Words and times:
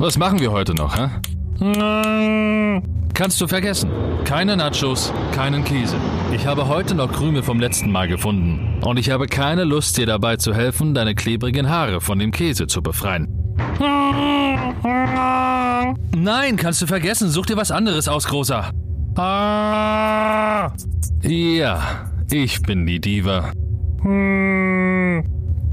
Was 0.00 0.16
machen 0.16 0.40
wir 0.40 0.50
heute 0.50 0.74
noch, 0.74 0.96
hä? 0.96 1.10
Kannst 3.12 3.38
du 3.38 3.46
vergessen. 3.46 3.90
Keine 4.24 4.56
Nachos, 4.56 5.12
keinen 5.32 5.62
Käse. 5.62 5.96
Ich 6.34 6.46
habe 6.46 6.68
heute 6.68 6.94
noch 6.94 7.12
Krümel 7.12 7.42
vom 7.42 7.60
letzten 7.60 7.92
Mal 7.92 8.08
gefunden. 8.08 8.82
Und 8.82 8.98
ich 8.98 9.10
habe 9.10 9.26
keine 9.26 9.64
Lust, 9.64 9.98
dir 9.98 10.06
dabei 10.06 10.36
zu 10.36 10.54
helfen, 10.54 10.94
deine 10.94 11.14
klebrigen 11.14 11.68
Haare 11.68 12.00
von 12.00 12.18
dem 12.18 12.30
Käse 12.30 12.66
zu 12.66 12.80
befreien. 12.80 13.28
Nein, 16.16 16.56
kannst 16.56 16.80
du 16.80 16.86
vergessen. 16.86 17.28
Such 17.28 17.44
dir 17.44 17.58
was 17.58 17.70
anderes 17.70 18.08
aus, 18.08 18.26
Großer. 18.26 18.70
Ja, 21.22 21.82
ich 22.30 22.62
bin 22.62 22.86
die 22.86 23.00
Diva. 23.02 23.52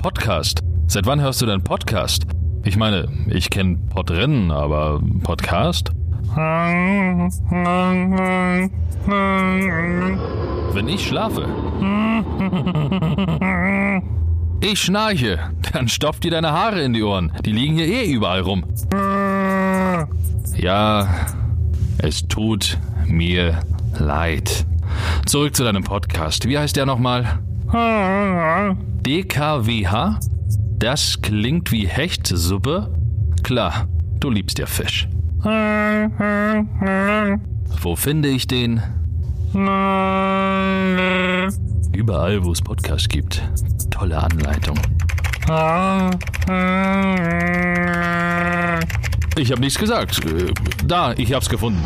Podcast. 0.02 0.60
Seit 0.88 1.06
wann 1.06 1.22
hörst 1.22 1.42
du 1.42 1.46
denn 1.46 1.64
Podcast? 1.64 2.28
Ich 2.64 2.78
meine, 2.78 3.08
ich 3.28 3.50
kenne 3.50 3.78
Podrennen, 3.90 4.52
aber 4.52 5.02
Podcast? 5.24 5.92
Wenn 10.74 10.88
ich 10.88 11.08
schlafe. 11.08 11.46
Ich 14.60 14.80
schnarche, 14.82 15.40
dann 15.72 15.88
stopft 15.88 16.24
dir 16.24 16.32
deine 16.32 16.52
Haare 16.52 16.82
in 16.82 16.94
die 16.94 17.04
Ohren. 17.04 17.32
Die 17.46 17.52
liegen 17.52 17.76
hier 17.76 17.88
eh 17.88 18.12
überall 18.12 18.42
rum. 18.42 18.64
Ja, 20.56 21.08
es 22.00 22.28
tut 22.28 22.78
mir 23.08 23.60
leid. 23.98 24.66
Zurück 25.26 25.56
zu 25.56 25.64
deinem 25.64 25.84
Podcast. 25.84 26.48
Wie 26.48 26.58
heißt 26.58 26.76
der 26.76 26.86
nochmal? 26.86 27.40
DKWH? 29.06 30.20
Das 30.80 31.22
klingt 31.24 31.72
wie 31.72 31.88
Hechtsuppe? 31.88 32.94
Klar, 33.42 33.88
du 34.20 34.30
liebst 34.30 34.60
ja 34.60 34.68
Fisch. 34.68 35.08
Wo 37.82 37.96
finde 37.96 38.30
ich 38.30 38.46
den? 38.46 38.82
Überall, 41.94 42.44
wo 42.44 42.52
es 42.52 42.62
Podcasts 42.62 43.10
gibt. 43.10 43.42
Tolle 43.90 44.18
Anleitung. 44.22 44.78
Ich 49.36 49.52
habe 49.52 49.62
nichts 49.62 49.80
gesagt. 49.80 50.20
Da, 50.86 51.14
ich 51.14 51.34
hab's 51.34 51.50
gefunden. 51.50 51.84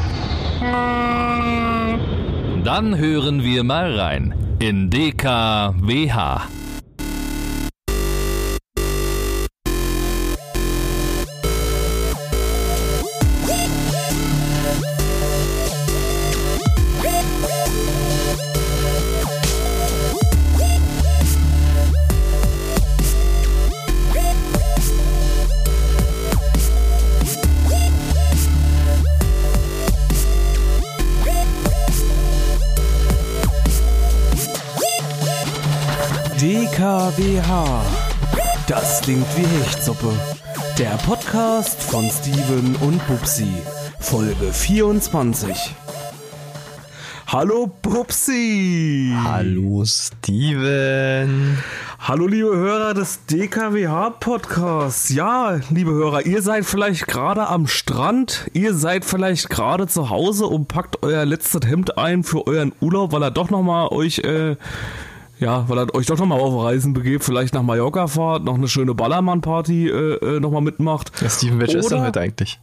Dann 2.65 2.97
hören 2.97 3.43
wir 3.43 3.63
mal 3.63 3.97
rein 3.97 4.33
in 4.59 4.89
DKWH. 4.89 6.41
DKWH. 37.01 37.81
Das 38.67 39.01
klingt 39.01 39.25
wie 39.35 39.41
Hechtsuppe. 39.41 40.13
Der 40.77 40.99
Podcast 41.03 41.81
von 41.81 42.07
Steven 42.11 42.75
und 42.75 43.07
Bubsi. 43.07 43.47
Folge 43.99 44.53
24. 44.53 45.73
Hallo 47.25 47.71
Bubsi. 47.81 49.15
Hallo 49.23 49.83
Steven. 49.83 51.57
Hallo 51.99 52.27
liebe 52.27 52.55
Hörer 52.55 52.93
des 52.93 53.25
DKWH 53.25 54.11
Podcasts. 54.19 55.09
Ja, 55.09 55.59
liebe 55.71 55.91
Hörer, 55.91 56.27
ihr 56.27 56.43
seid 56.43 56.65
vielleicht 56.65 57.07
gerade 57.07 57.47
am 57.47 57.65
Strand, 57.65 58.47
ihr 58.53 58.75
seid 58.75 59.05
vielleicht 59.05 59.49
gerade 59.49 59.87
zu 59.87 60.11
Hause 60.11 60.45
und 60.45 60.67
packt 60.67 61.01
euer 61.01 61.25
letztes 61.25 61.67
Hemd 61.67 61.97
ein 61.97 62.23
für 62.23 62.45
euren 62.45 62.73
Urlaub, 62.79 63.11
weil 63.11 63.23
er 63.23 63.31
doch 63.31 63.49
nochmal 63.49 63.87
euch, 63.87 64.19
äh, 64.19 64.55
ja, 65.41 65.67
weil 65.67 65.79
er 65.79 65.95
euch 65.95 66.05
doch 66.05 66.17
nochmal 66.17 66.39
auf 66.39 66.63
Reisen 66.63 66.93
begebt, 66.93 67.23
vielleicht 67.23 67.53
nach 67.53 67.63
Mallorca 67.63 68.07
fahrt, 68.07 68.45
noch 68.45 68.55
eine 68.55 68.67
schöne 68.67 68.93
Ballermann-Party 68.93 69.89
äh, 69.89 70.37
äh, 70.37 70.39
nochmal 70.39 70.61
mitmacht. 70.61 71.11
Ja, 71.21 71.29
Steven, 71.29 71.59
welcher 71.59 71.79
ist 71.79 71.91
denn 71.91 72.01
heute 72.01 72.21
eigentlich? 72.21 72.59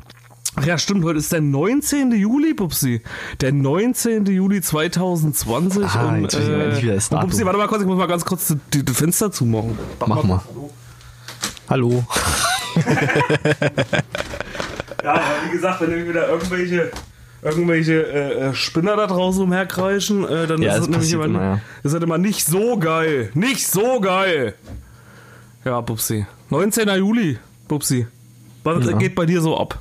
Ach 0.56 0.64
ja, 0.64 0.78
stimmt, 0.78 1.04
heute 1.04 1.18
ist 1.18 1.30
der 1.30 1.40
19. 1.40 2.12
Juli, 2.12 2.54
Pupsi. 2.54 3.02
Der 3.40 3.52
19. 3.52 4.26
Juli 4.26 4.62
2020. 4.62 5.84
Ah, 5.84 6.08
und, 6.08 6.32
endlich 6.34 6.82
wieder 6.82 6.94
und 6.94 7.00
Pupsi, 7.10 7.10
Datum. 7.10 7.44
warte 7.46 7.58
mal 7.58 7.68
kurz, 7.68 7.82
ich 7.82 7.86
muss 7.86 7.98
mal 7.98 8.06
ganz 8.06 8.24
kurz 8.24 8.56
die, 8.72 8.84
die 8.84 8.94
Fenster 8.94 9.30
zumachen. 9.30 9.78
Mach 10.06 10.22
mal. 10.22 10.40
Hallo. 11.68 12.04
Ja, 15.04 15.12
aber 15.12 15.22
wie 15.46 15.52
gesagt, 15.52 15.80
wenn 15.80 15.90
nämlich 15.90 16.08
wieder 16.08 16.28
irgendwelche 16.28 16.90
irgendwelche 17.42 18.02
äh, 18.06 18.48
äh, 18.48 18.54
Spinner 18.54 18.96
da 18.96 19.06
draußen 19.06 19.42
umherkreischen, 19.42 20.24
äh, 20.28 20.46
dann 20.46 20.60
Ja, 20.62 20.72
ist 20.74 20.80
das 20.80 20.88
nämlich 20.88 21.12
immer, 21.12 21.24
immer, 21.26 21.42
ja. 21.42 21.60
ist 21.82 21.94
das 21.94 22.02
immer 22.02 22.18
nicht 22.18 22.44
so 22.46 22.76
geil. 22.78 23.30
Nicht 23.34 23.66
so 23.66 24.00
geil. 24.00 24.54
Ja, 25.64 25.80
Pupsi. 25.82 26.26
19. 26.50 26.88
Juli, 26.96 27.38
Pupsi. 27.68 28.06
Was 28.64 28.84
Ja. 28.86 28.96
geht 28.96 29.14
bei 29.14 29.26
dir 29.26 29.40
so 29.40 29.56
ab? 29.58 29.78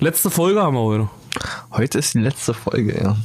Letzte 0.00 0.30
Folge 0.30 0.60
haben 0.62 0.74
wir 0.74 0.80
heute. 0.80 1.08
Heute 1.72 1.98
ist 1.98 2.14
die 2.14 2.18
letzte 2.20 2.54
Folge, 2.54 2.94
ja. 3.00 3.16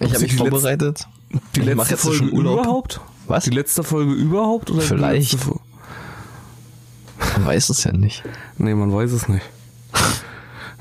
Ich 0.00 0.08
habe 0.10 0.20
mich 0.20 0.32
letzte- 0.32 0.36
vorbereitet. 0.36 1.06
Die 1.54 1.60
letzte 1.60 1.90
jetzt 1.90 2.02
Folge 2.02 2.24
überhaupt? 2.26 3.00
Was? 3.28 3.44
Die 3.44 3.50
letzte 3.50 3.84
Folge 3.84 4.12
überhaupt? 4.12 4.70
Oder 4.70 4.80
Vielleicht. 4.82 5.32
letzte 5.32 5.54
Man 7.36 7.46
weiß 7.46 7.68
es 7.70 7.84
ja 7.84 7.92
nicht. 7.92 8.22
Nee, 8.58 8.74
man 8.74 8.92
weiß 8.92 9.12
es 9.12 9.28
nicht. 9.28 9.44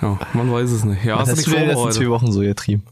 Ja, 0.01 0.17
man 0.33 0.51
weiß 0.51 0.71
es 0.71 0.83
nicht. 0.85 1.03
Ja, 1.03 1.19
Was 1.19 1.29
hast 1.29 1.45
du 1.47 1.51
den 1.51 1.67
letzten 1.67 1.91
zwei? 1.91 2.09
Wochen 2.09 2.31
so 2.31 2.39
getrieben? 2.41 2.83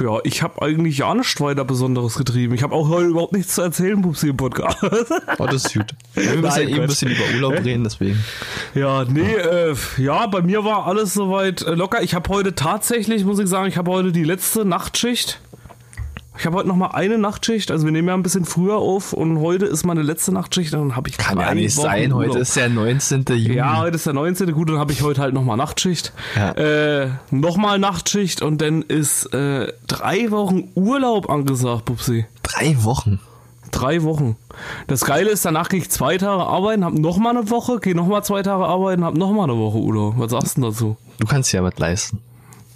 Ja, 0.00 0.18
ich 0.24 0.42
habe 0.42 0.62
eigentlich 0.62 0.96
ja 0.98 1.14
nichts 1.14 1.38
weiter 1.42 1.62
Besonderes 1.62 2.14
getrieben. 2.14 2.54
Ich 2.54 2.62
habe 2.62 2.74
auch 2.74 2.88
heute 2.88 3.08
überhaupt 3.08 3.34
nichts 3.34 3.54
zu 3.54 3.60
erzählen, 3.60 4.00
Pupsi, 4.00 4.30
im 4.30 4.36
Podcast. 4.38 4.78
Oh, 5.38 5.44
das 5.44 5.66
ist 5.66 5.74
gut. 5.74 5.94
Wir 6.14 6.36
müssen 6.36 6.62
ja 6.62 6.68
eben 6.68 6.80
ein 6.80 6.86
bisschen 6.86 7.10
über 7.10 7.22
Urlaub 7.34 7.62
reden, 7.62 7.84
deswegen. 7.84 8.18
ja, 8.74 9.04
nee, 9.04 9.34
äh, 9.34 9.74
ja, 9.98 10.26
bei 10.26 10.40
mir 10.40 10.64
war 10.64 10.86
alles 10.86 11.12
soweit 11.12 11.60
äh, 11.62 11.74
locker. 11.74 12.02
Ich 12.02 12.14
habe 12.14 12.30
heute 12.30 12.54
tatsächlich, 12.54 13.26
muss 13.26 13.38
ich 13.38 13.46
sagen, 13.46 13.68
ich 13.68 13.76
habe 13.76 13.90
heute 13.90 14.10
die 14.10 14.24
letzte 14.24 14.64
Nachtschicht. 14.64 15.38
Ich 16.38 16.46
habe 16.46 16.56
heute 16.56 16.68
noch 16.68 16.76
mal 16.76 16.92
eine 16.92 17.18
Nachtschicht. 17.18 17.72
Also 17.72 17.84
wir 17.84 17.90
nehmen 17.90 18.06
ja 18.06 18.14
ein 18.14 18.22
bisschen 18.22 18.44
früher 18.44 18.76
auf 18.76 19.12
und 19.12 19.40
heute 19.40 19.66
ist 19.66 19.84
meine 19.84 20.02
letzte 20.02 20.32
Nachtschicht. 20.32 20.72
Dann 20.72 20.94
habe 20.94 21.08
ich 21.08 21.18
Kann 21.18 21.36
ja 21.36 21.52
nicht 21.52 21.76
Wochen 21.76 21.86
sein. 21.86 22.14
Heute 22.14 22.28
Urlaub. 22.30 22.42
ist 22.42 22.54
der 22.54 22.68
19. 22.68 23.24
Juni. 23.30 23.54
Ja, 23.54 23.78
heute 23.78 23.96
ist 23.96 24.06
der 24.06 24.12
19. 24.12 24.52
Gut, 24.52 24.68
dann 24.68 24.78
habe 24.78 24.92
ich 24.92 25.02
heute 25.02 25.20
halt 25.20 25.34
nochmal 25.34 25.56
Nachtschicht. 25.56 26.12
Ja. 26.36 26.52
Äh, 26.52 27.08
nochmal 27.32 27.80
Nachtschicht 27.80 28.40
und 28.40 28.60
dann 28.60 28.82
ist 28.82 29.34
äh, 29.34 29.72
drei 29.88 30.30
Wochen 30.30 30.68
Urlaub 30.76 31.28
angesagt, 31.28 31.86
Pupsi. 31.86 32.26
Drei 32.44 32.76
Wochen. 32.84 33.18
Drei 33.72 34.04
Wochen. 34.04 34.36
Das 34.86 35.04
Geile 35.04 35.30
ist, 35.30 35.44
danach 35.44 35.68
gehe 35.68 35.80
ich 35.80 35.90
zwei 35.90 36.18
Tage 36.18 36.44
arbeiten, 36.44 36.84
hab 36.84 36.94
nochmal 36.94 37.36
eine 37.36 37.50
Woche, 37.50 37.80
gehe 37.80 37.96
nochmal 37.96 38.22
zwei 38.22 38.42
Tage 38.44 38.64
arbeiten, 38.64 39.04
hab 39.04 39.14
nochmal 39.14 39.50
eine 39.50 39.58
Woche 39.58 39.78
Urlaub. 39.78 40.14
Was 40.18 40.30
sagst 40.30 40.56
du 40.56 40.60
denn 40.60 40.70
dazu? 40.70 40.96
Du 41.18 41.26
kannst 41.26 41.52
ja 41.52 41.64
was 41.64 41.76
leisten. 41.78 42.20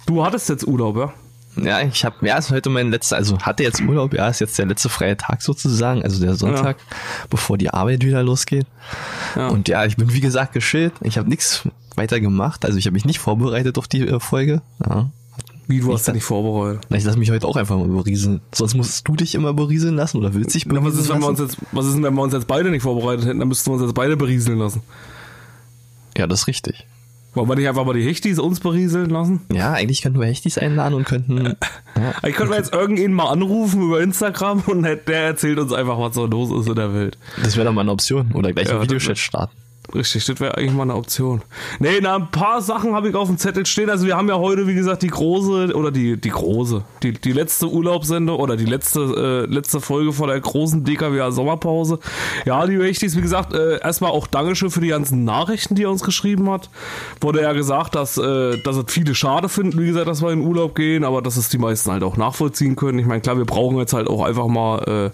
Du 0.05 0.25
hattest 0.25 0.49
jetzt 0.49 0.67
Urlaub, 0.67 0.97
ja? 0.97 1.13
Ja, 1.55 1.81
ich 1.81 2.03
habe, 2.03 2.27
ja, 2.27 2.37
ist 2.37 2.49
heute 2.51 2.69
mein 2.69 2.89
letzter, 2.89 3.17
also 3.17 3.37
hatte 3.39 3.63
jetzt 3.63 3.81
Urlaub, 3.81 4.13
ja, 4.13 4.27
ist 4.27 4.39
jetzt 4.39 4.57
der 4.57 4.65
letzte 4.65 4.89
freie 4.89 5.15
Tag 5.15 5.41
sozusagen, 5.41 6.01
also 6.01 6.19
der 6.19 6.35
Sonntag, 6.35 6.77
bevor 7.29 7.57
die 7.57 7.69
Arbeit 7.69 8.03
wieder 8.03 8.23
losgeht. 8.23 8.65
Ja. 9.35 9.49
Und 9.49 9.67
ja, 9.67 9.85
ich 9.85 9.95
bin 9.95 10.11
wie 10.13 10.19
gesagt 10.19 10.53
geschillt, 10.53 10.93
ich 11.01 11.17
habe 11.17 11.29
nichts 11.29 11.67
weiter 11.95 12.19
gemacht, 12.19 12.65
also 12.65 12.77
ich 12.77 12.85
habe 12.87 12.93
mich 12.93 13.05
nicht 13.05 13.19
vorbereitet 13.19 13.77
auf 13.77 13.87
die 13.87 14.01
äh, 14.07 14.19
Folge. 14.19 14.61
Ja. 14.83 15.09
Wie, 15.67 15.79
du 15.79 15.89
Ich 15.89 15.93
hast 15.93 16.07
dich 16.07 16.15
nicht 16.15 16.23
vorbereitet. 16.23 16.87
Na, 16.89 16.97
Ich 16.97 17.03
lasse 17.03 17.17
mich 17.17 17.31
heute 17.31 17.47
auch 17.47 17.55
einfach 17.55 17.77
mal 17.77 17.87
berieseln. 17.87 18.41
Sonst 18.53 18.73
musst 18.73 19.07
du 19.07 19.15
dich 19.15 19.35
immer 19.35 19.53
berieseln 19.53 19.95
lassen 19.95 20.17
oder 20.17 20.33
willst 20.33 20.53
dich 20.55 20.65
Na, 20.65 20.73
berieseln 20.73 20.93
was 20.93 21.01
ist, 21.03 21.09
wenn 21.13 21.21
wir 21.21 21.27
uns 21.27 21.39
lassen? 21.39 21.51
jetzt, 21.61 21.67
was 21.71 21.85
ist, 21.85 21.93
denn, 21.93 22.03
wenn 22.03 22.13
wir 22.15 22.21
uns 22.21 22.33
jetzt 22.33 22.47
beide 22.47 22.69
nicht 22.71 22.81
vorbereitet 22.81 23.25
hätten? 23.25 23.39
Dann 23.39 23.47
müssten 23.47 23.69
wir 23.69 23.75
uns 23.75 23.83
jetzt 23.83 23.93
beide 23.93 24.17
berieseln 24.17 24.57
lassen. 24.57 24.81
Ja, 26.17 26.27
das 26.27 26.41
ist 26.41 26.47
richtig. 26.47 26.85
Wollen 27.33 27.49
wir 27.49 27.55
nicht 27.55 27.67
einfach 27.67 27.85
mal 27.85 27.93
die 27.93 28.05
Hechtis 28.05 28.37
uns 28.37 28.59
berieseln 28.59 29.09
lassen? 29.09 29.41
Ja, 29.51 29.73
eigentlich 29.73 30.01
könnten 30.01 30.19
wir 30.19 30.27
Hechtis 30.27 30.57
einladen 30.57 30.93
und 30.93 31.05
könnten. 31.05 31.55
Ja, 31.95 32.13
Ich 32.27 32.35
könnte 32.35 32.53
jetzt 32.55 32.73
irgendjemanden 32.73 33.15
mal 33.15 33.31
anrufen 33.31 33.81
über 33.81 34.01
Instagram 34.01 34.63
und 34.67 34.83
der 34.83 35.07
erzählt 35.07 35.57
uns 35.59 35.73
einfach, 35.73 35.97
was 35.99 36.13
so 36.15 36.25
los 36.27 36.51
ist 36.61 36.67
in 36.69 36.75
der 36.75 36.93
Welt. 36.93 37.17
das 37.41 37.55
wäre 37.55 37.65
doch 37.67 37.73
mal 37.73 37.81
eine 37.81 37.91
Option. 37.91 38.31
Oder 38.33 38.53
gleich 38.53 38.67
Ja, 38.67 38.73
einen 38.73 38.83
Videochat 38.83 39.17
starten. 39.17 39.55
Richtig, 39.93 40.25
das 40.25 40.39
wäre 40.39 40.57
eigentlich 40.57 40.73
mal 40.73 40.83
eine 40.83 40.95
Option. 40.95 41.43
Nee, 41.79 41.99
na, 42.01 42.15
ein 42.15 42.31
paar 42.31 42.61
Sachen 42.63 42.95
habe 42.95 43.09
ich 43.09 43.15
auf 43.15 43.27
dem 43.27 43.37
Zettel 43.37 43.65
stehen. 43.65 43.91
Also 43.91 44.07
wir 44.07 44.17
haben 44.17 44.27
ja 44.27 44.37
heute, 44.39 44.65
wie 44.65 44.73
gesagt, 44.73 45.03
die 45.03 45.07
große, 45.07 45.75
oder 45.75 45.91
die, 45.91 46.19
die 46.19 46.29
große, 46.29 46.83
die, 47.03 47.13
die 47.13 47.31
letzte 47.31 47.69
Urlaubssende 47.69 48.35
oder 48.35 48.57
die 48.57 48.65
letzte, 48.65 49.45
äh, 49.47 49.53
letzte 49.53 49.81
Folge 49.81 50.11
vor 50.11 50.27
der 50.27 50.39
großen 50.39 50.83
DKWA 50.83 51.31
Sommerpause. 51.31 51.99
Ja, 52.45 52.65
die 52.65 52.79
Wichtigste, 52.79 53.19
wie 53.19 53.21
gesagt, 53.21 53.53
äh, 53.53 53.79
erstmal 53.81 54.09
auch 54.09 54.25
Dankeschön 54.25 54.71
für 54.71 54.81
die 54.81 54.87
ganzen 54.87 55.25
Nachrichten, 55.25 55.75
die 55.75 55.83
er 55.83 55.91
uns 55.91 56.03
geschrieben 56.03 56.49
hat. 56.49 56.71
Wurde 57.21 57.43
ja 57.43 57.53
gesagt, 57.53 57.93
dass, 57.93 58.17
äh, 58.17 58.57
dass 58.63 58.77
es 58.77 58.85
viele 58.87 59.13
schade 59.13 59.47
finden, 59.47 59.79
wie 59.79 59.87
gesagt, 59.87 60.07
dass 60.07 60.23
wir 60.23 60.31
in 60.31 60.41
Urlaub 60.41 60.73
gehen, 60.73 61.03
aber 61.03 61.21
dass 61.21 61.37
es 61.37 61.49
die 61.49 61.59
meisten 61.59 61.91
halt 61.91 62.03
auch 62.03 62.17
nachvollziehen 62.17 62.75
können. 62.75 62.97
Ich 62.97 63.05
meine, 63.05 63.21
klar, 63.21 63.37
wir 63.37 63.45
brauchen 63.45 63.77
jetzt 63.77 63.93
halt 63.93 64.07
auch 64.07 64.23
einfach 64.25 64.47
mal 64.47 65.11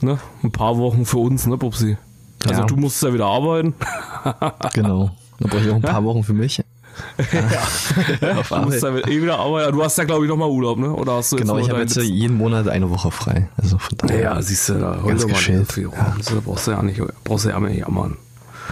äh, 0.00 0.04
ne, 0.04 0.20
ein 0.44 0.52
paar 0.52 0.78
Wochen 0.78 1.04
für 1.04 1.18
uns, 1.18 1.46
ne, 1.46 1.58
Pupsi? 1.58 1.96
Also 2.44 2.60
Ja. 2.60 2.66
du 2.66 2.76
musst 2.76 3.02
ja 3.02 3.12
wieder 3.12 3.26
arbeiten. 3.26 3.74
Genau. 4.74 5.10
Dann 5.38 5.50
brauche 5.50 5.62
ich 5.62 5.70
auch 5.70 5.76
ein 5.76 5.82
paar 5.82 6.04
Wochen 6.04 6.22
für 6.24 6.32
mich. 6.32 6.58
ja, 8.22 8.38
Auf 8.38 8.48
du 8.48 8.56
musst 8.62 8.82
ja 8.82 8.96
eh 8.96 9.22
wieder 9.22 9.38
arbeiten. 9.38 9.72
Du 9.76 9.84
hast 9.84 9.98
ja, 9.98 10.04
glaube 10.04 10.24
ich, 10.24 10.30
nochmal 10.30 10.48
Urlaub, 10.48 10.78
ne? 10.78 10.90
Oder 10.92 11.16
hast 11.16 11.32
du 11.32 11.36
Genau, 11.36 11.58
ich 11.58 11.68
habe 11.68 11.80
jetzt 11.80 11.96
jeden 11.96 12.36
Monat 12.38 12.68
eine 12.68 12.88
Woche 12.90 13.10
frei. 13.10 13.48
Also 13.56 13.76
von 13.78 13.98
daher. 13.98 14.20
Ja, 14.20 14.42
siehst 14.42 14.70
du, 14.70 14.74
da 14.74 14.98
Ganz 15.06 15.26
geschält. 15.26 15.76
rum. 15.76 15.92
Da 15.94 16.32
brauchst 16.44 16.66
du 16.66 16.70
ja 16.70 16.82
nicht, 16.82 17.00
brauchst 17.24 17.44
du 17.44 17.50
ja 17.50 17.60
nicht 17.60 17.78
jammern. 17.78 18.16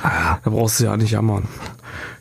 Da 0.03 0.39
brauchst 0.51 0.81
du 0.81 0.85
ja 0.85 0.97
nicht 0.97 1.11
jammern. 1.11 1.47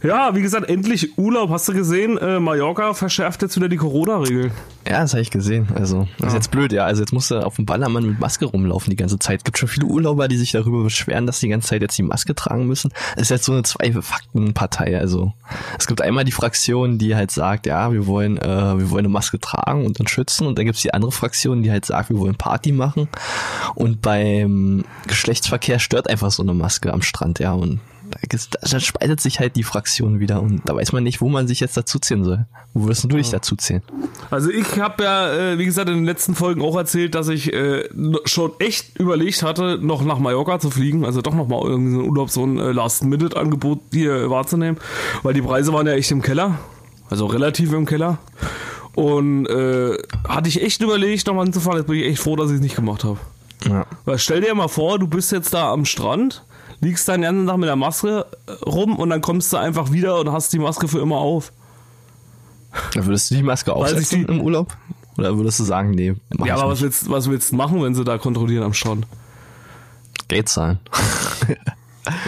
Ja, 0.03 0.35
wie 0.35 0.41
gesagt, 0.41 0.69
endlich 0.69 1.17
Urlaub. 1.17 1.49
Hast 1.49 1.69
du 1.69 1.73
gesehen, 1.73 2.17
äh, 2.17 2.37
Mallorca 2.37 2.93
verschärft 2.93 3.41
jetzt 3.41 3.55
wieder 3.55 3.69
die 3.69 3.77
Corona-Regeln. 3.77 4.51
Ja, 4.85 4.99
das 4.99 5.13
habe 5.13 5.21
ich 5.21 5.31
gesehen. 5.31 5.69
Also, 5.75 6.09
das 6.19 6.29
ist 6.29 6.33
jetzt 6.33 6.51
blöd, 6.51 6.73
ja. 6.73 6.83
Also, 6.83 7.01
jetzt 7.01 7.13
musst 7.13 7.31
du 7.31 7.37
auf 7.37 7.55
dem 7.55 7.65
Ballermann 7.65 8.05
mit 8.05 8.19
Maske 8.19 8.43
rumlaufen 8.43 8.89
die 8.89 8.97
ganze 8.97 9.17
Zeit. 9.17 9.45
Gibt 9.45 9.57
schon 9.57 9.69
viele 9.69 9.85
Urlauber, 9.85 10.27
die 10.27 10.35
sich 10.35 10.51
darüber 10.51 10.83
beschweren, 10.83 11.25
dass 11.25 11.39
die 11.39 11.47
ganze 11.47 11.69
Zeit 11.69 11.81
jetzt 11.81 11.97
die 11.97 12.03
Maske 12.03 12.35
tragen 12.35 12.67
müssen. 12.67 12.91
Es 13.15 13.23
ist 13.23 13.29
jetzt 13.29 13.45
so 13.45 13.53
eine 13.53 13.63
Zwei-Fakten-Partei. 13.63 14.99
Also, 14.99 15.31
es 15.79 15.87
gibt 15.87 16.01
einmal 16.01 16.25
die 16.25 16.33
Fraktion, 16.33 16.97
die 16.97 17.15
halt 17.15 17.31
sagt, 17.31 17.65
ja, 17.65 17.93
wir 17.93 18.05
wollen, 18.05 18.37
äh, 18.37 18.77
wir 18.77 18.89
wollen 18.89 19.05
eine 19.05 19.13
Maske 19.13 19.39
tragen 19.39 19.85
und 19.85 20.01
dann 20.01 20.07
schützen. 20.07 20.47
Und 20.47 20.57
dann 20.57 20.65
gibt's 20.65 20.81
die 20.81 20.93
andere 20.93 21.13
Fraktion, 21.13 21.63
die 21.63 21.71
halt 21.71 21.85
sagt, 21.85 22.09
wir 22.09 22.19
wollen 22.19 22.35
Party 22.35 22.73
machen. 22.73 23.07
Und 23.73 24.01
beim 24.01 24.83
Geschlechtsverkehr 25.07 25.79
stört 25.79 26.09
einfach 26.09 26.29
so 26.29 26.43
eine 26.43 26.53
Maske 26.53 26.91
am 26.91 27.01
Strand, 27.01 27.39
ja. 27.39 27.53
Und 27.53 27.79
da, 28.61 28.79
spaltet 28.79 29.21
sich 29.21 29.39
halt 29.39 29.55
die 29.55 29.63
Fraktion 29.63 30.19
wieder 30.19 30.41
und 30.41 30.61
da 30.65 30.75
weiß 30.75 30.91
man 30.91 31.03
nicht, 31.03 31.21
wo 31.21 31.29
man 31.29 31.47
sich 31.47 31.59
jetzt 31.59 31.77
dazuziehen 31.77 32.23
soll. 32.23 32.45
Wo 32.73 32.83
würdest 32.83 33.03
du 33.03 33.07
dich 33.09 33.29
dazuziehen? 33.29 33.81
Also 34.31 34.49
ich 34.49 34.79
habe 34.79 35.03
ja, 35.03 35.33
äh, 35.33 35.57
wie 35.57 35.65
gesagt, 35.65 35.89
in 35.89 35.95
den 35.95 36.05
letzten 36.05 36.35
Folgen 36.35 36.61
auch 36.61 36.75
erzählt, 36.75 37.15
dass 37.15 37.27
ich 37.27 37.53
äh, 37.53 37.87
schon 38.25 38.51
echt 38.59 38.97
überlegt 38.99 39.43
hatte, 39.43 39.77
noch 39.81 40.03
nach 40.03 40.19
Mallorca 40.19 40.59
zu 40.59 40.69
fliegen, 40.69 41.05
also 41.05 41.21
doch 41.21 41.33
nochmal 41.33 41.61
irgendwie 41.63 41.93
so 41.93 41.99
ein 42.01 42.09
Urlaub, 42.09 42.29
so 42.29 42.45
ein 42.45 42.59
äh, 42.59 42.71
Last-Minute-Angebot 42.71 43.79
hier 43.91 44.29
wahrzunehmen, 44.29 44.79
weil 45.23 45.33
die 45.33 45.41
Preise 45.41 45.73
waren 45.73 45.87
ja 45.87 45.93
echt 45.93 46.11
im 46.11 46.21
Keller, 46.21 46.59
also 47.09 47.25
relativ 47.25 47.73
im 47.73 47.85
Keller. 47.85 48.17
Und 48.95 49.47
äh, 49.47 49.97
hatte 50.27 50.49
ich 50.49 50.61
echt 50.61 50.81
überlegt, 50.81 51.25
nochmal 51.25 51.45
hinzufahren, 51.45 51.79
jetzt 51.79 51.87
bin 51.87 51.97
ich 51.97 52.05
echt 52.05 52.19
froh, 52.19 52.35
dass 52.35 52.49
ich 52.49 52.55
es 52.55 52.61
nicht 52.61 52.75
gemacht 52.75 53.03
habe. 53.03 53.17
Ja. 53.67 53.85
Weil 54.05 54.19
stell 54.19 54.41
dir 54.41 54.53
mal 54.53 54.67
vor, 54.67 54.99
du 54.99 55.07
bist 55.07 55.31
jetzt 55.31 55.53
da 55.53 55.71
am 55.71 55.85
Strand, 55.85 56.43
liegst 56.83 57.07
dann 57.07 57.21
den 57.21 57.29
ganzen 57.35 57.47
Tag 57.47 57.57
mit 57.57 57.67
der 57.69 57.75
Maske 57.75 58.25
äh, 58.47 58.51
rum 58.65 58.97
und 58.97 59.09
dann 59.09 59.21
kommst 59.21 59.51
du 59.53 59.57
einfach 59.57 59.91
wieder 59.91 60.19
und 60.19 60.31
hast 60.31 60.53
die 60.53 60.59
Maske 60.59 60.87
für 60.87 60.99
immer 60.99 61.17
auf. 61.17 61.51
Würdest 62.93 63.31
du 63.31 63.35
die 63.35 63.43
Maske 63.43 63.73
aufsetzen 63.73 64.25
die- 64.27 64.33
im 64.33 64.41
Urlaub? 64.41 64.75
Oder 65.17 65.37
würdest 65.37 65.59
du 65.59 65.63
sagen, 65.63 65.91
nee, 65.91 66.15
mach 66.35 66.47
Ja, 66.47 66.55
aber 66.55 66.71
was 66.71 66.81
willst, 66.81 67.07
was 67.09 67.29
willst 67.29 67.51
du 67.51 67.55
machen, 67.55 67.81
wenn 67.83 67.93
sie 67.93 68.03
da 68.03 68.17
kontrollieren 68.17 68.63
am 68.63 68.73
Strand? 68.73 69.05
Geld 70.27 70.49
zahlen. 70.49 70.79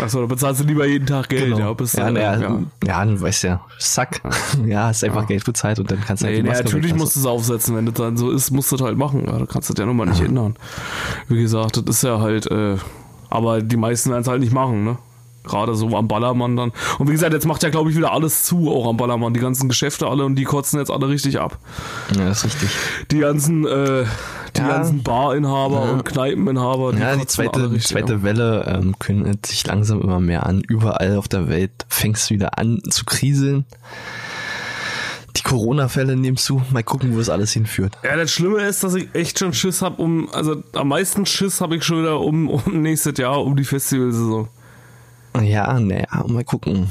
Achso, 0.02 0.22
da 0.22 0.28
bezahlst 0.28 0.62
du 0.62 0.66
lieber 0.66 0.86
jeden 0.86 1.06
Tag 1.06 1.28
Geld, 1.28 1.58
ja. 1.58 1.74
Bist 1.74 1.98
ja, 1.98 2.08
du, 2.08 2.14
naja, 2.14 2.40
ja. 2.40 2.60
ja. 2.86 3.06
du 3.06 3.20
weißt 3.20 3.44
ja, 3.44 3.62
Sack. 3.78 4.22
Ja, 4.66 4.88
hast 4.88 5.04
einfach 5.04 5.28
Geld 5.28 5.44
bezahlt 5.44 5.80
und 5.80 5.92
dann 5.92 6.00
kannst 6.02 6.24
du 6.24 6.28
halt 6.28 6.36
Nee, 6.36 6.42
die 6.42 6.44
nee, 6.44 6.50
Maske 6.50 6.64
natürlich 6.66 6.84
weglassen. 6.86 7.00
musst 7.00 7.16
du 7.16 7.20
es 7.22 7.26
aufsetzen, 7.26 7.76
wenn 7.76 7.86
das 7.88 7.96
dann 7.96 8.16
so 8.16 8.32
ist, 8.32 8.52
musst 8.52 8.72
du 8.72 8.78
das 8.78 8.86
halt 8.86 8.98
machen. 8.98 9.26
Ja, 9.26 9.38
da 9.40 9.46
kannst 9.46 9.70
du 9.70 9.74
das 9.74 9.80
ja 9.82 9.86
nun 9.88 9.98
mal 9.98 10.06
nicht 10.06 10.22
ändern. 10.22 10.56
Wie 11.28 11.42
gesagt, 11.42 11.76
das 11.78 11.84
ist 11.98 12.04
ja 12.04 12.20
halt, 12.22 12.46
äh, 12.52 12.78
aber 13.30 13.62
die 13.62 13.78
meisten 13.78 14.10
werden 14.12 14.22
es 14.22 14.28
halt 14.28 14.42
nicht 14.42 14.54
machen, 14.54 14.84
ne? 14.84 14.98
Gerade 15.44 15.76
so 15.76 15.96
am 15.96 16.08
Ballermann 16.08 16.56
dann. 16.56 16.72
Und 16.98 17.08
wie 17.08 17.12
gesagt, 17.12 17.32
jetzt 17.32 17.46
macht 17.46 17.62
ja, 17.62 17.70
glaube 17.70 17.92
ich, 17.92 17.96
wieder 17.96 18.12
alles 18.12 18.46
zu, 18.46 18.72
auch 18.72 18.88
am 18.90 18.98
Ballermann. 18.98 19.36
Die 19.36 19.40
ganzen 19.40 19.70
Geschäfte 19.70 20.08
alle 20.08 20.26
und 20.26 20.38
die 20.38 20.44
kotzen 20.44 20.80
jetzt 20.80 20.90
alle 20.90 21.08
richtig 21.08 21.40
ab. 21.40 21.60
Ja, 22.18 22.26
das 22.26 22.40
ist 22.40 22.46
richtig. 22.46 22.70
Die 23.12 23.20
ganzen, 23.20 23.64
äh, 23.68 24.06
die 24.56 24.62
Ja. 24.62 24.68
ganzen 24.70 25.04
Barinhaber 25.04 25.86
Ja. 25.86 25.92
und 25.92 26.04
Kneipeninhaber, 26.04 26.94
die 26.94 27.00
Ja, 27.00 27.16
die 27.16 27.28
zweite, 27.28 27.70
die 27.70 27.78
zweite. 27.80 28.24
Welle 28.24 28.66
ähm, 28.66 28.98
kündet 28.98 29.46
sich 29.46 29.68
langsam 29.68 30.02
immer 30.02 30.20
mehr 30.20 30.48
an. 30.48 30.62
Überall 30.68 31.16
auf 31.16 31.28
der 31.28 31.48
Welt 31.48 31.86
fängt 31.90 32.18
es 32.18 32.32
wieder 32.32 32.58
an 32.58 32.82
zu 32.90 33.06
kriseln. 33.06 33.66
Corona-Fälle 35.56 36.18
nehmen 36.18 36.36
zu. 36.36 36.62
Mal 36.72 36.84
gucken, 36.84 37.14
wo 37.14 37.20
das 37.20 37.30
alles 37.30 37.54
hinführt. 37.54 37.98
Ja, 38.04 38.18
das 38.18 38.32
Schlimme 38.32 38.62
ist, 38.62 38.84
dass 38.84 38.94
ich 38.94 39.08
echt 39.14 39.40
schon 39.40 39.54
Schiss 39.54 39.82
habe 39.82 40.02
um, 40.02 40.30
also 40.34 40.62
am 40.74 40.90
meisten 40.90 41.26
Schiss 41.26 41.62
habe 41.62 41.78
ich 41.78 41.84
schon 41.84 42.00
wieder 42.00 42.20
um, 42.20 42.50
um 42.50 42.82
nächstes 42.82 43.18
Jahr, 43.18 43.42
um 43.42 43.56
die 43.56 43.64
Festivalsaison. 43.64 44.50
Ja, 45.42 45.80
naja, 45.80 46.26
mal 46.28 46.44
gucken. 46.44 46.88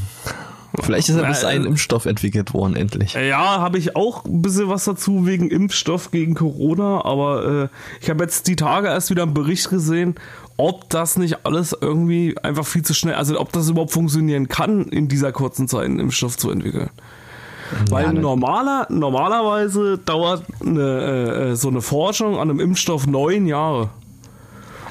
Vielleicht 0.82 1.08
ist 1.08 1.16
ja 1.16 1.28
bis 1.28 1.44
ein 1.44 1.64
äh, 1.64 1.68
Impfstoff 1.68 2.06
entwickelt 2.06 2.52
worden, 2.52 2.74
endlich. 2.74 3.14
Ja, 3.14 3.60
habe 3.60 3.78
ich 3.78 3.94
auch 3.94 4.24
ein 4.24 4.42
bisschen 4.42 4.68
was 4.68 4.84
dazu 4.84 5.24
wegen 5.24 5.48
Impfstoff 5.48 6.10
gegen 6.10 6.34
Corona, 6.34 7.04
aber 7.04 7.64
äh, 7.64 7.68
ich 8.00 8.10
habe 8.10 8.24
jetzt 8.24 8.48
die 8.48 8.56
Tage 8.56 8.88
erst 8.88 9.10
wieder 9.10 9.22
einen 9.22 9.34
Bericht 9.34 9.70
gesehen, 9.70 10.16
ob 10.56 10.88
das 10.90 11.16
nicht 11.16 11.46
alles 11.46 11.76
irgendwie 11.80 12.36
einfach 12.42 12.66
viel 12.66 12.82
zu 12.82 12.92
schnell, 12.92 13.14
also 13.14 13.38
ob 13.38 13.52
das 13.52 13.68
überhaupt 13.68 13.92
funktionieren 13.92 14.48
kann, 14.48 14.84
in 14.86 15.06
dieser 15.06 15.30
kurzen 15.30 15.68
Zeit 15.68 15.84
einen 15.84 16.00
Impfstoff 16.00 16.36
zu 16.36 16.50
entwickeln. 16.50 16.90
Weil 17.88 18.06
Ja, 18.06 18.12
normaler, 18.12 18.86
normalerweise 18.90 19.98
dauert 19.98 20.44
eine, 20.64 20.80
äh, 20.80 21.50
äh, 21.50 21.56
so 21.56 21.68
eine 21.68 21.80
Forschung 21.80 22.34
an 22.38 22.50
einem 22.50 22.60
Impfstoff 22.60 23.06
neun 23.06 23.46
Jahre. 23.46 23.90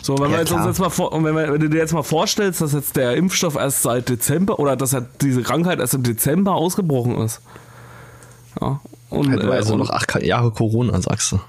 So, 0.01 0.17
wenn, 0.17 0.31
Ja, 0.31 0.39
jetzt 0.39 0.51
uns 0.51 0.65
jetzt 0.65 0.79
mal 0.79 0.91
wenn, 1.23 1.35
wir, 1.35 1.53
wenn 1.53 1.61
du 1.61 1.69
dir 1.69 1.77
jetzt 1.77 1.93
mal 1.93 2.03
vorstellst, 2.03 2.59
dass 2.61 2.73
jetzt 2.73 2.95
der 2.97 3.15
Impfstoff 3.15 3.55
erst 3.55 3.83
seit 3.83 4.09
Dezember 4.09 4.59
oder 4.59 4.75
dass 4.75 4.91
ja 4.91 5.01
diese 5.21 5.43
Krankheit 5.43 5.79
erst 5.79 5.93
im 5.93 6.03
Dezember 6.03 6.55
ausgebrochen 6.55 7.17
ist. 7.19 7.41
Ja. 8.59 8.81
Und, 9.09 9.29
Halt 9.29 9.43
äh, 9.43 9.47
also 9.47 9.77
noch 9.77 9.89
acht 9.89 10.21
Jahre 10.23 10.51
Corona, 10.51 10.99
sagst 11.01 11.31
du. 11.31 11.39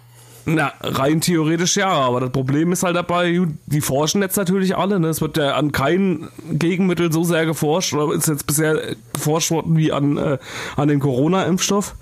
Na, 0.47 0.73
rein 0.83 1.21
theoretisch 1.21 1.77
ja, 1.77 1.89
aber 1.89 2.21
das 2.21 2.31
Problem 2.31 2.73
ist 2.73 2.83
halt 2.83 2.97
dabei, 2.97 3.41
die 3.67 3.81
forschen 3.81 4.21
jetzt 4.21 4.37
natürlich 4.37 4.77
alle, 4.77 5.01
ne? 5.01 5.09
Es 5.09 5.21
wird 5.21 5.37
ja 5.37 5.55
an 5.55 5.73
kein 5.73 6.29
Gegenmittel 6.51 7.13
so 7.13 7.25
sehr 7.25 7.47
geforscht, 7.47 7.95
oder 7.95 8.15
ist 8.15 8.29
jetzt 8.29 8.47
bisher 8.47 8.95
geforscht 9.13 9.51
worden 9.51 9.77
wie 9.77 9.93
an, 9.93 10.17
äh, 10.19 10.39
an 10.77 10.89
den 10.89 11.01
Corona-Impfstoff. 11.01 11.95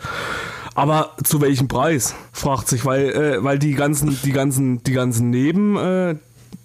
Aber 0.75 1.11
zu 1.23 1.41
welchem 1.41 1.69
Preis, 1.69 2.15
fragt 2.32 2.69
sich, 2.69 2.84
weil, 2.84 3.11
äh, 3.11 3.44
weil 3.44 3.58
die 3.58 3.75
ganzen, 3.75 4.19
die 4.25 4.32
ganzen, 4.32 4.82
die 4.82 4.93
ganzen 4.93 5.31
Neben, 5.31 5.77
äh, 5.77 6.17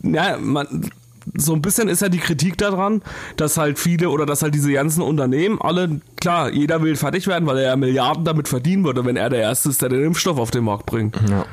ja, 0.03 0.37
man, 0.39 0.89
so 1.35 1.53
ein 1.53 1.61
bisschen 1.61 1.89
ist 1.89 2.01
ja 2.01 2.09
die 2.09 2.19
Kritik 2.19 2.57
daran, 2.57 3.01
dass 3.35 3.57
halt 3.57 3.79
viele 3.79 4.09
oder 4.09 4.25
dass 4.25 4.41
halt 4.41 4.55
diese 4.55 4.71
ganzen 4.71 5.01
Unternehmen 5.01 5.61
alle, 5.61 5.99
klar, 6.19 6.51
jeder 6.51 6.81
will 6.81 6.95
fertig 6.95 7.27
werden, 7.27 7.45
weil 7.47 7.57
er 7.57 7.69
ja 7.69 7.75
Milliarden 7.75 8.23
damit 8.23 8.47
verdienen 8.47 8.85
würde, 8.85 9.03
wenn 9.05 9.17
er 9.17 9.29
der 9.29 9.41
Erste 9.41 9.69
ist, 9.69 9.81
der 9.81 9.89
den 9.89 10.03
Impfstoff 10.03 10.39
auf 10.39 10.51
den 10.51 10.63
Markt 10.63 10.85
bringt. 10.85 11.19
Ja. 11.29 11.45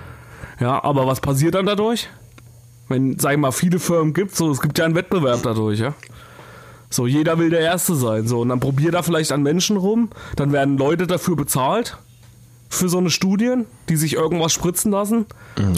Ja, 0.61 0.83
aber 0.83 1.07
was 1.07 1.21
passiert 1.21 1.55
dann 1.55 1.67
dadurch? 1.67 2.09
Wenn, 2.89 3.19
sag 3.19 3.33
ich 3.33 3.39
mal, 3.39 3.51
viele 3.53 3.79
Firmen 3.79 4.13
gibt, 4.13 4.37
so, 4.37 4.51
es 4.51 4.61
gibt 4.61 4.79
ja 4.79 4.85
einen 4.85 4.95
Wettbewerb 4.95 5.43
dadurch, 5.43 5.81
ja. 5.81 5.95
So, 6.91 7.07
jeder 7.07 7.39
will 7.39 7.51
der 7.51 7.61
Erste 7.61 7.95
sein, 7.95 8.29
so, 8.29 8.41
und 8.41 8.51
dann 8.51 8.61
probiert 8.61 8.95
er 8.95 9.03
vielleicht 9.03 9.33
an 9.33 9.43
Menschen 9.43 9.77
rum, 9.77 10.11
dann 10.37 10.53
werden 10.53 10.77
Leute 10.79 11.07
dafür 11.07 11.35
bezahlt, 11.35 11.97
für 12.69 12.89
so 12.89 12.99
eine 12.99 13.11
Studien, 13.11 13.67
die 13.89 13.97
sich 13.97 14.15
irgendwas 14.15 14.53
spritzen 14.53 14.93
lassen, 14.93 15.27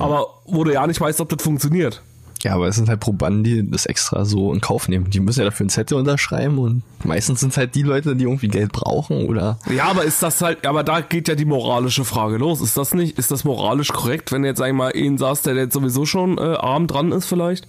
aber 0.01 0.27
wo 0.47 0.65
du 0.65 0.73
ja 0.73 0.87
nicht 0.87 1.01
weißt, 1.01 1.21
ob 1.21 1.29
das 1.29 1.43
funktioniert. 1.43 2.03
Ja, 2.43 2.55
aber 2.55 2.69
es 2.69 2.77
sind 2.77 2.89
halt 2.89 3.01
Probanden, 3.01 3.45
die 3.45 3.71
das 3.71 3.87
extra 3.87 4.25
so 4.25 4.53
in 4.53 4.61
Kauf 4.61 4.89
nehmen. 4.89 5.11
Die 5.11 5.21
müssen 5.21 5.41
ja 5.41 5.47
dafür 5.47 5.67
ein 5.67 5.71
Zettel 5.71 5.99
unterschreiben 5.99 6.59
und 6.59 6.83
meistens 7.05 7.41
sind 7.41 7.51
es 7.51 7.57
halt 7.57 7.75
die 7.75 7.83
Leute, 7.83 8.15
die 8.15 8.25
irgendwie 8.25 8.49
Geld 8.49 8.73
brauchen 8.73 9.27
oder. 9.27 9.59
Ja, 9.75 9.85
aber 9.85 10.05
ist 10.05 10.23
das 10.23 10.41
halt, 10.43 10.67
aber 10.67 10.85
da 10.85 11.01
geht 11.01 11.29
ja 11.29 11.35
die 11.35 11.45
moralische 11.45 12.05
Frage 12.05 12.37
los. 12.37 12.61
Ist 12.61 12.77
das 12.77 12.95
nicht, 12.95 13.19
ist 13.19 13.31
das 13.31 13.45
moralisch 13.45 13.89
korrekt, 13.89 14.33
wenn 14.33 14.45
jetzt, 14.45 14.59
sag 14.59 14.69
ich 14.69 14.75
mal, 14.75 14.93
einen 14.95 15.19
saß, 15.19 15.43
der 15.43 15.55
jetzt 15.55 15.75
sowieso 15.75 16.05
schon 16.05 16.39
äh, 16.39 16.43
arm 16.43 16.87
dran 16.87 17.13
ist 17.13 17.27
vielleicht? 17.27 17.67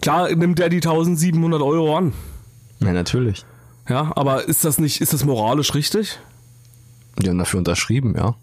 Klar 0.00 0.34
nimmt 0.34 0.58
der 0.58 0.68
die 0.68 0.76
1700 0.76 1.62
Euro 1.62 1.96
an. 1.96 2.12
Ja, 2.80 2.92
natürlich. 2.92 3.44
Ja, 3.88 4.12
aber 4.16 4.48
ist 4.48 4.64
das 4.64 4.78
nicht, 4.78 5.00
ist 5.00 5.12
das 5.12 5.24
moralisch 5.24 5.74
richtig? 5.74 6.18
Die 7.18 7.28
haben 7.28 7.38
dafür 7.38 7.58
unterschrieben, 7.58 8.14
ja. 8.16 8.34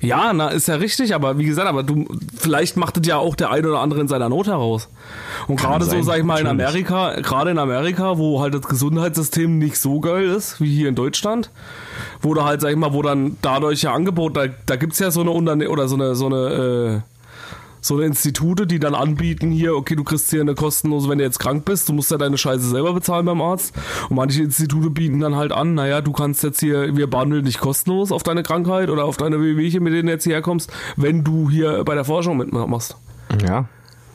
Ja, 0.00 0.32
na, 0.32 0.48
ist 0.48 0.66
ja 0.66 0.76
richtig, 0.76 1.14
aber 1.14 1.36
wie 1.38 1.44
gesagt, 1.44 1.68
aber 1.68 1.82
du, 1.82 2.06
vielleicht 2.34 2.76
macht 2.78 2.96
es 2.96 3.06
ja 3.06 3.18
auch 3.18 3.34
der 3.34 3.50
ein 3.50 3.66
oder 3.66 3.80
andere 3.80 4.00
in 4.00 4.08
seiner 4.08 4.30
Not 4.30 4.46
heraus. 4.46 4.88
Und 5.46 5.56
gerade 5.56 5.84
so, 5.84 6.00
sag 6.02 6.18
ich 6.18 6.24
mal, 6.24 6.40
in. 6.40 6.46
Amerika, 6.46 7.20
gerade 7.20 7.50
in 7.50 7.58
Amerika, 7.58 8.16
wo 8.16 8.40
halt 8.40 8.54
das 8.54 8.62
Gesundheitssystem 8.62 9.58
nicht 9.58 9.76
so 9.76 10.00
geil 10.00 10.24
ist, 10.30 10.58
wie 10.60 10.74
hier 10.74 10.88
in 10.88 10.94
Deutschland, 10.94 11.50
wo 12.22 12.32
da 12.32 12.44
halt, 12.44 12.62
sag 12.62 12.70
ich 12.70 12.76
mal, 12.76 12.94
wo 12.94 13.02
dann 13.02 13.36
dadurch 13.42 13.82
ja 13.82 13.92
Angebot, 13.92 14.36
da, 14.36 14.46
da 14.64 14.76
gibt's 14.76 14.98
ja 15.00 15.10
so 15.10 15.20
eine 15.20 15.32
Unterne 15.32 15.68
oder 15.68 15.86
so 15.86 15.96
eine, 15.96 16.14
so 16.14 16.26
eine, 16.26 17.02
äh, 17.04 17.19
so 17.80 17.96
eine 17.96 18.06
Institute, 18.06 18.66
die 18.66 18.78
dann 18.78 18.94
anbieten 18.94 19.50
hier, 19.50 19.74
okay, 19.74 19.96
du 19.96 20.04
kriegst 20.04 20.30
hier 20.30 20.40
eine 20.40 20.54
kostenlose, 20.54 21.08
wenn 21.08 21.18
du 21.18 21.24
jetzt 21.24 21.38
krank 21.38 21.64
bist, 21.64 21.88
du 21.88 21.92
musst 21.92 22.10
ja 22.10 22.18
deine 22.18 22.38
Scheiße 22.38 22.68
selber 22.68 22.92
bezahlen 22.92 23.26
beim 23.26 23.40
Arzt. 23.40 23.74
Und 24.08 24.16
manche 24.16 24.42
Institute 24.42 24.90
bieten 24.90 25.20
dann 25.20 25.36
halt 25.36 25.52
an, 25.52 25.74
naja, 25.74 26.00
du 26.00 26.12
kannst 26.12 26.42
jetzt 26.42 26.60
hier, 26.60 26.96
wir 26.96 27.08
behandeln 27.08 27.44
dich 27.44 27.58
kostenlos 27.58 28.12
auf 28.12 28.22
deine 28.22 28.42
Krankheit 28.42 28.90
oder 28.90 29.04
auf 29.04 29.16
deine 29.16 29.40
Wehwehchen, 29.40 29.82
mit 29.82 29.94
denen 29.94 30.06
du 30.06 30.12
jetzt 30.12 30.24
hierher 30.24 30.42
kommst, 30.42 30.72
wenn 30.96 31.24
du 31.24 31.50
hier 31.50 31.84
bei 31.84 31.94
der 31.94 32.04
Forschung 32.04 32.36
mitmachst. 32.36 32.96
Ja. 33.46 33.68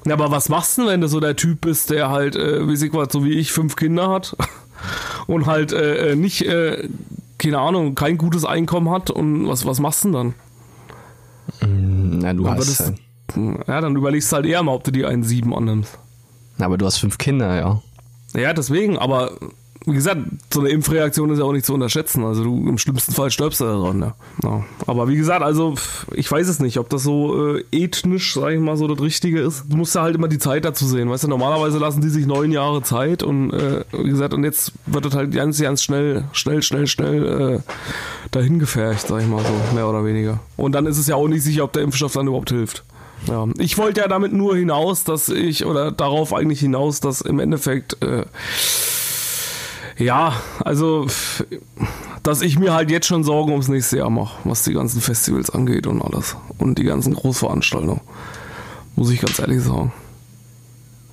Ja, 0.05 0.13
aber 0.13 0.29
was 0.29 0.49
machst 0.49 0.77
du 0.77 0.83
denn, 0.83 0.91
wenn 0.91 1.01
du 1.01 1.07
so 1.07 1.19
der 1.19 1.35
Typ 1.35 1.61
bist, 1.61 1.89
der 1.89 2.11
halt, 2.11 2.35
äh, 2.35 2.67
wie 2.67 2.93
was, 2.93 3.07
so 3.11 3.25
wie 3.25 3.31
ich, 3.33 3.51
fünf 3.51 3.75
Kinder 3.75 4.09
hat 4.09 4.37
und 5.27 5.47
halt 5.47 5.73
äh, 5.73 6.11
äh, 6.11 6.15
nicht, 6.15 6.43
äh, 6.45 6.87
keine 7.39 7.57
Ahnung, 7.59 7.95
kein 7.95 8.19
gutes 8.19 8.45
Einkommen 8.45 8.91
hat 8.91 9.09
und 9.09 9.47
was, 9.47 9.65
was 9.65 9.79
machst 9.79 10.03
du 10.03 10.11
denn 10.11 10.13
dann? 10.13 10.33
Na, 12.21 12.33
du 12.33 12.47
hast. 12.49 12.69
das- 12.69 12.79
halt- 12.87 12.99
Ja, 13.35 13.81
dann 13.81 13.95
überlegst 13.95 14.31
du 14.31 14.35
halt 14.37 14.45
eher 14.45 14.63
mal, 14.63 14.73
ob 14.73 14.83
du 14.83 14.91
die 14.91 15.05
1,7 15.05 15.53
annimmst. 15.53 15.97
aber 16.59 16.77
du 16.77 16.85
hast 16.85 16.97
fünf 16.97 17.17
Kinder, 17.17 17.55
ja. 17.55 17.81
Ja, 18.33 18.53
deswegen, 18.53 18.97
aber 18.97 19.31
wie 19.85 19.93
gesagt, 19.93 20.19
so 20.51 20.61
eine 20.61 20.69
Impfreaktion 20.69 21.29
ist 21.29 21.39
ja 21.39 21.45
auch 21.45 21.51
nicht 21.51 21.65
zu 21.65 21.73
unterschätzen. 21.73 22.23
Also 22.23 22.43
du 22.43 22.67
im 22.67 22.77
schlimmsten 22.77 23.11
Fall 23.11 23.29
stirbst 23.29 23.61
du 23.61 23.65
daran. 23.65 23.99
Ja. 24.01 24.15
Ja. 24.43 24.63
Aber 24.87 25.07
wie 25.07 25.15
gesagt, 25.15 25.43
also 25.43 25.75
ich 26.13 26.29
weiß 26.31 26.47
es 26.47 26.59
nicht, 26.59 26.79
ob 26.79 26.89
das 26.89 27.03
so 27.03 27.55
äh, 27.55 27.63
ethnisch, 27.71 28.33
sag 28.33 28.51
ich 28.51 28.59
mal, 28.59 28.77
so 28.77 28.87
das 28.87 28.99
Richtige 28.99 29.41
ist. 29.41 29.65
Du 29.69 29.77
musst 29.77 29.93
ja 29.93 30.01
halt 30.01 30.15
immer 30.15 30.27
die 30.27 30.39
Zeit 30.39 30.65
dazu 30.65 30.87
sehen. 30.87 31.09
Weißt 31.09 31.23
du, 31.23 31.27
normalerweise 31.27 31.77
lassen 31.77 32.01
die 32.01 32.09
sich 32.09 32.25
neun 32.25 32.51
Jahre 32.51 32.81
Zeit 32.81 33.21
und 33.21 33.51
äh, 33.51 33.83
wie 33.91 34.09
gesagt, 34.09 34.33
und 34.33 34.43
jetzt 34.43 34.71
wird 34.87 35.05
das 35.05 35.13
halt 35.13 35.33
ganz, 35.33 35.61
ganz 35.61 35.83
schnell, 35.83 36.25
schnell, 36.31 36.63
schnell, 36.63 36.87
schnell 36.87 37.61
äh, 37.61 37.71
dahin 38.31 38.57
gefercht, 38.57 39.07
sag 39.07 39.21
ich 39.21 39.27
mal 39.27 39.43
so, 39.43 39.75
mehr 39.75 39.87
oder 39.87 40.03
weniger. 40.03 40.39
Und 40.57 40.71
dann 40.71 40.87
ist 40.87 40.97
es 40.97 41.07
ja 41.07 41.15
auch 41.15 41.27
nicht 41.27 41.43
sicher, 41.43 41.63
ob 41.63 41.73
der 41.73 41.83
Impfstoff 41.83 42.13
dann 42.13 42.27
überhaupt 42.27 42.49
hilft. 42.49 42.83
Ja, 43.27 43.47
ich 43.57 43.77
wollte 43.77 44.01
ja 44.01 44.07
damit 44.07 44.33
nur 44.33 44.55
hinaus, 44.55 45.03
dass 45.03 45.29
ich, 45.29 45.65
oder 45.65 45.91
darauf 45.91 46.33
eigentlich 46.33 46.59
hinaus, 46.59 46.99
dass 46.99 47.21
im 47.21 47.39
Endeffekt, 47.39 48.01
äh, 48.03 48.25
ja, 49.97 50.33
also, 50.63 51.07
dass 52.23 52.41
ich 52.41 52.59
mir 52.59 52.73
halt 52.73 52.91
jetzt 52.91 53.07
schon 53.07 53.23
Sorgen 53.23 53.51
ums 53.51 53.67
nächste 53.67 53.97
Jahr 53.97 54.09
mache, 54.09 54.37
was 54.43 54.63
die 54.63 54.73
ganzen 54.73 55.01
Festivals 55.01 55.49
angeht 55.49 55.87
und 55.87 56.01
alles. 56.01 56.35
Und 56.57 56.77
die 56.77 56.83
ganzen 56.83 57.13
Großveranstaltungen. 57.13 58.01
Muss 58.95 59.09
ich 59.09 59.21
ganz 59.21 59.39
ehrlich 59.39 59.61
sagen. 59.61 59.91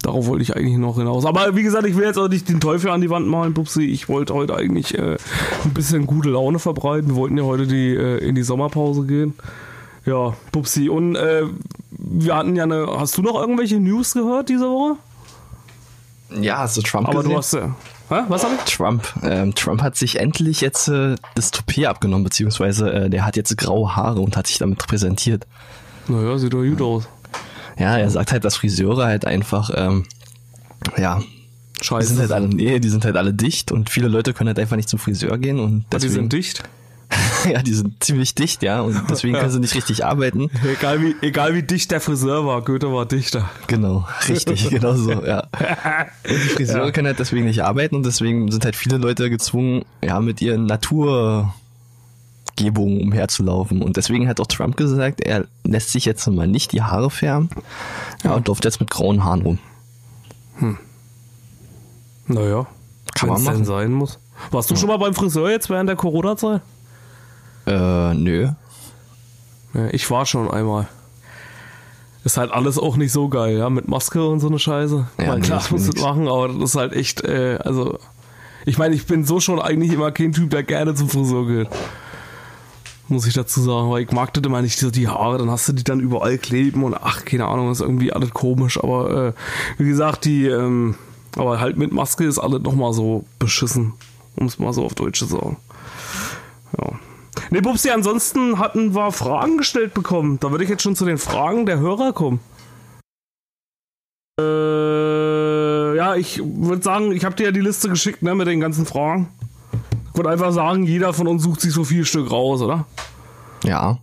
Darauf 0.03 0.27
wollte 0.27 0.43
ich 0.43 0.57
eigentlich 0.57 0.79
noch 0.79 0.97
hinaus. 0.97 1.25
Aber 1.25 1.55
wie 1.55 1.63
gesagt, 1.63 1.87
ich 1.87 1.97
will 1.97 2.05
jetzt 2.05 2.19
auch 2.19 2.29
nicht 2.29 2.49
den 2.49 2.61
Teufel 2.61 2.91
an 2.91 3.01
die 3.01 3.11
Wand 3.11 3.29
malen, 3.29 3.55
Pupsi. 3.55 3.85
Ich 3.85 4.09
wollte 4.09 4.35
heute 4.35 4.57
eigentlich 4.57 4.99
äh, 4.99 5.17
ein 5.65 5.75
bisschen 5.75 6.07
gute 6.07 6.29
Laune 6.31 6.59
verbreiten. 6.59 7.11
Wir 7.11 7.17
wollten 7.17 7.39
ja 7.39 7.45
heute 7.45 7.69
die, 7.69 7.95
äh, 7.95 8.19
in 8.19 8.35
die 8.35 8.43
Sommerpause 8.43 9.05
gehen. 9.05 9.35
Ja, 10.05 10.35
Pupsi. 10.51 10.89
Und 10.89 11.15
äh, 11.15 11.45
wir 12.05 12.35
hatten 12.37 12.57
ja 12.57 12.65
eine. 12.65 12.87
Hast 12.99 13.17
du 13.17 13.23
noch 13.23 13.41
irgendwelche 13.41 13.79
News 13.79 14.15
gehört 14.15 14.49
diese 14.49 14.69
Woche? 14.69 14.97
Ja, 16.41 16.59
hast 16.59 16.77
du 16.77 16.83
Trump 16.83 17.09
Aber 17.09 17.19
gesehen? 17.19 17.31
du 17.31 17.39
hast 17.39 17.53
ja. 17.55 17.75
Hä? 18.09 18.21
Was 18.29 18.45
hab 18.45 18.51
ich? 18.53 18.75
Trump. 18.75 19.07
Ähm, 19.23 19.55
Trump 19.55 19.83
hat 19.83 19.97
sich 19.97 20.19
endlich 20.19 20.61
jetzt 20.61 20.89
äh, 20.89 21.15
das 21.35 21.51
Toupet 21.51 21.87
abgenommen, 21.87 22.25
beziehungsweise 22.25 22.93
äh, 22.93 23.11
der 23.11 23.25
hat 23.25 23.37
jetzt 23.37 23.57
graue 23.57 23.95
Haare 23.97 24.21
und 24.21 24.37
hat 24.37 24.47
sich 24.47 24.59
damit 24.59 24.79
präsentiert. 24.79 25.47
Naja, 26.09 26.37
sieht 26.39 26.53
doch 26.53 26.63
gut 26.63 26.83
aus. 26.83 27.09
Ja, 27.79 27.97
er 27.97 28.11
sagt 28.11 28.33
halt, 28.33 28.45
dass 28.45 28.57
Friseure 28.57 29.07
halt 29.07 29.25
einfach, 29.25 29.71
ähm, 29.75 30.05
ja, 30.99 31.23
die 31.81 31.85
Scheiße. 31.85 32.09
sind 32.09 32.19
halt 32.21 32.33
alle, 32.33 32.49
nee, 32.49 32.81
die 32.81 32.89
sind 32.89 33.05
halt 33.05 33.17
alle 33.17 33.33
dicht 33.33 33.73
und 33.73 33.89
viele 33.89 34.09
Leute 34.09 34.35
können 34.35 34.49
halt 34.49 34.59
einfach 34.59 34.77
nicht 34.77 34.89
zum 34.89 34.99
Friseur 34.99 35.39
gehen 35.39 35.59
und 35.59 35.81
die 35.81 35.87
deswegen, 35.93 36.15
sind 36.15 36.33
dicht. 36.33 36.63
ja, 37.51 37.63
die 37.63 37.73
sind 37.75 38.03
ziemlich 38.03 38.35
dicht, 38.35 38.63
ja, 38.63 38.81
und 38.81 39.01
deswegen 39.11 39.35
können 39.35 39.51
sie 39.51 39.61
nicht 39.61 39.75
richtig 39.75 40.05
arbeiten. 40.05 40.51
Egal 40.71 41.01
wie, 41.03 41.15
egal 41.23 41.55
wie 41.55 41.63
dicht 41.63 41.91
der 41.91 42.01
Friseur 42.01 42.47
war, 42.47 42.63
Goethe 42.63 42.93
war 42.93 43.07
dichter. 43.07 43.49
Genau, 43.67 44.07
richtig, 44.29 44.69
genau 44.71 44.95
so, 44.95 45.11
ja. 45.25 45.41
Und 45.43 45.51
die 46.29 46.49
Friseure 46.49 46.87
Ja. 46.87 46.91
können 46.93 47.07
halt 47.09 47.19
deswegen 47.19 47.47
nicht 47.47 47.63
arbeiten 47.63 47.97
und 47.97 48.05
deswegen 48.07 48.51
sind 48.51 48.65
halt 48.65 48.77
viele 48.77 48.97
Leute 48.99 49.31
gezwungen, 49.31 49.85
ja, 50.05 50.21
mit 50.21 50.41
ihren 50.43 50.67
Naturgebungen 50.67 51.53
umherzulaufen. 53.03 53.83
Und 53.83 53.97
deswegen 53.97 54.29
hat 54.29 54.41
auch 54.41 54.47
Trump 54.47 54.77
gesagt, 54.77 55.21
er 55.21 55.47
lässt 55.65 55.91
sich 55.93 56.05
jetzt 56.05 56.27
mal 56.29 56.47
nicht 56.47 56.73
die 56.73 56.83
Haare 56.83 57.11
färben. 57.11 57.49
Ja, 58.25 58.35
und 58.35 58.49
läuft 58.49 58.65
jetzt 58.65 58.81
mit 58.81 58.91
grauen 58.91 59.25
Haaren 59.25 59.43
rum. 59.43 59.59
Naja, 62.29 62.67
Kann 63.15 63.29
man 63.31 63.43
machen. 63.43 63.65
sein 63.65 63.93
muss. 63.93 64.19
Warst 64.51 64.71
du 64.71 64.77
schon 64.77 64.89
mal 64.89 64.97
beim 64.97 65.15
Friseur 65.15 65.51
jetzt 65.51 65.71
während 65.71 65.89
der 65.89 65.97
Corona-Zeit? 65.97 66.61
Äh, 67.67 68.15
nö. 68.15 68.51
Ich 69.93 70.11
war 70.11 70.27
schon 70.27 70.51
einmal. 70.51 70.89
Ist 72.25 72.37
halt 72.37 72.53
alles 72.53 72.79
auch 72.79 72.97
nicht 72.97 73.11
so 73.11 73.29
geil, 73.29 73.59
ja, 73.59 73.69
mit 73.69 73.89
Maske 73.89 74.25
und 74.25 74.39
so 74.39 74.47
eine 74.47 74.59
Scheiße. 74.59 75.07
Ja, 75.19 75.35
nee, 75.35 75.41
klar, 75.41 75.59
das 75.59 75.71
musst 75.71 75.97
du 75.97 76.01
machen, 76.01 76.29
aber 76.29 76.49
das 76.49 76.71
ist 76.71 76.77
halt 76.77 76.93
echt, 76.93 77.25
äh, 77.25 77.59
also, 77.65 77.99
ich 78.65 78.79
meine, 78.79 78.95
ich 78.95 79.07
bin 79.07 79.25
so 79.25 79.41
schon 79.41 79.61
eigentlich 79.61 79.93
immer 79.93 80.13
kein 80.13 80.33
Typ, 80.33 80.51
der 80.51 80.63
gerne 80.63 80.95
zum 80.95 81.09
Friseur 81.09 81.47
geht. 81.49 81.69
Muss 83.09 83.27
ich 83.27 83.35
dazu 83.35 83.61
sagen, 83.61 83.91
weil 83.91 84.05
ich 84.05 84.13
mag 84.13 84.33
das 84.35 84.45
immer 84.45 84.63
nicht, 84.63 84.79
so 84.79 84.93
die 84.93 85.09
Haare, 85.09 85.39
dann 85.39 85.51
hast 85.51 85.69
du 85.69 85.73
die 85.73 85.83
dann 85.83 85.99
überall 85.99 86.39
kleben 86.39 86.85
und 86.85 86.95
ach, 86.95 87.25
keine 87.25 87.47
Ahnung, 87.47 87.73
ist 87.73 87.81
irgendwie 87.81 88.13
alles 88.13 88.31
komisch, 88.31 88.79
aber 88.79 89.29
äh, 89.29 89.33
wie 89.79 89.89
gesagt, 89.89 90.25
die, 90.25 90.47
ähm, 90.47 90.95
aber 91.37 91.59
halt 91.59 91.77
mit 91.77 91.93
Maske 91.93 92.25
ist 92.25 92.39
alles 92.39 92.63
nochmal 92.63 92.93
so 92.93 93.25
beschissen, 93.41 93.95
um 94.37 94.47
es 94.47 94.61
mal 94.61 94.73
so 94.73 94.85
auf 94.85 94.95
Deutsch 94.95 95.19
zu 95.19 95.27
sagen. 95.27 95.57
Ja. 96.79 96.93
Ne, 97.53 97.61
Bubsi, 97.61 97.91
ansonsten 97.91 98.59
hatten 98.59 98.95
wir 98.95 99.13
Fragen 99.13 99.59
gestellt 99.59 99.93
bekommen. 99.93 100.41
Da 100.41 100.51
würde 100.51 100.65
ich 100.65 100.71
jetzt 100.71 100.83
schon 100.83 100.97
zu 100.97 101.05
den 101.05 101.19
Fragen 101.19 101.67
der 101.67 101.79
Hörer 101.81 102.15
kommen. 102.15 102.41
Äh, 104.41 105.95
ja, 105.95 106.15
ich 106.17 106.41
würde 106.43 106.83
sagen, 106.83 107.13
ich 107.13 107.27
habe 107.27 107.35
dir 107.35 107.45
ja 107.45 107.53
die 107.53 107.61
Liste 107.61 107.91
geschickt, 107.91 108.23
ne, 108.23 108.35
mit 108.35 108.47
den 108.47 108.61
ganzen 108.61 108.87
Fragen. 108.87 109.29
Ich 110.11 110.17
würde 110.17 110.31
einfach 110.31 110.51
sagen, 110.53 110.85
jeder 110.85 111.13
von 111.13 111.27
uns 111.29 111.43
sucht 111.43 111.61
sich 111.61 111.75
so 111.75 111.85
vier 111.85 112.07
Stück 112.07 112.31
raus, 112.31 112.63
oder? 112.63 112.87
Ja. 113.65 113.99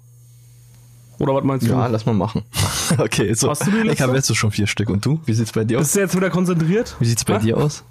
Oder 1.18 1.34
was 1.34 1.44
meinst 1.44 1.66
du? 1.66 1.72
Ja, 1.72 1.88
lass 1.88 2.06
mal 2.06 2.14
machen. 2.14 2.44
okay, 3.00 3.34
so. 3.34 3.50
Hast 3.50 3.66
du 3.66 3.72
die 3.72 3.78
ich 3.78 3.84
Liste? 3.86 4.04
habe 4.04 4.16
jetzt 4.16 4.28
so 4.28 4.36
schon 4.36 4.52
vier 4.52 4.68
Stück. 4.68 4.92
Und 4.92 5.04
du? 5.04 5.22
Wie 5.26 5.34
sieht's 5.34 5.54
bei 5.54 5.64
dir 5.64 5.80
aus? 5.80 5.86
Bist 5.86 5.96
du 5.96 6.00
jetzt 6.02 6.16
wieder 6.16 6.30
konzentriert? 6.30 6.96
Wie 7.00 7.06
sieht's 7.06 7.26
bei 7.26 7.34
Ja? 7.34 7.40
dir 7.40 7.58
aus? 7.58 7.84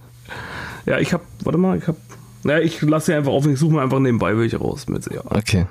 Ja, 0.87 1.01
ich 1.01 1.13
habe, 1.13 1.25
warte 1.43 1.59
mal, 1.59 1.77
ich 1.77 1.89
habe, 1.89 1.99
naja, 2.45 2.61
ich 2.61 2.81
lasse 2.83 3.07
sie 3.07 3.15
einfach 3.15 3.33
auf, 3.33 3.47
ich 3.47 3.59
suche 3.59 3.75
mir 3.75 3.83
einfach 3.83 3.99
nebenbei 3.99 4.37
welche 4.37 4.59
raus. 4.59 4.87
Mit, 4.89 5.07
ja, 5.13 5.21
Okay. 5.25 5.67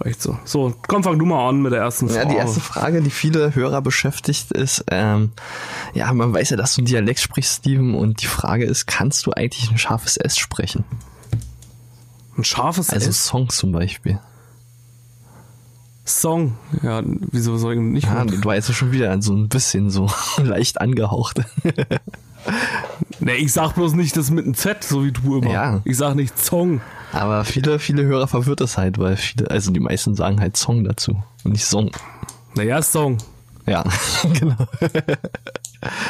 reicht 0.00 0.22
so. 0.22 0.38
So, 0.44 0.74
komm, 0.86 1.02
fang 1.02 1.18
du 1.18 1.26
mal 1.26 1.48
an 1.48 1.60
mit 1.62 1.72
der 1.72 1.80
ersten 1.80 2.08
Frage. 2.08 2.20
Ja, 2.20 2.24
die 2.28 2.36
erste 2.36 2.60
Frage, 2.60 3.02
die 3.02 3.10
viele 3.10 3.54
Hörer 3.54 3.82
beschäftigt, 3.82 4.52
ist, 4.52 4.84
ähm, 4.90 5.32
ja, 5.94 6.12
man 6.12 6.32
weiß 6.32 6.50
ja, 6.50 6.56
dass 6.56 6.74
du 6.74 6.80
einen 6.80 6.86
Dialekt 6.86 7.20
sprichst, 7.20 7.58
Steven, 7.58 7.94
und 7.94 8.22
die 8.22 8.26
Frage 8.26 8.64
ist, 8.64 8.86
kannst 8.86 9.26
du 9.26 9.32
eigentlich 9.32 9.70
ein 9.70 9.78
scharfes 9.78 10.16
S 10.16 10.38
sprechen? 10.38 10.84
Ein 12.36 12.44
scharfes 12.44 12.90
Also 12.90 13.08
S. 13.10 13.26
Songs 13.26 13.56
zum 13.56 13.72
Beispiel. 13.72 14.20
Song. 16.04 16.56
Ja, 16.82 17.02
wieso 17.04 17.58
soll 17.58 17.74
ich 17.74 17.80
nicht? 17.80 18.06
Ja, 18.06 18.24
du 18.24 18.42
weißt 18.42 18.68
ja 18.68 18.74
schon 18.74 18.92
wieder 18.92 19.20
so 19.20 19.34
ein 19.34 19.48
bisschen 19.48 19.90
so 19.90 20.08
leicht 20.42 20.80
angehaucht. 20.80 21.40
Ne, 23.20 23.34
ich 23.36 23.52
sag 23.52 23.74
bloß 23.74 23.94
nicht 23.94 24.16
das 24.16 24.30
mit 24.30 24.44
einem 24.44 24.54
Z, 24.54 24.84
so 24.84 25.04
wie 25.04 25.12
du 25.12 25.38
immer. 25.38 25.50
Ja. 25.50 25.80
Ich 25.84 25.96
sag 25.96 26.14
nicht 26.14 26.38
Song. 26.38 26.80
Aber 27.12 27.44
viele, 27.44 27.78
viele 27.78 28.04
Hörer 28.04 28.28
verwirrt 28.28 28.60
das 28.60 28.78
halt, 28.78 28.98
weil 28.98 29.16
viele, 29.16 29.50
also 29.50 29.70
die 29.70 29.80
meisten 29.80 30.14
sagen 30.14 30.40
halt 30.40 30.56
Song 30.56 30.84
dazu 30.84 31.22
und 31.44 31.52
nicht 31.52 31.64
Song. 31.64 31.90
Naja, 32.54 32.82
Song. 32.82 33.18
Ja, 33.66 33.84
genau. 34.38 34.56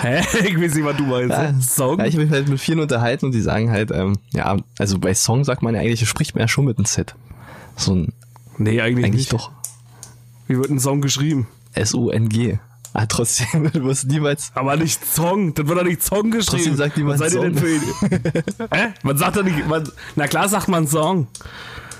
Hä? 0.02 0.20
Ich 0.44 0.60
weiß 0.60 0.74
nicht, 0.74 0.84
was 0.84 0.96
du 0.96 1.04
meinst. 1.04 1.30
Ja, 1.30 1.54
Song? 1.60 1.98
Ja, 1.98 2.06
ich 2.06 2.16
mich 2.16 2.30
halt 2.30 2.48
mit 2.48 2.60
vielen 2.60 2.80
unterhalten 2.80 3.26
und 3.26 3.32
die 3.32 3.40
sagen 3.40 3.70
halt, 3.70 3.90
ähm, 3.90 4.16
ja, 4.32 4.56
also 4.78 4.98
bei 4.98 5.14
Song 5.14 5.44
sagt 5.44 5.62
man 5.62 5.74
ja 5.74 5.80
eigentlich, 5.80 6.08
spricht 6.08 6.34
man 6.34 6.42
ja 6.42 6.48
schon 6.48 6.64
mit 6.64 6.78
einem 6.78 6.84
Z. 6.84 7.14
So 7.76 7.94
ein, 7.94 8.12
nee, 8.58 8.80
eigentlich, 8.80 9.06
eigentlich 9.06 9.30
nicht. 9.30 9.32
doch. 9.32 9.50
Wie 10.46 10.56
wird 10.56 10.70
ein 10.70 10.78
Song 10.80 11.00
geschrieben? 11.00 11.46
S-O-N-G. 11.74 12.58
Ah, 13.00 13.06
trotzdem, 13.06 13.70
du 13.72 13.84
wirst 13.84 14.08
niemals. 14.08 14.50
Aber 14.54 14.76
nicht 14.76 15.04
Song. 15.06 15.54
Das 15.54 15.68
wird 15.68 15.78
doch 15.78 15.84
nicht 15.84 16.02
Song 16.02 16.32
geschrieben. 16.32 16.56
Trotzdem 16.56 16.76
sagt 16.76 16.96
niemand 16.96 17.20
Was 17.20 17.32
seid 17.32 17.40
ihr 17.40 17.48
denn 17.48 17.54
für 17.56 18.70
Hä? 18.74 18.88
Man 19.04 19.16
sagt 19.16 19.36
doch 19.36 19.44
nicht. 19.44 19.68
Man, 19.68 19.88
na 20.16 20.26
klar 20.26 20.48
sagt 20.48 20.66
man 20.66 20.88
Song. 20.88 21.28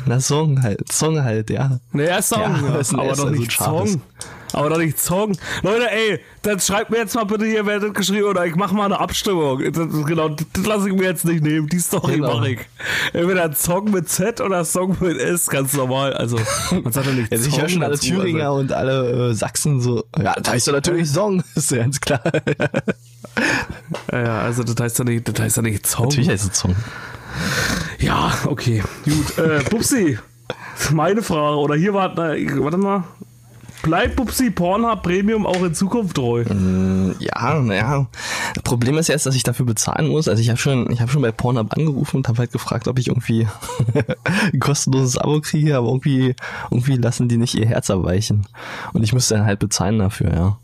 Na, 0.06 0.18
Song 0.18 0.60
halt. 0.60 0.90
Song 0.92 1.22
halt, 1.22 1.50
ja. 1.50 1.78
Naja, 1.92 2.20
Song. 2.20 2.40
Ja, 2.40 2.48
Ja, 2.48 2.58
aber 2.64 2.82
doch 2.82 3.08
also 3.10 3.28
nicht. 3.30 3.52
Song. 3.52 4.02
Aber 4.52 4.70
doch 4.70 4.78
nicht 4.78 4.98
Song. 4.98 5.36
Leute, 5.62 5.90
ey, 5.90 6.20
dann 6.42 6.58
schreibt 6.60 6.90
mir 6.90 6.98
jetzt 6.98 7.14
mal 7.14 7.24
bitte 7.24 7.44
hier, 7.44 7.66
wer 7.66 7.80
das 7.80 7.92
geschrieben 7.92 8.24
oder 8.26 8.46
ich 8.46 8.54
mach 8.56 8.72
mal 8.72 8.86
eine 8.86 8.98
Abstimmung. 8.98 9.62
Das, 9.72 9.88
das, 9.88 10.06
genau, 10.06 10.30
das, 10.30 10.46
das 10.52 10.66
lasse 10.66 10.88
ich 10.88 10.94
mir 10.94 11.04
jetzt 11.04 11.24
nicht 11.24 11.42
nehmen. 11.42 11.66
Die 11.68 11.78
Story 11.78 12.14
Genau. 12.14 12.36
mache 12.36 12.50
ich. 12.52 12.58
Entweder 13.12 13.52
Song 13.52 13.90
mit 13.90 14.08
Z 14.08 14.40
oder 14.40 14.64
Song 14.64 14.96
mit 15.00 15.18
S, 15.18 15.46
ganz 15.48 15.74
normal. 15.74 16.14
Also, 16.14 16.38
man 16.82 16.92
sagt 16.92 17.06
doch 17.06 17.12
nicht 17.12 17.30
Also 17.30 17.44
Song 17.44 17.52
ich 17.52 17.60
höre 17.60 17.68
schon 17.68 17.82
alle 17.82 17.94
dazu, 17.94 18.06
Thüringer 18.08 18.44
Also. 18.48 18.60
und 18.60 18.72
alle 18.72 19.30
äh, 19.30 19.34
Sachsen 19.34 19.80
so, 19.80 20.04
ja, 20.18 20.34
da 20.34 20.52
heißt 20.52 20.66
doch 20.68 20.72
natürlich 20.72 21.10
Song, 21.10 21.42
ist 21.54 21.70
ja 21.70 21.78
ganz 21.78 22.00
klar. 22.00 22.22
Ja, 24.10 24.20
ja, 24.20 24.40
also 24.40 24.64
das 24.64 24.74
heißt 24.80 24.98
ja 24.98 25.04
nicht, 25.04 25.28
das 25.28 25.38
heißt 25.40 25.56
ja 25.58 25.62
nicht 25.62 25.86
Song. 25.86 26.06
natürlich 26.06 26.28
heißt 26.28 26.50
es 26.52 26.58
Song. 26.58 26.74
Ja, 28.00 28.32
okay. 28.46 28.82
Gut. 29.04 29.38
Äh, 29.38 29.62
Pupsi, 29.64 30.18
meine 30.90 31.22
Frage. 31.22 31.56
Oder 31.58 31.76
hier 31.76 31.94
war, 31.94 32.12
na, 32.16 32.34
warte 32.62 32.78
mal. 32.78 33.04
Bleibt 33.82 34.16
Pupsi 34.16 34.50
Pornhub 34.50 35.02
Premium 35.02 35.46
auch 35.46 35.62
in 35.62 35.72
Zukunft 35.74 36.16
treu? 36.16 36.44
Mm, 36.44 37.14
ja, 37.20 37.60
naja. 37.60 38.06
Problem 38.64 38.98
ist 38.98 39.08
jetzt, 39.08 39.24
dass 39.26 39.34
ich 39.36 39.44
dafür 39.44 39.66
bezahlen 39.66 40.08
muss. 40.08 40.28
Also 40.28 40.42
ich 40.42 40.48
habe 40.48 40.58
schon, 40.58 40.90
ich 40.90 41.00
habe 41.00 41.10
schon 41.10 41.22
bei 41.22 41.30
Pornhub 41.30 41.72
angerufen 41.76 42.16
und 42.18 42.28
habe 42.28 42.38
halt 42.38 42.52
gefragt, 42.52 42.88
ob 42.88 42.98
ich 42.98 43.08
irgendwie 43.08 43.46
ein 44.52 44.60
kostenloses 44.60 45.16
Abo 45.18 45.40
kriege, 45.40 45.76
aber 45.76 45.88
irgendwie, 45.88 46.34
irgendwie 46.70 46.96
lassen 46.96 47.28
die 47.28 47.36
nicht 47.36 47.54
ihr 47.54 47.66
Herz 47.66 47.88
erweichen. 47.88 48.46
Und 48.92 49.04
ich 49.04 49.12
müsste 49.12 49.34
dann 49.36 49.46
halt 49.46 49.60
bezahlen 49.60 49.98
dafür, 50.00 50.32
ja. 50.34 50.58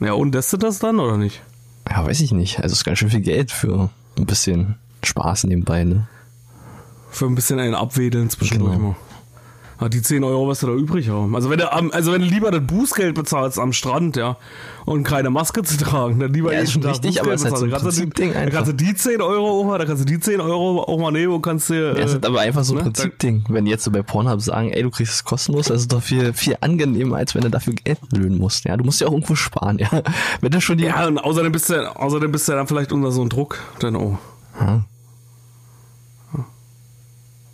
Ja, 0.00 0.12
und 0.12 0.32
du 0.34 0.56
das 0.58 0.78
dann 0.78 1.00
oder 1.00 1.16
nicht? 1.16 1.42
Ja, 1.90 2.04
weiß 2.06 2.20
ich 2.20 2.32
nicht. 2.32 2.58
Also 2.58 2.72
es 2.74 2.80
ist 2.80 2.84
ganz 2.84 2.98
schön 2.98 3.10
viel 3.10 3.20
Geld 3.20 3.50
für 3.50 3.88
ein 4.16 4.26
bisschen 4.26 4.76
Spaß 5.04 5.44
nebenbei, 5.44 5.84
ne? 5.84 6.06
Für 7.10 7.26
ein 7.26 7.34
bisschen 7.34 7.58
ein 7.58 7.74
Abwedeln 7.74 8.28
zwischendurch 8.28 8.74
Genau. 8.76 8.88
mal. 8.90 8.96
Die 9.86 10.02
10 10.02 10.24
Euro, 10.24 10.48
was 10.48 10.58
du 10.58 10.66
da 10.66 10.72
übrig 10.72 11.08
haben. 11.08 11.36
Also 11.36 11.50
wenn 11.50 11.58
du, 11.58 11.72
am- 11.72 11.92
also 11.92 12.10
wenn 12.12 12.20
du 12.20 12.26
lieber 12.26 12.50
das 12.50 12.66
Bußgeld 12.66 13.14
bezahlst 13.14 13.60
am 13.60 13.72
Strand, 13.72 14.16
ja, 14.16 14.36
und 14.86 15.04
keine 15.04 15.30
Maske 15.30 15.62
zu 15.62 15.76
tragen, 15.78 16.18
dann 16.18 16.32
lieber 16.32 16.52
Ja, 16.52 16.58
ist 16.60 16.74
jeden 16.74 16.82
schon 16.82 16.92
Tag 16.92 17.04
richtig, 17.04 17.20
aber 17.20 17.30
Bußgeld 17.30 17.36
ist 17.36 17.44
halt 17.44 17.56
so 17.58 17.66
bezahlen. 17.66 17.70
Dann 17.70 17.80
kannst 17.82 17.98
du 17.98 18.00
die- 18.02 18.06
Prinzipding 18.10 18.32
Dann 18.34 18.50
kannst 18.52 18.72
du 18.72 18.74
die 18.74 18.94
10 18.96 19.22
Euro 19.22 19.60
auch 19.60 19.64
mal, 19.64 19.78
dann 19.78 19.86
kannst 19.86 20.02
du 20.02 20.06
die 20.06 20.18
10 20.18 20.40
Euro 20.40 20.82
auch 20.82 20.98
mal 20.98 21.12
nehmen 21.12 21.32
und 21.34 21.42
kannst 21.42 21.70
dir. 21.70 21.92
Ja, 21.96 22.04
es 22.04 22.12
äh, 22.12 22.16
ist 22.16 22.26
aber 22.26 22.40
einfach 22.40 22.64
so 22.64 22.72
ein 22.74 22.78
ne? 22.78 22.82
Prinzipding. 22.82 23.44
Wenn 23.48 23.66
die 23.66 23.70
jetzt 23.70 23.84
so 23.84 23.92
bei 23.92 24.02
Pornhub 24.02 24.40
sagen, 24.40 24.70
ey, 24.70 24.82
du 24.82 24.90
kriegst 24.90 25.14
es 25.14 25.22
kostenlos, 25.24 25.66
das 25.66 25.82
ist 25.82 25.92
doch 25.92 26.02
viel, 26.02 26.32
viel 26.32 26.56
angenehmer, 26.60 27.16
als 27.18 27.36
wenn 27.36 27.42
du 27.42 27.50
dafür 27.50 27.74
Geld 27.74 27.98
löhnen 28.12 28.36
musst. 28.38 28.64
Ja, 28.64 28.76
du 28.76 28.82
musst 28.84 29.00
ja 29.00 29.06
auch 29.06 29.12
irgendwo 29.12 29.36
sparen, 29.36 29.78
ja. 29.78 29.88
Wenn 30.40 30.50
du 30.50 30.60
schon 30.60 30.78
die, 30.78 30.84
Ja, 30.86 31.06
und 31.06 31.18
außerdem 31.18 31.52
bist 31.52 31.70
du, 31.70 31.96
außerdem 31.96 32.32
bist 32.32 32.48
du 32.48 32.52
dann 32.52 32.66
vielleicht 32.66 32.90
unter 32.92 33.12
so 33.12 33.20
einem 33.20 33.30
Druck. 33.30 33.58
Dann 33.78 33.94
auch. 33.94 34.18
Ja. 34.60 34.82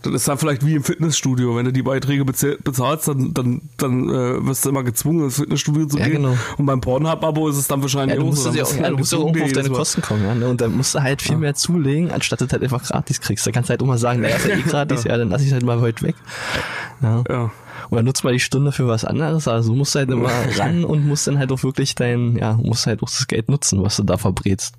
Das 0.04 0.14
ist 0.14 0.28
dann 0.28 0.38
vielleicht 0.38 0.64
wie 0.66 0.74
im 0.74 0.84
Fitnessstudio. 0.84 1.56
Wenn 1.56 1.64
du 1.64 1.72
die 1.72 1.82
Beiträge 1.82 2.24
bezahl- 2.24 2.58
bezahlst, 2.62 3.08
dann, 3.08 3.32
dann, 3.34 3.62
dann 3.78 4.08
äh, 4.10 4.46
wirst 4.46 4.64
du 4.64 4.68
immer 4.68 4.82
gezwungen, 4.82 5.24
ins 5.24 5.36
Fitnessstudio 5.36 5.86
zu 5.86 5.98
Ja, 5.98 6.04
gehen. 6.04 6.22
genau. 6.22 6.36
Und 6.58 6.66
beim 6.66 6.80
Pornhub-Abo 6.80 7.48
ist 7.48 7.56
es 7.56 7.66
dann 7.66 7.80
wahrscheinlich 7.82 8.16
Ja, 8.16 8.20
du 8.22 8.26
auch 8.28 8.30
musst, 8.30 8.44
so. 8.44 8.50
ja 8.52 8.64
auch, 8.64 8.74
ja, 8.76 8.90
du 8.90 8.96
musst 8.98 9.12
ja 9.12 9.18
irgendwo 9.18 9.44
auf 9.44 9.52
deine 9.52 9.70
Kosten 9.70 10.02
kommen, 10.02 10.22
ja. 10.24 10.34
Ne? 10.34 10.46
Und 10.48 10.60
dann 10.60 10.76
musst 10.76 10.94
du 10.94 11.02
halt 11.02 11.22
viel 11.22 11.36
mehr 11.36 11.54
zulegen, 11.54 12.10
anstatt 12.10 12.40
du 12.40 12.46
halt 12.48 12.62
einfach 12.62 12.82
gratis 12.82 13.20
kriegst. 13.20 13.46
Da 13.46 13.50
kannst 13.50 13.70
du 13.70 13.72
halt 13.72 13.82
immer 13.82 13.98
sagen, 13.98 14.20
naja, 14.20 14.36
ist 14.36 14.46
ja 14.46 14.56
eh 14.56 14.60
gratis, 14.68 15.04
ja, 15.04 15.16
dann 15.16 15.30
lass 15.30 15.42
ich 15.42 15.52
halt 15.52 15.64
mal 15.64 15.80
heute 15.80 16.02
weg. 16.06 16.14
Ja. 17.02 17.24
Ja. 17.28 17.50
Oder 17.90 18.02
nutzt 18.02 18.24
mal 18.24 18.32
die 18.32 18.40
Stunde 18.40 18.72
für 18.72 18.88
was 18.88 19.04
anderes. 19.04 19.46
Also 19.48 19.72
du 19.72 19.76
musst 19.78 19.94
halt 19.94 20.10
immer 20.10 20.30
ran 20.58 20.84
und 20.84 21.06
musst 21.06 21.26
dann 21.26 21.38
halt 21.38 21.52
auch 21.52 21.62
wirklich 21.62 21.94
dein, 21.94 22.36
ja, 22.36 22.54
musst 22.54 22.86
halt 22.86 23.02
auch 23.02 23.08
das 23.10 23.26
Geld 23.26 23.48
nutzen, 23.48 23.82
was 23.82 23.96
du 23.96 24.02
da 24.02 24.16
verbrätst. 24.16 24.74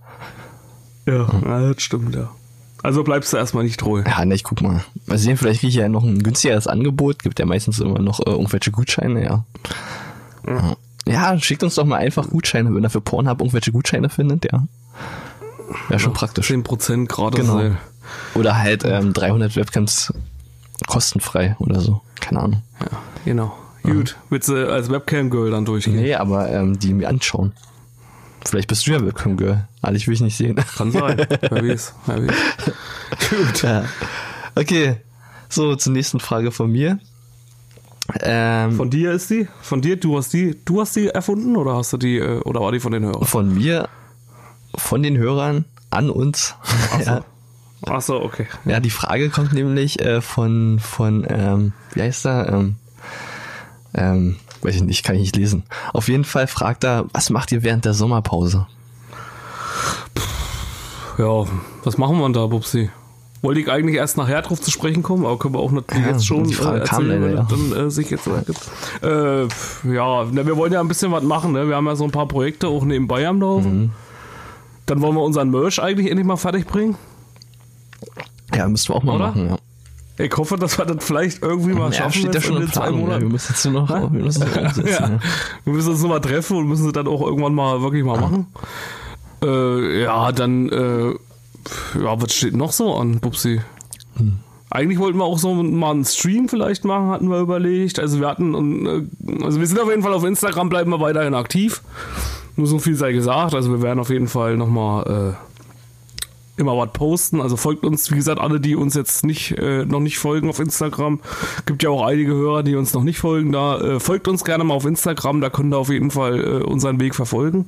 Ja, 1.08 1.28
ja, 1.46 1.72
das 1.74 1.84
stimmt, 1.84 2.16
ja. 2.16 2.32
Also 2.86 3.04
bleibst 3.04 3.34
du 3.34 3.38
erstmal 3.38 3.64
nicht 3.64 3.80
treu. 3.80 4.04
Ja, 4.06 4.24
ne, 4.26 4.36
ich 4.36 4.44
guck 4.44 4.62
mal. 4.62 4.84
Mal 5.08 5.18
sehen, 5.18 5.38
vielleicht 5.38 5.62
kriege 5.62 5.70
ich 5.70 5.76
ja 5.76 5.90
noch 5.90 6.04
ein 6.04 6.22
günstigeres 6.22 6.68
Angebot. 6.68 7.24
Gibt 7.24 7.40
ja 7.40 7.48
meistens 7.48 7.80
immer 7.80 7.98
noch 7.98 8.20
äh, 8.20 8.30
irgendwelche 8.30 8.70
Gutscheine, 8.70 9.24
ja. 9.24 9.44
ja. 10.48 10.76
Ja, 11.08 11.40
schickt 11.40 11.64
uns 11.64 11.74
doch 11.74 11.86
mal 11.86 11.98
einfach 11.98 12.30
Gutscheine, 12.30 12.74
wenn 12.76 12.84
ihr 12.84 12.92
für 12.92 13.02
Pornhub 13.02 13.40
irgendwelche 13.40 13.72
Gutscheine 13.72 14.10
findet, 14.10 14.52
ja. 14.52 14.68
Wäre 15.88 16.00
schon 16.00 16.14
praktisch. 16.14 16.52
10% 16.52 17.08
gratis. 17.08 17.40
Genau. 17.40 17.60
ey. 17.60 17.72
Oder 18.36 18.60
halt 18.60 18.84
ähm, 18.86 19.14
300 19.14 19.56
Webcams 19.56 20.14
kostenfrei 20.86 21.56
oder 21.58 21.82
so. 21.82 22.02
Keine 22.22 22.40
Ahnung. 22.40 22.62
Ja, 22.82 22.98
genau. 23.26 23.58
Gut, 23.82 24.16
willst 24.30 24.50
du 24.50 24.72
als 24.72 24.92
Webcam-Girl 24.92 25.50
dann 25.50 25.66
durchgehen? 25.66 25.96
Nee, 25.96 26.14
aber 26.14 26.52
ähm, 26.52 26.78
die 26.78 26.94
mir 26.94 27.10
anschauen. 27.10 27.54
Vielleicht 28.48 28.68
bist 28.68 28.86
du 28.86 28.92
ja 28.92 29.06
Webcam 29.06 29.38
Girl. 29.38 29.68
Aber 29.82 29.96
ich 29.96 30.08
will 30.08 30.14
ich 30.14 30.22
nicht 30.22 30.38
sehen. 30.38 30.56
Kann 30.78 30.92
sein. 30.92 31.18
wer 31.18 31.52
weiß, 31.52 31.94
wer 32.06 32.28
weiß. 32.28 32.36
Gut. 33.30 33.64
ja. 33.64 33.86
Okay. 34.56 34.98
So, 35.50 35.76
zur 35.76 35.94
nächsten 35.94 36.20
Frage 36.20 36.52
von 36.52 36.72
mir. 36.72 37.00
Ähm, 38.22 38.74
Von 38.74 38.90
dir 38.90 39.14
ist 39.14 39.30
die? 39.32 39.48
Von 39.62 39.82
dir? 39.82 39.98
Du 39.98 40.18
hast 40.18 40.32
die, 40.32 40.56
du 40.64 40.82
hast 40.82 40.96
die 40.96 41.08
erfunden 41.08 41.56
oder 41.58 41.76
hast 41.76 41.92
du 41.94 41.98
die, 41.98 42.18
äh, 42.18 42.40
oder 42.42 42.62
war 42.62 42.72
die 42.72 42.80
von 42.80 42.92
den 42.92 43.04
Hörern? 43.04 43.26
von 43.26 43.54
mir, 43.54 43.90
von 44.76 45.02
den 45.02 45.18
Hörern 45.18 45.66
an 45.90 46.12
uns. 46.12 46.56
ja. 47.06 47.26
Ach 47.88 48.02
so, 48.02 48.22
okay. 48.22 48.48
ja, 48.66 48.80
die 48.80 48.90
Frage 48.90 49.30
kommt 49.30 49.54
nämlich 49.54 50.00
äh, 50.02 50.22
von, 50.22 50.80
von 50.80 51.26
ähm, 51.28 51.74
wie 51.94 52.02
heißt 52.02 52.26
er? 52.26 52.50
Ähm, 52.50 52.76
ähm, 53.94 54.36
weiß 54.62 54.76
ich 54.76 54.84
nicht, 54.84 55.04
kann 55.04 55.16
ich 55.16 55.22
nicht 55.22 55.36
lesen. 55.36 55.64
Auf 55.94 56.08
jeden 56.08 56.26
Fall 56.26 56.48
fragt 56.48 56.84
er, 56.84 57.06
was 57.14 57.30
macht 57.30 57.52
ihr 57.52 57.64
während 57.64 57.86
der 57.86 57.94
Sommerpause? 57.94 58.68
Ja, 61.18 61.46
was 61.84 61.98
machen 61.98 62.18
wir 62.18 62.24
denn 62.24 62.34
da, 62.34 62.46
Bubsi? 62.48 62.90
Wollte 63.42 63.60
ich 63.62 63.70
eigentlich 63.70 63.98
erst 63.98 64.18
nachher 64.18 64.42
drauf 64.42 64.60
zu 64.60 64.72
sprechen 64.72 65.04
kommen, 65.04 65.26
aber 65.26 65.38
können 65.38 65.54
wir 65.54 65.60
auch 65.60 65.72
natürlich 65.72 66.06
Ja, 66.06 66.12
jetzt 66.12 66.26
schon 66.26 66.46
die 66.46 66.54
Frage 66.54 66.82
kam 66.82 67.04
erzählen, 67.10 67.22
leider, 67.22 67.48
wenn 67.50 67.60
das 67.60 67.70
dann 67.70 67.88
äh, 67.88 67.92
sich 67.92 68.10
jetzt 68.10 68.24
so 68.24 68.32
ergibt. 68.32 68.60
Äh, 69.04 69.44
ja, 69.94 70.26
na, 70.32 70.46
wir 70.46 70.58
wollen 70.58 70.74
ja 70.74 70.80
ein 70.80 70.88
bisschen 70.88 71.12
was 71.12 71.24
machen, 71.24 71.52
ne? 71.52 71.68
Wir 71.68 71.76
haben 71.76 71.86
ja 71.86 71.96
so 71.96 72.06
ein 72.06 72.12
paar 72.12 72.28
Projekte 72.28 72.68
auch 72.68 72.84
nebenbei 72.84 73.28
am 73.28 73.40
Laufen. 73.40 73.80
Mhm. 73.80 73.92
Dann 74.88 75.02
wollen 75.02 75.16
wir 75.16 75.22
unseren 75.22 75.52
Merch 75.52 75.82
eigentlich 75.82 76.10
endlich 76.10 76.26
mal 76.26 76.38
fertig 76.38 76.66
bringen. 76.66 76.96
Ja, 78.54 78.68
müssen 78.68 78.90
wir 78.90 78.96
auch 78.96 79.04
mal 79.04 79.16
Oder? 79.16 79.28
machen, 79.28 79.50
ja. 79.50 79.58
Ich 80.18 80.32
hoffe, 80.38 80.56
dass 80.58 80.78
wir 80.78 80.86
das 80.86 81.04
vielleicht 81.04 81.42
irgendwie 81.44 81.74
mal 81.74 81.88
Ja, 81.92 81.94
schaffen 81.94 82.14
steht 82.14 82.36
ja 82.36 82.42
schon 82.42 82.56
in 82.56 82.62
den 82.62 82.72
zwei 82.72 82.88
Plan. 82.88 82.94
Ja, 82.94 82.98
wir 83.00 83.06
Monaten. 83.06 83.28
müssen 83.28 83.52
jetzt 83.54 83.66
nur 83.66 83.74
noch 83.74 83.90
wir 83.90 84.10
müssen 84.24 84.44
es 84.44 84.48
umsetzen. 84.58 84.88
ja. 84.88 84.92
ja. 85.10 85.20
Wir 85.66 85.74
müssen 85.74 85.90
uns 85.92 86.00
nur 86.02 86.10
mal 86.10 86.20
treffen 86.22 86.58
und 86.58 86.68
müssen 86.68 86.86
sie 86.86 86.92
dann 86.94 87.08
auch 87.08 87.22
irgendwann 87.22 87.54
mal 87.54 87.82
wirklich 87.82 88.04
mal 88.04 88.20
machen. 88.20 88.48
Äh, 89.44 90.04
ja, 90.04 90.32
dann, 90.32 90.70
äh, 90.70 91.10
ja, 92.02 92.22
was 92.22 92.34
steht 92.34 92.56
noch 92.56 92.72
so 92.72 92.96
an, 92.96 93.20
Bubsi? 93.20 93.62
Hm. 94.18 94.40
Eigentlich 94.70 95.00
wollten 95.00 95.18
wir 95.18 95.26
auch 95.26 95.38
so 95.38 95.54
mal 95.54 95.92
einen 95.92 96.06
Stream 96.06 96.50
vielleicht 96.50 96.86
machen, 96.86 97.10
hatten 97.10 97.30
wir 97.30 97.40
überlegt. 97.40 98.00
Also 98.00 98.20
wir 98.20 98.28
hatten, 98.28 98.56
und, 98.56 98.86
äh, 98.86 99.44
also 99.44 99.60
wir 99.60 99.68
sind 99.68 99.80
auf 99.80 99.90
jeden 99.90 100.02
Fall 100.02 100.14
auf 100.14 100.24
Instagram, 100.24 100.70
bleiben 100.70 100.92
wir 100.92 101.00
weiterhin 101.02 101.34
aktiv. 101.34 101.82
Nur 102.56 102.68
so 102.68 102.80
viel 102.80 102.96
sei 102.96 103.12
gesagt. 103.12 103.54
Also 103.54 103.70
wir 103.72 103.82
werden 103.82 104.00
auf 104.00 104.10
jeden 104.10 104.28
Fall 104.30 104.56
nochmal 104.56 105.36
äh, 105.36 105.55
immer 106.58 106.78
was 106.78 106.92
posten. 106.94 107.42
Also 107.42 107.58
folgt 107.58 107.86
uns, 107.86 108.12
wie 108.12 108.16
gesagt, 108.16 108.40
alle, 108.40 108.60
die 108.60 108.76
uns 108.76 108.96
jetzt 108.96 109.26
nicht 109.26 109.58
äh, 109.58 109.86
noch 109.86 110.00
nicht 110.00 110.18
folgen 110.18 110.50
auf 110.50 110.60
Instagram. 110.60 111.20
Gibt 111.66 111.84
ja 111.84 111.90
auch 111.90 112.06
einige 112.06 112.34
Hörer, 112.34 112.64
die 112.64 112.76
uns 112.76 112.94
noch 112.94 113.04
nicht 113.04 113.20
folgen. 113.20 113.52
Da 113.52 113.80
äh, 113.80 114.00
folgt 114.00 114.28
uns 114.28 114.44
gerne 114.44 114.64
mal 114.64 114.74
auf 114.74 114.86
Instagram. 114.86 115.42
Da 115.42 115.50
könnt 115.50 115.74
ihr 115.74 115.78
auf 115.78 115.90
jeden 115.90 116.12
Fall 116.12 116.40
äh, 116.40 116.64
unseren 116.64 117.00
Weg 117.00 117.16
verfolgen. 117.16 117.66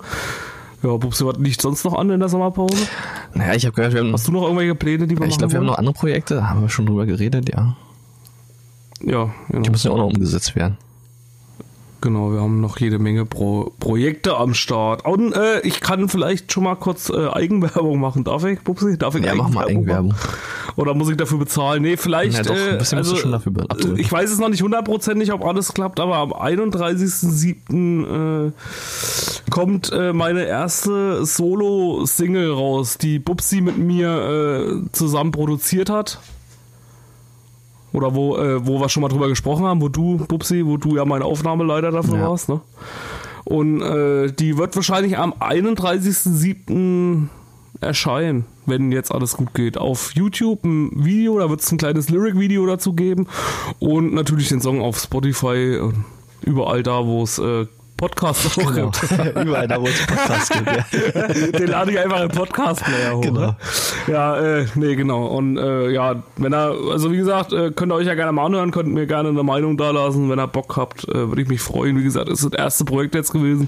Ja, 0.83 0.95
Bubsi, 0.95 1.25
was 1.25 1.37
liegt 1.37 1.61
sonst 1.61 1.83
noch 1.85 1.97
an 1.97 2.09
in 2.11 2.19
der 2.19 2.29
Sommerpause? 2.29 2.87
Naja, 3.33 3.55
ich 3.55 3.65
habe 3.65 3.73
gehört, 3.75 3.93
wir 3.93 4.01
haben, 4.01 4.13
Hast 4.13 4.27
du 4.27 4.31
noch 4.31 4.43
irgendwelche 4.43 4.75
Pläne, 4.75 5.07
die 5.07 5.17
wir 5.17 5.25
ich 5.25 5.31
machen 5.31 5.39
glaube, 5.39 5.53
wir 5.53 5.59
haben 5.59 5.65
noch 5.65 5.77
andere 5.77 5.93
Projekte, 5.93 6.35
da 6.35 6.49
haben 6.49 6.61
wir 6.61 6.69
schon 6.69 6.85
drüber 6.85 7.05
geredet, 7.05 7.49
ja. 7.49 7.75
Ja, 9.01 9.33
genau. 9.49 9.61
Die 9.63 9.69
müssen 9.69 9.87
ja 9.87 9.93
auch 9.93 9.97
noch 9.97 10.07
umgesetzt 10.07 10.55
werden. 10.55 10.77
Genau, 12.01 12.31
wir 12.31 12.41
haben 12.41 12.61
noch 12.61 12.79
jede 12.79 12.99
Menge 12.99 13.25
Pro 13.25 13.73
Projekte 13.79 14.37
am 14.37 14.53
Start. 14.53 15.05
Und 15.05 15.33
äh, 15.33 15.61
ich 15.61 15.81
kann 15.81 16.09
vielleicht 16.09 16.51
schon 16.51 16.63
mal 16.63 16.75
kurz 16.75 17.09
äh, 17.09 17.27
Eigenwerbung 17.29 17.99
machen. 17.99 18.23
Darf 18.23 18.45
ich, 18.45 18.59
Bubsi? 18.61 18.97
Darf 18.97 19.15
ich 19.15 19.25
Ja, 19.25 19.35
mach 19.35 19.49
mal 19.49 19.61
machen? 19.61 19.69
Eigenwerbung. 19.69 20.13
Oder 20.75 20.93
muss 20.93 21.09
ich 21.09 21.17
dafür 21.17 21.39
bezahlen? 21.39 21.81
Nee, 21.81 21.97
vielleicht. 21.97 22.37
Ja, 22.37 22.43
doch, 22.43 22.55
ein 22.55 22.75
äh, 22.75 22.77
bisschen 22.77 22.99
musst 22.99 23.11
du 23.11 23.15
also, 23.15 23.15
schon 23.15 23.31
dafür 23.31 23.51
abdrücken. 23.67 23.97
Ich 23.97 24.11
weiß 24.11 24.31
es 24.31 24.39
noch 24.39 24.49
nicht 24.49 24.61
hundertprozentig, 24.61 25.33
ob 25.33 25.43
alles 25.43 25.73
klappt, 25.73 25.99
aber 25.99 26.17
am 26.17 26.33
31.07. 26.33 28.47
Äh, 28.47 28.51
kommt 29.49 29.91
äh, 29.91 30.13
meine 30.13 30.45
erste 30.45 31.25
Solo-Single 31.25 32.51
raus, 32.51 32.99
die 32.99 33.17
Bubsi 33.17 33.61
mit 33.61 33.79
mir 33.79 34.83
äh, 34.85 34.91
zusammen 34.91 35.31
produziert 35.31 35.89
hat. 35.89 36.19
Oder 37.93 38.13
wo, 38.15 38.35
äh, 38.37 38.65
wo 38.67 38.79
wir 38.79 38.89
schon 38.89 39.01
mal 39.01 39.07
drüber 39.09 39.29
gesprochen 39.29 39.65
haben, 39.65 39.81
wo 39.81 39.87
du, 39.89 40.17
Bubsi, 40.17 40.65
wo 40.65 40.77
du 40.77 40.95
ja 40.97 41.05
mein 41.05 41.21
Aufnahmeleiter 41.21 41.91
dafür 41.91 42.17
Ja. 42.17 42.29
warst, 42.29 42.49
ne? 42.49 42.59
Und 43.45 43.81
äh, 43.81 44.31
die 44.33 44.57
wird 44.57 44.75
wahrscheinlich 44.75 45.17
am 45.17 45.33
31.07. 45.33 47.27
erscheinen, 47.79 48.45
wenn 48.65 48.91
jetzt 48.91 49.11
alles 49.11 49.37
gut 49.37 49.53
geht. 49.53 49.77
Auf 49.77 50.11
YouTube 50.15 50.63
ein 50.65 50.91
Video, 51.05 51.39
da 51.39 51.49
wird 51.49 51.61
es 51.61 51.71
ein 51.71 51.77
kleines 51.77 52.09
Lyric-Video 52.09 52.65
dazu 52.65 52.93
geben. 52.93 53.27
Und 53.79 54.13
natürlich 54.13 54.49
den 54.49 54.61
Song 54.61 54.81
auf 54.81 54.97
Spotify 54.99 55.79
und 55.81 56.03
überall 56.43 56.83
da, 56.83 57.05
wo 57.05 57.23
es 57.23 57.39
äh, 57.39 57.67
Podcasts 57.97 58.57
auch 58.57 58.73
Genau. 58.73 58.91
gibt. 58.91 59.35
Überall 59.45 59.67
da, 59.67 59.81
wo 59.81 59.87
es 59.87 60.05
Podcasts 60.05 60.49
gibt, 60.49 60.67
ja. 60.67 61.27
Den 61.59 61.67
lade 61.67 61.91
ich 61.91 61.99
einfach 61.99 62.21
im 62.21 62.29
Podcast-Player 62.29 63.15
hoch. 63.17 63.21
Genau. 63.21 63.39
Ne? 63.39 63.55
Ja, 64.07 64.37
äh, 64.39 64.65
nee, 64.75 64.95
genau. 64.95 65.25
Und 65.25 65.57
äh, 65.57 65.89
ja, 65.89 66.15
wenn 66.37 66.53
er, 66.53 66.73
also 66.91 67.11
wie 67.11 67.17
gesagt, 67.17 67.51
äh, 67.53 67.71
könnt 67.71 67.91
ihr 67.91 67.95
euch 67.95 68.07
ja 68.07 68.13
gerne 68.15 68.31
mal 68.31 68.45
anhören, 68.45 68.71
könnt 68.71 68.89
mir 68.93 69.07
gerne 69.07 69.29
eine 69.29 69.43
Meinung 69.43 69.75
da 69.77 69.91
lassen. 69.91 70.29
Wenn 70.29 70.39
ihr 70.39 70.47
Bock 70.47 70.77
habt, 70.77 71.07
äh, 71.09 71.27
würde 71.29 71.41
ich 71.41 71.47
mich 71.49 71.61
freuen. 71.61 71.97
Wie 71.97 72.03
gesagt, 72.03 72.29
es 72.29 72.43
ist 72.43 72.53
das 72.53 72.59
erste 72.59 72.85
Projekt 72.85 73.15
jetzt 73.15 73.33
gewesen. 73.33 73.67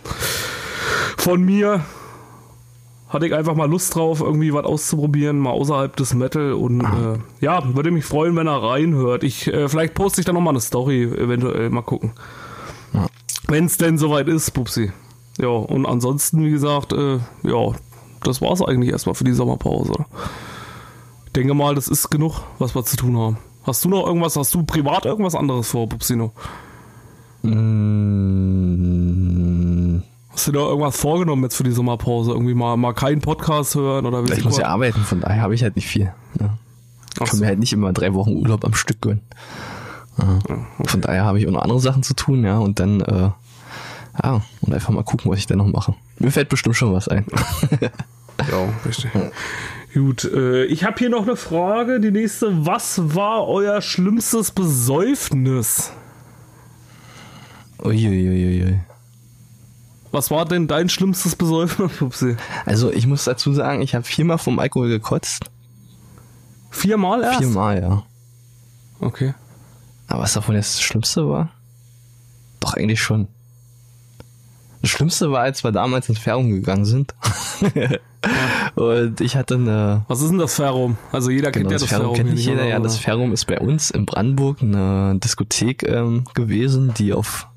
Von 1.18 1.44
mir 1.44 1.82
hatte 3.10 3.26
ich 3.26 3.34
einfach 3.34 3.56
mal 3.56 3.68
Lust 3.70 3.96
drauf, 3.96 4.22
irgendwie 4.22 4.54
was 4.54 4.65
auszuprobieren, 4.65 5.39
mal 5.39 5.50
außerhalb 5.50 5.96
des 5.96 6.13
Metal. 6.13 6.54
Und 6.54 6.82
äh, 6.82 7.18
ja, 7.42 7.63
würde 7.76 7.89
mich 7.89 8.06
freuen, 8.06 8.36
wenn 8.36 8.46
er 8.48 8.62
reinhört. 8.62 9.24
Ich, 9.24 9.48
äh, 9.52 9.68
vielleicht 9.68 9.96
poste 9.96 10.22
ich 10.22 10.26
dann 10.26 10.36
nochmal 10.36 10.54
eine 10.54 10.62
Story, 10.62 11.04
eventuell 11.04 11.72
mal 11.72 11.82
gucken. 11.82 12.12
Ja. 12.94 13.08
Wenn 13.50 13.66
es 13.66 13.78
denn 13.78 13.98
soweit 13.98 14.28
ist, 14.28 14.52
Pupsi. 14.52 14.92
Ja, 15.40 15.48
und 15.50 15.86
ansonsten, 15.86 16.46
wie 16.46 16.52
gesagt, 16.52 16.94
äh, 16.94 17.18
ja, 17.44 17.72
das 18.24 18.42
war's 18.42 18.62
eigentlich 18.62 18.92
erstmal 18.92 19.16
für 19.16 19.24
die 19.24 19.34
Sommerpause. 19.34 19.94
Ich 21.26 21.32
denke 21.34 21.54
mal, 21.54 21.76
das 21.76 21.88
ist 21.88 22.10
genug, 22.10 22.42
was 22.60 22.76
wir 22.76 22.84
zu 22.86 22.96
tun 22.98 23.18
haben. 23.18 23.38
Hast 23.64 23.84
du 23.86 23.90
noch 23.90 24.06
irgendwas, 24.06 24.36
hast 24.36 24.54
du 24.54 24.64
privat 24.64 25.06
irgendwas 25.06 25.36
anderes 25.36 25.70
vor, 25.70 25.90
Pupsino? 25.90 26.32
Mm, 27.42 29.20
Hast 30.40 30.48
du 30.48 30.52
da 30.54 30.60
irgendwas 30.60 30.98
vorgenommen 30.98 31.44
jetzt 31.44 31.56
für 31.56 31.64
die 31.64 31.72
Sommerpause? 31.72 32.32
Irgendwie 32.32 32.54
mal, 32.54 32.78
mal 32.78 32.94
keinen 32.94 33.20
Podcast 33.20 33.76
hören 33.76 34.06
oder 34.06 34.26
wie 34.28 34.34
ich 34.34 34.44
muss 34.44 34.58
ja 34.58 34.68
arbeiten, 34.68 35.02
von 35.02 35.20
daher 35.22 35.42
habe 35.42 35.54
ich 35.56 35.64
halt 35.64 35.76
nicht 35.76 35.88
viel. 35.88 36.14
Ja. 36.40 36.58
Ich 37.16 37.22
Ach 37.22 37.26
kann 37.28 37.38
so. 37.38 37.44
mir 37.44 37.48
halt 37.48 37.60
nicht 37.60 37.74
immer 37.74 37.92
drei 37.92 38.14
Wochen 38.14 38.38
Urlaub 38.38 38.64
am 38.64 38.74
Stück 38.74 39.02
gönnen. 39.02 39.22
Von 40.86 41.02
daher 41.02 41.26
habe 41.26 41.40
ich 41.40 41.48
auch 41.48 41.52
noch 41.52 41.62
andere 41.62 41.80
Sachen 41.80 42.04
zu 42.04 42.14
tun, 42.14 42.44
ja, 42.44 42.58
und 42.58 42.80
dann, 42.80 43.02
äh, 43.02 43.30
ja, 44.24 44.42
und 44.62 44.74
einfach 44.74 44.90
mal 44.90 45.04
gucken, 45.04 45.32
was 45.32 45.40
ich 45.40 45.48
dann 45.48 45.60
noch 45.60 45.68
mache. 45.68 45.96
Mir 46.18 46.32
fällt 46.32 46.50
bestimmt 46.50 46.76
schon 46.76 46.94
was 46.94 47.08
ein. 47.08 47.26
Ja, 48.52 48.70
richtig. 48.86 49.12
Gut, 49.94 50.24
äh, 50.24 50.66
ich 50.66 50.84
habe 50.84 50.98
hier 50.98 51.10
noch 51.10 51.24
eine 51.24 51.36
Frage. 51.36 52.00
Die 52.00 52.12
nächste. 52.12 52.66
Was 52.66 53.16
war 53.16 53.48
euer 53.48 53.82
schlimmstes 53.82 54.52
Besäufnis? 54.52 55.92
Uiuiuiui. 57.84 58.80
Was 60.12 60.32
war 60.32 60.46
denn 60.46 60.68
dein 60.68 60.90
schlimmstes 60.90 61.36
Besäufnis, 61.36 61.92
Pupsi? 61.98 62.36
Also 62.66 62.92
ich 62.92 63.08
muss 63.08 63.26
dazu 63.26 63.54
sagen, 63.54 63.82
ich 63.82 63.94
habe 63.94 64.04
viermal 64.04 64.38
vom 64.38 64.60
Alkohol 64.60 64.90
gekotzt. 64.90 65.52
Viermal 66.72 67.24
erst? 67.24 67.40
Viermal, 67.40 67.82
ja. 67.82 68.04
Okay. 69.00 69.34
Aber 70.10 70.24
was 70.24 70.34
davon 70.34 70.56
jetzt 70.56 70.76
das 70.76 70.82
Schlimmste 70.82 71.30
war? 71.30 71.50
Doch 72.60 72.74
eigentlich 72.74 73.02
schon. 73.02 73.28
Das 74.82 74.91
Schlimmste 74.91 75.32
war, 75.32 75.41
als 75.41 75.63
wir 75.63 75.72
damals 75.72 76.10
ins 76.10 76.19
Fährung 76.19 76.50
gegangen 76.50 76.86
sind. 76.86 77.13
Und 78.76 79.22
ich 79.22 79.36
hatte 79.36 79.56
eine. 79.56 80.06
Was 80.08 80.22
ist 80.22 80.30
denn 80.30 80.38
das 80.39 80.56
Ferrum? 80.56 80.98
Also 81.12 81.30
jeder 81.30 81.52
Genau, 81.52 81.69
kennt 81.69 81.72
ja 81.72 81.78
das 81.80 81.89
Ferrum 81.89 82.02
Ferrum. 82.04 82.15
kennt 82.17 82.34
nicht 82.34 82.45
jeder. 82.45 82.62
oder? 82.62 82.69
Ja, 82.69 82.80
das 82.80 82.98
Ferrum 82.98 83.34
ist 83.34 83.45
bei 83.45 83.60
uns 83.60 83.91
in 83.91 84.06
Brandenburg 84.06 84.62
eine 84.62 85.19
Diskothek 85.19 85.84
ähm, 85.84 86.26
gewesen, 86.34 86.93
die 86.98 87.13
auf 87.13 87.48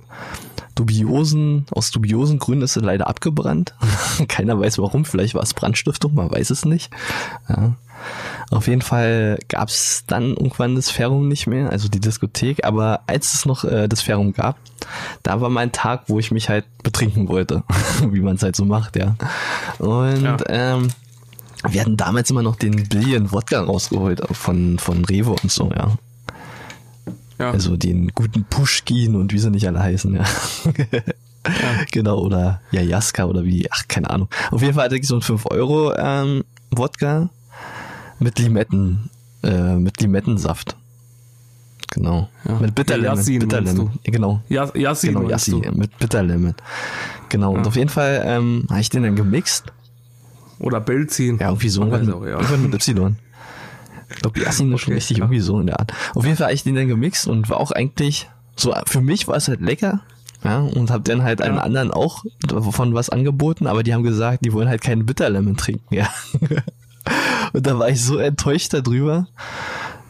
dubiosen, 0.75 1.67
aus 1.71 1.91
dubiosen 1.91 2.39
Gründen 2.39 2.65
ist 2.65 2.75
sie 2.75 2.81
leider 2.81 3.07
abgebrannt. 3.07 3.75
Keiner 4.29 4.59
weiß 4.59 4.79
warum, 4.79 5.05
vielleicht 5.05 5.35
war 5.35 5.43
es 5.43 5.55
Brandstiftung, 5.55 6.15
man 6.15 6.31
weiß 6.31 6.51
es 6.51 6.65
nicht. 6.65 6.91
Ja. 7.49 7.75
Auf 8.51 8.69
jeden 8.69 8.83
Fall 8.83 9.39
gab 9.49 9.69
es 9.69 10.05
dann 10.07 10.31
irgendwann 10.31 10.75
das 10.75 10.91
Ferrum 10.91 11.29
nicht 11.29 11.47
mehr, 11.47 11.71
also 11.71 11.89
die 11.89 12.01
Diskothek, 12.01 12.65
aber 12.65 13.01
als 13.07 13.35
es 13.35 13.47
noch 13.47 13.65
äh, 13.65 13.89
das 13.89 14.03
Ferrum 14.03 14.33
gab, 14.33 14.59
da 15.23 15.41
war 15.41 15.49
mein 15.49 15.73
Tag, 15.73 16.05
wo 16.09 16.19
ich 16.19 16.31
mich 16.31 16.49
halt 16.49 16.65
betrinken 16.83 17.29
wollte, 17.29 17.63
wie 18.11 18.21
man 18.21 18.37
es 18.37 18.43
halt 18.43 18.57
so 18.57 18.65
macht, 18.65 18.97
ja. 18.97 19.17
Und 19.79 20.23
Ja. 20.23 20.37
ähm, 20.49 20.89
wir 21.69 21.81
hatten 21.81 21.97
damals 21.97 22.29
immer 22.31 22.43
noch 22.43 22.57
den 22.57 22.89
Billion 22.89 23.31
Wodka 23.33 23.61
rausgeholt 23.63 24.21
von, 24.33 24.79
von 24.79 25.05
Rewe 25.05 25.31
und 25.43 25.51
so, 25.51 25.71
ja. 25.71 25.93
ja. 27.39 27.51
Also 27.53 27.77
den 27.77 28.09
guten 28.09 28.45
Pushkin 28.45 29.15
und 29.15 29.33
wie 29.33 29.39
sie 29.39 29.51
nicht 29.51 29.67
alle 29.67 29.81
heißen, 29.81 30.15
ja. 30.15 30.25
Genau, 31.91 32.19
oder 32.21 32.61
Jajaska 32.71 33.25
oder 33.25 33.45
wie, 33.45 33.67
ach, 33.71 33.83
keine 33.89 34.11
Ahnung. 34.11 34.29
Auf 34.51 34.63
jeden 34.63 34.75
Fall 34.75 34.85
hatte 34.85 34.97
ich 34.97 35.07
so 35.07 35.15
einen 35.15 35.23
5 35.23 35.47
Euro 35.51 35.93
ähm, 35.97 36.45
Wodka 36.71 37.31
mit 38.23 38.39
Limetten, 38.39 39.11
äh, 39.43 39.75
mit 39.77 40.01
Limettensaft. 40.01 40.77
Genau. 41.91 42.29
Ja. 42.49 42.55
Mit 42.59 42.75
Bitterlemon. 42.75 43.17
Yassin 43.19 43.39
Bitterlemon. 43.41 43.91
Genau. 44.05 44.41
Yassin 44.49 45.09
Genau, 45.11 45.21
meinst 45.29 45.49
Yassi, 45.49 45.61
du? 45.61 45.73
mit 45.73 45.99
Bitterlemon. 45.99 46.55
Genau. 47.29 47.53
Und 47.53 47.61
Ja. 47.63 47.67
auf 47.67 47.77
jeden 47.77 47.91
Fall 47.91 48.23
ähm, 48.25 48.65
habe 48.71 48.81
ich 48.81 48.89
den 48.89 49.03
dann 49.03 49.17
gemixt. 49.17 49.65
Oder 50.59 50.81
Belzin. 50.81 51.39
Ja, 51.39 51.49
irgendwie 51.49 51.69
so 51.69 51.83
irgendwann 51.83 52.13
auch, 52.13 52.25
ja. 52.25 52.33
irgendwann 52.39 52.63
mit 52.71 52.75
Y. 52.89 53.17
Ich 54.11 54.17
glaube, 54.17 54.41
Yassin 54.41 54.73
ist 54.73 54.81
schon 54.83 54.93
Okay, 54.93 54.95
richtig 54.99 55.19
ja. 55.19 55.25
irgendwie 55.25 55.41
so 55.41 55.59
in 55.61 55.67
der 55.67 55.81
Art. 55.81 55.93
Auf 56.15 56.25
jeden 56.25 56.37
Fall 56.37 56.47
habe 56.47 56.55
ich 56.55 56.63
den 56.63 56.75
dann 56.77 56.89
gemixt 56.89 57.27
und 57.27 57.49
war 57.51 57.59
auch 57.59 57.73
eigentlich, 57.73 58.29
so 58.57 58.75
für 58.87 59.01
mich 59.01 59.27
war 59.29 59.37
es 59.37 59.49
halt 59.49 59.61
lecker. 59.61 60.01
Ja, 60.45 60.59
und 60.61 60.91
habe 60.91 61.03
dann 61.05 61.23
halt 61.23 61.41
Ja. 61.41 61.47
anderen 61.59 61.91
auch 61.93 62.25
davon 62.49 62.95
was 62.95 63.11
angeboten, 63.11 63.67
aber 63.67 63.83
die 63.85 63.95
haben 63.95 64.03
gesagt, 64.03 64.45
die 64.45 64.53
wollen 64.53 64.69
halt 64.69 64.81
keinen 64.83 65.07
Bitterlemon 65.07 65.57
trinken, 65.57 65.95
ja. 65.95 66.09
und 67.53 67.67
da 67.67 67.79
war 67.79 67.89
ich 67.89 68.03
so 68.05 68.19
enttäuscht 68.19 68.73
darüber, 68.75 69.27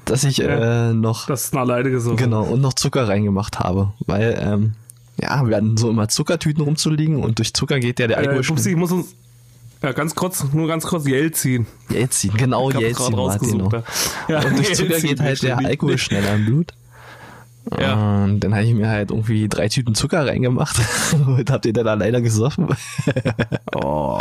dass 0.05 0.25
ich 0.25 0.39
Ja. 0.39 0.91
äh, 0.91 0.95
noch 0.95 1.27
Das 1.27 1.45
ist 1.45 1.57
alleine 1.57 1.91
gesoffen. 1.91 2.17
Genau, 2.17 2.43
und 2.45 2.61
noch 2.61 2.73
Zucker 2.75 3.09
reingemacht 3.09 3.61
habe. 3.61 3.93
Weil, 4.07 4.39
ähm, 4.41 4.73
ja, 5.21 5.47
wir 5.47 5.57
hatten 5.57 5.77
so 5.77 5.91
immer 5.91 6.09
Zuckertüten 6.09 6.63
rumzuliegen 6.65 7.23
und 7.23 7.39
durch 7.39 7.55
Zucker 7.55 7.79
geht 7.81 8.01
ja 8.01 8.07
der 8.07 8.17
Äh, 8.19 8.21
Alkohol 8.27 8.43
Pupsi, 8.43 8.71
ich 8.71 8.77
muss 8.77 8.93
uns. 8.93 9.15
Ja, 9.83 9.91
ganz 9.93 10.15
kurz, 10.15 10.45
nur 10.53 10.69
ganz 10.69 10.87
kurz 10.87 11.07
Jelzin. 11.09 11.67
Jelzin, 11.91 12.33
genau, 12.37 12.71
Jelzin 12.71 13.03
war 13.05 13.11
noch. 13.11 13.19
rausgesucht. 13.19 13.77
Ja. 14.29 14.41
Und 14.45 14.59
durch 14.59 14.75
Zucker 14.75 14.91
Jelzin, 14.91 15.09
geht 15.11 15.21
halt 15.21 15.43
der 15.43 15.59
Alkohol 15.59 15.99
schneller 15.99 16.35
im 16.37 16.47
Blut. 16.47 16.73
Ja. 17.79 18.25
Und 18.25 18.41
dann 18.41 18.55
habe 18.55 18.65
ich 18.65 18.75
mir 18.75 18.89
halt 18.89 19.11
irgendwie 19.11 19.49
drei 19.49 19.69
Tüten 19.69 19.95
Zucker 19.95 20.27
reingemacht 20.27 20.77
und 21.27 21.51
hab 21.51 21.63
den 21.63 21.75
dann 21.75 21.89
alleine 21.89 22.23
gesoffen. 22.23 22.69
Oh. 23.75 24.21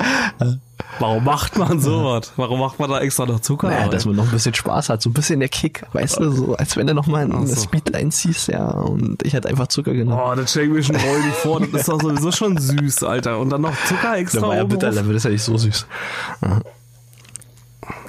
Warum 0.99 1.25
macht 1.25 1.57
man 1.57 1.79
sowas? 1.79 2.31
Warum 2.37 2.61
macht 2.61 2.79
man 2.79 2.89
da 2.89 2.99
extra 3.01 3.25
noch 3.25 3.41
Zucker? 3.41 3.69
Naja, 3.69 3.89
dass 3.89 4.05
man 4.05 4.15
noch 4.15 4.23
ein 4.23 4.31
bisschen 4.31 4.53
Spaß 4.53 4.89
hat, 4.89 5.01
so 5.01 5.09
ein 5.09 5.13
bisschen 5.13 5.39
der 5.41 5.49
Kick, 5.49 5.83
weißt 5.91 6.19
du, 6.19 6.31
so 6.31 6.55
als 6.55 6.77
wenn 6.77 6.87
du 6.87 6.93
noch 6.93 7.05
mal 7.07 7.27
Ach 7.31 7.37
ein 7.37 7.47
so. 7.47 7.61
Speed 7.61 7.93
einziehst, 7.93 8.47
ja, 8.47 8.69
und 8.69 9.23
ich 9.23 9.35
hatte 9.35 9.49
einfach 9.49 9.67
Zucker 9.67 9.93
genommen. 9.93 10.21
Oh, 10.23 10.33
das 10.35 10.51
stell 10.51 10.65
ich 10.65 10.69
mir 10.69 10.83
schon 10.83 10.95
räudig 10.95 11.33
vor. 11.33 11.59
Das 11.59 11.81
ist 11.81 11.89
doch 11.89 12.01
sowieso 12.01 12.31
schon 12.31 12.57
süß, 12.57 13.03
Alter. 13.03 13.39
Und 13.39 13.49
dann 13.49 13.61
noch 13.61 13.75
Zucker 13.85 14.17
extra 14.17 14.47
war 14.47 14.55
ja 14.55 14.63
bitter, 14.63 14.91
dann 14.91 15.05
wird 15.05 15.17
es 15.17 15.23
ja 15.23 15.29
nicht 15.29 15.43
so 15.43 15.57
süß. 15.57 15.85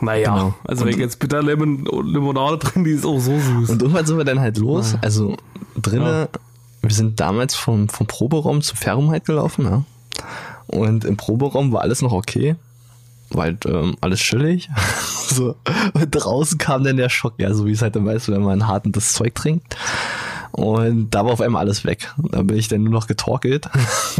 Naja, 0.03 0.35
Genau. 0.35 0.55
also 0.65 0.85
wenn 0.85 0.99
jetzt 0.99 1.19
Bitterlemon 1.19 1.85
Limonade 2.05 2.59
trinke, 2.59 2.91
die 2.91 2.97
ist 2.97 3.07
auch 3.07 3.19
so 3.21 3.39
süß. 3.39 3.71
Und 3.71 3.81
irgendwann 3.83 4.05
sind 4.05 4.19
wir 4.19 4.25
dann 4.25 4.41
halt 4.41 4.59
los. 4.59 4.97
Also 5.01 5.37
drinnen, 5.81 6.27
wir 6.83 6.91
sind 6.95 7.21
damals 7.21 7.55
vom, 7.55 7.89
vom 7.89 8.07
Proberaum 8.07 8.61
zum 8.63 8.77
Ferrum 8.77 9.11
halt 9.11 9.25
gelaufen, 9.25 9.65
ja. 9.65 9.85
Und 10.67 11.05
im 11.05 11.17
Proberaum 11.17 11.73
war 11.73 11.83
alles 11.83 12.03
noch 12.03 12.13
okay. 12.13 12.57
War 13.31 13.45
halt 13.45 13.65
ähm, 13.67 13.97
alles 14.01 14.21
chillig. 14.21 14.69
so. 15.29 15.55
Und 15.95 16.11
draußen 16.11 16.59
kam 16.59 16.83
dann 16.85 16.97
der 16.97 17.09
Schock, 17.09 17.35
ja, 17.39 17.55
so 17.55 17.65
wie 17.67 17.73
es 17.73 17.81
halt 17.83 17.95
dann 17.97 18.05
weißt, 18.05 18.29
wenn 18.29 18.43
man 18.43 18.67
hart 18.67 18.85
das 18.89 19.13
Zeug 19.13 19.35
trinkt. 19.35 19.77
Und 20.51 21.11
da 21.15 21.25
war 21.25 21.33
auf 21.33 21.41
einmal 21.41 21.61
alles 21.63 21.85
weg. 21.87 22.13
Da 22.31 22.43
bin 22.43 22.59
ich 22.59 22.69
dann 22.69 22.83
nur 22.83 22.93
noch 22.93 23.07
getorkelt. 23.07 23.71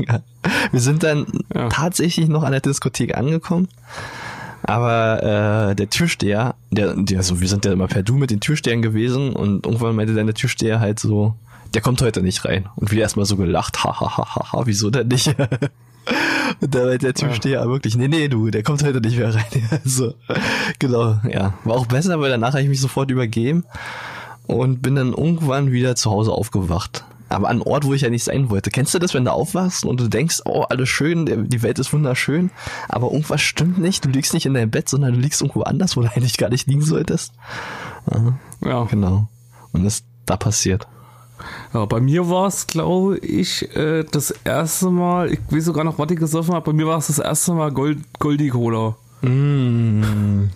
wir 0.73 0.81
sind 0.81 1.03
dann 1.03 1.27
Ja. 1.55 1.69
tatsächlich 1.69 2.29
noch 2.29 2.43
an 2.43 2.53
der 2.53 2.61
Diskothek 2.63 3.17
angekommen. 3.17 3.69
Aber 4.65 5.71
äh, 5.71 5.75
der 5.75 5.91
Türsteher, 5.91 6.55
der, 6.71 6.95
der 6.95 7.23
so, 7.23 7.41
wir 7.41 7.49
sind 7.49 7.65
ja 7.65 7.73
immer 7.73 7.89
per 7.89 8.03
Du 8.03 8.17
mit 8.17 8.31
den 8.31 8.41
Türstehern 8.41 8.83
gewesen 8.83 9.33
und 9.33 9.67
irgendwann 9.67 9.97
meinte 9.97 10.15
dann 10.15 10.27
der 10.27 10.35
Türsteher 10.35 10.81
halt 10.81 11.01
so, 11.01 11.35
der 11.75 11.83
kommt 11.83 12.03
heute 12.03 12.23
nicht 12.23 12.45
rein. 12.45 12.69
Und 12.77 12.93
wir 12.93 13.03
erstmal 13.03 13.27
so 13.27 13.37
gelacht, 13.37 13.83
ha, 13.85 14.01
ha, 14.01 14.17
ha, 14.17 14.53
ha, 14.53 14.63
wieso 14.67 14.91
denn 14.91 15.09
nicht? 15.09 15.27
und 16.61 16.75
da 16.75 16.85
meinte 16.85 17.07
der 17.07 17.15
Türsteher 17.15 17.67
wirklich, 17.69 17.97
nee, 17.97 18.09
nee, 18.09 18.29
du, 18.29 18.51
der 18.51 18.63
kommt 18.63 18.83
heute 18.85 19.01
nicht 19.01 19.19
mehr 19.19 19.35
rein. 19.35 19.45
so, 19.85 20.15
genau, 20.79 21.19
ja. 21.29 21.55
War 21.65 21.77
auch 21.77 21.87
besser, 21.87 22.21
weil 22.21 22.31
danach 22.31 22.53
habe 22.53 22.63
ich 22.63 22.69
mich 22.69 22.81
sofort 22.81 23.11
übergeben 23.11 23.65
und 24.47 24.83
bin 24.83 24.95
dann 24.97 25.13
irgendwann 25.13 25.73
wieder 25.73 25.97
zu 25.97 26.11
Hause 26.11 26.33
aufgewacht. 26.33 27.05
Aber 27.33 27.49
an 27.49 27.57
einem 27.57 27.63
Ort, 27.63 27.85
wo 27.85 27.95
ich 27.95 28.03
ja 28.03 28.11
nicht 28.11 28.25
sein 28.25 28.51
wollte. 28.51 28.71
Kennst 28.71 28.95
du 28.95 28.99
das, 28.99 29.15
wenn 29.15 29.25
du 29.25 29.33
aufwachst 29.33 29.85
und 29.85 29.99
du 30.01 30.09
denkst, 30.09 30.41
oh, 30.45 30.63
alles 30.69 30.89
schön, 30.89 31.49
die 31.49 31.63
Welt 31.63 31.79
ist 31.79 31.93
wunderschön, 31.93 32.51
aber 32.89 33.11
irgendwas 33.11 33.41
stimmt 33.41 33.79
nicht, 33.79 34.05
du 34.05 34.09
liegst 34.11 34.35
nicht 34.35 34.47
in 34.47 34.55
deinem 34.55 34.71
Bett, 34.71 34.89
sondern 34.89 35.15
du 35.15 35.21
liegst 35.21 35.41
irgendwo 35.41 35.63
anders, 35.63 35.97
wo 35.97 36.03
du 36.03 36.09
eigentlich 36.15 36.37
gar 36.39 36.51
nicht 36.51 36.67
liegen 36.67 36.83
solltest? 36.83 37.33
Ja, 38.11 38.35
Ja. 38.69 38.85
genau. 38.85 39.29
Und 39.73 39.85
das 39.85 39.95
ist 39.97 40.05
da 40.27 40.37
passiert. 40.37 40.87
Ja, 41.75 41.87
bei 41.87 42.01
mir 42.01 42.29
war 42.29 42.47
es, 42.47 42.67
glaube 42.67 43.19
ich, 43.19 43.75
äh, 43.75 44.05
das 44.05 44.31
erste 44.45 44.91
Mal, 44.91 45.33
ich 45.33 45.41
weiß 45.51 45.65
sogar 45.65 45.83
noch, 45.85 45.99
was 45.99 46.11
ich 46.11 46.19
gesoffen 46.19 46.55
habe, 46.55 46.67
bei 46.67 46.73
mir 46.73 46.87
war 46.87 46.99
es 46.99 47.09
das 47.09 47.19
erste 47.19 47.53
Mal 47.55 47.73
Gold, 47.73 47.99
Goldi 48.21 48.49
Cola. 48.51 48.95
Mm? 49.23 50.51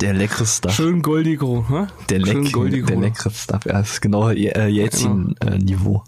Der 0.00 0.12
leckere 0.14 0.46
Stuff. 0.46 0.74
Schön 0.74 1.02
Goldi 1.02 1.36
Cola. 1.36 1.64
Ne? 1.70 1.86
Der, 2.10 2.18
leck, 2.20 2.52
Goldi 2.52 2.82
der 2.82 2.96
leckere 2.96 3.30
Stuff. 3.30 3.64
Ja, 3.66 3.72
das 3.74 3.92
ist 3.92 4.00
genau 4.00 4.28
äh, 4.30 4.68
Jelzin-Niveau. 4.68 6.02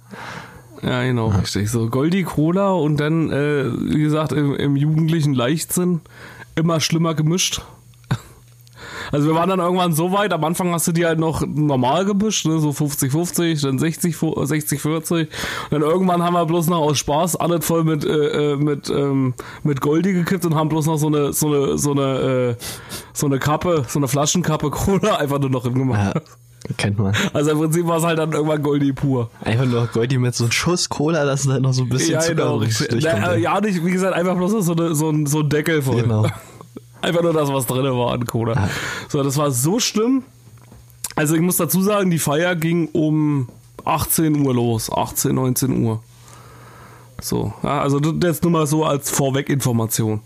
Ja, 0.82 1.02
genau, 1.02 1.28
richtig. 1.28 1.70
So 1.70 1.88
Goldi 1.88 2.22
Cola 2.24 2.70
und 2.70 2.98
dann, 2.98 3.30
äh, 3.30 3.64
wie 3.72 4.02
gesagt, 4.02 4.32
im, 4.32 4.54
im 4.54 4.76
jugendlichen 4.76 5.34
Leichtsinn 5.34 6.00
immer 6.54 6.80
schlimmer 6.80 7.14
gemischt. 7.14 7.62
Also 9.12 9.28
wir 9.28 9.34
waren 9.34 9.48
dann 9.48 9.60
irgendwann 9.60 9.92
so 9.92 10.12
weit, 10.12 10.32
am 10.32 10.44
Anfang 10.44 10.70
hast 10.72 10.86
du 10.88 10.92
die 10.92 11.06
halt 11.06 11.18
noch 11.18 11.44
normal 11.46 12.04
gemischt, 12.04 12.46
ne, 12.46 12.58
so 12.58 12.70
50-50, 12.70 13.62
dann 13.62 13.78
60-40 13.78 15.20
und 15.20 15.28
dann 15.70 15.82
irgendwann 15.82 16.22
haben 16.22 16.34
wir 16.34 16.46
bloß 16.46 16.68
noch 16.68 16.80
aus 16.80 16.98
Spaß 16.98 17.36
alles 17.36 17.64
voll 17.64 17.84
mit, 17.84 18.04
äh, 18.04 18.52
äh, 18.52 18.56
mit, 18.56 18.90
ähm, 18.90 19.34
mit 19.62 19.80
Goldi 19.80 20.12
gekippt 20.12 20.44
und 20.46 20.54
haben 20.54 20.68
bloß 20.68 20.86
noch 20.86 20.98
so 20.98 21.06
eine, 21.08 21.32
so 21.32 21.46
eine, 21.48 21.78
so 21.78 21.92
eine, 21.92 22.02
äh, 22.02 22.56
so 23.12 23.26
eine 23.26 23.38
Kappe, 23.38 23.84
so 23.88 23.98
eine 23.98 24.08
Flaschenkappe 24.08 24.70
Cola 24.76 25.16
einfach 25.16 25.38
nur 25.38 25.50
noch 25.50 25.64
hingemacht. 25.64 26.14
Ja, 26.14 26.20
kennt 26.76 26.98
man. 26.98 27.14
Also 27.32 27.52
im 27.52 27.58
Prinzip 27.58 27.86
war 27.86 27.98
es 27.98 28.04
halt 28.04 28.18
dann 28.18 28.32
irgendwann 28.32 28.62
Goldi 28.62 28.92
pur. 28.92 29.30
Einfach 29.44 29.66
nur 29.66 29.86
Goldi 29.86 30.18
mit 30.18 30.34
so 30.34 30.44
einem 30.44 30.52
Schuss 30.52 30.88
Cola, 30.88 31.24
dass 31.24 31.44
da 31.44 31.60
noch 31.60 31.72
so 31.72 31.82
ein 31.82 31.88
bisschen 31.88 32.14
Ja, 32.14 32.20
Zucker 32.20 32.58
genau. 32.58 32.64
Na, 33.00 33.36
ja, 33.36 33.60
nicht, 33.60 33.84
wie 33.84 33.90
gesagt, 33.90 34.14
einfach 34.14 34.36
bloß 34.36 34.64
so, 34.64 34.72
eine, 34.72 34.94
so, 34.94 35.10
ein, 35.10 35.26
so 35.26 35.40
ein 35.40 35.48
Deckel 35.48 35.82
voll. 35.82 36.02
Genau. 36.02 36.26
Einfach 37.02 37.22
nur 37.22 37.32
das, 37.32 37.52
was 37.52 37.66
drin 37.66 37.84
war 37.84 38.12
an 38.12 38.26
Cola. 38.26 38.68
So, 39.08 39.22
das 39.22 39.36
war 39.36 39.50
so 39.50 39.78
schlimm. 39.78 40.24
Also 41.14 41.34
ich 41.34 41.40
muss 41.40 41.56
dazu 41.56 41.80
sagen, 41.80 42.10
die 42.10 42.18
Feier 42.18 42.56
ging 42.56 42.88
um 42.92 43.48
18 43.84 44.44
Uhr 44.44 44.54
los, 44.54 44.90
18, 44.90 45.34
19 45.34 45.84
Uhr. 45.84 46.00
So, 47.20 47.54
ja, 47.62 47.80
also 47.80 47.98
das 47.98 48.42
nur 48.42 48.52
mal 48.52 48.66
so 48.66 48.84
als 48.84 49.10
Vorweginformation. 49.10 50.20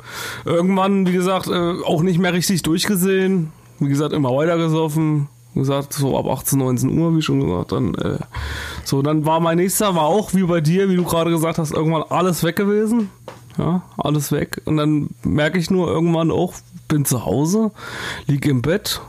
Irgendwann, 0.45 1.07
wie 1.07 1.13
gesagt, 1.13 1.47
äh, 1.47 1.83
auch 1.85 2.03
nicht 2.03 2.19
mehr 2.19 2.33
richtig 2.33 2.63
durchgesehen. 2.63 3.53
Wie 3.79 3.89
gesagt, 3.89 4.13
immer 4.13 4.35
weiter 4.35 4.57
gesoffen. 4.57 5.29
Wie 5.55 5.61
gesagt, 5.61 5.93
so 5.93 6.19
ab 6.19 6.27
18, 6.27 6.59
19 6.59 6.99
Uhr, 6.99 7.17
wie 7.17 7.23
schon 7.23 7.41
gesagt. 7.41 7.73
Dann, 7.73 7.95
äh, 7.95 8.19
so, 8.85 9.03
dann 9.03 9.25
war 9.25 9.39
mein 9.41 9.59
nächster, 9.59 9.95
war 9.95 10.05
auch 10.05 10.35
wie 10.35 10.43
bei 10.43 10.61
dir, 10.61 10.89
wie 10.89 10.97
du 10.97 11.05
gerade 11.05 11.31
gesagt 11.31 11.59
hast, 11.59 11.73
irgendwann 11.73 12.03
alles 12.09 12.43
weg 12.43 12.57
gewesen. 12.57 13.11
Ja, 13.61 13.83
alles 13.99 14.33
weg. 14.33 14.63
Und 14.65 14.79
dann 14.79 15.11
merke 15.23 15.59
ich 15.59 15.71
nur 15.71 15.87
irgendwann 15.87 16.31
auch, 16.31 16.55
bin 16.89 17.05
zu 17.05 17.27
Hause, 17.27 17.73
lieg 18.27 18.47
im 18.47 18.63
Bett, 18.63 19.03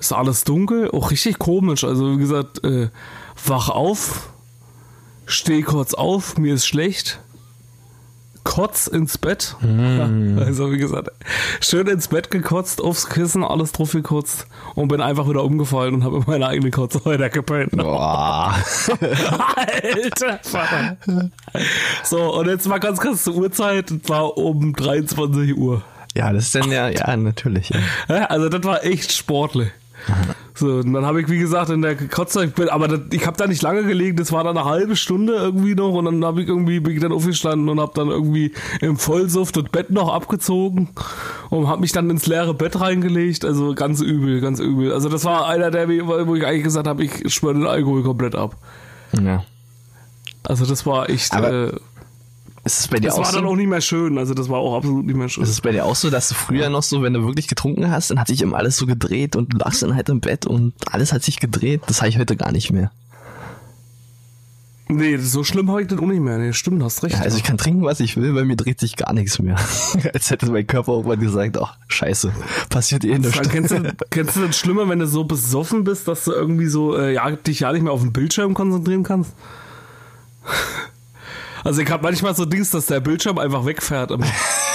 ist 0.00 0.12
alles 0.12 0.42
dunkel, 0.42 0.90
auch 0.90 1.12
richtig 1.12 1.38
komisch. 1.38 1.84
Also 1.84 2.10
wie 2.10 2.18
gesagt, 2.18 2.64
äh, 2.64 2.88
wach 3.46 3.68
auf, 3.68 4.30
steh 5.24 5.62
kurz 5.62 5.94
auf, 5.94 6.36
mir 6.36 6.54
ist 6.54 6.66
schlecht, 6.66 7.20
kotz 8.50 8.88
ins 8.88 9.16
Bett. 9.16 9.54
Mm. 9.60 10.38
Also 10.50 10.72
wie 10.72 10.78
gesagt, 10.78 11.10
schön 11.60 11.86
ins 11.86 12.08
Bett 12.08 12.30
gekotzt, 12.30 12.82
aufs 12.82 13.08
Kissen, 13.08 13.44
alles 13.44 13.70
drauf 13.72 13.92
gekotzt 13.92 14.46
und 14.74 14.88
bin 14.88 15.00
einfach 15.00 15.28
wieder 15.28 15.44
umgefallen 15.44 15.94
und 15.94 16.04
habe 16.04 16.16
in 16.16 16.24
meine 16.26 16.46
eigene 16.48 16.70
Kotze 16.70 17.04
weiter 17.04 17.28
gepennt. 17.30 17.76
Boah. 17.76 18.54
Alter 19.56 20.40
Vater. 20.42 20.96
So, 22.02 22.34
und 22.34 22.48
jetzt 22.48 22.66
mal 22.66 22.78
ganz 22.78 23.00
kurz 23.00 23.24
zur 23.24 23.36
Uhrzeit. 23.36 23.90
Es 23.90 24.08
war 24.08 24.36
um 24.36 24.72
23 24.74 25.56
Uhr. 25.56 25.82
Ja, 26.16 26.32
das 26.32 26.46
ist 26.46 26.54
dann 26.56 26.72
ja, 26.72 26.88
ja, 26.88 27.16
natürlich. 27.16 27.70
Ja, 28.08 28.24
Also 28.24 28.48
das 28.48 28.64
war 28.64 28.84
echt 28.84 29.12
sportlich. 29.12 29.70
So, 30.52 30.66
und 30.66 30.92
dann 30.92 31.06
habe 31.06 31.22
ich, 31.22 31.28
wie 31.30 31.38
gesagt, 31.38 31.70
in 31.70 31.80
der 31.80 31.96
Kotze, 31.96 32.44
ich 32.44 32.52
bin, 32.52 32.68
aber 32.68 32.86
das, 32.86 33.00
ich 33.12 33.26
habe 33.26 33.36
da 33.38 33.46
nicht 33.46 33.62
lange 33.62 33.82
gelegen, 33.82 34.18
das 34.18 34.30
war 34.30 34.44
dann 34.44 34.58
eine 34.58 34.68
halbe 34.68 34.94
Stunde 34.94 35.32
irgendwie 35.32 35.74
noch 35.74 35.94
und 35.94 36.04
dann 36.04 36.22
habe 36.22 36.42
ich 36.42 36.48
irgendwie, 36.48 36.80
bin 36.80 36.92
ich 36.92 37.00
dann 37.00 37.12
aufgestanden 37.12 37.66
und 37.70 37.80
habe 37.80 37.92
dann 37.94 38.08
irgendwie 38.08 38.52
im 38.82 38.98
Vollsuft 38.98 39.56
das 39.56 39.64
Bett 39.64 39.90
noch 39.90 40.12
abgezogen 40.12 40.90
und 41.48 41.66
habe 41.68 41.80
mich 41.80 41.92
dann 41.92 42.10
ins 42.10 42.26
leere 42.26 42.52
Bett 42.52 42.78
reingelegt, 42.78 43.46
also 43.46 43.74
ganz 43.74 44.02
übel, 44.02 44.42
ganz 44.42 44.60
übel. 44.60 44.92
Also 44.92 45.08
das 45.08 45.24
war 45.24 45.48
einer 45.48 45.70
der, 45.70 45.88
wo 45.88 46.34
ich 46.34 46.44
eigentlich 46.44 46.64
gesagt 46.64 46.86
habe, 46.86 47.04
ich 47.04 47.32
schwöre 47.32 47.54
den 47.54 47.66
Alkohol 47.66 48.02
komplett 48.02 48.34
ab. 48.34 48.56
ja. 49.18 49.44
Also 50.42 50.64
das 50.64 50.86
war 50.86 51.10
echt, 51.10 51.34
Aber 51.34 51.50
äh, 51.52 51.72
Ist 52.64 52.80
es 52.80 52.88
bei 52.88 52.98
dir 52.98 53.08
das 53.08 53.14
auch 53.14 53.24
war 53.24 53.32
dann 53.32 53.44
so? 53.44 53.48
auch 53.48 53.56
nicht 53.56 53.68
mehr 53.68 53.80
schön, 53.80 54.18
also 54.18 54.34
das 54.34 54.48
war 54.48 54.58
auch 54.58 54.76
absolut 54.76 55.06
nicht 55.06 55.16
mehr 55.16 55.28
schön. 55.28 55.42
Ist 55.44 55.50
es 55.50 55.60
bei 55.60 55.72
dir 55.72 55.86
auch 55.86 55.96
so, 55.96 56.10
dass 56.10 56.28
du 56.28 56.34
früher 56.34 56.68
noch 56.68 56.82
so, 56.82 57.02
wenn 57.02 57.14
du 57.14 57.26
wirklich 57.26 57.48
getrunken 57.48 57.90
hast, 57.90 58.10
dann 58.10 58.20
hat 58.20 58.26
sich 58.26 58.42
immer 58.42 58.58
alles 58.58 58.76
so 58.76 58.86
gedreht 58.86 59.34
und 59.34 59.52
du 59.52 59.58
lagst 59.58 59.82
dann 59.82 59.94
halt 59.94 60.08
im 60.10 60.20
Bett 60.20 60.46
und 60.46 60.74
alles 60.90 61.12
hat 61.12 61.22
sich 61.22 61.40
gedreht? 61.40 61.82
Das 61.86 62.00
habe 62.00 62.10
ich 62.10 62.18
heute 62.18 62.36
gar 62.36 62.52
nicht 62.52 62.70
mehr. 62.70 62.90
Nee, 64.92 65.18
so 65.18 65.44
schlimm 65.44 65.70
habe 65.70 65.82
ich 65.82 65.88
das 65.88 66.00
auch 66.00 66.06
nicht 66.06 66.20
mehr. 66.20 66.36
Nee, 66.38 66.52
stimmt, 66.52 66.82
hast 66.82 67.04
recht. 67.04 67.14
Ja, 67.14 67.22
also 67.22 67.36
ich 67.36 67.44
kann 67.44 67.56
trinken, 67.56 67.84
was 67.84 68.00
ich 68.00 68.16
will, 68.16 68.32
bei 68.32 68.44
mir 68.44 68.56
dreht 68.56 68.80
sich 68.80 68.96
gar 68.96 69.12
nichts 69.12 69.38
mehr. 69.38 69.56
Als 70.14 70.30
hätte 70.30 70.50
mein 70.50 70.66
Körper 70.66 70.92
irgendwann 70.92 71.20
gesagt, 71.20 71.58
ach, 71.58 71.76
scheiße, 71.86 72.32
passiert 72.68 73.04
eh 73.04 73.16
nichts. 73.16 73.36
Dann 73.36 73.48
kennst, 73.48 73.70
du, 73.70 73.94
kennst 74.10 74.36
du 74.36 74.46
das 74.46 74.58
schlimmer, 74.58 74.88
wenn 74.88 74.98
du 74.98 75.06
so 75.06 75.24
besoffen 75.24 75.84
bist, 75.84 76.08
dass 76.08 76.24
du 76.24 76.32
irgendwie 76.32 76.66
so 76.66 76.96
äh, 76.96 77.14
ja, 77.14 77.30
dich 77.30 77.60
ja 77.60 77.72
nicht 77.72 77.82
mehr 77.82 77.92
auf 77.92 78.02
den 78.02 78.12
Bildschirm 78.12 78.54
konzentrieren 78.54 79.04
kannst? 79.04 79.32
Also 81.64 81.82
ich 81.82 81.90
habe 81.90 82.02
manchmal 82.02 82.34
so 82.34 82.44
Dings, 82.44 82.70
dass 82.70 82.86
der 82.86 83.00
Bildschirm 83.00 83.38
einfach 83.38 83.64
wegfährt. 83.66 84.10
Immer. 84.10 84.26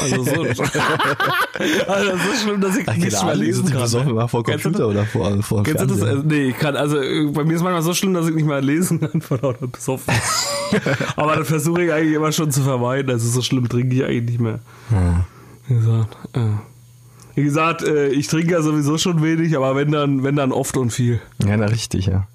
Also 0.01 0.23
so. 0.23 0.31
also 1.87 2.11
so 2.11 2.43
schlimm, 2.43 2.61
dass 2.61 2.77
ich 2.77 2.87
Ach, 2.87 2.95
nicht 2.95 3.23
mehr 3.23 3.35
lesen 3.35 3.65
kann. 3.69 3.81
besoffen 3.81 4.09
immer 4.09 4.27
vor 4.27 4.43
Kennst 4.43 4.65
du 4.65 4.69
Computer 4.69 4.89
oder 4.89 5.05
vor, 5.05 5.41
vor 5.41 5.63
Kennst 5.63 5.81
du 5.81 5.87
das? 5.87 6.23
Nee, 6.23 6.49
ich 6.49 6.57
kann, 6.57 6.75
also 6.75 7.01
äh, 7.01 7.27
bei 7.31 7.43
mir 7.43 7.55
ist 7.55 7.63
manchmal 7.63 7.81
so 7.81 7.93
schlimm, 7.93 8.13
dass 8.13 8.27
ich 8.27 8.35
nicht 8.35 8.47
mehr 8.47 8.61
lesen 8.61 8.99
kann 8.99 9.21
von 9.21 9.39
lauter 9.41 9.67
besoffen. 9.67 10.13
Aber 11.15 11.37
das 11.37 11.47
versuche 11.47 11.83
ich 11.83 11.91
eigentlich 11.91 12.15
immer 12.15 12.31
schon 12.31 12.51
zu 12.51 12.61
vermeiden. 12.61 13.11
Also 13.11 13.29
so 13.29 13.41
schlimm 13.41 13.67
trinke 13.69 13.95
ich 13.95 14.03
eigentlich 14.03 14.39
nicht 14.39 14.41
mehr. 14.41 14.59
Wie 15.67 15.75
gesagt, 15.75 16.17
äh, 16.33 16.39
wie 17.35 17.43
gesagt 17.43 17.83
äh, 17.83 18.09
ich 18.09 18.27
trinke 18.27 18.51
ja 18.51 18.61
sowieso 18.61 18.97
schon 18.97 19.23
wenig, 19.23 19.55
aber 19.55 19.75
wenn 19.75 19.91
dann, 19.91 20.23
wenn 20.23 20.35
dann 20.35 20.51
oft 20.51 20.77
und 20.77 20.91
viel. 20.91 21.21
Ja, 21.45 21.57
na 21.57 21.65
richtig, 21.65 22.05
ja. 22.07 22.27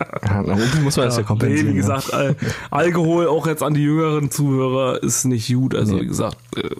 Ja 0.00 0.42
na, 0.42 0.58
irgendwie 0.58 0.80
muss 0.80 0.96
man 0.96 1.06
das 1.06 1.16
ja 1.16 1.22
kompensieren. 1.22 1.66
Nee, 1.66 1.72
wie 1.72 1.76
ja. 1.76 1.96
gesagt, 1.96 2.12
Al 2.12 2.36
Alkohol 2.70 3.26
auch 3.28 3.46
jetzt 3.46 3.62
an 3.62 3.74
die 3.74 3.82
jüngeren 3.82 4.30
Zuhörer 4.30 5.02
ist 5.02 5.24
nicht 5.24 5.52
gut. 5.52 5.74
Also 5.74 6.00
wie 6.00 6.06
gesagt, 6.06 6.36
äh, 6.56 6.70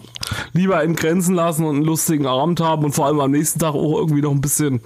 lieber 0.53 0.83
in 0.83 0.95
Grenzen 0.95 1.35
lassen 1.35 1.65
und 1.65 1.77
einen 1.77 1.85
lustigen 1.85 2.27
Abend 2.27 2.61
haben 2.61 2.85
und 2.85 2.93
vor 2.93 3.07
allem 3.07 3.21
am 3.21 3.31
nächsten 3.31 3.59
Tag 3.59 3.75
auch 3.75 3.99
irgendwie 3.99 4.23
noch 4.23 4.33
ein 4.33 4.41
bisschen 4.41 4.81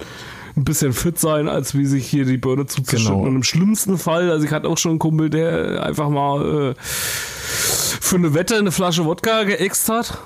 ein 0.55 0.63
bisschen 0.65 0.93
fit 0.93 1.17
sein, 1.19 1.47
als 1.47 1.75
wie 1.75 1.85
sich 1.85 2.07
hier 2.07 2.25
die 2.25 2.37
Birne 2.37 2.65
zuzuschütten. 2.65 3.15
Genau. 3.15 3.27
Und 3.27 3.35
im 3.35 3.43
schlimmsten 3.43 3.97
Fall, 3.97 4.29
also 4.29 4.45
ich 4.45 4.51
hatte 4.51 4.67
auch 4.67 4.77
schon 4.77 4.91
einen 4.91 4.99
Kumpel, 4.99 5.29
der 5.29 5.83
einfach 5.83 6.09
mal 6.09 6.71
äh, 6.71 6.75
für 6.79 8.17
eine 8.17 8.33
Wette 8.33 8.57
eine 8.57 8.71
Flasche 8.71 9.05
Wodka 9.05 9.43
geäxt 9.43 9.89
hat 9.89 10.17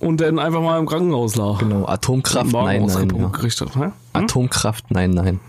und 0.00 0.20
dann 0.20 0.38
einfach 0.38 0.60
mal 0.60 0.78
im 0.78 0.86
Krankenhaus 0.86 1.36
lag. 1.36 1.58
Genau, 1.58 1.86
Atomkraft, 1.86 2.52
nein, 2.52 2.86
nein. 2.86 3.08
Ja. 3.16 3.32
Hä? 3.74 3.90
Atomkraft, 4.12 4.90
nein, 4.90 5.10
nein. 5.10 5.40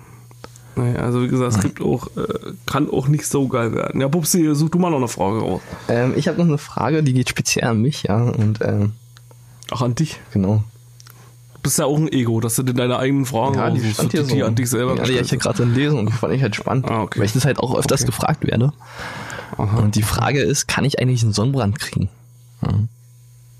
Nee, 0.80 0.98
also 0.98 1.22
wie 1.24 1.28
gesagt, 1.28 1.56
es 1.56 1.62
gibt 1.62 1.82
auch, 1.82 2.08
äh, 2.16 2.54
kann 2.66 2.90
auch 2.90 3.08
nicht 3.08 3.26
so 3.26 3.48
geil 3.48 3.74
werden. 3.74 4.02
Ja, 4.02 4.08
Pupsi, 4.08 4.54
such 4.56 4.70
du 4.70 4.80
mal 4.80 4.90
noch 4.92 4.98
eine 4.98 5.08
Frage 5.08 5.40
raus. 5.40 5.62
Ähm, 5.88 6.14
ich 6.16 6.28
habe 6.28 6.38
noch 6.38 6.46
eine 6.46 6.58
Frage, 6.58 7.04
die 7.04 7.14
geht 7.14 7.30
speziell 7.30 7.66
an 7.66 7.82
mich, 7.82 8.04
ja. 8.04 8.22
Und 8.22 8.60
ähm, 8.62 8.94
Ach, 9.72 9.82
an 9.82 9.96
dich. 9.96 10.20
genau. 10.32 10.64
Du 11.56 11.60
bist 11.64 11.78
ja 11.80 11.86
auch 11.86 11.98
ein 11.98 12.08
Ego, 12.12 12.40
dass 12.40 12.56
du 12.56 12.64
dir 12.64 12.74
deine 12.74 12.98
eigenen 12.98 13.26
Fragen 13.26 13.56
Ja, 13.56 13.70
die 13.70 13.82
stand 13.94 14.12
hier 14.12 14.24
die, 14.24 14.34
die 14.34 14.40
so. 14.40 14.46
an 14.46 14.56
dich 14.56 14.70
selber 14.70 14.96
ja, 14.96 15.04
die 15.04 15.14
hab 15.14 15.26
ich 15.26 15.32
gestellt 15.32 15.42
gerade 15.42 15.64
lesen 15.66 16.00
und 16.00 16.06
die 16.08 16.14
fand 16.14 16.34
ich 16.34 16.42
halt 16.42 16.56
spannend, 16.56 16.90
Ah, 16.90 17.02
okay. 17.02 17.20
weil 17.20 17.26
ich 17.26 17.34
das 17.34 17.44
halt 17.46 17.60
auch 17.60 17.76
öfters 17.78 18.02
Okay. 18.02 18.12
gefragt 18.12 18.48
werde. 18.48 18.72
Und 19.58 19.96
die 19.96 20.04
Frage 20.04 20.42
ist, 20.42 20.68
kann 20.70 20.86
ich 20.86 21.00
eigentlich 21.00 21.22
einen 21.24 21.34
Sonnenbrand 21.34 21.78
kriegen? 21.80 22.08
Ja. 22.62 22.70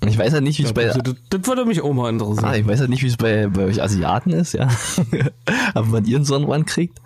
Ich 0.06 0.16
weiß 0.16 0.32
halt 0.32 0.44
nicht, 0.44 0.58
wie 0.58 0.62
es 0.62 0.72
bei 0.72 0.86
Ja, 0.86 0.94
das, 0.94 1.14
das 1.28 1.46
würde 1.46 1.66
mich 1.66 1.82
auch 1.82 1.92
mal 1.92 2.08
interessieren. 2.08 2.44
Ah, 2.46 2.56
ich 2.56 2.66
weiß 2.66 2.80
halt 2.80 2.88
nicht, 2.88 3.02
wie 3.02 3.08
es 3.08 3.18
bei, 3.18 3.48
bei 3.48 3.64
euch 3.64 3.82
Asiaten 3.82 4.30
ist, 4.30 4.54
ja. 4.54 4.68
aber 5.74 5.86
man 5.86 6.04
ihren 6.06 6.24
Sonnenbrand 6.24 6.66
kriegt. 6.66 6.98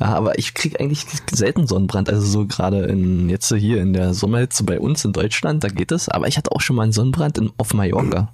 Ja, 0.00 0.06
aber 0.06 0.38
ich 0.38 0.54
krieg 0.54 0.80
eigentlich 0.80 1.04
selten 1.30 1.66
Sonnenbrand. 1.66 2.08
Also 2.08 2.24
so 2.26 2.46
gerade 2.46 2.84
in 2.86 3.28
jetzt 3.28 3.52
hier 3.54 3.82
in 3.82 3.92
der 3.92 4.14
Sommerhitze 4.14 4.64
bei 4.64 4.80
uns 4.80 5.04
in 5.04 5.12
Deutschland, 5.12 5.64
da 5.64 5.68
geht 5.68 5.92
es. 5.92 6.08
Aber 6.08 6.28
ich 6.28 6.38
hatte 6.38 6.52
auch 6.52 6.62
schon 6.62 6.76
mal 6.76 6.84
einen 6.84 6.92
Sonnenbrand 6.92 7.36
in, 7.36 7.50
auf 7.58 7.74
Mallorca. 7.74 8.32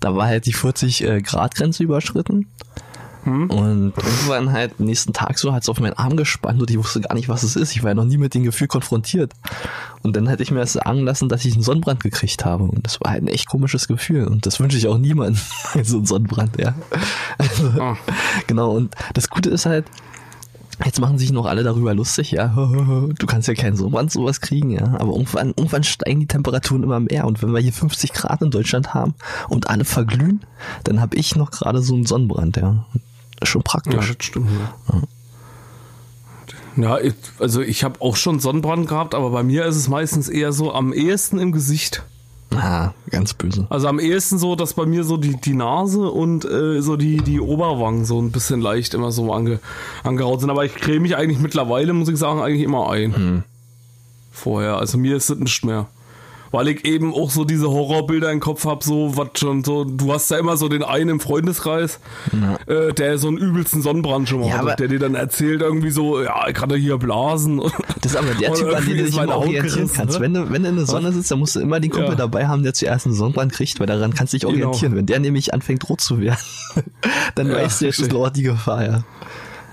Da 0.00 0.14
war 0.14 0.26
halt 0.26 0.44
die 0.44 0.52
40 0.52 1.04
äh, 1.04 1.22
Grad 1.22 1.54
Grenze 1.54 1.82
überschritten. 1.82 2.48
Und 3.26 3.92
irgendwann 3.96 4.52
halt 4.52 4.78
nächsten 4.80 5.12
Tag 5.12 5.38
so 5.38 5.52
hat 5.52 5.62
es 5.62 5.68
auf 5.68 5.80
meinen 5.80 5.94
Arm 5.94 6.16
gespannt 6.16 6.60
und 6.60 6.70
ich 6.70 6.78
wusste 6.78 7.00
gar 7.00 7.14
nicht, 7.14 7.28
was 7.28 7.42
es 7.42 7.56
ist. 7.56 7.72
Ich 7.74 7.82
war 7.82 7.90
ja 7.90 7.94
noch 7.94 8.04
nie 8.04 8.18
mit 8.18 8.34
dem 8.34 8.44
Gefühl 8.44 8.68
konfrontiert. 8.68 9.32
Und 10.02 10.16
dann 10.16 10.28
hätte 10.28 10.42
ich 10.42 10.50
mir 10.50 10.60
das 10.60 10.74
sagen 10.74 11.00
lassen, 11.00 11.28
dass 11.28 11.44
ich 11.44 11.54
einen 11.54 11.62
Sonnenbrand 11.62 12.02
gekriegt 12.02 12.44
habe. 12.44 12.64
Und 12.64 12.86
das 12.86 13.00
war 13.00 13.10
halt 13.10 13.24
ein 13.24 13.28
echt 13.28 13.48
komisches 13.48 13.88
Gefühl. 13.88 14.26
Und 14.26 14.46
das 14.46 14.60
wünsche 14.60 14.78
ich 14.78 14.86
auch 14.86 14.98
niemandem. 14.98 15.40
so 15.82 15.98
ein 15.98 16.06
Sonnenbrand, 16.06 16.58
ja. 16.58 16.74
Also, 17.38 17.66
Ah. 17.80 17.96
Genau. 18.46 18.70
Und 18.76 18.94
das 19.14 19.28
Gute 19.28 19.50
ist 19.50 19.66
halt, 19.66 19.86
Jetzt 20.84 21.00
machen 21.00 21.16
sich 21.16 21.32
noch 21.32 21.46
alle 21.46 21.62
darüber 21.62 21.94
lustig, 21.94 22.32
ja. 22.32 22.48
Du 23.18 23.26
kannst 23.26 23.48
ja 23.48 23.54
keinen 23.54 23.76
Sonnenbrand 23.76 24.12
sowas 24.12 24.42
kriegen, 24.42 24.70
ja. 24.70 24.94
Aber 24.98 25.12
irgendwann, 25.12 25.54
irgendwann 25.56 25.84
steigen 25.84 26.20
die 26.20 26.26
Temperaturen 26.26 26.82
immer 26.82 27.00
mehr. 27.00 27.24
Und 27.24 27.42
wenn 27.42 27.52
wir 27.52 27.60
hier 27.60 27.72
50 27.72 28.12
Grad 28.12 28.42
in 28.42 28.50
Deutschland 28.50 28.92
haben 28.92 29.14
und 29.48 29.70
alle 29.70 29.84
verglühen, 29.84 30.42
dann 30.84 31.00
habe 31.00 31.16
ich 31.16 31.34
noch 31.34 31.50
gerade 31.50 31.80
so 31.80 31.94
einen 31.94 32.04
Sonnenbrand, 32.04 32.58
ja. 32.58 32.84
Ist 33.46 33.52
schon 33.52 33.62
Ja, 33.66 33.70
praktisch. 33.70 34.16
das 34.16 34.26
stimmt. 34.26 34.48
Ja, 36.76 36.98
ja 37.00 37.12
also 37.38 37.62
ich 37.62 37.84
habe 37.84 38.00
auch 38.00 38.16
schon 38.16 38.40
Sonnenbrand 38.40 38.88
gehabt, 38.88 39.14
aber 39.14 39.30
bei 39.30 39.42
mir 39.42 39.64
ist 39.64 39.76
es 39.76 39.88
meistens 39.88 40.28
eher 40.28 40.52
so 40.52 40.72
am 40.74 40.92
ehesten 40.92 41.38
im 41.38 41.52
Gesicht. 41.52 42.02
Ah, 42.54 42.92
ganz 43.10 43.34
böse. 43.34 43.66
Also 43.70 43.88
am 43.88 43.98
ehesten 43.98 44.38
so, 44.38 44.54
dass 44.56 44.74
bei 44.74 44.86
mir 44.86 45.04
so 45.04 45.16
die, 45.16 45.36
die 45.40 45.52
Nase 45.52 46.08
und 46.10 46.44
äh, 46.44 46.80
so 46.80 46.96
die, 46.96 47.16
die 47.18 47.40
Oberwangen 47.40 48.04
so 48.04 48.20
ein 48.20 48.30
bisschen 48.30 48.60
leicht 48.60 48.94
immer 48.94 49.10
so 49.10 49.32
ange, 49.32 49.58
angeraut 50.04 50.40
sind. 50.40 50.50
Aber 50.50 50.64
ich 50.64 50.74
creme 50.74 51.02
mich 51.02 51.16
eigentlich 51.16 51.40
mittlerweile, 51.40 51.92
muss 51.92 52.08
ich 52.08 52.16
sagen, 52.16 52.40
eigentlich 52.40 52.62
immer 52.62 52.88
ein. 52.90 53.42
Vorher. 54.32 54.76
Also 54.76 54.96
mir 54.96 55.16
ist 55.16 55.28
es 55.28 55.38
nicht 55.38 55.64
mehr. 55.64 55.86
Weil 56.56 56.68
ich 56.68 56.86
eben 56.86 57.12
auch 57.12 57.30
so 57.30 57.44
diese 57.44 57.68
Horrorbilder 57.68 58.32
im 58.32 58.40
Kopf 58.40 58.64
habe, 58.64 58.82
so 58.82 59.14
was 59.14 59.28
schon 59.38 59.62
so, 59.62 59.84
du 59.84 60.10
hast 60.14 60.30
ja 60.30 60.38
immer 60.38 60.56
so 60.56 60.70
den 60.70 60.82
einen 60.82 61.10
im 61.10 61.20
Freundeskreis, 61.20 62.00
äh, 62.66 62.94
der 62.94 63.18
so 63.18 63.28
einen 63.28 63.36
übelsten 63.36 63.82
Sonnenbrand 63.82 64.26
schon 64.28 64.40
mal 64.40 64.48
Ja, 64.48 64.60
aber- 64.60 64.74
der 64.74 64.88
dir 64.88 64.98
dann 64.98 65.14
erzählt 65.14 65.60
irgendwie 65.60 65.90
so, 65.90 66.22
ja, 66.22 66.48
ich 66.48 66.58
hatte 66.58 66.76
hier 66.76 66.96
Blasen. 66.96 67.60
Das 68.00 68.12
ist 68.12 68.16
aber 68.16 68.28
der 68.40 68.54
Typ, 68.54 68.68
an 68.74 68.86
dem 68.86 68.96
du 68.96 69.04
dich 69.04 69.16
immer 69.18 69.36
orientieren 69.36 69.90
kannst. 69.94 70.14
ne? 70.14 70.20
Wenn 70.24 70.32
du, 70.32 70.50
wenn 70.50 70.62
du 70.62 70.68
in 70.70 70.76
der 70.76 70.86
Sonne 70.86 71.12
sitzt, 71.12 71.30
dann 71.30 71.38
musst 71.40 71.56
du 71.56 71.60
immer 71.60 71.78
den 71.78 71.90
Kumpel 71.90 72.10
Ja. 72.10 72.14
dabei 72.16 72.46
haben, 72.48 72.62
der 72.62 72.72
zuerst 72.72 73.04
einen 73.04 73.14
Sonnenbrand 73.14 73.52
kriegt, 73.52 73.78
weil 73.78 73.86
daran 73.86 74.14
kannst 74.14 74.32
du 74.32 74.38
dich 74.38 74.42
Genau. 74.48 74.68
orientieren. 74.68 74.96
Wenn 74.96 75.04
der 75.06 75.20
nämlich 75.20 75.52
anfängt 75.52 75.86
rot 75.90 76.00
zu 76.00 76.20
werden, 76.20 76.38
dann 77.34 77.48
Ja, 77.48 77.56
weißt 77.56 77.82
du, 77.82 77.84
jetzt 77.84 77.98
ist 78.00 78.12
die 78.34 78.42
Gefahr, 78.42 78.82
ja. 78.84 79.04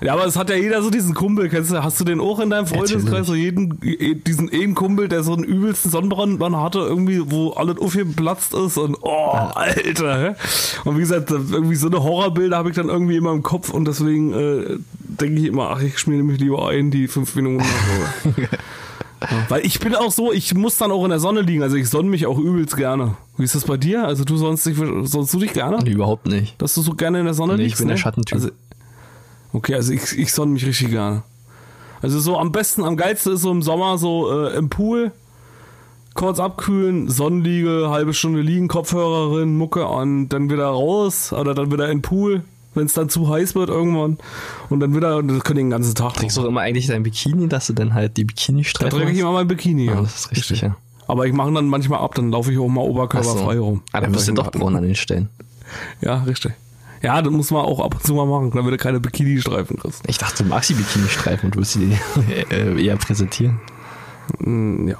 Ja, 0.04 0.12
aber 0.12 0.26
es 0.26 0.36
hat 0.36 0.50
ja 0.50 0.56
jeder 0.56 0.82
so 0.82 0.90
diesen 0.90 1.14
Kumpel. 1.14 1.48
Kennst 1.48 1.70
du, 1.70 1.82
hast 1.82 1.98
du 1.98 2.04
den 2.04 2.20
auch 2.20 2.38
in 2.38 2.50
deinem 2.50 2.66
Freundeskreis? 2.66 3.26
So 3.26 3.34
jeden, 3.34 3.80
diesen 4.26 4.52
einen 4.52 4.74
Kumpel, 4.74 5.08
der 5.08 5.22
so 5.22 5.32
einen 5.32 5.44
übelsten 5.44 5.90
Sonnenbrand 5.90 6.40
hatte, 6.56 6.80
irgendwie, 6.80 7.22
wo 7.30 7.52
alles 7.52 7.78
aufgeplatzt 7.78 8.52
ist 8.52 8.76
und 8.76 8.98
oh, 9.00 9.30
Alter. 9.54 10.18
hä? 10.18 10.34
Und 10.84 10.96
wie 10.96 11.00
gesagt, 11.00 11.30
irgendwie 11.30 11.76
so 11.76 11.86
eine 11.86 12.02
Horrorbilder 12.02 12.56
habe 12.58 12.68
ich 12.68 12.76
dann 12.76 12.90
irgendwie 12.90 13.16
immer 13.16 13.32
im 13.32 13.42
Kopf 13.42 13.70
und 13.70 13.86
deswegen, 13.86 14.34
äh, 14.34 14.76
denke 14.98 15.40
ich 15.40 15.46
immer, 15.46 15.70
ach, 15.70 15.80
ich 15.80 15.98
schmier 15.98 16.22
mich 16.22 16.38
lieber 16.38 16.68
ein, 16.68 16.90
die 16.90 17.08
fünf 17.08 17.34
Minuten. 17.34 17.64
Weil 19.48 19.64
ich 19.64 19.80
bin 19.80 19.94
auch 19.94 20.12
so, 20.12 20.32
ich 20.32 20.54
muss 20.54 20.76
dann 20.76 20.90
auch 20.90 21.04
in 21.04 21.10
der 21.10 21.18
Sonne 21.20 21.40
liegen. 21.40 21.62
Also 21.62 21.76
ich 21.76 21.88
sonne 21.88 22.08
mich 22.08 22.26
auch 22.26 22.38
übelst 22.38 22.76
gerne. 22.76 23.16
Wie 23.36 23.44
ist 23.44 23.54
das 23.54 23.64
bei 23.64 23.76
dir? 23.76 24.06
Also 24.06 24.24
du 24.24 24.36
sonst 24.36 24.66
dich, 24.66 24.76
sonst 24.76 25.32
du 25.32 25.38
dich 25.38 25.52
gerne? 25.52 25.78
Nee, 25.82 25.92
überhaupt 25.92 26.26
nicht. 26.26 26.60
Dass 26.60 26.74
du 26.74 26.82
so 26.82 26.92
gerne 26.92 27.20
in 27.20 27.24
der 27.24 27.34
Sonne 27.34 27.54
Nee, 27.56 27.62
ich 27.62 27.66
liegst? 27.68 27.78
bin 27.78 27.88
der 27.88 27.96
ne? 27.96 28.00
Schattentyp. 28.02 28.34
Also, 28.34 28.50
okay, 29.54 29.74
also 29.74 29.92
ich, 29.92 30.18
ich 30.18 30.32
sonne 30.32 30.52
mich 30.52 30.66
richtig 30.66 30.90
gerne. 30.90 31.22
Also 32.02 32.20
so 32.20 32.38
am 32.38 32.52
besten, 32.52 32.84
am 32.84 32.98
geilsten 32.98 33.32
ist 33.32 33.40
so 33.40 33.50
im 33.50 33.62
Sommer 33.62 33.96
so 33.96 34.30
äh, 34.30 34.54
im 34.56 34.68
Pool, 34.68 35.12
kurz 36.12 36.38
abkühlen, 36.38 37.08
Sonnenliege, 37.08 37.88
halbe 37.88 38.12
Stunde 38.12 38.42
liegen, 38.42 38.68
Kopfhörerin, 38.68 39.56
Mucke 39.56 39.86
an, 39.86 40.28
dann 40.28 40.50
wieder 40.50 40.66
raus 40.66 41.32
oder 41.32 41.54
dann 41.54 41.72
wieder 41.72 41.86
in 41.90 41.98
den 41.98 42.02
Pool, 42.02 42.44
wenn 42.74 42.84
es 42.86 42.92
dann 42.92 43.08
zu 43.08 43.28
heiß 43.28 43.54
wird 43.54 43.70
irgendwann 43.70 44.18
und 44.68 44.80
dann 44.80 44.94
wieder, 44.94 45.16
und 45.16 45.28
das 45.28 45.42
können 45.44 45.56
den 45.58 45.70
ganzen 45.70 45.94
Tag. 45.94 46.14
Trägst 46.14 46.36
du 46.36 46.42
auch 46.42 46.46
immer 46.46 46.60
eigentlich 46.60 46.88
dein 46.88 47.02
Bikini, 47.04 47.48
dass 47.48 47.68
du 47.68 47.72
dann 47.72 47.94
halt 47.94 48.16
die 48.18 48.24
Da 48.24 48.34
Bikini-Streifen 48.34 48.98
träge 48.98 49.12
ich 49.12 49.18
immer 49.20 49.32
mein 49.32 49.48
Bikini. 49.48 49.86
Ja, 49.86 49.94
Ja, 49.94 50.00
das 50.02 50.16
ist 50.16 50.30
richtig, 50.30 50.60
ja. 50.60 50.76
Aber 51.06 51.26
ich 51.26 51.32
mache 51.32 51.52
dann 51.52 51.68
manchmal 51.68 52.00
ab, 52.00 52.14
dann 52.14 52.30
laufe 52.30 52.52
ich 52.52 52.58
auch 52.58 52.68
mal 52.68 52.80
Ach 52.82 52.84
so. 52.84 52.90
oberkörperfrei 52.90 53.58
rum. 53.58 53.82
Ah, 53.92 54.00
dann 54.00 54.12
bist 54.12 54.28
du 54.28 54.32
doch 54.32 54.50
braun 54.50 54.76
an 54.76 54.82
den 54.82 54.94
Stellen. 54.94 55.28
Ja, 56.00 56.22
richtig. 56.22 56.52
Ja, 57.04 57.22
das 57.22 57.32
muss 57.32 57.50
man 57.50 57.62
auch 57.64 57.80
ab 57.84 57.94
und 57.94 58.02
zu 58.02 58.14
mal 58.14 58.26
machen, 58.26 58.50
damit 58.54 58.72
du 58.72 58.76
keine 58.78 58.98
Bikini-Streifen 58.98 59.78
kriegst. 59.78 60.02
Ich 60.06 60.18
dachte, 60.18 60.42
du 60.42 60.48
magst 60.48 60.70
die 60.70 60.74
Bikini-Streifen 60.74 61.50
und 61.50 61.56
willst 61.56 61.74
sie 61.74 61.96
äh, 62.50 62.82
eher 62.84 62.96
präsentieren. 62.96 63.60
Mm, 64.38 64.88
Ja. 64.88 64.96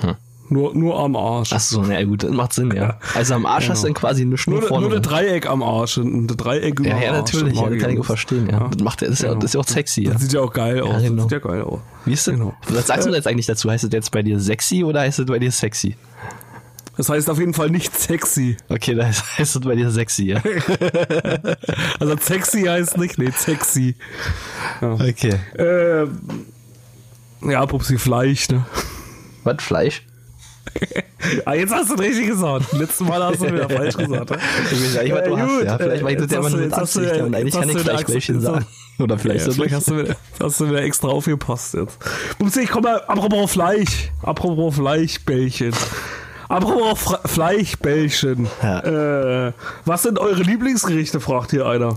Hm. 0.00 0.14
Nur, 0.48 0.74
nur 0.74 0.98
am 1.00 1.16
Arsch. 1.16 1.50
Ach 1.54 1.60
so, 1.60 1.80
na 1.82 1.98
ja, 1.98 2.04
gut, 2.04 2.24
das 2.24 2.30
macht 2.30 2.52
Sinn, 2.52 2.72
ja. 2.76 2.98
Also 3.14 3.34
am 3.34 3.46
Arsch 3.46 3.70
hast 3.70 3.82
du 3.84 3.86
dann 3.86 3.94
quasi 3.94 4.20
eine 4.22 4.36
Schnur 4.36 4.60
Nur, 4.60 4.68
vorne. 4.68 4.86
nur 4.86 4.94
rum. 4.96 5.02
Dreieck 5.02 5.48
am 5.48 5.62
Arsch 5.62 5.96
und 5.96 6.26
das 6.26 6.36
Dreieck 6.36 6.78
über 6.78 6.90
ja, 6.90 6.98
ja, 7.00 7.12
natürlich, 7.12 7.54
das 7.54 7.62
ja, 7.62 7.70
das 7.70 7.78
kann 7.80 7.90
ich 7.90 8.00
auch 8.00 8.04
verstehen, 8.04 8.48
ja. 8.50 8.60
Ja. 8.60 8.68
Das, 8.68 8.82
macht, 8.82 9.00
das, 9.00 9.08
ist 9.10 9.22
ja, 9.22 9.28
Genau. 9.28 9.40
das 9.40 9.50
ist 9.50 9.54
ja 9.54 9.60
auch 9.60 9.66
sexy, 9.66 10.02
ja. 10.02 10.12
Das 10.12 10.20
sieht 10.20 10.32
ja 10.34 10.40
auch 10.40 10.52
geil 10.52 10.82
aus. 10.82 11.00
genau. 11.02 11.14
Das 11.14 11.22
sieht 11.24 11.32
ja 11.32 11.38
geil 11.38 11.62
aus. 11.62 11.80
Wie 12.04 12.12
ist 12.12 12.26
das? 12.26 12.34
Genau. 12.34 12.54
Was 12.68 12.86
sagst 12.86 13.06
du 13.08 13.14
jetzt 13.14 13.26
eigentlich 13.26 13.46
dazu? 13.46 13.70
Heißt 13.70 13.84
das 13.84 13.90
jetzt 13.92 14.10
bei 14.10 14.22
dir 14.22 14.38
sexy 14.40 14.84
oder 14.84 15.00
heißt 15.00 15.20
das 15.20 15.26
bei 15.26 15.38
dir 15.38 15.50
sexy? 15.52 15.96
Das 17.02 17.08
heißt 17.08 17.30
auf 17.30 17.38
jeden 17.40 17.52
Fall 17.52 17.68
nicht 17.68 17.92
sexy. 17.98 18.56
Okay, 18.68 18.94
da 18.94 19.06
heißt, 19.06 19.24
das 19.56 19.58
bei 19.58 19.74
dir 19.74 19.90
sexy, 19.90 20.26
ja. 20.26 20.40
Also 21.98 22.16
sexy 22.16 22.62
heißt 22.62 22.96
nicht, 22.96 23.18
nee, 23.18 23.32
sexy. 23.36 23.96
Okay. 24.80 25.34
Äh, 25.58 26.06
ja, 27.50 27.66
Pupsi, 27.66 27.98
Fleisch, 27.98 28.48
ne? 28.50 28.64
Was, 29.42 29.56
Fleisch? 29.64 30.02
Ah, 31.44 31.54
jetzt 31.54 31.72
hast 31.72 31.90
du 31.90 31.94
richtig 31.94 32.26
gesagt. 32.28 32.72
Letztes 32.72 33.00
Mal 33.06 33.22
hast 33.22 33.40
du 33.42 33.46
wieder 33.52 33.68
falsch 33.68 33.96
gesagt. 33.96 34.30
Ne? 34.30 34.38
Ich 34.72 34.82
weiß 34.82 34.96
eigentlich, 34.98 35.12
was 35.14 35.24
du 35.24 35.30
Ja, 35.30 35.38
hast, 35.38 35.48
gut, 35.58 35.64
ja. 35.64 35.78
Vielleicht 35.78 36.00
äh, 36.00 36.02
mache 36.02 36.12
ich 36.12 36.18
das 36.18 36.22
jetzt 36.22 36.32
ja 36.32 36.38
immer 36.38 36.50
du- 36.50 36.56
nur 36.56 36.66
mit 36.66 36.76
hast 36.76 36.96
du- 36.96 37.00
Absicht 37.00 37.20
und 37.22 37.34
eigentlich 37.34 37.54
kann 37.54 37.68
ich 37.68 37.76
gleich 37.84 38.00
Achse- 38.28 38.40
sagen. 38.40 38.66
Oder 38.98 39.18
vielleicht 39.18 39.40
Ja, 39.40 39.44
so 39.46 39.52
vielleicht 39.52 39.70
nicht. 39.70 39.74
hast 39.76 39.88
du, 39.90 39.98
wieder, 39.98 40.16
hast 40.40 40.60
du 40.60 40.68
wieder 40.68 40.82
extra 40.82 41.08
aufgepasst 41.08 41.74
jetzt. 41.74 41.98
Pupsi, 42.38 42.60
ich 42.62 42.70
komme 42.70 42.90
mal, 42.90 43.00
apropos 43.06 43.52
Fleisch. 43.52 44.10
Apropos 44.22 44.74
Fleischbällchen. 44.76 45.72
Apropos 46.52 46.98
Fra 47.00 47.20
Fleischbällchen. 47.24 48.46
Ja. 48.62 49.46
Äh, 49.48 49.52
was 49.86 50.02
sind 50.02 50.18
eure 50.18 50.42
Lieblingsgerichte, 50.42 51.18
fragt 51.20 51.50
hier 51.50 51.66
einer. 51.66 51.94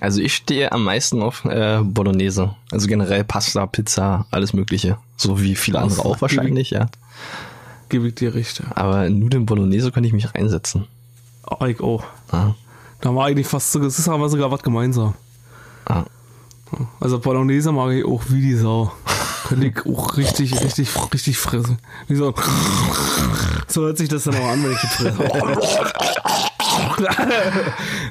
Also 0.00 0.20
ich 0.22 0.34
stehe 0.34 0.72
am 0.72 0.84
meisten 0.84 1.22
auf 1.22 1.44
äh, 1.44 1.80
Bolognese. 1.82 2.54
Also 2.70 2.86
generell 2.86 3.24
Pasta, 3.24 3.66
Pizza, 3.66 4.26
alles 4.30 4.52
mögliche. 4.52 4.96
So 5.16 5.40
wie 5.42 5.56
viele 5.56 5.78
andere 5.80 6.04
auch 6.04 6.20
wahrscheinlich, 6.22 6.70
ja. 6.70 6.86
Gebe 7.88 8.08
ich 8.08 8.14
dir 8.14 8.34
recht. 8.34 8.62
Aber 8.74 9.06
in 9.06 9.18
Nudeln 9.18 9.44
Bolognese 9.46 9.90
könnte 9.92 10.06
ich 10.06 10.12
mich 10.14 10.34
reinsetzen. 10.34 10.86
Ah, 11.46 11.66
ich 11.66 11.80
auch. 11.80 12.04
Ah, 12.30 12.52
Da 13.00 13.14
war 13.14 13.26
eigentlich 13.26 13.46
fast 13.46 13.72
so, 13.72 13.80
es 13.84 13.98
ist 13.98 14.08
aber 14.08 14.28
sogar 14.28 14.50
was 14.50 14.62
gemeinsam. 14.62 15.14
ah. 15.86 16.04
Also 17.00 17.18
Bolognese 17.18 17.72
mag 17.72 17.92
ich 17.92 18.04
auch 18.04 18.22
wie 18.28 18.40
die 18.40 18.54
Sau. 18.54 18.92
Könnte 19.48 19.66
ich 19.66 19.86
auch 19.86 20.16
richtig, 20.18 20.60
richtig, 20.62 20.90
richtig 21.14 21.38
fressen. 21.38 21.78
Wie 22.06 22.16
so, 22.16 22.34
so 23.66 23.82
hört 23.82 23.96
sich 23.96 24.10
das 24.10 24.24
dann 24.24 24.34
auch 24.34 24.48
an, 24.48 24.62
wenn 24.62 24.72
ich 24.72 24.80
das 24.80 24.92
fresse. 24.92 25.24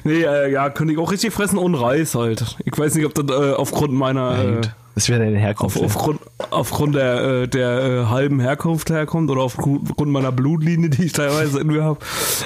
nee, 0.04 0.22
äh, 0.22 0.50
ja, 0.50 0.68
könnte 0.70 0.92
ich 0.92 0.98
auch 0.98 1.12
richtig 1.12 1.32
fressen 1.32 1.58
und 1.58 1.76
Reis 1.76 2.16
halt. 2.16 2.56
Ich 2.64 2.76
weiß 2.76 2.96
nicht, 2.96 3.06
ob 3.06 3.14
das 3.14 3.26
äh, 3.28 3.52
aufgrund 3.52 3.92
meiner, 3.92 4.36
äh. 4.36 4.60
Das 4.96 5.08
wäre 5.08 5.20
deine 5.20 5.38
Herkunft. 5.38 5.76
auf, 5.76 5.84
aufgrund, 5.84 6.20
aufgrund 6.50 6.96
der, 6.96 7.22
äh, 7.22 7.46
der 7.46 7.84
äh, 7.84 8.04
halben 8.06 8.40
Herkunft 8.40 8.90
herkommt 8.90 9.30
oder 9.30 9.42
aufgrund 9.42 10.10
meiner 10.10 10.32
Blutlinie, 10.32 10.90
die 10.90 11.04
ich 11.04 11.12
teilweise 11.12 11.60
in 11.60 11.68
mir 11.68 11.84
habe, 11.84 12.00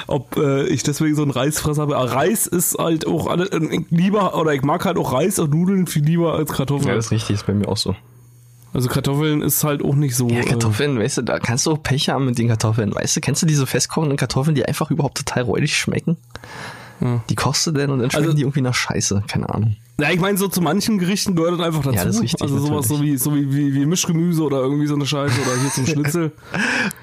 ob 0.06 0.36
ich 0.68 0.82
deswegen 0.82 1.14
so 1.14 1.22
ein 1.22 1.30
Reisfresser 1.30 1.86
bin. 1.86 1.96
Aber 1.96 2.12
Reis 2.12 2.46
ist 2.46 2.76
halt 2.78 3.06
auch 3.06 3.26
alle, 3.26 3.46
äh, 3.46 3.74
ich 3.74 3.86
lieber, 3.88 4.38
oder 4.38 4.52
ich 4.52 4.60
mag 4.60 4.84
halt 4.84 4.98
auch 4.98 5.14
Reis 5.14 5.38
und 5.38 5.54
Nudeln 5.54 5.86
viel 5.86 6.04
lieber 6.04 6.34
als 6.34 6.52
Kartoffeln. 6.52 6.88
ja, 6.88 6.94
das 6.94 7.06
ist 7.06 7.12
richtig, 7.12 7.36
ist 7.36 7.46
bei 7.46 7.54
mir 7.54 7.68
auch 7.68 7.78
so. 7.78 7.96
Also 8.74 8.88
Kartoffeln 8.88 9.42
ist 9.42 9.62
halt 9.64 9.82
auch 9.84 9.94
nicht 9.94 10.16
so. 10.16 10.28
Ja, 10.28 10.40
äh, 10.40 10.44
Kartoffeln, 10.44 10.98
weißt 10.98 11.18
du, 11.18 11.22
da 11.22 11.38
kannst 11.38 11.66
du 11.66 11.72
auch 11.72 11.82
Pech 11.82 12.08
haben 12.08 12.24
mit 12.26 12.38
den 12.38 12.48
Kartoffeln. 12.48 12.94
Weißt 12.94 13.16
du, 13.16 13.20
kennst 13.20 13.42
du 13.42 13.46
diese 13.46 13.66
festkochenden 13.66 14.16
Kartoffeln, 14.16 14.54
die 14.54 14.64
einfach 14.64 14.90
überhaupt 14.90 15.18
total 15.18 15.42
räudig 15.42 15.76
schmecken? 15.76 16.16
Die 17.28 17.34
kochst 17.34 17.66
du 17.66 17.72
denn 17.72 17.90
und 17.90 17.98
dann 17.98 18.10
schmecken 18.12 18.26
Also- 18.26 18.36
die 18.36 18.42
irgendwie 18.42 18.60
nach 18.60 18.74
Scheiße. 18.74 19.24
Keine 19.26 19.48
Ahnung. 19.52 19.76
Ja, 20.00 20.10
ich 20.10 20.20
meine, 20.20 20.38
so 20.38 20.46
zu 20.48 20.60
manchen 20.62 20.98
Gerichten 20.98 21.34
gehört 21.36 21.54
das 21.58 21.66
einfach 21.66 21.82
dazu. 21.82 21.96
Ja, 21.96 22.04
das 22.04 22.16
ist 22.16 22.22
richtig, 22.22 22.40
also 22.42 22.58
sowas 22.58 22.86
so 22.88 23.02
wie, 23.02 23.16
so 23.18 23.34
wie, 23.34 23.52
wie, 23.54 23.74
wie 23.74 23.86
Mischgemüse 23.86 24.42
oder 24.42 24.58
irgendwie 24.60 24.86
so 24.86 24.94
eine 24.94 25.04
Scheiße 25.04 25.34
oder 25.42 25.60
hier 25.60 25.70
zum 25.70 25.86
Schnitzel. 25.92 26.32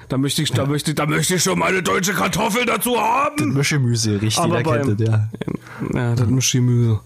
da 0.08 0.16
möchte 0.18 0.42
ich, 0.42 0.52
da 0.52 0.66
möchte 0.66 0.90
ich, 0.90 0.96
da 0.96 1.06
möchte 1.06 1.34
ich 1.34 1.42
schon 1.42 1.58
meine 1.58 1.82
deutsche 1.82 2.14
Kartoffel 2.14 2.64
dazu 2.66 2.98
haben. 2.98 3.52
Mischgemüse, 3.54 4.20
richtig, 4.20 4.38
Aber 4.38 4.62
kennt 4.62 5.00
das, 5.00 5.06
ja. 5.08 5.28
Ja, 5.94 6.14
das 6.14 6.26
Mischgemüse. 6.28 7.00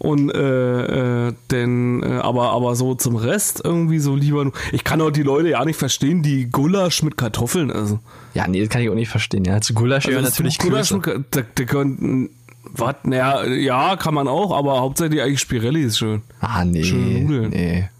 Und 0.00 0.30
äh, 0.34 1.26
äh, 1.28 1.34
denn, 1.50 2.02
äh, 2.02 2.06
aber, 2.22 2.52
aber 2.52 2.74
so 2.74 2.94
zum 2.94 3.16
Rest 3.16 3.60
irgendwie 3.62 3.98
so 3.98 4.16
lieber 4.16 4.44
nur. 4.44 4.54
Ich 4.72 4.82
kann 4.82 4.98
auch 5.02 5.10
die 5.10 5.22
Leute 5.22 5.50
ja 5.50 5.62
nicht 5.62 5.76
verstehen, 5.76 6.22
die 6.22 6.48
Gulasch 6.50 7.02
mit 7.02 7.18
Kartoffeln 7.18 7.68
essen. 7.68 8.00
Ja, 8.32 8.48
nee, 8.48 8.60
das 8.60 8.70
kann 8.70 8.80
ich 8.80 8.88
auch 8.88 8.94
nicht 8.94 9.10
verstehen. 9.10 9.44
Ja, 9.44 9.60
zu 9.60 9.74
Gulasch 9.74 10.06
Also 10.06 10.16
gehören 10.16 10.24
natürlich 10.24 10.56
Gulasch 10.56 10.90
mit, 10.92 11.06
da, 11.06 11.42
da 11.54 11.64
könnten, 11.64 12.30
was, 12.64 12.94
naja, 13.02 13.44
ja, 13.44 13.96
kann 13.96 14.14
man 14.14 14.26
auch, 14.26 14.56
aber 14.56 14.80
hauptsächlich 14.80 15.20
eigentlich 15.20 15.40
Spirelli 15.40 15.82
ist 15.82 15.98
schön. 15.98 16.22
Ah, 16.40 16.64
nee. 16.64 16.82
Schöne 16.82 17.20
Nudeln. 17.20 17.50
Nee, 17.50 17.90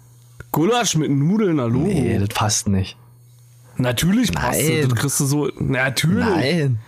Gulasch 0.52 0.96
mit 0.96 1.10
Nudeln, 1.10 1.60
hallo. 1.60 1.80
nee, 1.80 2.18
das 2.18 2.30
passt 2.30 2.66
nicht. 2.66 2.96
Natürlich 3.76 4.32
passt 4.32 4.62
Nein. 4.62 4.78
das. 4.80 4.88
Das 4.88 4.98
kriegst 4.98 5.20
du 5.20 5.26
so. 5.26 5.50
Natürlich. 5.58 6.24
Nein. 6.24 6.78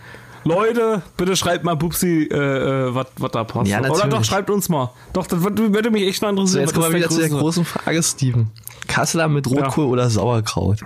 Leute, 0.44 1.02
bitte 1.16 1.37
schreibt 1.37 1.64
mal 1.64 1.74
Bubsi, 1.76 2.28
äh, 2.31 2.88
äh, 2.88 2.94
was 2.94 3.31
da 3.31 3.44
passt. 3.44 3.70
Ja, 3.70 3.81
Oder 3.81 4.09
doch, 4.09 4.24
schreibt 4.24 4.50
uns 4.50 4.68
mal. 4.68 4.90
Doch, 5.12 5.26
das 5.26 5.40
würde, 5.42 5.90
mich 5.90 6.02
echt 6.02 6.22
mal 6.22 6.28
So, 6.28 6.33
interessieren. 6.33 6.61
jetzt 6.62 6.74
was 6.76 6.81
kommen 6.83 6.92
wir 6.92 6.98
wieder 6.98 7.11
zu 7.11 7.20
der 7.20 7.28
großen 7.28 7.64
Frage, 7.64 8.02
Steven. 8.02 8.50
Kassler 8.88 9.28
mit 9.28 9.46
Rotkohl 9.48 9.87
oder 9.87 10.11
Sauerkraut? 10.11 10.81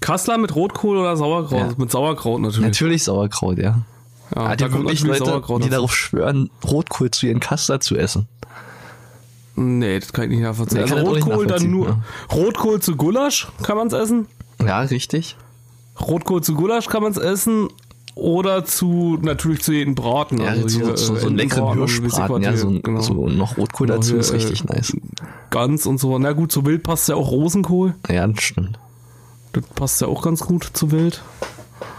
Kassler 0.00 0.38
mit 0.38 0.54
Rotkohl 0.54 0.98
oder 0.98 1.16
Sauerkraut? 1.16 1.70
Ja. 1.72 1.74
Mit 1.76 1.90
Sauerkraut 1.90 2.40
natürlich. 2.40 2.64
Natürlich 2.66 3.04
Sauerkraut, 3.04 3.58
ja. 3.58 3.80
Ja, 4.34 4.48
Hat 4.48 4.60
da 4.60 4.66
ja 4.66 4.72
wirklich 4.72 5.02
Leute, 5.02 5.24
Sauerkraut 5.24 5.60
die 5.62 5.68
dazu. 5.68 5.74
darauf 5.74 5.94
schwören, 5.94 6.50
Rotkohl 6.64 7.10
zu 7.10 7.26
ihren 7.26 7.40
Kassler 7.40 7.80
zu 7.80 7.96
essen. 7.96 8.28
Nee, 9.56 9.98
das 9.98 10.12
kann 10.12 10.24
ich 10.24 10.30
nicht 10.30 10.42
nachvollziehen. 10.42 10.84
Nee, 10.84 10.92
also 10.92 11.06
Rotkohl 11.06 11.46
dann 11.46 11.70
nur. 11.70 11.98
Rotkohl 12.32 12.80
zu 12.80 12.96
Gulasch 12.96 13.48
kann 13.62 13.76
man 13.76 13.86
es 13.88 13.92
essen. 13.94 14.26
Ja, 14.64 14.80
richtig. 14.80 15.36
Rotkohl 16.00 16.42
zu 16.42 16.54
Gulasch 16.54 16.86
kann 16.86 17.02
man 17.02 17.12
es 17.12 17.18
essen. 17.18 17.68
Oder 18.14 18.64
zu, 18.64 19.18
natürlich 19.20 19.62
zu 19.62 19.72
jedem 19.72 19.94
Braten. 19.94 20.40
Ja, 20.40 20.48
also 20.48 20.68
so, 20.68 20.96
so, 20.96 21.14
äh, 21.16 21.18
so 21.20 21.26
einen 21.26 21.36
leckeren 21.36 21.64
Entenbraten 21.64 21.82
und 21.82 21.90
Hirschbraten, 21.90 22.42
ja, 22.42 22.56
so, 22.56 22.70
genau. 22.80 23.00
so 23.02 23.28
noch 23.28 23.58
Rotkohl 23.58 23.88
Genau, 23.88 23.98
dazu 23.98 24.12
hier, 24.12 24.20
ist 24.20 24.32
richtig 24.32 24.64
äh, 24.64 24.74
nice. 24.74 24.96
Gans 25.50 25.84
und 25.84 25.98
so. 25.98 26.18
Na 26.18 26.32
gut, 26.32 26.50
zu 26.50 26.64
Wild 26.64 26.82
passt 26.82 27.10
ja 27.10 27.14
auch 27.14 27.30
Rosenkohl. 27.30 27.94
Ja, 28.08 28.26
das 28.26 28.42
stimmt. 28.42 28.78
Das 29.52 29.64
passt 29.74 30.00
ja 30.00 30.06
auch 30.06 30.22
ganz 30.22 30.40
gut 30.40 30.64
zu 30.72 30.90
Wild. 30.92 31.22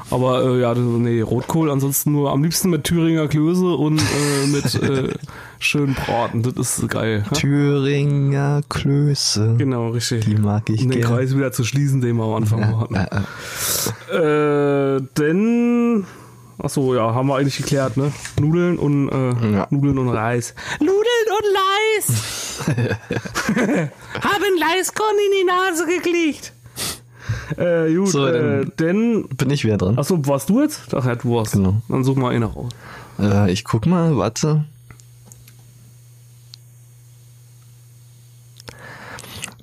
Aber 0.10 0.44
äh, 0.46 0.62
ja, 0.62 0.74
nee, 0.74 1.22
Rotkohl 1.22 1.70
ansonsten 1.70 2.14
nur 2.14 2.32
am 2.32 2.42
liebsten 2.44 2.70
mit 2.70 2.86
Thüringer 2.86 3.28
Klöße 3.28 3.66
und 3.76 4.00
äh, 4.00 4.48
mit 4.48 4.74
äh, 4.76 5.14
schönen 5.60 5.96
Braten. 5.96 6.44
Das 6.44 6.80
ist 6.80 6.90
geil. 6.90 7.26
Ja? 7.30 7.32
Thüringer 7.38 8.62
Klöße. 8.70 9.56
Genau, 9.58 9.90
richtig. 9.90 10.26
Die 10.26 10.36
mag 10.36 10.70
ich 10.70 10.84
um 10.84 10.92
den 10.92 11.02
gern. 11.02 11.12
Kreis 11.12 11.36
wieder 11.36 11.52
zu 11.52 11.64
schließen, 11.66 12.00
den 12.02 12.16
wir 12.16 12.24
am 12.24 12.36
Anfang 12.36 12.60
Ja, 12.62 12.80
hatten. 12.80 12.96
äh, 14.12 14.16
äh. 14.16 14.96
Äh, 14.98 15.02
denn. 15.18 16.06
Achso, 16.60 16.96
ja, 16.96 17.14
haben 17.14 17.28
wir 17.28 17.36
eigentlich 17.36 17.58
geklärt, 17.58 17.98
ne? 17.98 18.12
Nudeln 18.40 18.80
und 18.80 19.10
äh, 19.10 19.52
Ja. 19.54 19.68
Nudeln 19.70 20.00
und 20.00 20.10
Reis. 20.10 20.56
Nudeln 20.80 20.96
und 21.38 21.46
Leis! 22.08 22.60
Haben 24.22 24.58
Leiskorn 24.60 25.16
in 25.24 25.32
die 25.40 25.46
Nase 25.46 25.86
gekriegt. 25.86 26.54
Äh, 27.56 27.94
gut, 27.96 28.10
So, 28.10 28.26
äh, 28.28 28.34
dann- 28.66 28.72
denn. 28.80 29.28
Bin 29.30 29.50
ich 29.50 29.64
wieder 29.64 29.78
dran. 29.78 29.98
Achso, 29.98 30.20
warst 30.26 30.50
du 30.50 30.62
jetzt? 30.62 30.94
Ach 30.94 31.06
ja, 31.06 31.16
du 31.16 31.36
warst. 31.36 31.54
Genau. 31.54 31.82
Dann 31.88 32.04
such 32.04 32.16
mal 32.18 32.34
einen 32.34 32.44
raus. 32.44 32.72
Äh, 33.20 33.52
ich 33.52 33.64
guck 33.64 33.86
mal, 33.86 34.18
warte. 34.18 34.66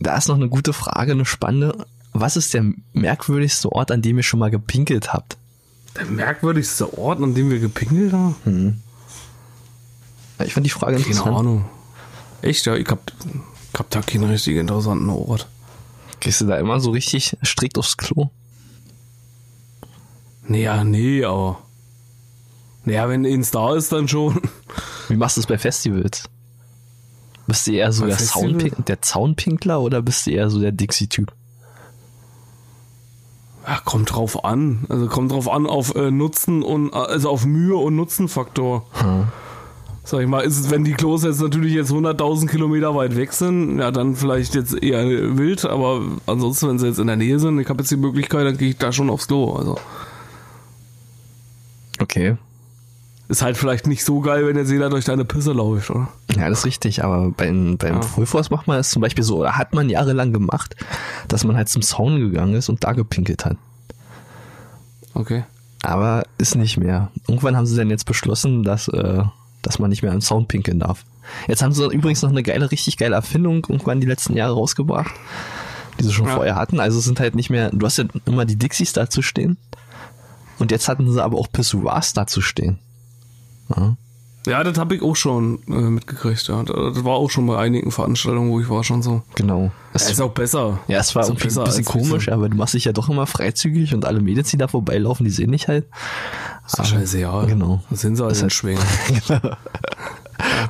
Da 0.00 0.16
ist 0.16 0.28
noch 0.28 0.34
eine 0.36 0.48
gute 0.48 0.72
Frage, 0.72 1.12
eine 1.12 1.24
spannende. 1.24 1.86
Was 2.12 2.36
ist 2.36 2.54
der 2.54 2.64
merkwürdigste 2.92 3.72
Ort, 3.72 3.90
an 3.90 4.02
dem 4.02 4.16
ihr 4.16 4.22
schon 4.22 4.40
mal 4.40 4.50
gepinkelt 4.50 5.12
habt? 5.12 5.36
Der 5.96 6.06
merkwürdigste 6.06 6.96
Ort, 6.98 7.20
an 7.22 7.34
dem 7.34 7.50
wir 7.50 7.58
gepinkelt 7.58 8.12
haben? 8.12 8.36
Hm. 8.44 8.80
Ich 10.44 10.54
fand 10.54 10.66
die 10.66 10.70
Frage 10.70 10.96
Keine 10.96 11.06
interessant. 11.06 11.36
Ahnung. 11.38 11.64
Echt, 12.42 12.66
ja, 12.66 12.74
ich 12.74 12.88
hab, 12.88 13.00
ich 13.72 13.78
hab 13.78 13.90
da 13.90 14.00
keinen 14.02 14.24
richtig 14.24 14.56
interessanten 14.56 15.08
Ort. 15.08 15.48
Gehst 16.24 16.40
du 16.40 16.46
da 16.46 16.56
immer 16.56 16.80
so 16.80 16.90
richtig 16.90 17.36
strikt 17.44 17.76
aufs 17.76 17.98
Klo? 17.98 18.30
Naja, 20.48 20.82
nee, 20.82 21.22
aber. 21.22 21.58
Naja, 22.86 23.10
wenn 23.10 23.26
eins 23.26 23.50
da 23.50 23.74
ist, 23.74 23.92
dann 23.92 24.08
schon. 24.08 24.40
Wie 25.08 25.16
machst 25.16 25.36
du 25.36 25.42
es 25.42 25.46
bei 25.46 25.58
Festivals? 25.58 26.24
Bist 27.46 27.66
du 27.66 27.72
eher 27.72 27.92
so 27.92 28.06
der? 28.06 28.16
Zaunpink 28.16 28.86
der 28.86 29.02
Zaunpinkler 29.02 29.82
oder 29.82 30.00
bist 30.00 30.26
du 30.26 30.30
eher 30.30 30.48
so 30.48 30.60
der 30.60 30.72
Dixie-Typ? 30.72 31.30
Ja, 33.66 33.80
kommt 33.84 34.14
drauf 34.14 34.46
an. 34.46 34.86
Also 34.88 35.08
kommt 35.08 35.30
drauf 35.30 35.50
an 35.50 35.66
auf 35.66 35.94
äh, 35.94 36.10
Nutzen 36.10 36.62
und 36.62 36.94
also 36.94 37.28
auf 37.28 37.44
Mühe 37.44 37.76
und 37.76 37.96
Nutzenfaktor. 37.96 38.86
Sag 40.06 40.20
ich 40.20 40.26
mal, 40.28 40.40
ist 40.40 40.58
es, 40.58 40.70
wenn 40.70 40.84
die 40.84 40.92
Klos 40.92 41.24
jetzt 41.24 41.40
natürlich 41.40 41.72
jetzt 41.72 41.90
100.000 41.90 42.46
Kilometer 42.48 42.94
weit 42.94 43.16
weg 43.16 43.32
sind, 43.32 43.78
ja, 43.78 43.90
dann 43.90 44.14
vielleicht 44.16 44.54
jetzt 44.54 44.74
eher 44.82 45.02
wild, 45.38 45.64
aber 45.64 46.02
ansonsten, 46.26 46.68
wenn 46.68 46.78
sie 46.78 46.86
jetzt 46.88 46.98
in 46.98 47.06
der 47.06 47.16
Nähe 47.16 47.38
sind, 47.38 47.58
ich 47.58 47.68
habe 47.70 47.80
jetzt 47.80 47.90
die 47.90 47.96
Möglichkeit, 47.96 48.46
dann 48.46 48.58
gehe 48.58 48.68
ich 48.70 48.76
da 48.76 48.92
schon 48.92 49.08
aufs 49.08 49.26
Klo. 49.28 49.54
Also 49.54 49.78
Okay. 52.00 52.36
ist 53.28 53.40
halt 53.42 53.56
vielleicht 53.56 53.86
nicht 53.86 54.04
so 54.04 54.20
geil, 54.20 54.46
wenn 54.46 54.56
jetzt 54.56 54.70
jeder 54.70 54.90
durch 54.90 55.04
deine 55.06 55.24
Pisse 55.24 55.52
läuft, 55.52 55.88
oder? 55.90 56.08
Ja, 56.36 56.48
das 56.50 56.58
ist 56.60 56.66
richtig, 56.66 57.02
aber 57.02 57.30
beim, 57.30 57.78
beim 57.78 57.94
Ja. 57.94 58.26
Force 58.26 58.50
macht 58.50 58.66
man 58.66 58.76
das 58.76 58.90
zum 58.90 59.00
Beispiel 59.00 59.24
so, 59.24 59.38
oder 59.38 59.56
hat 59.56 59.72
man 59.72 59.88
jahrelang 59.88 60.32
gemacht, 60.32 60.76
dass 61.28 61.44
man 61.44 61.56
halt 61.56 61.68
zum 61.68 61.80
Zaun 61.82 62.18
gegangen 62.20 62.54
ist 62.54 62.68
und 62.68 62.84
da 62.84 62.92
gepinkelt 62.92 63.44
hat. 63.46 63.56
Okay. 65.14 65.44
Aber 65.82 66.24
ist 66.38 66.56
nicht 66.56 66.76
mehr. 66.76 67.10
Irgendwann 67.28 67.56
haben 67.56 67.66
sie 67.66 67.76
dann 67.76 67.90
jetzt 67.90 68.04
beschlossen, 68.04 68.64
dass, 68.64 68.88
äh, 68.88 69.22
dass 69.66 69.78
man 69.78 69.90
nicht 69.90 70.02
mehr 70.02 70.12
am 70.12 70.20
Zaun 70.20 70.46
pinkeln 70.46 70.78
darf. 70.80 71.04
Jetzt 71.48 71.62
haben 71.62 71.72
sie 71.72 71.84
übrigens 71.86 72.22
noch 72.22 72.30
eine 72.30 72.42
geile, 72.42 72.70
richtig 72.70 72.96
geile 72.96 73.14
Erfindung 73.16 73.66
irgendwann 73.68 74.00
die 74.00 74.06
letzten 74.06 74.36
Jahre 74.36 74.54
rausgebracht, 74.54 75.12
die 75.98 76.04
sie 76.04 76.12
schon 76.12 76.26
Ja. 76.28 76.34
vorher 76.34 76.56
hatten. 76.56 76.80
Also 76.80 77.00
sind 77.00 77.20
halt 77.20 77.34
nicht 77.34 77.50
mehr, 77.50 77.70
du 77.70 77.84
hast 77.86 77.98
ja 77.98 78.04
immer 78.26 78.44
die 78.44 78.56
Dixies 78.56 78.92
da 78.92 79.08
zu 79.10 79.22
stehen. 79.22 79.56
Und 80.58 80.70
jetzt 80.70 80.88
hatten 80.88 81.10
sie 81.10 81.22
aber 81.22 81.38
auch 81.38 81.50
Pissoirs 81.50 82.12
da 82.12 82.26
zu 82.26 82.40
stehen. 82.40 82.78
Ja. 83.74 83.96
Ja, 84.46 84.62
das 84.62 84.76
habe 84.78 84.94
ich 84.94 85.02
auch 85.02 85.16
schon 85.16 85.60
äh, 85.68 85.72
mitgekriegt. 85.72 86.46
Ja. 86.48 86.62
Das 86.62 87.02
war 87.04 87.14
auch 87.14 87.30
schon 87.30 87.46
bei 87.46 87.56
einigen 87.58 87.90
Veranstaltungen, 87.90 88.50
wo 88.50 88.60
ich 88.60 88.68
war, 88.68 88.84
schon 88.84 89.02
so. 89.02 89.22
Genau. 89.36 89.70
Das 89.92 90.02
Es, 90.04 90.10
ist 90.12 90.20
auch 90.20 90.32
besser. 90.32 90.80
ja, 90.88 90.98
es 90.98 91.14
war 91.14 91.22
auch 91.24 91.28
irgendwie 91.28 91.44
besser 91.44 91.62
ein 91.62 91.66
bisschen 91.66 91.84
komisch, 91.84 92.28
aber 92.28 92.48
du 92.48 92.56
machst 92.56 92.74
dich 92.74 92.84
ja 92.84 92.92
doch 92.92 93.08
immer 93.08 93.26
freizügig 93.26 93.94
und 93.94 94.04
alle 94.04 94.20
Mädels, 94.20 94.50
die 94.50 94.56
da 94.58 94.68
vorbeilaufen, 94.68 95.24
die 95.24 95.30
sehen 95.30 95.52
dich 95.52 95.68
halt. 95.68 95.86
Ist 96.66 96.78
doch 96.78 96.84
scheiße, 96.84 97.18
ja. 97.20 97.44
Genau. 97.44 97.82
Das 97.90 98.00
sind 98.02 98.16
sie 98.16 98.22
halt 98.22 98.32
Das 98.32 98.42
heißt- 98.44 98.50
Schwingen. 98.50 98.82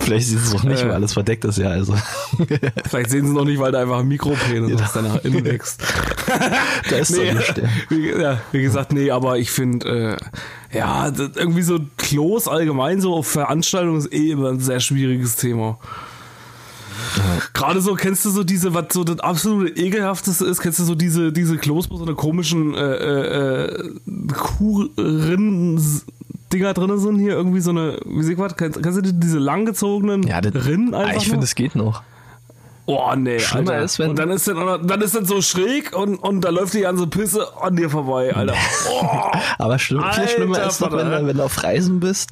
Vielleicht 0.00 0.26
sieht 0.28 0.38
es 0.38 0.54
auch 0.54 0.64
nicht, 0.64 0.80
Äh. 0.82 0.86
weil 0.86 0.92
alles 0.92 1.12
verdeckt 1.12 1.44
ist, 1.44 1.58
ja, 1.58 1.68
also. 1.68 1.94
Vielleicht 2.88 3.10
sehen 3.10 3.26
sie 3.26 3.32
noch 3.32 3.44
nicht, 3.44 3.58
weil 3.58 3.72
da 3.72 3.80
einfach 3.80 4.00
ein 4.00 4.08
Mikropenis 4.08 4.70
Ja. 4.78 4.84
aus 4.84 4.92
der 4.92 5.02
nach 5.02 5.24
innen 5.24 5.44
wächst. 5.44 5.82
Da 6.90 6.96
ist 6.96 7.10
nee, 7.10 7.32
der. 7.56 7.68
wie, 7.90 8.10
ja, 8.10 8.40
wie 8.52 8.62
gesagt, 8.62 8.92
nee, 8.92 9.10
aber 9.10 9.38
ich 9.38 9.50
finde, 9.50 10.18
äh, 10.72 10.76
ja, 10.76 11.06
irgendwie 11.36 11.62
so 11.62 11.78
Klos 11.98 12.48
allgemein 12.48 13.00
so 13.00 13.14
auf 13.14 13.26
Veranstaltungen 13.28 13.98
ist 13.98 14.12
eh 14.12 14.30
immer 14.32 14.48
ein 14.50 14.60
sehr 14.60 14.80
schwieriges 14.80 15.36
Thema. 15.36 15.78
Gerade 17.52 17.80
so, 17.80 17.94
kennst 17.94 18.24
du 18.24 18.30
so 18.30 18.42
diese, 18.44 18.74
was 18.74 18.86
so 18.92 19.04
das 19.04 19.20
absolute 19.20 19.70
ekelhafteste 19.80 20.44
ist, 20.46 20.60
kennst 20.60 20.78
du 20.80 20.84
so 20.84 20.94
diese, 20.94 21.32
diese 21.32 21.56
Klos, 21.58 21.90
wo 21.90 21.96
so 21.96 22.04
eine 22.04 22.14
komischen 22.14 22.74
äh, 22.74 22.80
äh, 22.80 23.64
äh, 23.66 23.90
Kuhrinnen-Dinger 26.62 26.74
drin 26.74 26.98
sind, 26.98 27.18
hier 27.18 27.32
irgendwie 27.32 27.60
so 27.60 27.70
eine, 27.70 27.98
wie 28.04 28.32
ich 28.32 28.38
was, 28.38 28.56
kennst, 28.56 28.82
kennst 28.82 28.98
du 28.98 29.02
die, 29.02 29.12
diese 29.18 29.38
langgezogenen 29.38 30.22
Ja, 30.24 30.40
das, 30.40 30.64
Rinnen 30.66 30.94
Ah, 30.94 30.98
einfach? 31.00 31.22
ich 31.22 31.28
finde, 31.28 31.44
es 31.44 31.54
geht 31.54 31.74
noch. 31.74 32.02
Oh 32.86 33.14
nee, 33.16 33.38
Schlimmer 33.40 33.72
Alter. 33.72 33.84
ist, 33.84 33.98
wenn- 33.98 34.10
und 34.10 34.18
dann 34.18 34.30
ist 34.30 34.46
dann, 34.46 34.86
dann 34.86 35.00
ist 35.00 35.14
dann 35.16 35.24
so 35.24 35.40
schräg 35.40 35.96
und, 35.96 36.16
und 36.16 36.42
da 36.42 36.50
läuft 36.50 36.74
die 36.74 36.82
ganze 36.82 37.06
Pisse 37.06 37.46
an 37.62 37.76
dir 37.76 37.88
vorbei, 37.88 38.34
Alter. 38.34 38.54
Oh, 38.90 39.06
Aber 39.58 39.78
schlimm, 39.78 40.00
viel 40.02 40.08
Alter 40.10 40.28
schlimmer 40.28 40.62
ist 40.66 40.82
doch, 40.82 40.92
wenn, 40.92 41.10
du- 41.10 41.26
wenn 41.26 41.36
du 41.38 41.42
auf 41.44 41.62
Reisen 41.62 41.98
bist 42.00 42.30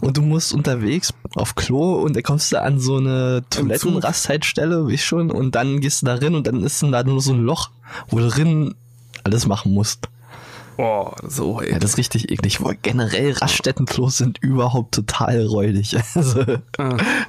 und 0.00 0.16
du 0.16 0.22
musst 0.22 0.54
unterwegs 0.54 1.12
auf 1.34 1.54
Klo 1.54 1.96
und 2.02 2.16
da 2.16 2.22
kommst 2.22 2.50
du 2.50 2.60
an 2.62 2.80
so 2.80 2.96
eine 2.96 3.42
Toilettenrastzeitstelle, 3.50 4.88
wie 4.88 4.94
ich 4.94 5.04
schon, 5.04 5.30
und 5.30 5.54
dann 5.54 5.80
gehst 5.80 6.00
du 6.00 6.06
da 6.06 6.14
rein 6.14 6.34
und 6.34 6.46
dann 6.46 6.62
ist 6.64 6.82
dann 6.82 6.92
da 6.92 7.02
nur 7.02 7.20
so 7.20 7.32
ein 7.34 7.42
Loch, 7.42 7.68
wo 8.08 8.18
du 8.20 8.28
drin 8.28 8.74
alles 9.24 9.46
machen 9.46 9.74
musst. 9.74 10.08
Oh 10.82 11.12
so, 11.26 11.60
ey. 11.60 11.72
Ja, 11.72 11.78
das 11.78 11.92
ist 11.92 11.98
richtig 11.98 12.30
eklig. 12.30 12.58
Boah, 12.58 12.74
generell 12.80 13.32
Raststättenklos 13.32 14.16
sind 14.18 14.38
überhaupt 14.42 14.94
total 14.94 15.46
räudig. 15.46 15.96
Also, 16.14 16.44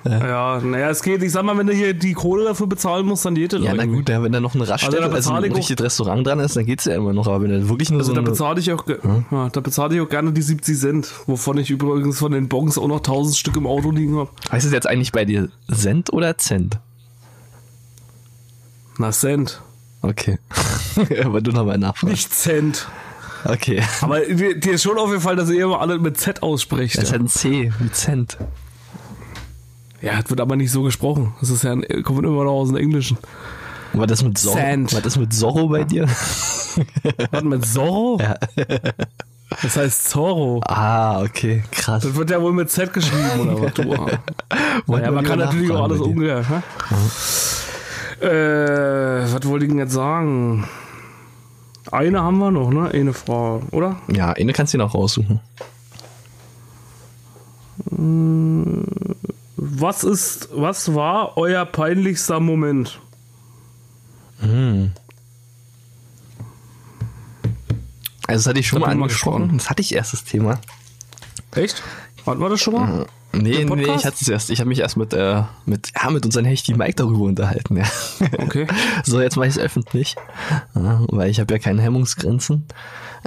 ja, 0.05 0.59
naja, 0.61 0.89
es 0.89 1.01
geht. 1.03 1.21
Ich 1.23 1.31
sag 1.31 1.43
mal, 1.43 1.57
wenn 1.57 1.67
du 1.67 1.73
hier 1.73 1.93
die 1.93 2.13
Kohle 2.13 2.45
dafür 2.45 2.67
bezahlen 2.67 3.05
musst, 3.05 3.25
dann 3.25 3.35
geht 3.35 3.53
das 3.53 3.61
ja, 3.61 3.73
na 3.73 3.83
irgendwie. 3.83 3.97
gut, 3.99 4.09
ja, 4.09 4.23
wenn 4.23 4.31
da 4.31 4.39
noch 4.39 4.55
eine 4.55 4.67
Raststätte, 4.67 5.01
Also 5.03 5.15
also, 5.15 5.31
ein 5.33 5.51
richtiges 5.51 5.83
Restaurant 5.83 6.25
dran 6.25 6.39
ist, 6.39 6.55
dann 6.55 6.65
geht's 6.65 6.85
ja 6.85 6.95
immer 6.95 7.13
noch. 7.13 7.27
Aber 7.27 7.41
wenn 7.43 7.51
da 7.51 7.69
wirklich 7.69 7.89
nur 7.89 7.99
Also 7.99 8.11
so 8.13 8.15
da 8.15 8.21
bezahle 8.21 8.59
ich 8.59 8.71
auch, 8.71 8.85
ge- 8.85 8.99
ja, 9.31 9.49
da 9.49 9.59
bezahle 9.59 9.95
ich 9.95 10.01
auch 10.01 10.09
gerne 10.09 10.31
die 10.31 10.41
70 10.41 10.77
Cent, 10.79 11.11
wovon 11.27 11.57
ich 11.57 11.69
übrigens 11.69 12.19
von 12.19 12.31
den 12.31 12.47
Bons 12.47 12.77
auch 12.77 12.87
noch 12.87 12.97
1000 12.97 13.35
Stück 13.37 13.55
im 13.57 13.67
Auto 13.67 13.91
liegen 13.91 14.17
habe. 14.17 14.29
heißt 14.51 14.65
es 14.65 14.71
jetzt 14.71 14.87
eigentlich 14.87 15.11
bei 15.11 15.25
dir 15.25 15.49
Cent 15.71 16.11
oder 16.13 16.37
Cent? 16.37 16.79
Na, 18.97 19.11
Cent. 19.11 19.61
Okay. 20.01 20.39
Aber 21.23 21.41
du 21.41 21.51
nochmal 21.51 21.77
nachfragen. 21.77 22.11
Nicht 22.11 22.33
Cent. 22.33 22.87
Okay. 23.45 23.81
Aber 24.01 24.19
dir, 24.21 24.59
dir 24.59 24.73
ist 24.73 24.83
schon 24.83 24.97
aufgefallen, 24.97 25.37
dass 25.37 25.49
ihr 25.49 25.63
immer 25.65 25.81
alle 25.81 25.97
mit 25.99 26.17
Z 26.19 26.43
ausspricht. 26.43 26.97
Das 26.97 27.05
ist 27.05 27.11
Ja, 27.11 27.17
ein 27.19 27.27
C, 27.27 27.71
wie 27.79 27.91
Cent. 27.91 28.37
ja 30.01 30.19
das 30.21 30.29
wird 30.29 30.41
aber 30.41 30.55
nicht 30.55 30.71
so 30.71 30.83
gesprochen. 30.83 31.33
Das 31.39 31.49
ist 31.49 31.63
ja 31.63 31.71
ein, 31.71 31.83
kommt 32.03 32.25
immer 32.25 32.43
noch 32.43 32.51
aus 32.53 32.67
dem 32.69 32.77
Englischen. 32.77 33.17
War 33.93 34.07
das 34.07 34.23
mit 34.23 34.37
Zorro? 34.37 34.55
Cent. 34.55 34.93
War 34.93 35.01
das 35.01 35.17
mit 35.17 35.33
Zorro 35.33 35.67
bei 35.67 35.83
dir? 35.83 36.07
Was 37.31 37.43
mit 37.43 37.65
Zorro? 37.65 38.17
Ja. 38.21 38.35
Das 39.61 39.75
heißt 39.75 40.09
Zorro. 40.09 40.61
Ah, 40.65 41.21
okay, 41.21 41.63
krass. 41.71 42.03
Das 42.03 42.15
wird 42.15 42.29
ja 42.29 42.41
wohl 42.41 42.53
mit 42.53 42.69
Z 42.71 42.93
geschrieben, 42.93 43.39
oder 43.41 43.61
was 43.63 43.73
du? 44.87 44.97
Ja, 44.97 45.11
man 45.11 45.25
kann 45.25 45.39
natürlich 45.39 45.69
auch 45.71 45.83
alles 45.83 45.99
umgehen. 45.99 46.45
Äh, 48.21 49.23
was 49.33 49.45
wollte 49.45 49.65
ich 49.65 49.71
denn 49.71 49.79
jetzt 49.79 49.91
sagen? 49.93 50.65
Eine 51.89 52.21
haben 52.21 52.37
wir 52.37 52.51
noch, 52.51 52.69
ne? 52.69 52.89
Eine 52.89 53.13
Frau, 53.13 53.61
oder? 53.71 53.99
Ja, 54.11 54.31
eine 54.33 54.53
kannst 54.53 54.73
du 54.73 54.77
dir 54.77 54.83
noch 54.83 54.93
raussuchen. 54.93 55.39
Was 59.57 60.03
ist, 60.03 60.49
was 60.53 60.93
war 60.93 61.37
euer 61.37 61.65
peinlichster 61.65 62.39
Moment? 62.39 62.99
Also 68.27 68.39
das 68.39 68.45
hatte 68.47 68.59
ich 68.59 68.67
schon 68.67 68.79
Das 68.79 68.87
mal 68.87 68.91
angesprochen. 68.93 69.41
gesprochen. 69.43 69.57
Das 69.57 69.69
hatte 69.69 69.81
ich 69.81 69.93
erst 69.93 70.13
das 70.13 70.23
Thema. 70.23 70.59
Echt? 71.55 71.83
Hatten 72.25 72.39
wir 72.39 72.49
das 72.49 72.61
schon 72.61 72.73
mal? 72.73 73.05
Nee, 73.33 73.63
nee, 73.63 73.83
ich 73.95 74.05
hatte 74.05 74.17
es 74.19 74.27
erst. 74.27 74.49
Ich 74.49 74.59
habe 74.59 74.67
mich 74.67 74.79
erst 74.79 74.97
mit, 74.97 75.13
äh, 75.13 75.43
mit, 75.65 75.91
ja, 75.95 76.09
mit 76.09 76.25
unseren 76.25 76.43
Hechti 76.45 76.73
Mike 76.73 76.95
darüber 76.95 77.23
unterhalten, 77.23 77.77
ja. 77.77 77.85
Okay. 78.37 78.67
So, 79.05 79.21
jetzt 79.21 79.37
mache 79.37 79.47
ich 79.47 79.55
es 79.55 79.61
öffentlich, 79.61 80.15
weil 80.73 81.29
ich 81.29 81.39
habe 81.39 81.53
ja 81.53 81.59
keine 81.59 81.81
Hemmungsgrenzen. 81.81 82.65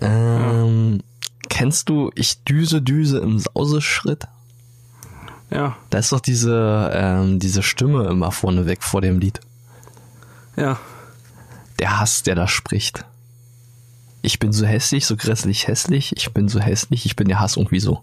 Ähm, 0.00 1.00
Kennst 1.48 1.88
du 1.88 2.11
Ich 2.14 2.42
düse, 2.44 2.82
düse 2.82 3.18
im 3.18 3.38
Sauseschritt? 3.38 4.24
Ja, 5.50 5.76
Da 5.90 5.98
ist 5.98 6.11
doch 6.11 6.20
diese, 6.20 6.90
ähm, 6.94 7.38
diese 7.38 7.62
Stimme 7.62 8.07
immer 8.09 8.32
vorneweg 8.32 8.82
vor 8.82 9.00
dem 9.00 9.18
Lied. 9.20 9.40
ja. 10.57 10.78
Der 11.80 11.98
Hass, 11.98 12.22
der 12.22 12.34
da 12.36 12.46
spricht. 12.46 13.05
Ich 14.22 14.38
bin 14.38 14.52
so 14.52 14.64
hässlich, 14.64 15.07
so 15.07 15.16
grässlich 15.16 15.66
hässlich, 15.66 16.16
ich 16.16 16.32
bin 16.32 16.48
so 16.48 16.61
hässlich, 16.61 17.05
ich 17.05 17.16
bin 17.16 17.26
der 17.26 17.40
Hass 17.40 17.57
irgendwie 17.57 17.80
so. 17.80 18.00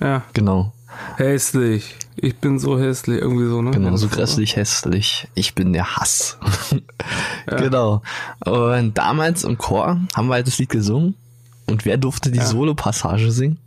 Ja, 0.00 0.22
Genau. 0.32 0.72
hässlich. 1.16 1.96
Ich 2.16 2.36
bin 2.38 2.58
so 2.58 2.78
hässlich, 2.78 3.20
irgendwie 3.20 3.46
so, 3.46 3.60
ne? 3.62 3.70
Genau, 3.72 3.96
so 3.96 4.06
Ja, 4.06 4.12
grässlich 4.14 4.56
hässlich. 4.56 5.28
Ich 5.34 5.54
bin 5.54 5.72
der 5.72 5.96
Hass. 5.96 6.38
Genau. 7.46 8.00
Und 8.46 8.96
damals 8.96 9.44
im 9.44 9.58
Chor 9.58 9.98
haben 10.16 10.28
wir 10.28 10.34
halt 10.34 10.46
das 10.46 10.58
Lied 10.58 10.70
gesungen. 10.70 11.14
Und 11.68 11.84
wer 11.84 11.96
durfte 11.98 12.30
die 12.30 12.38
Ja. 12.38 12.46
Solo-Passage 12.46 13.30
singen? 13.32 13.58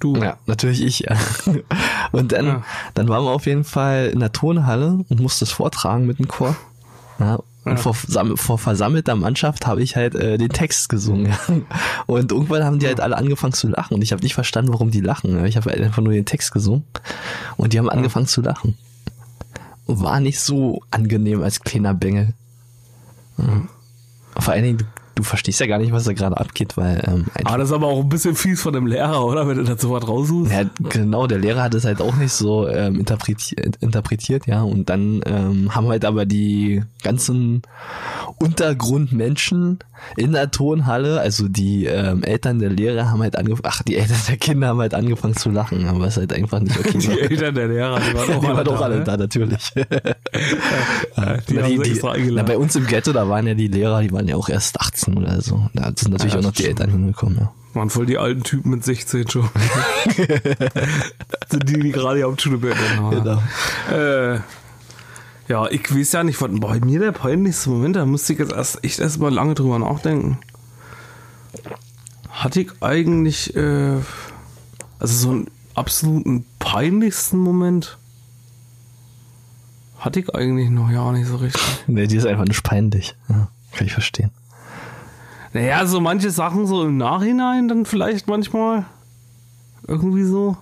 Du. 0.00 0.16
Ja, 0.16 0.36
natürlich 0.46 0.82
ich, 0.82 1.00
ja. 1.00 1.16
Und 2.12 2.32
dann, 2.32 2.46
Ja. 2.46 2.62
dann 2.94 3.08
waren 3.08 3.24
wir 3.24 3.30
auf 3.32 3.46
jeden 3.46 3.64
Fall 3.64 4.06
in 4.12 4.20
der 4.20 4.32
Turnhalle 4.32 5.04
und 5.08 5.20
mussten 5.20 5.44
es 5.44 5.50
vortragen 5.52 6.06
mit 6.06 6.18
dem 6.18 6.28
Chor. 6.28 6.56
Ja. 7.18 7.38
Und 7.66 7.72
Ja. 7.72 7.76
vor, 7.78 7.94
vor 8.36 8.58
versammelter 8.58 9.16
Mannschaft 9.16 9.66
habe 9.66 9.82
ich 9.82 9.96
halt 9.96 10.14
äh, 10.14 10.38
den 10.38 10.50
Text 10.50 10.88
gesungen. 10.88 11.34
Und 12.06 12.30
irgendwann 12.30 12.62
haben 12.64 12.78
die 12.78 12.86
halt 12.86 13.00
alle 13.00 13.16
angefangen 13.16 13.52
zu 13.54 13.66
lachen. 13.68 13.94
Und 13.94 14.02
ich 14.02 14.12
habe 14.12 14.22
nicht 14.22 14.34
verstanden, 14.34 14.72
warum 14.72 14.92
die 14.92 15.00
lachen. 15.00 15.44
Ich 15.46 15.56
habe 15.56 15.70
halt 15.70 15.82
einfach 15.82 16.00
nur 16.00 16.12
den 16.12 16.24
Text 16.26 16.52
gesungen. 16.52 16.84
Und 17.56 17.72
die 17.72 17.78
haben 17.80 17.90
angefangen 17.90 18.28
zu 18.28 18.40
lachen. 18.40 18.78
War 19.86 20.20
nicht 20.20 20.38
so 20.40 20.80
angenehm 20.92 21.42
als 21.42 21.60
kleiner 21.60 21.92
Bengel. 21.92 22.34
Ja. 23.36 23.62
Vor 24.38 24.52
allen 24.54 24.62
Dingen, 24.64 24.86
du 25.16 25.22
verstehst 25.24 25.58
ja 25.60 25.66
gar 25.66 25.78
nicht, 25.78 25.90
was 25.92 26.04
da 26.04 26.12
gerade 26.12 26.36
abgeht, 26.36 26.76
weil 26.76 27.02
ähm, 27.06 27.24
einfach, 27.34 27.54
Ah, 27.54 27.58
das 27.58 27.70
ist 27.70 27.74
aber 27.74 27.88
auch 27.88 28.00
ein 28.00 28.08
bisschen 28.08 28.36
fies 28.36 28.62
von 28.62 28.72
dem 28.74 28.86
Lehrer, 28.86 29.24
oder? 29.24 29.48
Wenn 29.48 29.56
du 29.56 29.64
dazu 29.64 29.90
was 29.90 30.06
raussuchst. 30.06 30.52
ja, 30.52 30.64
genau, 30.90 31.26
der 31.26 31.38
Lehrer 31.38 31.62
hat 31.62 31.74
es 31.74 31.84
halt 31.84 32.00
auch 32.00 32.14
nicht 32.16 32.32
so 32.32 32.68
ähm, 32.68 33.00
interpretiert, 33.00 33.76
interpretiert, 33.80 34.46
ja, 34.46 34.62
und 34.62 34.88
dann 34.88 35.22
ähm, 35.26 35.74
haben 35.74 35.88
halt 35.88 36.04
aber 36.04 36.26
die 36.26 36.82
ganzen 37.02 37.62
Untergrundmenschen 38.38 39.78
in 40.16 40.32
der 40.32 40.50
Tonhalle, 40.50 41.20
also 41.20 41.48
die 41.48 41.86
ähm, 41.86 42.22
Eltern 42.22 42.58
der 42.58 42.70
Lehrer 42.70 43.10
haben 43.10 43.22
halt 43.22 43.36
angefangen, 43.36 43.64
ach, 43.64 43.82
die 43.82 43.96
Eltern 43.96 44.18
der 44.28 44.36
Kinder 44.36 44.68
haben 44.68 44.80
halt 44.80 44.92
angefangen 44.94 45.34
zu 45.34 45.50
lachen, 45.50 45.86
aber 45.88 46.04
es 46.06 46.16
ist 46.16 46.18
halt 46.18 46.32
einfach 46.34 46.60
nicht 46.60 46.78
okay. 46.78 46.98
Die 46.98 47.20
Eltern 47.20 47.54
der 47.54 47.68
Lehrer, 47.68 48.00
die 48.00 48.14
waren 48.14 48.30
auch 48.36 48.40
die 48.40 48.46
alle 48.46 48.56
waren 48.56 48.64
doch 48.64 48.78
da, 48.78 48.84
alle 48.84 48.98
ne? 48.98 49.04
da, 49.04 49.16
natürlich. 49.16 49.72
Die 51.48 51.54
Na, 51.54 51.66
die, 51.66 51.78
die, 51.78 52.30
na, 52.32 52.42
bei 52.42 52.58
uns 52.58 52.76
im 52.76 52.86
Ghetto, 52.86 53.12
da 53.12 53.28
waren 53.28 53.46
ja 53.46 53.54
die 53.54 53.68
Lehrer, 53.68 54.02
die 54.02 54.12
waren 54.12 54.28
ja 54.28 54.36
auch 54.36 54.48
erst 54.48 54.80
18 54.80 55.05
oder 55.14 55.40
so. 55.40 55.68
Da 55.74 55.92
sind 55.96 56.12
natürlich 56.12 56.32
Ja, 56.34 56.40
auch 56.40 56.44
noch 56.44 56.52
die 56.52 56.66
Eltern 56.66 56.90
hingekommen, 56.90 57.38
ja. 57.38 57.52
Waren 57.74 57.90
voll 57.90 58.06
die 58.06 58.16
alten 58.18 58.42
Typen 58.42 58.70
mit 58.70 58.84
16 58.84 59.28
schon. 59.28 59.48
Die, 61.52 61.78
die 61.80 61.92
gerade 61.92 62.18
die 62.18 62.24
Hauptschule 62.24 62.58
beendet 62.58 62.96
haben. 62.96 63.10
Genau. 63.10 63.42
Äh, 63.92 64.40
ja, 65.48 65.68
ich 65.70 65.94
weiß 65.94 66.12
ja 66.12 66.24
nicht, 66.24 66.40
was 66.40 66.50
bei 66.52 66.80
mir 66.80 66.98
der 67.00 67.12
peinlichste 67.12 67.70
Moment, 67.70 67.96
da 67.96 68.04
musste 68.04 68.32
ich 68.32 68.38
jetzt 68.40 68.52
erst 68.52 68.82
echt 68.84 68.98
erst 68.98 69.20
mal 69.20 69.32
lange 69.32 69.54
drüber 69.54 69.78
nachdenken. 69.78 70.38
Hatte 72.30 72.60
ich 72.62 72.70
eigentlich, 72.80 73.54
äh, 73.56 73.96
also 74.98 75.14
so 75.14 75.30
einen 75.30 75.46
absoluten 75.74 76.44
peinlichsten 76.58 77.38
Moment? 77.38 77.96
Hatte 79.98 80.20
ich 80.20 80.34
eigentlich 80.34 80.68
noch 80.70 80.90
ja 80.90 81.12
nicht 81.12 81.26
so 81.28 81.36
richtig. 81.36 81.62
Nee, 81.86 82.06
die 82.06 82.16
ist 82.16 82.26
einfach 82.26 82.44
nicht 82.44 82.62
peinlich. 82.62 83.14
Ja, 83.28 83.48
kann 83.72 83.86
ich 83.86 83.92
verstehen. 83.92 84.30
Naja, 85.56 85.86
so 85.86 86.02
manche 86.02 86.30
Sachen 86.30 86.66
so 86.66 86.84
im 86.84 86.98
Nachhinein 86.98 87.66
dann 87.66 87.86
vielleicht 87.86 88.28
manchmal 88.28 88.84
irgendwie 89.86 90.24
so. 90.24 90.58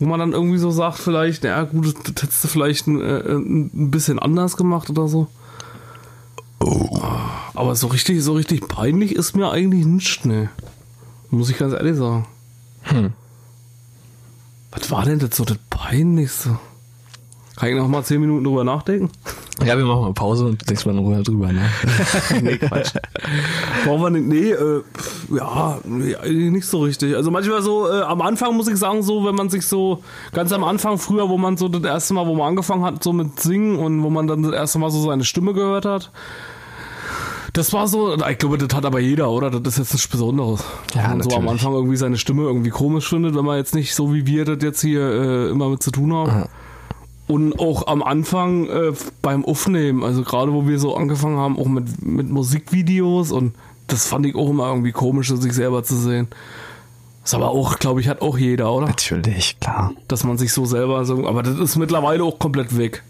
Wo 0.00 0.06
man 0.06 0.18
dann 0.18 0.32
irgendwie 0.32 0.58
so 0.58 0.72
sagt, 0.72 0.98
vielleicht, 0.98 1.44
naja, 1.44 1.62
gut, 1.62 1.94
das 1.94 2.20
hättest 2.20 2.42
du 2.42 2.48
vielleicht 2.48 2.88
ein, 2.88 3.00
äh, 3.00 3.34
ein 3.36 3.92
bisschen 3.92 4.18
anders 4.18 4.56
gemacht 4.56 4.90
oder 4.90 5.06
so. 5.06 5.28
Aber 7.54 7.76
so 7.76 7.86
richtig, 7.86 8.20
so 8.24 8.32
richtig 8.32 8.66
peinlich 8.66 9.14
ist 9.14 9.36
mir 9.36 9.52
eigentlich 9.52 9.86
nicht, 9.86 10.26
ne. 10.26 10.48
Muss 11.30 11.48
ich 11.48 11.58
ganz 11.58 11.72
ehrlich 11.72 11.96
sagen. 11.96 12.26
Hm. 12.82 13.12
Was 14.72 14.90
war 14.90 15.04
denn 15.04 15.20
das 15.20 15.36
so 15.36 15.44
das 15.44 15.58
Peinlichste? 15.70 16.58
Kann 17.54 17.68
ich 17.68 17.76
noch 17.76 17.86
mal 17.86 18.02
zehn 18.02 18.20
Minuten 18.20 18.42
drüber 18.42 18.64
nachdenken? 18.64 19.12
Ja, 19.64 19.76
wir 19.76 19.84
machen 19.84 20.02
mal 20.02 20.12
Pause 20.14 20.46
und 20.46 20.68
denkst 20.68 20.86
mal 20.86 20.94
drüber, 20.94 21.22
drüber 21.22 21.52
ne? 21.52 21.68
nee, 22.42 22.56
Quatsch. 22.56 22.92
Brauchen 23.84 24.02
wir 24.02 24.10
nicht, 24.10 24.26
nee, 24.26 24.50
äh, 24.52 24.82
ja, 25.34 25.78
nicht 26.26 26.66
so 26.66 26.80
richtig. 26.80 27.14
Also 27.14 27.30
manchmal 27.30 27.62
so, 27.62 27.88
äh, 27.88 28.02
am 28.02 28.22
Anfang 28.22 28.56
muss 28.56 28.68
ich 28.68 28.76
sagen, 28.76 29.02
so, 29.02 29.24
wenn 29.24 29.34
man 29.34 29.50
sich 29.50 29.66
so, 29.66 30.02
ganz 30.32 30.52
am 30.52 30.64
Anfang 30.64 30.98
früher, 30.98 31.28
wo 31.28 31.36
man 31.38 31.56
so 31.56 31.68
das 31.68 31.82
erste 31.82 32.14
Mal, 32.14 32.26
wo 32.26 32.34
man 32.34 32.48
angefangen 32.48 32.84
hat, 32.84 33.04
so 33.04 33.12
mit 33.12 33.40
Singen 33.40 33.76
und 33.76 34.02
wo 34.02 34.10
man 34.10 34.26
dann 34.26 34.42
das 34.42 34.52
erste 34.52 34.78
Mal 34.78 34.90
so 34.90 35.02
seine 35.02 35.24
Stimme 35.24 35.52
gehört 35.52 35.84
hat, 35.84 36.10
das 37.52 37.72
war 37.72 37.88
so, 37.88 38.14
ich 38.14 38.38
glaube, 38.38 38.58
das 38.58 38.76
hat 38.76 38.84
aber 38.84 39.00
jeder, 39.00 39.30
oder? 39.30 39.50
Das 39.50 39.74
ist 39.74 39.78
jetzt 39.78 39.92
nichts 39.92 40.08
Besonderes. 40.08 40.62
Ja, 40.94 41.10
Wenn 41.10 41.18
man 41.18 41.22
so 41.22 41.36
am. 41.36 41.48
Anfang 41.48 41.72
irgendwie 41.72 41.96
seine 41.96 42.16
Stimme 42.16 42.42
irgendwie 42.42 42.70
komisch 42.70 43.08
findet, 43.08 43.34
wenn 43.34 43.44
man 43.44 43.56
jetzt 43.56 43.74
nicht 43.74 43.94
so 43.94 44.14
wie 44.14 44.26
wir 44.26 44.44
das 44.44 44.58
jetzt 44.62 44.80
hier 44.80 45.00
äh, 45.00 45.50
immer 45.50 45.68
mit 45.68 45.82
zu 45.82 45.90
tun 45.90 46.14
haben. 46.14 46.30
Aha. 46.30 46.48
Und 47.30 47.60
auch 47.60 47.86
am 47.86 48.02
Anfang 48.02 48.66
äh, 48.66 48.92
beim 49.22 49.44
Aufnehmen, 49.44 50.02
also 50.02 50.22
gerade 50.22 50.52
wo 50.52 50.66
wir 50.66 50.80
so 50.80 50.96
angefangen 50.96 51.36
haben, 51.36 51.58
auch 51.58 51.68
mit, 51.68 52.02
mit 52.02 52.28
Musikvideos 52.28 53.30
und 53.30 53.54
das 53.86 54.06
fand 54.06 54.26
ich 54.26 54.34
auch 54.34 54.50
immer 54.50 54.68
irgendwie 54.68 54.90
komisch, 54.90 55.28
sich 55.28 55.52
selber 55.52 55.84
zu 55.84 55.96
sehen. 55.96 56.26
Ist 57.24 57.34
aber 57.34 57.50
auch, 57.50 57.78
glaube 57.78 58.00
ich, 58.00 58.08
hat 58.08 58.22
auch 58.22 58.36
jeder, 58.36 58.72
oder? 58.72 58.86
Natürlich, 58.86 59.60
klar. 59.60 59.92
Dass 60.08 60.24
man 60.24 60.38
sich 60.38 60.52
so 60.52 60.64
selber 60.64 61.04
so, 61.04 61.26
aber 61.28 61.44
das 61.44 61.58
ist 61.58 61.76
mittlerweile 61.76 62.24
auch 62.24 62.38
komplett 62.40 62.76
weg. 62.76 63.04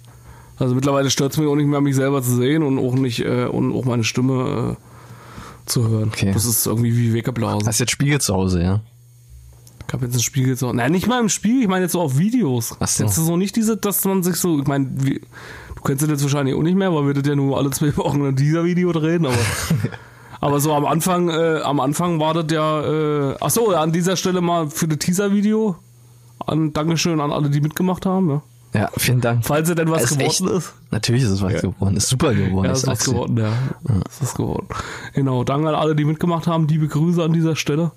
Also 0.59 0.75
mittlerweile 0.75 1.09
stört 1.09 1.33
es 1.33 1.39
mich 1.39 1.49
auch 1.49 1.55
nicht 1.55 1.68
mehr, 1.68 1.81
mich 1.81 1.97
selber 1.97 2.23
zu 2.23 2.37
sehen 2.37 2.62
und 2.62 2.79
auch 2.79 2.95
nicht, 2.95 3.21
äh, 3.21 3.47
und 3.47 3.73
auch 3.73 3.87
meine 3.87 4.05
Stimme 4.05 4.77
äh, 4.77 5.68
zu 5.71 5.89
hören. 5.89 6.11
Okay. 6.12 6.33
Das 6.35 6.45
ist 6.45 6.66
irgendwie 6.66 6.95
wie 6.95 7.14
weggeblasen. 7.14 7.66
Hast 7.66 7.79
jetzt 7.79 7.93
Spiegel 7.93 8.21
zu 8.21 8.35
Hause, 8.35 8.62
ja? 8.62 8.81
Ich 9.91 9.95
habe 9.95 10.07
jetzt 10.07 10.14
ein 10.14 10.20
Spiegel 10.22 10.57
so. 10.57 10.72
Nein, 10.72 10.93
nicht 10.93 11.09
mal 11.09 11.18
im 11.18 11.28
Spiel, 11.28 11.62
ich 11.62 11.66
meine 11.68 11.82
jetzt 11.86 11.93
so 11.93 12.01
auf 12.01 12.16
Videos. 12.16 12.76
Ach 12.78 12.86
so. 12.86 13.03
Jetzt 13.03 13.18
ist 13.18 13.26
so 13.26 13.36
nicht 13.36 13.57
diese, 13.57 13.76
dass 13.76 14.05
man 14.05 14.22
sich 14.22 14.36
so, 14.36 14.61
ich 14.61 14.66
meine, 14.68 14.88
wie, 15.01 15.20
du 15.74 15.82
kennst 15.82 16.05
das 16.05 16.11
jetzt 16.11 16.22
wahrscheinlich 16.22 16.55
auch 16.55 16.62
nicht 16.62 16.76
mehr, 16.76 16.95
weil 16.95 17.09
wir 17.09 17.14
das 17.14 17.26
ja 17.26 17.34
nur 17.34 17.59
alle 17.59 17.70
zwei 17.70 17.97
Wochen 17.97 18.24
in 18.24 18.36
dieser 18.36 18.62
Video 18.64 18.93
drehen, 18.93 19.26
aber. 19.26 19.34
aber 20.41 20.61
so 20.61 20.72
am 20.74 20.86
Anfang, 20.86 21.28
äh, 21.28 21.59
am 21.64 21.80
Anfang 21.80 22.20
war 22.20 22.34
das 22.34 22.45
ja, 22.53 23.32
äh, 23.32 23.36
ach 23.41 23.51
so, 23.51 23.70
an 23.74 23.91
dieser 23.91 24.14
Stelle 24.16 24.41
mal 24.41 24.70
für 24.70 24.86
das 24.86 24.99
Teaser-Video. 24.99 25.74
An, 26.47 26.72
Dankeschön 26.72 27.20
an 27.20 27.32
alle, 27.32 27.51
die 27.51 27.61
mitgemacht 27.61 28.07
haben, 28.07 28.30
ja. 28.30 28.43
Ja, 28.72 28.91
vielen 28.97 29.20
Dank. 29.20 29.45
Falls 29.45 29.68
es 29.68 29.74
denn 29.74 29.91
was 29.91 30.05
Es 30.05 30.12
ist 30.12 30.18
geworden 30.20 30.47
echt- 30.57 30.57
ist. 30.59 30.72
Natürlich 30.93 31.24
ist 31.24 31.30
es 31.30 31.43
was 31.43 31.61
geworden. 31.61 31.97
Ist 31.97 32.09
super 32.09 32.32
geworden. 32.32 32.66
Ja, 32.66 32.72
ist 32.72 32.86
was 32.86 33.05
geworden, 33.05 33.36
ja. 33.38 33.49
Ist 34.09 34.22
was 34.22 34.34
geworden. 34.36 34.68
Genau, 35.14 35.43
danke 35.43 35.68
an 35.68 35.74
alle, 35.74 35.97
die 35.97 36.05
mitgemacht 36.05 36.47
haben. 36.47 36.68
Liebe 36.68 36.86
Grüße 36.86 37.20
an 37.24 37.32
dieser 37.32 37.57
Stelle. 37.57 37.91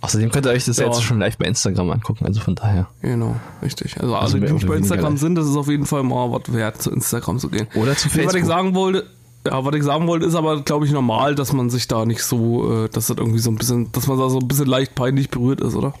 Außerdem 0.00 0.30
könnt 0.30 0.46
ihr 0.46 0.50
euch 0.52 0.64
das 0.64 0.76
Ja. 0.78 0.86
jetzt 0.86 1.02
schon 1.02 1.18
live 1.18 1.36
bei 1.38 1.46
Instagram 1.46 1.90
angucken, 1.90 2.24
also 2.26 2.40
von 2.40 2.54
daher. 2.54 2.86
Genau, 3.02 3.36
richtig. 3.62 4.00
Also 4.00 4.14
alle, 4.14 4.22
Also 4.24 4.38
die 4.38 4.52
nicht 4.52 4.66
bei 4.66 4.76
Instagram 4.76 5.16
sind, 5.16 5.34
das 5.34 5.46
ist 5.48 5.56
auf 5.56 5.68
jeden 5.68 5.86
Fall 5.86 6.02
mal 6.04 6.30
was 6.30 6.52
wert, 6.52 6.80
zu 6.80 6.90
Instagram 6.90 7.38
zu 7.38 7.48
gehen. 7.48 7.66
Oder 7.74 7.96
zu 7.96 8.08
Nee, 8.08 8.14
Was 8.24 8.34
ich 8.34 8.40
Facebook. 8.42 8.44
sagen 8.46 8.74
wollte, 8.74 9.06
ja, 9.46 9.64
was 9.64 9.74
ich 9.74 9.82
sagen 9.82 10.06
wollte, 10.06 10.26
ist 10.26 10.34
aber, 10.34 10.60
glaube 10.62 10.84
ich, 10.86 10.92
normal, 10.92 11.34
dass 11.34 11.52
man 11.52 11.70
sich 11.70 11.88
da 11.88 12.04
nicht 12.04 12.22
so, 12.22 12.84
äh, 12.84 12.88
dass 12.88 13.06
das 13.08 13.16
irgendwie 13.16 13.38
so 13.38 13.50
ein 13.50 13.56
bisschen, 13.56 13.90
dass 13.92 14.06
man 14.06 14.18
da 14.18 14.28
so 14.28 14.38
ein 14.38 14.46
bisschen 14.48 14.66
leicht 14.66 14.94
peinlich 14.94 15.30
berührt 15.30 15.60
ist, 15.60 15.74
oder? 15.74 15.94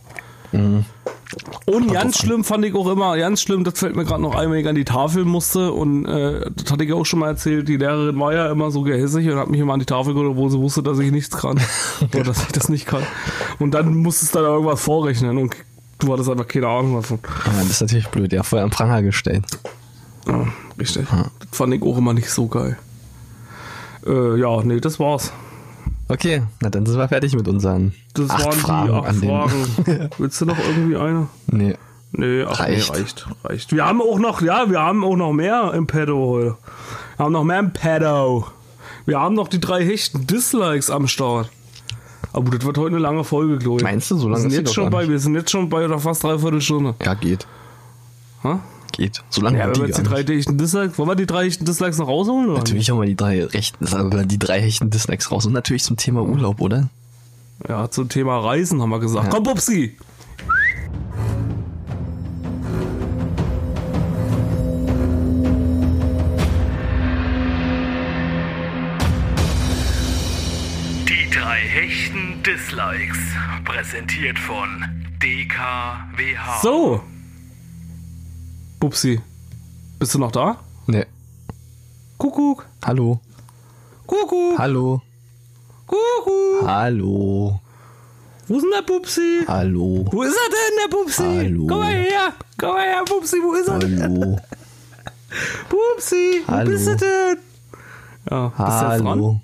Mhm. 0.52 0.84
Und 1.66 1.92
ganz 1.92 2.18
schlimm 2.18 2.42
fand 2.42 2.64
ich 2.64 2.74
auch 2.74 2.88
immer, 2.88 3.16
ganz 3.18 3.42
schlimm, 3.42 3.62
das 3.62 3.78
fällt 3.78 3.94
mir 3.94 4.04
gerade 4.04 4.22
noch 4.22 4.34
ein, 4.34 4.50
wenn 4.50 4.60
ich 4.60 4.68
an 4.68 4.74
die 4.74 4.86
Tafel 4.86 5.26
musste 5.26 5.72
und 5.72 6.06
äh, 6.06 6.50
das 6.56 6.72
hatte 6.72 6.84
ich 6.84 6.92
auch 6.92 7.04
schon 7.04 7.18
mal 7.18 7.28
erzählt, 7.28 7.68
die 7.68 7.76
Lehrerin 7.76 8.18
war 8.18 8.32
ja 8.32 8.50
immer 8.50 8.70
so 8.70 8.80
gehässig 8.82 9.28
und 9.28 9.36
hat 9.36 9.50
mich 9.50 9.60
immer 9.60 9.74
an 9.74 9.80
die 9.80 9.86
Tafel 9.86 10.14
geholt, 10.14 10.30
obwohl 10.30 10.50
sie 10.50 10.58
wusste, 10.58 10.82
dass 10.82 10.98
ich 10.98 11.10
nichts 11.10 11.36
kann 11.36 11.60
oder 12.00 12.24
dass 12.24 12.42
ich 12.42 12.52
das 12.52 12.70
nicht 12.70 12.86
kann. 12.86 13.02
Und 13.58 13.72
dann 13.72 13.94
musstest 13.96 14.34
du 14.34 14.38
da 14.38 14.46
irgendwas 14.46 14.80
vorrechnen 14.80 15.36
und 15.36 15.54
du 15.98 16.12
hattest 16.12 16.30
einfach 16.30 16.48
keine 16.48 16.68
Ahnung 16.68 16.94
davon. 16.94 17.18
Ja, 17.22 17.52
das 17.58 17.70
ist 17.70 17.80
natürlich 17.82 18.08
blöd. 18.08 18.32
Ja, 18.32 18.42
vorher 18.42 18.64
am 18.64 18.70
Pranger 18.70 19.02
gestellt. 19.02 19.44
Ja, 20.26 20.46
richtig. 20.78 21.06
Das 21.10 21.48
fand 21.52 21.74
ich 21.74 21.82
auch 21.82 21.98
immer 21.98 22.14
nicht 22.14 22.30
so 22.30 22.46
geil. 22.46 22.78
Äh, 24.06 24.40
ja, 24.40 24.62
nee, 24.62 24.80
das 24.80 24.98
war's. 24.98 25.32
Okay, 26.08 26.42
na 26.60 26.70
dann 26.70 26.86
sind 26.86 26.98
wir 26.98 27.08
fertig 27.08 27.34
mit 27.34 27.46
unseren 27.48 27.92
Das 28.14 28.30
acht 28.30 28.44
waren 28.46 28.52
Fragen 28.58 28.86
die 28.88 28.92
acht 28.94 29.08
an. 29.08 29.16
Fragen. 29.16 30.10
Willst 30.18 30.40
du 30.40 30.46
noch 30.46 30.58
irgendwie 30.58 30.96
eine? 30.96 31.28
Nee. 31.46 31.76
Nee, 32.12 32.44
ach, 32.48 32.60
Reicht. 32.60 32.90
Nee, 32.92 32.98
reicht, 32.98 33.26
reicht. 33.44 33.72
Wir 33.72 33.84
haben 33.84 34.00
auch 34.00 34.18
noch, 34.18 34.40
ja, 34.40 34.70
wir 34.70 34.80
haben 34.80 35.04
auch 35.04 35.16
noch 35.16 35.32
mehr 35.32 35.72
im 35.74 35.86
Pedo 35.86 36.16
heute. 36.26 36.56
Wir 37.16 37.24
haben 37.26 37.32
noch 37.32 37.44
mehr 37.44 37.58
im 37.58 37.72
Pedo. 37.72 38.46
Wir 39.04 39.20
haben 39.20 39.34
noch 39.34 39.48
die 39.48 39.60
drei 39.60 39.84
hechten 39.84 40.26
Dislikes 40.26 40.88
am 40.90 41.06
Start. 41.06 41.50
Aber 42.32 42.50
das 42.56 42.64
wird 42.64 42.78
heute 42.78 42.88
eine 42.96 42.98
lange 42.98 43.24
Folge, 43.24 43.58
Chloe. 43.58 43.82
Meinst 43.82 44.10
du, 44.10 44.16
so 44.16 44.28
lange 44.28 44.44
wir 44.44 44.50
sind 44.50 44.60
jetzt 44.66 44.74
schon 44.74 44.88
bei. 44.90 45.08
Wir 45.08 45.18
sind 45.18 45.34
jetzt 45.34 45.50
schon 45.50 45.68
bei 45.68 45.84
oder 45.84 45.98
fast 45.98 46.24
dreiviertel 46.24 46.60
Stunde. 46.62 46.94
Ja, 47.04 47.12
geht. 47.14 47.46
Ha? 48.44 48.60
Geht. 48.98 49.22
So 49.30 49.40
lange 49.40 49.58
Ja, 49.58 49.66
wenn 49.68 49.76
wir 49.76 49.82
die 49.84 49.88
jetzt 49.90 49.98
die 49.98 50.02
drei 50.02 50.18
nicht. 50.22 50.28
hechten 50.28 50.58
Dislikes, 50.58 50.98
wollen 50.98 51.08
wir 51.08 51.14
die 51.14 51.26
drei 51.26 51.44
hechten 51.44 51.64
Dislikes 51.64 51.98
noch 51.98 52.08
rausholen? 52.08 52.48
Oder? 52.50 52.58
Natürlich 52.58 52.90
haben 52.90 52.98
wir 53.00 53.06
die 53.06 53.14
drei 53.14 53.44
rechten, 53.44 53.86
wir, 54.12 54.24
die 54.24 54.38
drei 54.40 54.60
hechten 54.60 54.90
Dislikes 54.90 55.30
raus. 55.30 55.46
Und 55.46 55.52
natürlich 55.52 55.84
zum 55.84 55.96
Thema 55.96 56.22
Urlaub, 56.22 56.60
oder? 56.60 56.88
Ja, 57.68 57.88
zum 57.90 58.08
Thema 58.08 58.38
Reisen 58.40 58.82
haben 58.82 58.90
wir 58.90 58.98
gesagt. 58.98 59.26
Ja. 59.26 59.30
Komm, 59.30 59.44
Pupsi! 59.44 59.96
Die 71.08 71.30
drei 71.30 71.60
hechten 71.60 72.42
Dislikes. 72.42 73.18
Präsentiert 73.64 74.38
von 74.38 74.84
DKWH. 75.22 76.60
So! 76.62 77.02
Pupsi, 78.80 79.20
bist 79.98 80.14
du 80.14 80.18
noch 80.20 80.30
da? 80.30 80.58
Nee. 80.86 81.04
Kuckuck! 82.16 82.66
Hallo. 82.84 83.20
Kuckuck! 84.06 84.58
Hallo. 84.58 85.02
Kuckuck! 85.86 86.66
Hallo. 86.66 87.60
Wo 88.46 88.54
ist 88.56 88.62
denn 88.62 88.70
der 88.70 88.82
Pupsi? 88.82 89.40
Hallo. 89.48 90.06
Wo 90.10 90.22
ist 90.22 90.36
er 90.36 90.50
denn, 90.50 90.78
der 90.90 90.96
Pupsi? 90.96 91.22
Hallo. 91.22 91.66
Komm 91.66 91.78
mal 91.80 91.92
her! 91.92 92.32
Komm 92.56 92.70
mal 92.70 92.86
her, 92.86 93.04
Pupsi, 93.04 93.36
wo 93.42 93.54
ist 93.54 93.68
er 93.68 93.78
denn? 93.80 94.00
Hallo. 94.02 94.38
Pupsi, 95.68 96.42
wo 96.46 96.52
Hallo. 96.52 96.70
bist 96.70 96.86
du 96.86 96.96
denn? 96.96 97.38
Ja, 98.30 98.48
bist 98.48 98.58
du 98.58 98.62
jetzt 98.64 99.00
dran? 99.00 99.06
Hallo. 99.08 99.40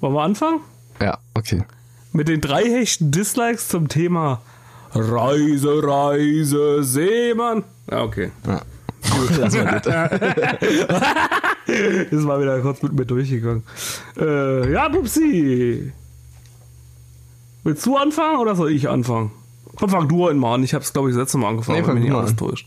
Wollen 0.00 0.14
wir 0.14 0.22
anfangen? 0.22 0.60
Ja, 1.00 1.18
okay. 1.34 1.64
Mit 2.12 2.28
den 2.28 2.40
drei 2.40 2.62
hechten 2.62 3.10
Dislikes 3.10 3.68
zum 3.68 3.88
Thema 3.88 4.40
Reise, 4.94 5.82
Reise, 5.82 6.84
Seemann. 6.84 7.64
Ja, 7.90 8.02
okay. 8.02 8.30
Ja. 8.46 8.60
Lass 9.38 9.54
mal 9.56 9.80
das. 9.80 10.12
ist 12.10 12.24
mal 12.24 12.40
wieder 12.42 12.60
kurz 12.60 12.82
mit 12.82 12.92
mir 12.92 13.04
durchgegangen. 13.04 13.62
Äh, 14.18 14.72
ja, 14.72 14.88
Pupsi. 14.88 15.92
Willst 17.64 17.84
du 17.86 17.96
anfangen 17.96 18.38
oder 18.40 18.54
soll 18.56 18.70
ich 18.72 18.88
anfangen? 18.88 19.30
Komm, 19.76 19.90
fang 19.90 20.08
du 20.08 20.26
an. 20.28 20.62
Ich 20.62 20.74
hab's, 20.74 20.92
glaube 20.92 21.10
ich, 21.10 21.14
das 21.16 21.22
letzte 21.22 21.38
Mal 21.38 21.48
angefangen. 21.48 21.78
Nee, 21.78 21.84
fang 21.84 21.94
wenn 21.96 22.02
mich 22.02 22.10
nicht 22.10 22.18
alles 22.18 22.36
täuscht. 22.36 22.66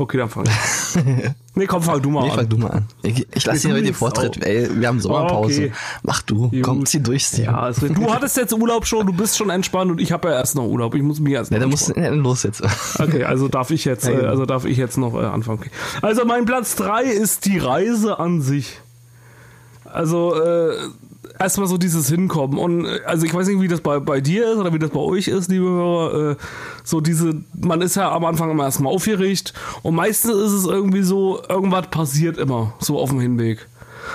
Okay, 0.00 0.16
dann 0.16 0.28
fang 0.30 0.44
ich. 0.46 1.04
nee, 1.56 1.66
komm, 1.66 1.82
fang 1.82 2.00
du 2.00 2.08
mal 2.10 2.22
Nee, 2.22 2.30
an. 2.30 2.36
fang 2.36 2.48
du 2.48 2.56
mal 2.56 2.68
an. 2.70 2.86
Ich, 3.02 3.26
ich 3.34 3.44
lasse 3.44 3.66
dir 3.66 3.82
den 3.82 3.92
Vortritt. 3.92 4.38
auch. 4.40 4.46
Ey, 4.46 4.68
wir 4.80 4.86
haben 4.86 5.00
Sommerpause. 5.00 5.64
Okay. 5.64 5.72
Mach 6.04 6.22
du. 6.22 6.52
Komm, 6.62 6.78
Gut. 6.78 6.88
zieh 6.88 7.00
durch, 7.00 7.24
Steven. 7.24 7.46
Ja, 7.46 7.66
richtig. 7.66 7.94
du 7.96 8.14
hattest 8.14 8.36
jetzt 8.36 8.52
Urlaub 8.54 8.86
schon, 8.86 9.04
du 9.08 9.12
bist 9.12 9.36
schon 9.36 9.50
entspannt 9.50 9.90
und 9.90 10.00
ich 10.00 10.12
habe 10.12 10.28
ja 10.28 10.34
erst 10.34 10.54
noch 10.54 10.62
Urlaub. 10.62 10.94
Ich 10.94 11.02
muss 11.02 11.18
mich 11.18 11.32
erst 11.32 11.50
Ja, 11.50 11.58
dann 11.58 11.68
musst 11.70 11.88
du 11.88 12.00
los 12.14 12.44
jetzt. 12.44 12.62
Okay, 13.00 13.24
also 13.24 13.48
darf 13.48 13.72
ich 13.72 13.84
jetzt, 13.84 14.04
Ja, 14.06 14.12
äh, 14.12 14.16
genau. 14.18 14.28
also 14.28 14.46
darf 14.46 14.64
ich 14.66 14.76
jetzt 14.76 14.98
noch 14.98 15.14
äh, 15.14 15.26
anfangen. 15.26 15.58
Okay. 15.58 15.70
Also 16.00 16.24
mein 16.24 16.44
Platz 16.44 16.76
3 16.76 17.02
ist 17.02 17.44
die 17.46 17.58
Reise 17.58 18.20
an 18.20 18.40
sich. 18.40 18.80
Also 19.84 20.40
äh, 20.40 20.76
erstmal 21.38 21.68
so 21.68 21.78
dieses 21.78 22.08
Hinkommen. 22.08 22.58
Und 22.58 22.84
äh, 22.84 23.00
also 23.04 23.26
ich 23.26 23.34
weiß 23.34 23.48
nicht, 23.48 23.60
wie 23.60 23.68
das 23.68 23.80
bei, 23.80 24.00
bei 24.00 24.20
dir 24.20 24.52
ist 24.52 24.58
oder 24.58 24.72
wie 24.72 24.78
das 24.78 24.90
bei 24.90 25.00
euch 25.00 25.28
ist, 25.28 25.50
liebe 25.50 25.64
Hörer. 25.64 26.30
Äh, 26.32 26.36
so 26.84 27.00
diese, 27.00 27.34
man 27.60 27.80
ist 27.80 27.96
ja 27.96 28.10
am 28.12 28.24
Anfang 28.24 28.50
immer 28.50 28.64
erstmal 28.64 28.92
aufgeregt 28.92 29.52
und 29.82 29.94
meistens 29.94 30.32
ist 30.32 30.52
es 30.52 30.66
irgendwie 30.66 31.02
so, 31.02 31.42
irgendwas 31.48 31.88
passiert 31.88 32.38
immer, 32.38 32.74
so 32.78 32.98
auf 32.98 33.10
dem 33.10 33.20
Hinweg. 33.20 33.66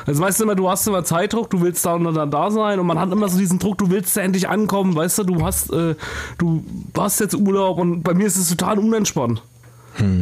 Also 0.06 0.22
weißt 0.22 0.40
du 0.40 0.46
immer, 0.46 0.56
du 0.56 0.70
hast 0.70 0.88
immer 0.88 1.04
Zeitdruck, 1.04 1.50
du 1.50 1.62
willst 1.62 1.86
da 1.86 1.94
und 1.94 2.04
dann 2.04 2.32
da 2.32 2.52
sein 2.52 2.80
und 2.80 2.88
man 2.88 3.00
hat 3.00 3.12
immer 3.12 3.30
so 3.30 3.38
diesen 3.38 3.60
Druck, 3.60 3.78
du 3.78 3.90
willst 3.90 4.16
ja 4.16 4.24
endlich 4.24 4.50
ankommen, 4.50 4.96
weißt 4.96 5.20
du, 5.20 5.24
du 5.24 5.46
hast, 5.46 5.72
äh, 5.72 5.96
du 6.38 6.64
hast 6.98 7.20
jetzt 7.20 7.36
Urlaub 7.36 7.78
und 7.78 8.04
bei 8.04 8.14
mir 8.14 8.26
ist 8.26 8.38
es 8.38 8.50
total 8.50 8.80
unentspannt. 8.80 9.44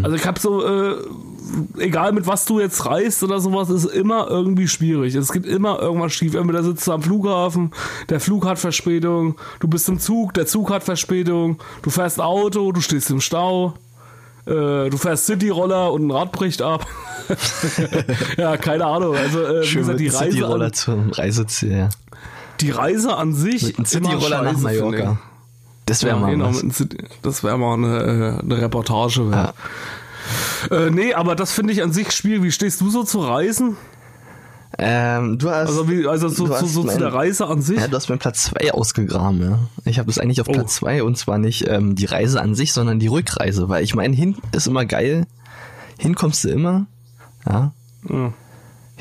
Also 0.04 0.16
ich 0.16 0.26
habe 0.26 0.40
so, 0.40 0.66
äh, 0.66 0.96
egal 1.78 2.12
mit 2.12 2.28
was 2.28 2.46
du 2.46 2.60
jetzt 2.60 2.86
reist 2.86 3.24
oder 3.24 3.40
sowas, 3.40 3.70
ist 3.70 3.86
immer 3.86 4.28
irgendwie 4.30 4.68
schwierig. 4.68 5.16
Es 5.16 5.32
gibt 5.32 5.46
immer 5.46 5.80
irgendwas 5.80 6.14
schief. 6.14 6.34
Entweder 6.34 6.64
sitzt 6.64 6.88
du 6.88 6.92
am 6.92 7.02
Flughafen, 7.02 7.72
der 8.10 8.20
Flug 8.20 8.46
hat 8.46 8.60
Verspätung, 8.60 9.36
du 9.60 9.68
bist 9.68 9.88
im 9.90 10.00
Zug, 10.00 10.34
der 10.34 10.46
Zug 10.46 10.72
hat 10.72 10.84
Verspätung, 10.84 11.58
du 11.82 11.90
fährst 11.90 12.20
Auto, 12.20 12.72
du 12.72 12.82
stehst 12.82 13.10
im 13.12 13.22
Stau, 13.22 13.74
äh, 14.46 14.90
du 14.90 14.98
fährst 14.98 15.26
Cityroller 15.26 15.92
und 15.94 16.08
ein 16.08 16.12
Rad 16.12 16.32
bricht 16.32 16.62
ab. 16.62 16.86
ja, 18.38 18.58
keine 18.58 18.86
Ahnung. 18.86 19.16
Also 19.16 19.42
äh, 19.42 19.62
wie 19.62 19.66
Schön 19.66 19.82
gesagt, 19.82 20.00
die 20.00 20.08
Reise, 20.08 20.32
Cityroller 20.32 20.66
an, 20.66 20.74
zum 20.74 21.10
Reiseziel. 21.12 21.72
Ja. 21.72 21.90
die 22.60 22.72
Reise 22.72 23.16
an 23.16 23.34
sich 23.34 23.64
Mit 23.64 23.78
einem 23.78 23.86
Cityroller 23.86 24.42
nach. 24.42 24.58
Mallorca. 24.58 25.20
Das 25.92 26.04
wäre 26.04 26.16
Ja, 26.16 26.22
mal 26.22 26.32
genau, 26.32 26.52
das 27.22 27.44
wäre 27.44 27.58
mal 27.58 27.74
eine, 27.74 28.38
äh, 28.40 28.44
eine 28.44 28.62
Reportage. 28.62 29.30
wär. 29.30 29.54
Äh, 30.72 30.90
nee, 30.92 31.14
aber 31.14 31.36
das 31.36 31.52
finde 31.52 31.74
ich 31.74 31.84
an 31.84 31.92
sich 31.92 32.12
schwierig. 32.12 32.44
Wie 32.44 32.52
stehst 32.52 32.80
du 32.82 32.90
so 32.90 33.04
zu 33.04 33.20
Reisen? 33.20 33.76
Ähm, 34.78 35.38
du 35.38 35.50
hast, 35.50 35.68
Also, 35.70 35.90
wie, 35.90 36.08
also 36.08 36.30
so, 36.30 36.48
so, 36.48 36.66
so 36.66 36.82
zu 36.82 36.88
mein- 36.88 36.98
der 36.98 37.14
Reise 37.14 37.46
an 37.48 37.62
sich? 37.62 37.78
Ja, 37.78 37.88
du 37.88 37.96
hast 37.98 38.08
meinen 38.08 38.20
Platz 38.20 38.44
2 38.46 38.74
ausgegraben, 38.74 39.42
ja. 39.42 39.60
Ich 39.84 40.00
habe 40.00 40.08
das 40.08 40.18
eigentlich 40.18 40.40
auf 40.40 40.48
Oh. 40.48 40.54
Platz 40.54 40.76
2 40.76 41.04
und 41.04 41.18
zwar 41.18 41.38
nicht 41.38 41.68
ähm, 41.68 41.96
die 41.96 42.06
Reise 42.06 42.42
an 42.42 42.56
sich, 42.56 42.72
sondern 42.72 42.98
die 43.00 43.08
Rückreise, 43.08 43.68
weil 43.68 43.84
ich 43.84 43.96
meine, 43.96 44.16
hin 44.16 44.38
ist 44.54 44.68
immer 44.68 44.86
geil. 44.86 45.28
Hin 46.00 46.16
kommst 46.16 46.46
du 46.46 46.50
immer. 46.50 46.86
Ja. 47.46 47.74
Ja. 48.10 48.34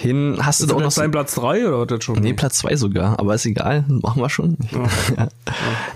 Hin 0.01 0.39
hast 0.41 0.61
du 0.61 0.65
Ist 0.65 0.71
doch 0.71 0.79
das 0.79 0.85
noch 0.85 0.91
so, 0.93 1.01
dein 1.03 1.11
Platz 1.11 1.35
3 1.35 1.69
oder 1.69 1.81
hat 1.81 1.91
das 1.91 2.03
schon? 2.05 2.19
Nee, 2.21 2.33
Platz 2.33 2.57
2 2.59 2.77
sogar, 2.77 3.19
aber 3.21 3.35
ist 3.35 3.45
egal, 3.45 3.85
machen 3.89 4.23
wir 4.23 4.31
schon. 4.31 4.57
Ja. 5.17 5.29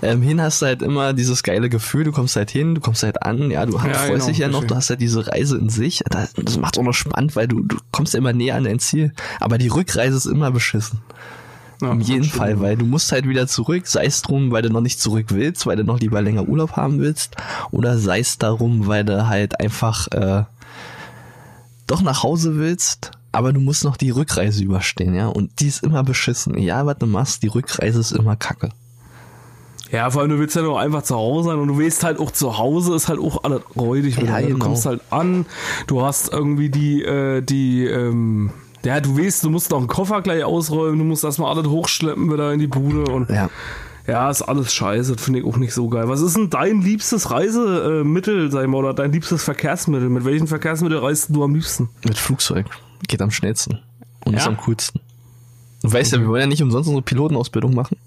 Ähm, 0.03 0.21
hin 0.21 0.39
hast 0.39 0.61
du 0.61 0.67
halt 0.67 0.83
immer 0.83 1.13
dieses 1.13 1.41
geile 1.41 1.69
Gefühl, 1.69 2.03
du 2.03 2.11
kommst 2.11 2.35
halt 2.35 2.51
hin, 2.51 2.75
du 2.75 2.81
kommst 2.81 3.01
halt 3.01 3.23
an, 3.23 3.49
ja, 3.49 3.65
du 3.65 3.81
hast, 3.81 3.87
Ja, 3.87 3.93
freust 3.93 4.11
genau, 4.11 4.25
dich 4.27 4.37
ja 4.37 4.47
noch, 4.47 4.63
du 4.63 4.75
hast 4.75 4.91
halt 4.91 5.01
diese 5.01 5.25
Reise 5.25 5.57
in 5.57 5.69
sich, 5.69 6.03
das, 6.07 6.33
das 6.33 6.59
macht 6.59 6.77
auch 6.77 6.83
noch 6.83 6.93
spannend, 6.93 7.35
weil 7.35 7.47
du, 7.47 7.63
du 7.63 7.77
kommst 7.91 8.13
ja 8.13 8.19
immer 8.19 8.33
näher 8.33 8.55
an 8.55 8.65
dein 8.65 8.77
Ziel, 8.77 9.11
aber 9.39 9.57
die 9.57 9.69
Rückreise 9.69 10.17
ist 10.17 10.25
immer 10.27 10.51
beschissen. 10.51 10.99
Ja, 11.81 11.91
In 11.93 12.01
jedem. 12.01 12.25
Fall, 12.25 12.59
weil 12.59 12.77
du 12.77 12.85
musst 12.85 13.11
halt 13.11 13.27
wieder 13.27 13.47
zurück, 13.47 13.87
sei 13.87 14.05
es 14.05 14.21
drum, 14.21 14.51
weil 14.51 14.61
du 14.61 14.69
noch 14.69 14.81
nicht 14.81 14.99
zurück 15.01 15.27
willst, 15.29 15.65
weil 15.65 15.77
du 15.77 15.83
noch 15.83 15.99
lieber 15.99 16.21
länger 16.21 16.47
Urlaub 16.47 16.73
haben 16.73 16.99
willst, 16.99 17.35
oder 17.71 17.97
sei 17.97 18.19
es 18.19 18.37
darum, 18.37 18.85
weil 18.85 19.03
du 19.03 19.27
halt 19.27 19.59
einfach 19.59 20.07
äh, 20.11 20.43
doch 21.87 22.01
nach 22.01 22.21
Hause 22.21 22.57
willst, 22.57 23.11
aber 23.35 23.53
du 23.53 23.59
musst 23.59 23.83
noch 23.83 23.97
die 23.97 24.09
Rückreise 24.09 24.63
überstehen, 24.63 25.13
ja, 25.15 25.27
und 25.27 25.59
die 25.59 25.67
ist 25.67 25.83
immer 25.83 26.03
beschissen. 26.03 26.57
Ja, 26.57 26.85
was 26.85 26.97
du 26.97 27.05
machst, 27.05 27.43
die 27.43 27.47
Rückreise 27.47 27.99
ist 27.99 28.11
immer 28.11 28.35
kacke. 28.35 28.69
Ja, 29.91 30.09
vor 30.09 30.21
allem 30.21 30.31
du 30.31 30.39
willst 30.39 30.55
ja 30.55 30.63
nur 30.63 30.79
einfach 30.79 31.03
zu 31.03 31.15
Hause 31.15 31.49
sein 31.49 31.59
und 31.59 31.67
du 31.67 31.79
weißt 31.79 32.03
halt 32.03 32.19
auch 32.19 32.31
zu 32.31 32.57
Hause 32.57 32.95
ist 32.95 33.07
halt 33.07 33.19
auch 33.19 33.43
alles 33.43 33.61
räudig. 33.75 34.17
Ja, 34.17 34.41
Du 34.41 34.47
genau. 34.47 34.65
kommst 34.65 34.85
halt 34.87 35.01
an, 35.11 35.45
du 35.87 36.01
hast 36.01 36.33
irgendwie 36.33 36.69
die, 36.69 37.03
äh, 37.03 37.41
die, 37.41 37.85
ähm, 37.85 38.49
ja, 38.83 38.99
du 38.99 39.17
weißt, 39.17 39.43
du 39.43 39.49
musst 39.51 39.69
noch 39.71 39.77
einen 39.77 39.87
Koffer 39.87 40.21
gleich 40.21 40.43
ausräumen, 40.43 40.97
du 40.97 41.05
musst 41.05 41.23
erstmal 41.23 41.55
alles 41.55 41.67
hochschleppen 41.69 42.31
wieder 42.33 42.51
in 42.51 42.59
die 42.59 42.67
Bude 42.67 43.03
und 43.11 43.29
Ja. 43.29 43.49
ja, 44.07 44.29
ist 44.29 44.41
alles 44.41 44.73
scheiße, 44.73 45.13
das 45.15 45.23
finde 45.23 45.39
ich 45.39 45.45
auch 45.45 45.57
nicht 45.57 45.73
so 45.73 45.87
geil. 45.87 46.09
Was 46.09 46.21
ist 46.21 46.35
denn 46.35 46.49
dein 46.49 46.81
liebstes 46.81 47.29
Reisemittel, 47.31 48.51
sag 48.51 48.63
ich 48.63 48.67
mal, 48.67 48.77
oder 48.77 48.93
dein 48.95 49.11
liebstes 49.11 49.43
Verkehrsmittel? 49.43 50.09
Mit 50.09 50.25
welchen 50.25 50.47
Verkehrsmittel 50.47 50.97
reist 50.97 51.27
du 51.29 51.43
am 51.43 51.53
liebsten? 51.53 51.89
Mit 52.05 52.17
Flugzeug. 52.17 52.65
Geht 53.07 53.21
am 53.21 53.31
schnellsten. 53.31 53.79
Und 54.25 54.33
Ja? 54.33 54.39
ist 54.39 54.47
am 54.47 54.57
coolsten. 54.57 54.99
Du 55.83 55.91
weißt 55.91 56.13
ja, 56.13 56.19
wir 56.19 56.27
wollen 56.27 56.41
ja 56.41 56.47
nicht 56.47 56.63
umsonst 56.63 56.87
unsere 56.87 57.03
Pilotenausbildung 57.03 57.75
machen. 57.75 57.97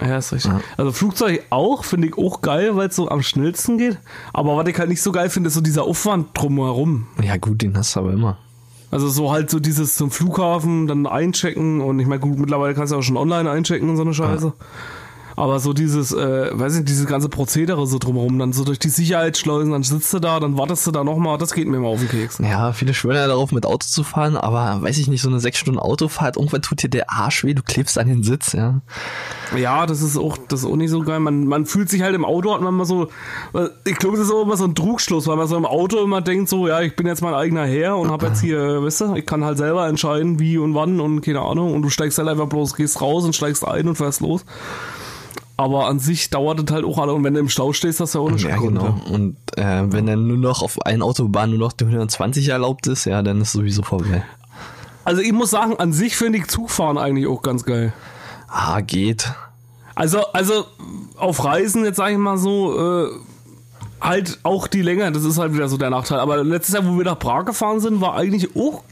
Ja, 0.00 0.18
ist 0.18 0.32
richtig. 0.32 0.52
Also 0.76 0.92
Flugzeug 0.92 1.44
auch, 1.50 1.84
finde 1.84 2.08
ich 2.08 2.18
auch 2.18 2.42
geil, 2.42 2.76
weil 2.76 2.88
es 2.88 2.96
so 2.96 3.08
am 3.08 3.22
schnellsten 3.22 3.78
geht. 3.78 3.98
Aber 4.32 4.56
was 4.56 4.66
ich 4.66 4.78
halt 4.78 4.88
nicht 4.88 5.02
so 5.02 5.12
geil 5.12 5.30
finde, 5.30 5.48
ist 5.48 5.54
so 5.54 5.60
dieser 5.60 5.84
Aufwand 5.84 6.28
drumherum. 6.34 7.06
Ja, 7.22 7.36
gut, 7.36 7.62
den 7.62 7.76
hast 7.76 7.94
du 7.96 8.00
aber 8.00 8.12
immer. 8.12 8.36
Also 8.90 9.08
so 9.08 9.32
halt 9.32 9.48
so 9.48 9.58
dieses 9.58 9.96
zum 9.96 10.10
Flughafen, 10.10 10.86
dann 10.86 11.06
einchecken 11.06 11.80
und 11.80 11.98
ich 11.98 12.06
meine, 12.06 12.20
gut, 12.20 12.38
mittlerweile 12.38 12.74
kannst 12.74 12.92
du 12.92 12.96
auch 12.96 13.02
schon 13.02 13.16
online 13.16 13.50
einchecken 13.50 13.88
und 13.88 13.96
so 13.96 14.02
eine 14.02 14.12
Scheiße. 14.12 14.52
Aber 15.42 15.58
so 15.58 15.72
dieses, 15.72 16.12
äh, 16.12 16.50
weiß 16.52 16.74
nicht, 16.74 16.88
dieses 16.88 17.06
ganze 17.06 17.28
Prozedere 17.28 17.84
so 17.88 17.98
drumherum, 17.98 18.38
dann 18.38 18.52
so 18.52 18.62
durch 18.62 18.78
die 18.78 18.90
Sicherheitsschleusen, 18.90 19.72
dann 19.72 19.82
sitzt 19.82 20.14
du 20.14 20.20
da, 20.20 20.38
dann 20.38 20.56
wartest 20.56 20.86
du 20.86 20.92
da 20.92 21.02
nochmal, 21.02 21.36
das 21.36 21.52
geht 21.52 21.66
mir 21.66 21.78
immer 21.78 21.88
auf 21.88 21.98
den 21.98 22.08
Keks. 22.08 22.38
Ja, 22.38 22.72
viele 22.72 22.94
schwören 22.94 23.16
ja 23.16 23.26
darauf, 23.26 23.50
mit 23.50 23.66
Auto 23.66 23.84
zu 23.84 24.04
fahren, 24.04 24.36
aber 24.36 24.80
weiß 24.82 24.98
ich 24.98 25.08
nicht, 25.08 25.20
so 25.20 25.28
eine 25.28 25.40
sechs 25.40 25.58
Stunden 25.58 25.80
Autofahrt, 25.80 26.36
irgendwann 26.36 26.62
tut 26.62 26.84
dir 26.84 26.88
der 26.88 27.10
Arsch 27.10 27.42
weh, 27.42 27.54
du 27.54 27.62
klebst 27.64 27.98
an 27.98 28.06
den 28.06 28.22
Sitz, 28.22 28.52
ja. 28.52 28.82
Ja, 29.56 29.84
das 29.86 30.00
ist 30.00 30.16
auch, 30.16 30.38
das 30.46 30.60
ist 30.60 30.66
auch 30.66 30.76
nicht 30.76 30.90
so 30.90 31.00
geil. 31.00 31.18
Man, 31.18 31.48
man 31.48 31.66
fühlt 31.66 31.90
sich 31.90 32.02
halt 32.02 32.14
im 32.14 32.24
Auto, 32.24 32.54
hat 32.54 32.60
man 32.60 32.74
immer 32.74 32.84
so, 32.84 33.08
ich 33.84 33.96
glaube, 33.96 34.18
das 34.18 34.26
ist 34.26 34.32
auch 34.32 34.42
immer 34.42 34.56
so 34.56 34.64
ein 34.64 34.76
Trugschluss, 34.76 35.26
weil 35.26 35.36
man 35.36 35.48
so 35.48 35.56
im 35.56 35.66
Auto 35.66 36.04
immer 36.04 36.20
denkt 36.20 36.50
so, 36.50 36.68
ja, 36.68 36.82
ich 36.82 36.94
bin 36.94 37.08
jetzt 37.08 37.20
mein 37.20 37.34
eigener 37.34 37.66
Herr 37.66 37.98
und 37.98 38.12
habe 38.12 38.26
jetzt 38.26 38.40
hier, 38.40 38.80
weißt 38.84 39.00
du, 39.00 39.14
ich 39.16 39.26
kann 39.26 39.44
halt 39.44 39.58
selber 39.58 39.88
entscheiden, 39.88 40.38
wie 40.38 40.56
und 40.56 40.76
wann 40.76 41.00
und 41.00 41.20
keine 41.22 41.40
Ahnung. 41.40 41.74
Und 41.74 41.82
du 41.82 41.90
steigst 41.90 42.16
halt 42.18 42.28
einfach 42.28 42.46
bloß, 42.46 42.76
gehst 42.76 43.00
raus 43.00 43.24
und 43.24 43.34
steigst 43.34 43.66
ein 43.66 43.88
und 43.88 43.96
fährst 43.96 44.20
los. 44.20 44.44
Aber 45.62 45.86
an 45.86 45.98
sich 45.98 46.30
dauert 46.30 46.60
es 46.60 46.74
halt 46.74 46.84
auch 46.84 46.98
alle. 46.98 47.12
Und 47.12 47.24
wenn 47.24 47.34
du 47.34 47.40
im 47.40 47.48
Stau 47.48 47.72
stehst, 47.72 48.00
hast 48.00 48.14
du 48.14 48.18
ja 48.18 48.24
auch 48.24 48.28
eine 48.28 48.38
Ja, 48.40 48.56
genau. 48.56 49.00
Und 49.10 49.36
äh, 49.56 49.82
wenn 49.86 50.06
dann 50.06 50.26
nur 50.26 50.36
noch 50.36 50.62
auf 50.62 50.82
einer 50.82 51.04
Autobahn 51.04 51.50
nur 51.50 51.58
noch 51.58 51.72
die 51.72 51.84
120 51.84 52.48
erlaubt 52.48 52.86
ist, 52.86 53.04
ja, 53.04 53.22
dann 53.22 53.40
ist 53.40 53.52
sowieso 53.52 53.82
vorbei. 53.82 54.24
Also 55.04 55.20
ich 55.20 55.32
muss 55.32 55.50
sagen, 55.50 55.76
an 55.78 55.92
sich 55.92 56.16
finde 56.16 56.38
ich 56.38 56.48
Zugfahren 56.48 56.98
eigentlich 56.98 57.26
auch 57.26 57.42
ganz 57.42 57.64
geil. 57.64 57.92
Ah, 58.48 58.80
geht. 58.80 59.32
Also, 59.94 60.24
also 60.32 60.64
auf 61.16 61.44
Reisen, 61.44 61.84
jetzt 61.84 61.96
sage 61.96 62.12
ich 62.12 62.18
mal 62.18 62.38
so, 62.38 62.78
äh, 62.78 63.10
halt 64.00 64.40
auch 64.42 64.66
die 64.66 64.82
Länge, 64.82 65.10
das 65.12 65.24
ist 65.24 65.38
halt 65.38 65.54
wieder 65.54 65.68
so 65.68 65.76
der 65.76 65.90
Nachteil. 65.90 66.18
Aber 66.18 66.42
letztes 66.42 66.74
Jahr, 66.74 66.86
wo 66.86 66.96
wir 66.96 67.04
nach 67.04 67.18
Prag 67.18 67.44
gefahren 67.44 67.80
sind, 67.80 68.00
war 68.00 68.14
eigentlich 68.14 68.56
auch, 68.56 68.82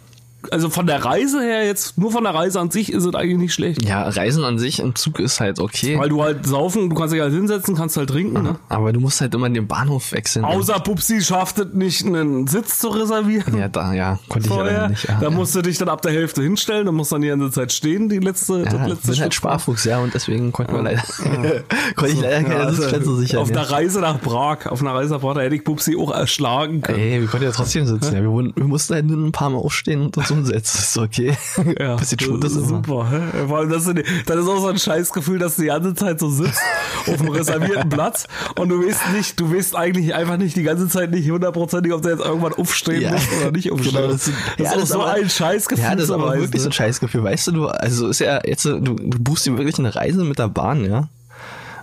also 0.51 0.71
von 0.71 0.87
der 0.87 1.05
Reise 1.05 1.41
her 1.43 1.67
jetzt, 1.67 1.99
nur 1.99 2.11
von 2.13 2.25
der 2.25 2.35
Reise 2.35 2.61
an 2.61 2.71
sich 2.71 2.93
ist 2.93 3.05
es 3.05 3.15
eigentlich 3.15 3.39
nicht 3.39 3.55
schlecht. 3.55 3.85
Ja, 3.85 4.09
Reisen 4.09 4.45
an 4.45 4.59
sich 4.59 4.81
im 4.81 4.95
Zug 4.95 5.19
ist 5.21 5.41
halt 5.41 5.61
okay. 5.61 5.99
Weil 5.99 6.09
du 6.09 6.23
halt 6.23 6.47
saufen, 6.47 6.89
du 6.91 6.97
kannst 6.97 7.15
dich 7.15 7.21
halt 7.21 7.33
hinsetzen, 7.33 7.75
kannst 7.77 7.97
halt 7.97 8.11
trinken, 8.11 8.43
ne? 8.43 8.57
aber 8.69 8.93
du 8.93 9.01
musst 9.01 9.21
halt 9.21 9.35
immer 9.35 9.49
den 9.51 9.67
Bahnhof 9.67 10.13
wechseln. 10.13 10.45
Außer 10.45 10.81
Pupsi 10.81 11.21
schafft 11.21 11.59
es 11.59 11.73
nicht, 11.75 12.05
einen 12.07 12.47
Sitz 12.47 12.79
zu 12.79 12.89
reservieren. 12.89 13.57
ja, 13.57 13.69
da, 13.69 13.93
ja, 13.93 14.19
konnte 14.29 14.47
ich 14.49 14.55
ja 14.55 14.59
Vorher. 14.61 14.89
nicht. 14.89 15.09
Ja, 15.09 15.17
da 15.21 15.23
ja. 15.25 15.31
musst 15.31 15.55
du 15.55 15.63
dich 15.63 15.79
dann 15.79 15.89
ab 15.89 16.03
der 16.03 16.13
Hälfte 16.13 16.43
hinstellen, 16.43 16.87
dann 16.87 16.95
musst 16.95 17.11
du 17.11 17.17
dann 17.17 17.23
die 17.23 17.29
ganze 17.29 17.51
Zeit 17.51 17.73
stehen, 17.73 18.09
die 18.09 18.19
letzte, 18.19 18.63
das 18.65 18.73
ja, 18.73 18.83
ich 18.83 18.89
letzte 18.89 19.09
bin 19.13 19.21
halt. 19.21 19.35
Sparfuchs, 19.35 19.85
ja, 19.85 19.99
und 19.99 20.15
deswegen 20.15 20.53
konnten 20.53 20.75
wir 20.75 20.83
leider, 20.83 21.03
konnte 21.97 22.13
ich 22.13 22.21
leider 22.21 22.43
keine 22.45 22.61
also 22.61 22.81
Sitzplätze 22.83 23.17
sichern. 23.17 23.41
Auf 23.41 23.51
der 23.53 23.71
Reise 23.71 24.01
nach 24.01 24.21
Prag, 24.21 24.67
auf 24.67 24.81
einer 24.81 24.95
Reise 24.95 25.15
nach 25.15 25.21
Prag, 25.21 25.35
da 25.35 25.41
hätte 25.41 25.57
ich 25.57 25.65
Pupsi 25.65 25.97
auch 25.97 26.11
erschlagen 26.13 26.81
können. 26.83 26.99
Ey, 26.99 27.21
wir 27.21 27.29
konnten 27.29 27.47
ja 27.47 27.53
trotzdem 27.53 27.87
sitzen. 27.87 28.15
Ja, 28.15 28.23
wir, 28.23 28.31
wurden- 28.31 28.53
wir 28.57 28.65
mussten 28.65 28.95
halt 28.95 29.07
nur 29.07 29.19
ein 29.19 29.33
paar 29.33 29.51
Mal 29.51 29.59
aufstehen 29.59 30.03
und 30.03 30.17
uns 30.17 30.30
umsetzen. 30.31 30.79
ist 30.79 30.99
okay. 30.99 31.37
Ja, 31.79 31.97
Bisschen 32.01 32.19
Schwund 32.21 32.45
ist 32.45 32.57
immer. 32.57 32.67
super. 32.67 33.07
Vor 33.49 33.59
allem, 33.59 33.71
das, 33.71 33.85
das 33.85 34.37
ist 34.37 34.49
auch 34.49 34.61
so 34.61 34.67
ein 34.69 34.79
Scheißgefühl, 34.79 35.39
dass 35.39 35.57
du 35.57 35.63
die 35.63 35.69
ganze 35.69 35.95
Zeit 35.95 36.21
so 36.21 36.31
sitzt 36.31 36.61
auf 37.07 37.21
einem 37.21 37.29
reservierten 37.31 37.89
Platz 37.91 38.27
und 38.59 38.69
du 38.69 38.87
weißt 38.87 39.13
nicht, 39.17 39.39
du 39.41 39.53
weißt 39.55 39.75
eigentlich 39.77 40.15
einfach 40.15 40.37
nicht 40.37 40.57
die 40.57 40.63
ganze 40.63 40.89
Zeit 40.89 41.11
nicht 41.11 41.31
hundertprozentig, 41.31 41.93
ob 41.93 42.03
du 42.03 42.11
jetzt 42.11 42.25
irgendwann 42.25 42.53
aufstehen 42.55 43.03
Ja. 43.03 43.13
musst 43.13 43.29
oder 43.41 43.51
nicht 43.53 43.73
aufstehen. 43.73 43.95
Genau, 43.95 44.07
das, 44.09 44.25
das 44.25 44.29
ist, 44.29 44.35
ja, 44.59 44.71
auch 44.71 44.75
das 44.75 44.83
ist 44.85 44.89
so 44.91 45.01
aber- 45.03 45.13
ein 45.13 45.31
Scheißgefühl. 45.31 45.85
Ja, 45.85 45.95
das 45.95 46.05
ist 46.05 46.11
aber 46.11 46.39
wirklich 46.39 46.63
so 46.63 46.69
ein 46.69 46.73
Scheißgefühl. 46.73 47.25
Weißt 47.25 47.47
du, 47.49 47.53
du, 47.53 47.67
also 47.69 48.09
ist 48.09 48.21
ja 48.21 48.41
jetzt, 48.45 48.65
du, 48.65 48.79
du 48.79 49.19
buchst 49.19 49.47
dir 49.47 49.57
wirklich 49.57 49.79
eine 49.79 49.95
Reise 49.95 50.25
mit 50.25 50.39
der 50.39 50.49
Bahn, 50.49 50.85
ja. 50.85 51.09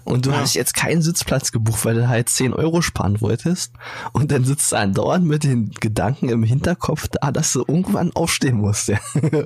Und 0.07 0.25
du 0.25 0.33
hast 0.35 0.53
jetzt 0.55 0.73
keinen 0.73 1.01
Sitzplatz 1.01 1.51
gebucht, 1.51 1.85
weil 1.85 1.95
du 1.95 2.07
halt 2.07 2.29
10 2.29 2.53
Euro 2.53 2.81
sparen 2.81 3.21
wolltest 3.21 3.73
und 4.13 4.31
dann 4.31 4.43
sitzt 4.43 4.71
du 4.71 4.77
andauernd 4.77 5.25
mit 5.25 5.43
den 5.43 5.71
Gedanken 5.79 6.29
im 6.29 6.43
Hinterkopf 6.43 7.07
da, 7.09 7.31
dass 7.31 7.53
du 7.53 7.63
irgendwann 7.67 8.11
aufstehen 8.15 8.57
musst. 8.57 8.87
Ja, 8.87 8.97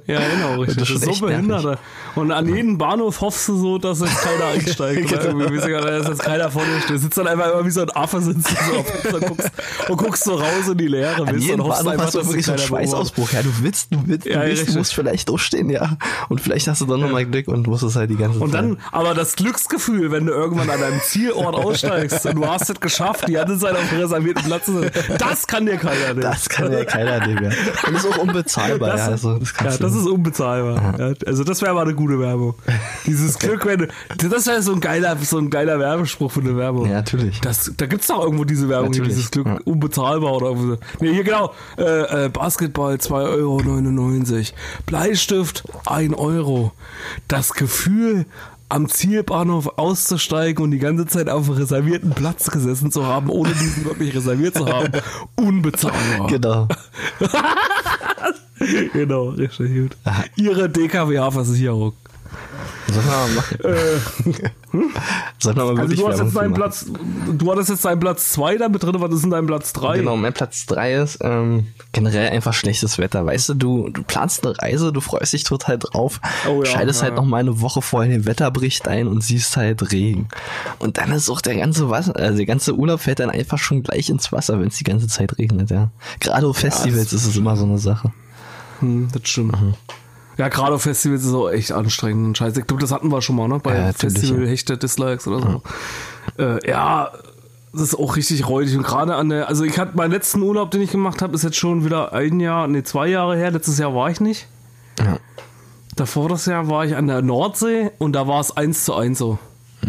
Ja, 0.08 0.20
genau, 0.30 0.56
richtig. 0.62 0.78
Das 0.78 0.88
Das 0.90 0.90
ist 0.90 1.08
ist 1.10 1.18
so 1.20 1.26
nervig. 1.28 1.48
behindert. 1.48 1.80
Und 2.16 2.32
an 2.32 2.48
jeden 2.54 2.78
Bahnhof 2.78 3.22
hoffst 3.22 3.48
du 3.50 3.56
so, 3.58 3.78
dass 3.78 4.00
jetzt 4.00 4.18
keiner 4.22 4.46
einsteigt. 4.54 5.08
Genau. 5.10 5.36
Oder 5.36 5.46
irgendwie, 5.52 5.72
dass 5.72 6.08
jetzt 6.08 6.24
keiner 6.24 6.50
vor 6.52 6.64
dir 6.64 6.82
steht. 6.82 7.00
Sitzt 7.00 7.18
dann 7.18 7.28
einfach 7.28 7.52
immer 7.54 7.66
wie 7.66 7.72
so 7.72 7.82
ein 7.82 7.90
Affe 7.92 8.22
sitzt 8.22 8.50
so 8.50 8.78
auf 8.78 9.14
und 9.14 9.22
guckst, 9.28 9.52
und 9.90 9.98
guckst 9.98 10.24
so 10.24 10.36
raus 10.36 10.68
in 10.72 10.78
die 10.78 10.88
Leere. 10.88 11.26
An 11.28 11.40
jedem 11.40 11.62
und 11.62 11.68
hoffst 11.68 11.84
Bahnhof 11.86 11.92
einfach, 11.94 12.06
hast 12.08 12.16
du 12.16 12.26
wirklich 12.28 12.46
so 12.46 12.52
einen 12.52 12.62
beobachtet. 12.62 12.90
Schweißausbruch. 12.92 13.32
Ja, 13.32 13.42
du 13.44 13.50
willst, 13.62 13.88
du 13.94 13.98
willst, 14.06 14.26
Ja, 14.28 14.42
du, 14.42 14.48
willst, 14.48 14.68
du 14.70 14.78
musst 14.78 14.94
vielleicht 14.94 15.30
durchstehen, 15.30 15.70
ja. 15.70 15.98
Und 16.30 16.42
vielleicht 16.42 16.68
hast 16.68 16.82
du 16.82 16.86
dann 16.86 17.00
nochmal 17.00 17.26
Glück 17.26 17.48
und 17.48 17.68
musst 17.68 17.84
es 17.84 17.96
halt 17.96 18.10
die 18.12 18.16
ganze 18.18 18.40
Und 18.40 18.52
Zeit. 18.52 18.62
dann, 18.64 18.78
aber 18.92 19.14
das 19.14 19.36
Glücksgefühl, 19.36 20.12
wenn 20.12 20.26
du 20.28 20.34
irgendwann 20.52 20.70
an 20.70 20.82
deinem 20.82 21.02
Zielort 21.02 21.56
aussteigst 21.56 22.26
und 22.26 22.36
du 22.36 22.48
hast 22.48 22.70
es 22.70 22.80
geschafft, 22.80 23.28
die 23.28 23.34
ganze 23.34 23.58
Zeit 23.58 23.76
auf 23.76 23.90
dem 23.90 24.00
reservierten 24.00 24.44
Platz 24.44 24.66
zu 24.66 24.80
sein, 24.82 24.92
das 25.18 25.48
kann 25.48 25.66
dir 25.66 25.78
keiner 25.78 26.10
nehmen. 26.10 26.22
das 26.22 26.50
kann 26.50 26.72
ja 26.72 26.86
keiner 26.86 27.26
nehmen, 27.26 27.52
ja. 27.52 27.88
Und 27.88 27.96
ist 27.96 28.06
auch 28.06 28.18
unbezahlbar, 28.18 28.92
Das, 28.92 29.00
ja. 29.00 29.08
Also, 29.08 29.40
das 29.40 29.54
ja, 29.60 29.78
das 29.78 29.96
ist 29.96 30.08
unbezahlbar. 30.08 31.00
Ja, 31.00 31.14
also 31.26 31.44
das 31.44 31.62
wäre 31.62 31.74
mal 31.74 31.84
eine 31.84 31.96
gute 31.96 32.20
Werbung. 32.20 32.56
Dieses 33.06 33.40
Glück, 33.40 33.66
wenn 33.66 33.80
du, 33.80 33.88
das 34.30 34.48
wäre 34.48 34.62
so 34.62 34.74
ein 34.74 34.82
geiler, 34.82 35.18
so 35.22 35.38
ein 35.38 35.50
geiler 35.50 35.80
Werbespruch 35.80 36.32
für 36.32 36.42
eine 36.42 36.58
Werbung. 36.58 36.86
ja, 36.88 36.94
natürlich. 36.94 37.40
Das, 37.42 37.72
da 37.78 37.86
gibt's 37.86 38.08
doch 38.08 38.24
irgendwo 38.24 38.44
diese 38.44 38.70
Werbung, 38.70 38.90
Natürlich, 38.90 39.10
dieses 39.16 39.32
Glück 39.32 39.48
ja. 39.48 39.60
unbezahlbar 39.66 40.34
oder 40.34 40.48
irgendwo 40.48 40.74
so. 40.74 40.78
Nee, 41.00 41.14
hier 41.14 41.24
genau. 41.24 41.54
Äh, 41.78 42.26
äh, 42.26 42.30
Basketball 42.30 42.96
2,99 42.96 43.12
Euro. 43.14 44.46
Bleistift 44.86 45.64
1 45.86 46.14
Euro. 46.18 46.72
Das 47.28 47.54
Gefühl, 47.54 48.26
Zielbahnhof 48.88 49.78
auszusteigen 49.78 50.64
und 50.64 50.72
die 50.72 50.80
ganze 50.80 51.06
Zeit 51.06 51.30
auf 51.30 51.48
einem 51.50 51.58
reservierten 51.58 52.12
Platz 52.12 52.50
gesessen 52.50 52.92
zu 52.92 53.06
haben, 53.06 53.30
ohne 53.30 53.54
diesen 53.54 53.86
wirklich 53.86 54.16
reserviert 54.16 54.56
zu 54.56 54.66
haben. 54.68 54.92
Unbezahlbar. 55.36 56.28
Genau. 56.28 56.68
genau, 58.94 59.30
richtig 59.30 59.74
gut. 59.76 59.98
Ihre 60.36 60.70
DKWH-Versicherung. 60.70 61.94
Sollen 62.88 63.06
wir 63.06 63.12
mal 63.12 63.30
machen. 63.36 64.52
Sollen 65.40 65.56
wir 65.56 65.64
mal 65.64 65.70
Also 65.70 65.82
wirklich 65.82 66.00
du 66.00 66.08
hast 66.08 66.20
jetzt 66.20 66.36
deinen. 66.36 66.54
Platz, 66.54 66.86
du 67.32 67.52
hattest 67.52 67.70
jetzt 67.70 67.86
deinen 67.86 68.00
Platz 68.00 68.32
2 68.34 68.58
da 68.58 68.70
mit 68.70 68.84
drin, 68.84 68.96
was 68.98 69.14
ist 69.14 69.22
denn 69.24 69.32
dein 69.32 69.48
Platz 69.48 69.74
3? 69.74 70.00
Genau, 70.00 70.18
mein 70.18 70.34
Platz 70.34 70.66
drei 70.66 70.96
ist 70.96 71.20
ähm, 71.22 71.68
generell 71.94 72.30
einfach 72.30 72.54
schlechtes 72.54 72.98
Wetter. 72.98 73.26
Weißt 73.26 73.50
du, 73.50 73.54
du, 73.54 73.90
du 73.90 74.04
planst 74.04 74.46
eine 74.46 74.58
Reise, 74.58 74.92
du 74.92 75.02
freust 75.02 75.34
dich 75.34 75.44
total 75.44 75.78
drauf, 75.78 76.20
Oh 76.48 76.64
ja, 76.64 76.66
schaltest 76.66 77.00
ja, 77.02 77.06
halt 77.06 77.16
ja. 77.16 77.22
noch 77.22 77.28
mal 77.28 77.38
eine 77.38 77.62
Woche 77.62 77.82
vorher 77.82 78.12
den 78.12 78.26
Wetterbericht 78.26 78.88
ein 78.88 79.08
und 79.08 79.22
siehst 79.22 79.56
halt 79.58 79.92
Regen. 79.92 80.28
Und 80.80 80.98
dann 80.98 81.12
ist 81.12 81.30
auch 81.30 81.42
der 81.42 81.56
ganze 81.56 81.90
Wasser, 81.90 82.16
also 82.16 82.38
der 82.38 82.46
ganze 82.46 82.76
Urlaub 82.76 83.00
fällt 83.00 83.20
dann 83.20 83.30
einfach 83.30 83.58
schon 83.58 83.84
gleich 83.84 84.10
ins 84.10 84.32
Wasser, 84.32 84.60
wenn 84.60 84.68
es 84.68 84.78
die 84.78 84.84
ganze 84.84 85.08
Zeit 85.08 85.38
regnet, 85.38 85.72
ja. 85.72 85.92
Gerade 86.20 86.48
auf 86.48 86.58
Festivals 86.58 87.14
ist 87.14 87.26
es 87.26 87.38
immer 87.38 87.56
so 87.56 87.66
eine 87.66 87.78
Sache. 87.78 88.12
Hm, 88.80 89.08
das 89.14 89.30
stimmt. 89.30 89.56
Ja, 90.38 90.48
gerade 90.48 90.74
auf 90.74 90.84
Festivals 90.84 91.22
ist 91.22 91.28
es 91.28 91.34
auch 91.34 91.50
echt 91.50 91.72
anstrengend 91.72 92.28
und 92.28 92.38
scheiße. 92.38 92.62
Ich 92.62 92.68
glaube, 92.68 92.82
das 92.82 92.92
hatten 92.92 93.12
wir 93.12 93.22
schon 93.22 93.36
mal, 93.36 93.48
ne? 93.48 93.60
Bei 93.60 93.78
Ja, 93.78 93.94
Festival 93.94 94.44
ja. 94.44 94.48
Hechte 94.50 94.78
Dislikes 94.78 95.28
oder 95.28 95.40
so. 95.40 96.44
Äh, 96.44 96.68
ja, 96.70 97.12
das 97.74 97.82
ist 97.82 97.96
auch 97.96 98.16
richtig 98.16 98.48
räudig. 98.48 98.76
Und 98.76 98.84
gerade 98.84 99.16
an 99.16 99.30
der, 99.30 99.48
also 99.48 99.64
ich 99.64 99.78
hatte 99.80 99.96
meinen 99.96 100.12
letzten 100.12 100.42
Urlaub, 100.42 100.72
den 100.72 100.82
ich 100.82 100.92
gemacht 100.92 101.22
habe, 101.22 101.36
ist 101.36 101.44
jetzt 101.44 101.58
schon 101.58 101.86
wieder 101.86 102.14
ein 102.14 102.40
Jahr, 102.40 102.68
nee, 102.68 102.84
zwei 102.84 103.08
Jahre 103.08 103.38
her. 103.38 103.52
Letztes 103.52 103.78
Jahr 103.78 103.94
war 103.96 104.10
ich 104.10 104.20
nicht. 104.20 104.48
Ja. 105.00 105.18
Davor 105.96 106.30
das 106.30 106.46
Jahr 106.46 106.70
war 106.70 106.86
ich 106.86 106.96
an 106.96 107.08
der 107.08 107.22
Nordsee 107.22 107.92
und 107.98 108.14
da 108.14 108.28
war 108.28 108.40
es 108.40 108.56
eins 108.56 108.86
zu 108.86 108.94
eins 108.96 109.20
so. 109.20 109.38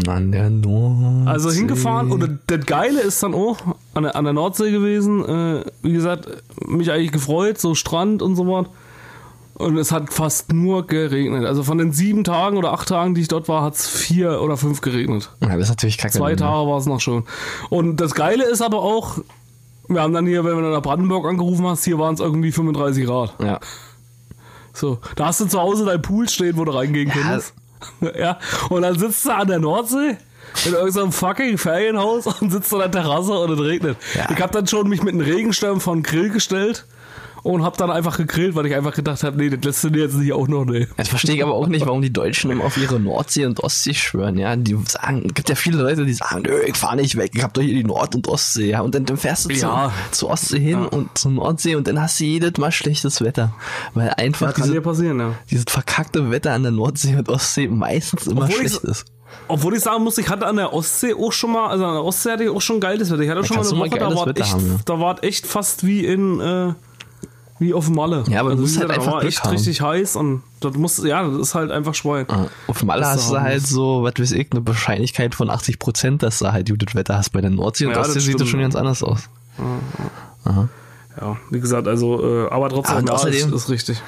An 0.09 0.33
der 0.33 0.51
Nordsee. 0.51 1.31
Also 1.31 1.51
hingefahren 1.51 2.11
und 2.13 2.39
das 2.47 2.67
Geile 2.67 3.01
ist 3.01 3.23
dann 3.23 3.35
auch 3.35 3.59
an 3.95 4.05
der, 4.05 4.17
an 4.17 4.25
der 4.25 4.33
Nordsee 4.33 4.71
gewesen. 4.71 5.25
Äh, 5.25 5.65
wie 5.83 5.93
gesagt, 5.93 6.29
mich 6.67 6.91
eigentlich 6.91 7.13
gefreut, 7.13 7.59
so 7.59 7.75
Strand 7.75 8.23
und 8.23 8.37
so 8.37 8.47
was. 8.47 8.67
Und 9.63 9.77
es 9.79 9.93
hat 9.93 10.13
fast 10.13 10.53
nur 10.53 10.87
geregnet. 10.87 11.45
Also 11.47 11.63
von 11.63 11.79
den 11.79 11.93
sieben 11.93 12.25
Tagen 12.25 12.57
oder 12.57 12.73
acht 12.73 12.89
Tagen, 12.89 13.15
die 13.15 13.21
ich 13.23 13.29
dort 13.29 13.49
war, 13.49 13.63
hat 13.63 13.75
es 13.75 13.87
vier 13.89 14.41
oder 14.43 14.57
fünf 14.57 14.81
geregnet. 14.81 15.31
Ja, 15.41 15.51
das 15.51 15.65
ist 15.65 15.69
natürlich 15.71 15.99
kacke. 15.99 16.13
Zwei 16.15 16.31
ne? 16.31 16.37
Tage 16.37 16.69
war 16.69 16.79
es 16.79 16.87
noch 16.87 17.01
schon. 17.01 17.25
Und 17.71 17.97
das 17.97 18.15
Geile 18.15 18.45
ist 18.45 18.61
aber 18.61 18.83
auch, 18.83 19.19
wir 19.89 20.03
haben 20.03 20.13
dann 20.13 20.27
hier, 20.27 20.45
wenn 20.45 20.57
du 20.57 20.63
nach 20.71 20.83
Brandenburg 20.83 21.27
angerufen 21.27 21.67
hast, 21.67 21.85
hier 21.85 21.99
waren 21.99 22.15
es 22.15 22.21
irgendwie 22.21 22.53
35 22.53 23.07
Grad. 23.07 23.35
Ja. 23.41 23.61
So, 24.73 24.99
da 25.17 25.27
hast 25.27 25.41
du 25.41 25.47
zu 25.47 25.61
Hause 25.61 25.85
dein 25.85 26.01
Pool 26.03 26.29
stehen, 26.29 26.57
wo 26.57 26.65
du 26.65 26.73
reingehen 26.73 27.09
Ja. 27.09 27.15
könntest. 27.15 27.55
Ja, 28.17 28.39
und 28.69 28.83
dann 28.83 28.97
sitzt 28.97 29.27
du 29.27 29.31
an 29.35 29.49
der 29.49 29.59
Nordsee 29.59 30.17
in 30.67 30.73
irgendeinem 30.73 31.11
fucking 31.11 31.59
Ferienhaus 31.59 32.29
und 32.41 32.53
sitzt 32.53 32.73
an 32.73 32.79
der 32.79 32.91
Terrasse 32.93 33.33
und 33.33 33.51
es 33.51 33.59
regnet. 33.61 33.97
Ja. 34.15 34.31
Ich 34.31 34.41
habe 34.41 34.53
dann 34.53 34.69
schon 34.69 34.89
mich 34.89 35.03
mit 35.03 35.15
einem 35.15 35.23
Regenschirm 35.23 35.81
von 35.81 36.05
Grill 36.05 36.31
gestellt 36.31 36.87
und 37.43 37.63
habe 37.65 37.77
dann 37.77 37.91
einfach 37.91 38.17
gegrillt, 38.17 38.55
weil 38.55 38.67
ich 38.67 38.75
einfach 38.75 38.95
gedacht 38.95 39.23
habe, 39.25 39.37
nee, 39.37 39.51
das 39.51 39.65
lässt 39.65 39.85
du 39.85 39.91
dir 39.91 40.05
jetzt 40.05 40.15
nicht 40.17 40.33
auch 40.33 40.49
noch 40.49 40.65
nehmen. 40.65 40.87
Das 40.97 41.09
verstehe 41.09 41.37
ich 41.37 41.43
aber 41.43 41.55
auch 41.55 41.67
nicht, 41.67 41.85
warum 41.87 42.03
die 42.03 42.13
Deutschen 42.13 42.51
immer 42.51 42.65
auf 42.65 42.77
ihre 42.77 43.01
Nordsee 43.01 43.47
und 43.47 43.61
Ostsee 43.61 43.95
schwören, 43.95 44.39
ja. 44.39 44.55
Die 44.57 44.77
sagen, 44.87 45.25
es 45.27 45.35
gibt 45.35 45.49
ja 45.49 45.55
viele 45.55 45.83
Leute, 45.83 46.05
die 46.05 46.15
sagen, 46.15 46.43
nö, 46.43 46.61
ich 46.67 46.77
fahre 46.77 46.97
nicht 46.97 47.17
weg, 47.17 47.33
ich 47.35 47.43
hab 47.43 47.55
doch 47.55 47.63
hier 47.63 47.75
die 47.75 47.85
Nord- 47.85 48.15
und 48.15 48.29
Ostsee, 48.29 48.71
ja. 48.71 48.81
Und 48.81 48.95
dann, 48.95 49.05
dann 49.05 49.17
fährst 49.17 49.47
du 49.47 49.51
Ja. 49.51 49.59
zur, 49.59 49.93
zur 50.13 50.31
Ostsee 50.31 50.61
hin 50.61 50.87
und 50.87 51.17
zur 51.19 51.33
Nordsee 51.33 51.75
und 51.75 51.87
dann 51.89 52.01
hast 52.01 52.21
du 52.21 52.25
jedes 52.25 52.57
Mal 52.59 52.71
schlechtes 52.71 53.21
Wetter. 53.21 53.55
Weil 53.95 54.11
einfach 54.11 54.55
Kann 54.55 54.65
dir 54.65 54.71
diese, 54.71 54.81
passieren, 54.83 55.19
ja. 55.19 55.35
dieses 55.51 55.65
verkackte 55.69 56.31
Wetter 56.31 56.53
an 56.53 56.63
der 56.63 56.73
Nordsee 56.73 57.17
und 57.17 57.29
Ostsee 57.29 57.69
meistens 57.69 58.27
immer 58.27 58.43
Obwohl 58.43 58.57
schlecht 58.57 58.85
ist. 58.85 59.05
Obwohl 59.49 59.75
ich 59.75 59.81
sagen 59.81 60.05
muss, 60.05 60.19
ich 60.19 60.29
hatte 60.29 60.47
an 60.47 60.57
der 60.57 60.73
Ostsee 60.73 61.15
auch 61.15 61.33
schon 61.33 61.53
mal, 61.53 61.69
also 61.69 61.85
an 61.85 61.95
der 61.95 62.05
Ostsee 62.05 62.33
hatte 62.33 62.45
ich 62.45 62.51
auch 62.51 62.61
schon 62.61 62.81
geiles 62.81 63.11
Wetter. 63.11 63.23
Ich 63.23 63.31
hatte 63.31 63.45
schon 63.45 63.57
mal 63.57 63.67
eine 63.67 63.79
Woche, 63.79 63.99
da 63.99 64.15
war 64.15 64.37
echt, 64.37 64.53
haben, 64.53 64.67
ja. 64.67 64.81
da 64.85 65.01
war 65.01 65.25
echt 65.25 65.47
fast 65.47 65.87
wie 65.87 66.05
in, 66.05 66.41
äh, 66.41 66.75
wie 67.63 67.73
auf 67.75 67.89
Malle. 67.89 68.25
Ja, 68.29 68.41
aber 68.41 68.51
du 68.51 68.57
also 68.57 68.63
musst 68.63 68.77
wie 68.77 68.81
halt 68.81 68.91
einfach 68.91 69.21
Glück 69.21 69.29
echt 69.29 69.45
haben. 69.45 69.51
richtig 69.53 69.81
heiß 69.81 70.17
und 70.17 70.43
das 70.61 70.75
muss, 70.77 71.03
ja, 71.05 71.27
das 71.27 71.37
ist 71.39 71.55
halt 71.55 71.71
einfach 71.71 71.95
Schwein. 71.95 72.27
Ja. 72.29 72.47
Auf 72.67 72.83
Malle 72.85 73.07
hast 73.07 73.31
du 73.31 73.41
halt 73.41 73.67
so, 73.67 74.03
was 74.03 74.15
weiß 74.19 74.33
ich, 74.33 74.49
eine 74.53 74.67
Wahrscheinlichkeit 74.67 75.35
von 75.35 75.49
80 75.51 75.79
Prozent, 75.79 76.23
dass 76.23 76.41
du 76.41 76.53
halt 76.53 76.69
gutes 76.69 76.95
Wetter 76.95 77.17
hast. 77.17 77.31
Bei 77.31 77.41
der 77.41 77.51
Nordsee 77.51 77.87
und 77.87 77.93
Ja, 77.93 77.99
das 77.99 78.09
Ostsee 78.09 78.21
sieht 78.21 78.41
das 78.41 78.49
schon 78.49 78.61
ganz 78.61 78.75
anders 78.75 79.03
aus. 79.03 79.29
Ja, 81.21 81.37
wie 81.51 81.61
gesagt, 81.61 81.87
also, 81.89 82.47
äh, 82.47 82.49
aber 82.51 82.71
trotzdem, 82.71 83.07
ja, 83.07 83.13
außerdem- 83.13 83.49
ist, 83.49 83.55
ist 83.55 83.69
richtig. 83.71 84.03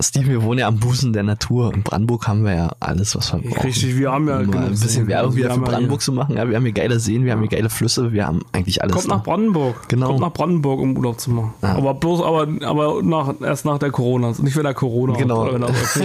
Steve, 0.00 0.26
wir 0.28 0.42
wohnen 0.42 0.58
ja 0.58 0.68
am 0.68 0.78
Busen 0.78 1.12
der 1.12 1.22
Natur. 1.22 1.72
In 1.72 1.82
Brandenburg 1.82 2.28
haben 2.28 2.44
wir 2.44 2.54
ja 2.54 2.72
alles, 2.80 3.16
was 3.16 3.32
wir 3.32 3.40
brauchen. 3.40 3.62
Richtig, 3.62 3.96
wir 3.96 4.12
haben 4.12 4.28
ja 4.28 4.40
um 4.40 4.46
mal 4.46 4.64
ein 4.66 4.70
bisschen. 4.70 5.06
Werbung 5.08 5.26
Also 5.28 5.36
wieder 5.38 5.50
für 5.54 5.60
Brandenburg 5.60 6.02
zu 6.02 6.12
machen. 6.12 6.36
Ja, 6.36 6.48
wir 6.48 6.56
haben 6.56 6.64
hier 6.64 6.72
geile 6.72 7.00
Seen, 7.00 7.24
wir 7.24 7.32
haben 7.32 7.40
hier 7.40 7.48
geile 7.48 7.70
Flüsse, 7.70 8.12
wir 8.12 8.26
haben 8.26 8.42
eigentlich 8.52 8.82
alles. 8.82 8.94
Kommt 8.94 9.08
nach 9.08 9.16
ne? 9.18 9.22
Brandenburg. 9.24 9.88
Genau. 9.88 10.08
Kommt 10.08 10.20
nach 10.20 10.32
Brandenburg, 10.32 10.80
um 10.80 10.96
Urlaub 10.96 11.18
zu 11.18 11.30
machen. 11.30 11.54
Ja. 11.62 11.76
Aber 11.76 11.94
bloß, 11.94 12.22
aber, 12.22 12.46
aber 12.66 13.02
nach, 13.02 13.34
erst 13.40 13.64
nach 13.64 13.78
der 13.78 13.90
Corona. 13.90 14.32
Nicht 14.38 14.56
wenn 14.56 14.66
er 14.66 14.74
Corona 14.86 15.14
Genau. 15.14 15.46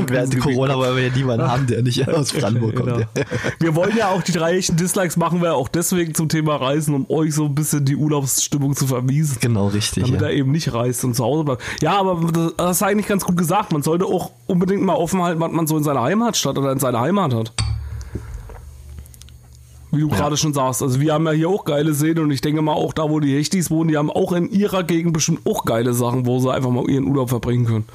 Während 0.08 0.40
Corona 0.40 0.76
wollen 0.78 0.96
wir 0.96 1.08
ja 1.08 1.16
niemanden 1.16 1.48
haben, 1.52 1.68
der 1.68 1.82
nicht 1.84 2.08
aus 2.14 2.32
Brandenburg 2.32 2.76
kommt. 2.76 2.88
Genau. 2.88 3.00
Ja. 3.00 3.24
Wir 3.60 3.76
wollen 3.76 3.96
ja 3.98 4.10
auch 4.10 4.22
die 4.22 4.32
drei 4.32 4.56
echten 4.58 4.78
Dislikes 4.78 5.18
machen 5.18 5.42
wir 5.42 5.56
auch 5.56 5.68
deswegen 5.68 6.16
zum 6.16 6.30
Thema 6.30 6.56
Reisen, 6.56 6.96
um 6.96 7.10
euch 7.10 7.34
so 7.36 7.46
ein 7.46 7.56
bisschen 7.56 7.84
die 7.84 7.96
Urlaubsstimmung 7.96 8.76
zu 8.76 8.88
vermiesen. 8.88 9.38
Genau, 9.42 9.68
richtig. 9.68 10.04
Damit 10.06 10.22
Ja. 10.22 10.28
er 10.28 10.34
eben 10.34 10.52
nicht 10.52 10.74
reist 10.74 11.04
und 11.04 11.16
zu 11.16 11.24
Hause 11.24 11.44
bleibt. 11.44 11.62
Ja, 11.82 12.00
aber 12.00 12.32
das, 12.32 12.54
das 12.56 12.78
ist 12.78 12.84
eigentlich 12.84 13.08
ganz 13.08 13.26
gut 13.26 13.36
gesagt. 13.36 13.72
Man 13.74 13.81
sollte 13.84 14.06
auch 14.06 14.32
unbedingt 14.48 14.84
mal 14.84 14.96
offen 14.96 15.22
halten, 15.22 15.40
was 15.40 15.52
man 15.52 15.68
so 15.68 15.78
in 15.78 15.84
seiner 15.84 16.02
Heimatstadt 16.02 16.58
oder 16.58 16.72
in 16.72 16.80
seiner 16.80 17.02
Heimat 17.02 17.34
hat. 17.34 17.54
Wie 19.92 20.00
du 20.00 20.08
gerade 20.08 20.38
schon 20.38 20.54
sagst. 20.54 20.82
Also 20.82 21.02
wir 21.02 21.14
haben 21.14 21.26
ja 21.26 21.32
hier 21.32 21.50
auch 21.50 21.66
geile 21.66 21.94
Seen 21.94 22.18
und 22.20 22.32
ich 22.32 22.40
denke 22.40 22.62
mal 22.62 22.74
auch 22.74 22.94
da, 22.94 23.10
wo 23.10 23.20
die 23.20 23.36
Hechtis 23.36 23.70
wohnen, 23.70 23.90
die 23.90 23.98
haben 23.98 24.10
auch 24.10 24.32
in 24.32 24.50
ihrer 24.50 24.84
Gegend 24.84 25.12
bestimmt 25.12 25.42
auch 25.46 25.66
geile 25.66 25.94
Sachen, 25.94 26.26
wo 26.26 26.40
sie 26.40 26.52
einfach 26.52 26.70
mal 26.70 26.90
ihren 26.90 27.06
Urlaub 27.06 27.28
verbringen 27.28 27.66
können. 27.66 27.86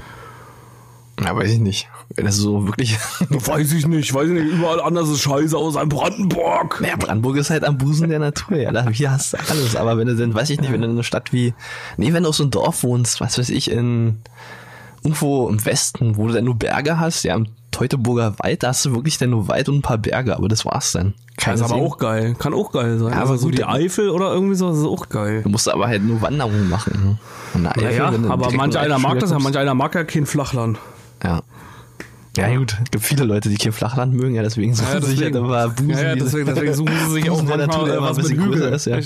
ja, 1.20 1.34
weiß 1.34 1.52
ich 1.52 1.58
nicht. 1.58 1.88
Wenn 2.14 2.26
das 2.26 2.36
so 2.36 2.66
wirklich. 2.66 2.98
Weiß 3.30 3.72
ich 3.72 3.86
nicht, 3.86 4.12
weiß 4.12 4.28
ich 4.28 4.34
nicht. 4.34 4.52
Überall 4.52 4.80
anders 4.80 5.08
ist 5.08 5.22
scheiße 5.22 5.56
aus 5.56 5.76
einem 5.76 5.88
Brandenburg. 5.88 6.80
Naja, 6.82 6.96
Brandenburg 6.96 7.36
ist 7.36 7.50
halt 7.50 7.64
am 7.64 7.78
Busen 7.78 8.10
der 8.10 8.18
Natur, 8.18 8.58
ja. 8.58 8.70
Da, 8.72 8.88
hier 8.90 9.10
hast 9.10 9.32
du 9.32 9.38
alles. 9.38 9.74
Aber 9.74 9.96
wenn 9.96 10.06
du 10.06 10.14
dann, 10.16 10.34
weiß 10.34 10.50
ich 10.50 10.60
nicht, 10.60 10.70
wenn 10.72 10.82
du 10.82 10.86
in 10.86 10.92
einer 10.92 11.02
Stadt 11.02 11.32
wie. 11.32 11.54
Nee, 11.96 12.12
wenn 12.12 12.22
du 12.22 12.28
auf 12.28 12.36
so 12.36 12.44
einem 12.44 12.50
Dorf 12.50 12.82
wohnst, 12.84 13.20
was 13.20 13.38
weiß 13.38 13.48
ich, 13.48 13.70
in. 13.70 14.18
Irgendwo 15.06 15.48
im 15.48 15.64
Westen, 15.64 16.16
wo 16.16 16.26
du 16.26 16.34
dann 16.34 16.44
nur 16.44 16.56
Berge 16.56 16.98
hast, 16.98 17.22
ja, 17.22 17.36
im 17.36 17.46
Teutoburger 17.70 18.34
Wald, 18.38 18.62
da 18.62 18.68
hast 18.68 18.84
du 18.86 18.94
wirklich 18.94 19.18
dann 19.18 19.30
nur 19.30 19.46
Wald 19.46 19.68
und 19.68 19.76
ein 19.76 19.82
paar 19.82 19.98
Berge, 19.98 20.34
aber 20.36 20.48
das 20.48 20.64
war's 20.64 20.92
dann. 20.92 21.14
Das 21.36 21.44
Keine 21.44 21.56
ist 21.56 21.62
aber 21.62 21.74
auch 21.74 21.98
geil. 21.98 22.34
Kann 22.38 22.54
auch 22.54 22.72
geil 22.72 22.98
sein. 22.98 23.12
Ja, 23.12 23.20
also 23.20 23.28
aber 23.32 23.38
so 23.38 23.46
gut, 23.46 23.58
die 23.58 23.64
Eifel 23.64 24.10
oder 24.10 24.32
irgendwie 24.32 24.56
so, 24.56 24.70
das 24.70 24.78
ist 24.78 24.84
auch 24.84 25.08
geil. 25.08 25.42
Du 25.42 25.50
musst 25.50 25.68
aber 25.68 25.86
halt 25.86 26.02
nur 26.02 26.20
Wanderungen 26.22 26.68
machen. 26.68 27.18
Ne? 27.54 27.70
Eifel, 27.70 27.82
Naja, 27.82 28.12
aber 28.28 28.50
manch 28.52 28.74
in 28.74 28.80
einer 28.80 28.98
mag 28.98 29.20
das 29.20 29.30
ja, 29.30 29.38
manch 29.38 29.56
einer 29.56 29.74
mag 29.74 29.94
ja 29.94 30.02
kein 30.02 30.26
Flachland. 30.26 30.78
Ja. 31.22 31.42
Ja, 32.36 32.54
gut. 32.56 32.76
Es 32.84 32.90
gibt 32.90 33.04
viele 33.04 33.24
Leute, 33.24 33.48
die 33.48 33.56
kein 33.56 33.72
Flachland 33.72 34.14
mögen, 34.14 34.34
ja, 34.34 34.42
deswegen 34.42 34.74
suchen 34.74 34.92
Ja, 34.92 35.00
sie 35.00 35.10
sich 35.12 35.22
halt 35.22 35.34
immer 35.34 35.68
Busen. 35.68 35.90
Ja, 35.90 36.14
deswegen, 36.16 36.46
deswegen 36.46 36.74
suchen 36.74 36.92
sie 37.06 37.12
sich 37.12 37.30
auch 37.30 37.40
Busen 37.40 37.48
manchmal 37.48 37.66
Natur, 37.66 37.88
äh, 37.88 37.96
immer 37.96 38.10
was 38.10 38.18
ein 38.18 38.22
bisschen 38.22 38.50
größer 38.50 38.72
ist, 38.72 38.86
ja. 38.86 38.96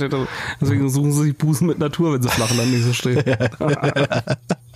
Deswegen 0.60 0.88
suchen 0.88 1.12
sie 1.12 1.22
sich 1.22 1.38
Busen 1.38 1.66
mit 1.66 1.78
Natur, 1.78 2.14
wenn 2.14 2.22
sie 2.22 2.28
Flachland 2.28 2.70
nicht 2.72 2.84
so 2.84 2.92
stehen. 2.92 3.22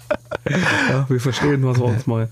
ja, 0.48 1.06
wir 1.08 1.20
verstehen, 1.20 1.64
was 1.64 1.78
wir 1.78 1.84
uns 1.84 2.06
meinen. 2.06 2.28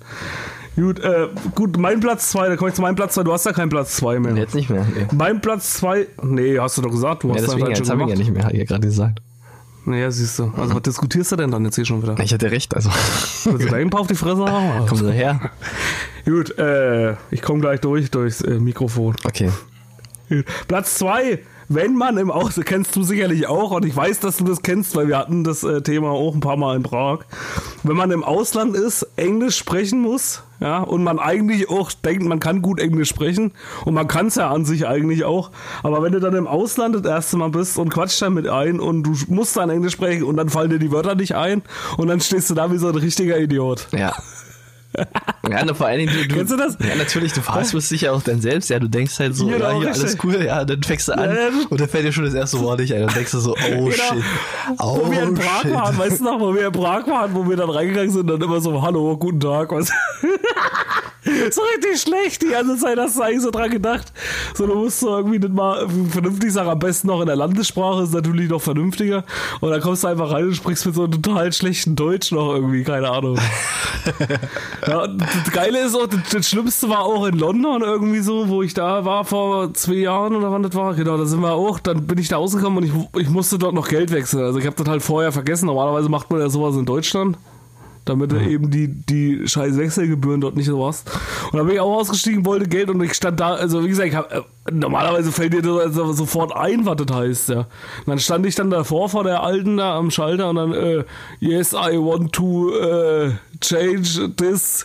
Gut, 0.74 1.00
äh, 1.00 1.28
gut, 1.54 1.76
mein 1.76 2.00
Platz 2.00 2.30
2, 2.30 2.48
da 2.48 2.56
komme 2.56 2.70
ich 2.70 2.74
zu 2.74 2.82
meinem 2.82 2.94
Platz 2.94 3.14
2. 3.14 3.24
Du 3.24 3.32
hast 3.32 3.44
ja 3.44 3.52
keinen 3.52 3.68
Platz 3.68 3.96
2 3.96 4.20
mehr. 4.20 4.34
Jetzt 4.34 4.54
nicht 4.54 4.70
mehr. 4.70 4.86
Nee. 4.94 5.06
Mein 5.12 5.40
Platz 5.42 5.74
2, 5.74 6.06
nee, 6.22 6.58
hast 6.58 6.78
du 6.78 6.82
doch 6.82 6.90
gesagt, 6.90 7.24
du 7.24 7.28
Ja, 7.28 7.34
hast 7.34 7.42
deswegen, 7.42 7.66
halt 7.66 7.78
schon 7.78 7.88
habe 7.88 8.02
ich 8.04 8.08
ja 8.08 8.16
nicht 8.16 8.32
mehr, 8.32 8.50
ich 8.50 8.58
ja 8.58 8.64
gerade 8.64 8.86
gesagt. 8.86 9.20
Naja, 9.84 10.10
siehst 10.10 10.38
du. 10.38 10.52
Also, 10.56 10.74
was 10.74 10.82
diskutierst 10.82 11.32
du 11.32 11.36
denn 11.36 11.50
dann 11.50 11.64
jetzt 11.64 11.74
hier 11.74 11.84
schon 11.84 12.02
wieder? 12.02 12.18
Ich 12.20 12.32
hatte 12.32 12.50
recht, 12.50 12.74
also. 12.74 12.88
Willst 12.88 13.66
du 13.66 13.68
da 13.68 13.76
ein 13.76 13.90
paar 13.90 14.00
auf 14.00 14.06
die 14.06 14.14
Fresse 14.14 14.44
haben? 14.44 14.86
Komm 14.88 14.98
so 14.98 15.10
her. 15.10 15.40
Gut, 16.24 16.56
äh, 16.56 17.16
ich 17.30 17.42
komme 17.42 17.60
gleich 17.60 17.80
durch, 17.80 18.10
durchs 18.10 18.40
äh, 18.42 18.60
Mikrofon. 18.60 19.16
Okay. 19.24 19.50
Platz 20.68 20.94
2. 20.94 21.40
Wenn 21.74 21.94
man 21.94 22.18
im 22.18 22.30
Ausland, 22.30 22.66
kennst 22.66 22.94
du 22.96 23.02
sicherlich 23.02 23.46
auch, 23.46 23.70
und 23.70 23.84
ich 23.86 23.96
weiß, 23.96 24.20
dass 24.20 24.36
du 24.36 24.44
das 24.44 24.62
kennst, 24.62 24.94
weil 24.94 25.08
wir 25.08 25.16
hatten 25.16 25.42
das 25.42 25.64
äh, 25.64 25.80
Thema 25.80 26.10
auch 26.10 26.34
ein 26.34 26.40
paar 26.40 26.56
Mal 26.56 26.76
in 26.76 26.82
Prag. 26.82 27.20
Wenn 27.82 27.96
man 27.96 28.10
im 28.10 28.22
Ausland 28.24 28.76
ist, 28.76 29.06
Englisch 29.16 29.56
sprechen 29.56 30.00
muss, 30.00 30.42
ja, 30.60 30.78
und 30.82 31.02
man 31.02 31.18
eigentlich 31.18 31.70
auch 31.70 31.90
denkt, 31.92 32.24
man 32.24 32.40
kann 32.40 32.60
gut 32.60 32.78
Englisch 32.78 33.08
sprechen, 33.08 33.52
und 33.84 33.94
man 33.94 34.06
kann 34.06 34.26
es 34.26 34.34
ja 34.34 34.50
an 34.50 34.64
sich 34.64 34.86
eigentlich 34.86 35.24
auch, 35.24 35.50
aber 35.82 36.02
wenn 36.02 36.12
du 36.12 36.20
dann 36.20 36.34
im 36.34 36.46
Ausland 36.46 36.94
das 36.94 37.04
erste 37.04 37.36
Mal 37.38 37.48
bist 37.48 37.78
und 37.78 37.88
quatscht 37.88 38.20
dann 38.20 38.34
mit 38.34 38.48
ein 38.48 38.78
und 38.78 39.04
du 39.04 39.14
musst 39.28 39.56
dann 39.56 39.70
Englisch 39.70 39.94
sprechen 39.94 40.24
und 40.24 40.36
dann 40.36 40.50
fallen 40.50 40.70
dir 40.70 40.78
die 40.78 40.92
Wörter 40.92 41.14
nicht 41.14 41.34
ein 41.34 41.62
und 41.96 42.08
dann 42.08 42.20
stehst 42.20 42.50
du 42.50 42.54
da 42.54 42.70
wie 42.70 42.78
so 42.78 42.88
ein 42.88 42.96
richtiger 42.96 43.38
Idiot. 43.38 43.88
Ja. 43.92 44.14
Ja, 45.50 45.64
ne, 45.64 45.74
vor 45.74 45.86
allen 45.86 45.98
Dingen, 45.98 46.28
du, 46.28 46.34
Kennst 46.34 46.52
du 46.52 46.56
das? 46.56 46.76
Ja, 46.80 46.94
natürlich, 46.94 47.32
du 47.32 47.40
verhaspelst 47.40 47.90
dich 47.90 48.02
ja 48.02 48.12
auch 48.12 48.22
dann 48.22 48.40
selbst, 48.40 48.70
ja, 48.70 48.78
du 48.78 48.88
denkst 48.88 49.18
halt 49.18 49.34
so, 49.34 49.46
Genau, 49.46 49.58
ja, 49.58 49.78
hier, 49.78 49.92
alles 49.92 50.16
cool, 50.22 50.44
ja, 50.44 50.64
dann 50.64 50.82
fängst 50.82 51.08
du 51.08 51.12
an 51.12 51.34
Ja, 51.34 51.48
und 51.68 51.80
dann 51.80 51.88
fällt 51.88 52.04
dir 52.04 52.12
schon 52.12 52.24
das 52.24 52.34
erste 52.34 52.60
Wort 52.60 52.80
nicht 52.80 52.94
ein. 52.94 53.02
Und 53.02 53.14
denkst 53.14 53.32
du 53.32 53.40
so, 53.40 53.56
oh 53.56 53.90
shit, 53.90 54.02
oh 54.78 55.00
wo 55.02 55.10
wir 55.10 55.22
in 55.22 55.34
Prag 55.34 55.62
shit. 55.62 55.72
waren, 55.72 55.98
weißt 55.98 56.20
du 56.20 56.24
noch, 56.24 56.40
wo 56.40 56.54
wir 56.54 56.66
in 56.66 56.72
Prag 56.72 57.06
waren, 57.06 57.34
wo 57.34 57.48
wir 57.48 57.56
dann 57.56 57.70
reingegangen 57.70 58.10
sind, 58.10 58.28
dann 58.28 58.40
immer 58.40 58.60
so, 58.60 58.82
hallo, 58.82 59.16
guten 59.16 59.40
Tag, 59.40 59.72
was? 59.72 59.90
so 61.24 61.62
richtig 61.74 62.00
schlecht, 62.00 62.42
die 62.42 62.48
ganze 62.48 62.76
Zeit 62.76 62.98
hast 62.98 63.16
du 63.16 63.22
eigentlich 63.22 63.42
so 63.42 63.50
dran 63.50 63.70
gedacht. 63.70 64.12
So, 64.54 64.66
du 64.66 64.74
musst 64.74 65.00
so 65.00 65.16
irgendwie 65.16 65.38
nicht 65.38 65.52
mal 65.52 65.88
vernünftig 66.10 66.52
sagen, 66.52 66.68
am 66.68 66.78
besten 66.78 67.08
noch 67.08 67.20
in 67.20 67.26
der 67.26 67.36
Landessprache, 67.36 68.02
ist 68.02 68.14
natürlich 68.14 68.50
noch 68.50 68.60
vernünftiger. 68.60 69.24
Und 69.60 69.70
dann 69.70 69.80
kommst 69.80 70.02
du 70.02 70.08
einfach 70.08 70.32
rein 70.32 70.44
und 70.44 70.54
sprichst 70.54 70.84
mit 70.86 70.94
so 70.94 71.04
einem 71.04 71.22
total 71.22 71.52
schlechten 71.52 71.94
Deutsch 71.94 72.32
noch 72.32 72.54
irgendwie, 72.54 72.82
keine 72.82 73.10
Ahnung. 73.10 73.38
ja, 74.86 75.06
das 75.06 75.52
Geile 75.52 75.80
ist 75.80 75.94
auch, 75.94 76.08
das, 76.08 76.20
das 76.30 76.48
Schlimmste 76.48 76.88
war 76.88 77.00
auch 77.00 77.26
in 77.26 77.38
London 77.38 77.82
irgendwie 77.82 78.20
so, 78.20 78.48
wo 78.48 78.62
ich 78.62 78.74
da 78.74 79.04
war 79.04 79.24
vor 79.24 79.72
zwei 79.74 79.94
Jahren 79.94 80.34
oder 80.34 80.50
wann 80.50 80.62
das 80.62 80.74
war. 80.74 80.94
Genau, 80.94 81.16
da 81.16 81.24
sind 81.24 81.40
wir 81.40 81.52
auch. 81.52 81.78
Dann 81.78 82.06
bin 82.06 82.18
ich 82.18 82.28
da 82.28 82.36
rausgekommen 82.36 82.78
und 82.78 82.84
ich, 82.84 83.20
ich 83.22 83.28
musste 83.28 83.58
dort 83.58 83.74
noch 83.74 83.88
Geld 83.88 84.10
wechseln. 84.10 84.42
Also 84.42 84.58
ich 84.58 84.66
habe 84.66 84.76
das 84.76 84.88
halt 84.88 85.02
vorher 85.02 85.30
vergessen. 85.30 85.66
Normalerweise 85.66 86.08
macht 86.08 86.30
man 86.30 86.40
ja 86.40 86.48
sowas 86.48 86.74
in 86.76 86.84
Deutschland. 86.84 87.36
Damit 88.04 88.32
du 88.32 88.36
eben 88.36 88.70
die, 88.70 88.88
die 88.88 89.46
scheiß 89.46 89.76
Wechselgebühren 89.76 90.40
dort 90.40 90.56
nicht 90.56 90.66
so 90.66 90.84
hast. 90.84 91.08
Und 91.52 91.58
dann 91.58 91.66
bin 91.66 91.76
ich 91.76 91.80
auch 91.80 91.98
ausgestiegen, 91.98 92.44
wollte 92.44 92.68
Geld 92.68 92.90
und 92.90 93.00
ich 93.00 93.14
stand 93.14 93.38
da, 93.38 93.54
also 93.54 93.84
wie 93.84 93.88
gesagt, 93.88 94.08
ich 94.08 94.16
hab, 94.16 94.32
äh, 94.32 94.42
normalerweise 94.72 95.30
fällt 95.30 95.52
dir 95.52 95.62
das 95.62 95.78
also 95.78 96.12
sofort 96.12 96.54
ein, 96.56 96.84
was 96.84 96.96
das 96.96 97.16
heißt, 97.16 97.48
ja. 97.50 97.58
Und 97.58 97.66
dann 98.06 98.18
stand 98.18 98.44
ich 98.46 98.56
dann 98.56 98.70
davor 98.70 99.08
vor 99.08 99.22
der 99.22 99.42
Alten 99.42 99.76
da 99.76 99.96
am 99.96 100.10
Schalter 100.10 100.50
und 100.50 100.56
dann, 100.56 100.72
äh, 100.72 101.04
yes, 101.38 101.72
I 101.74 101.96
want 101.96 102.32
to 102.32 102.76
äh, 102.76 103.32
change 103.60 104.30
this. 104.36 104.84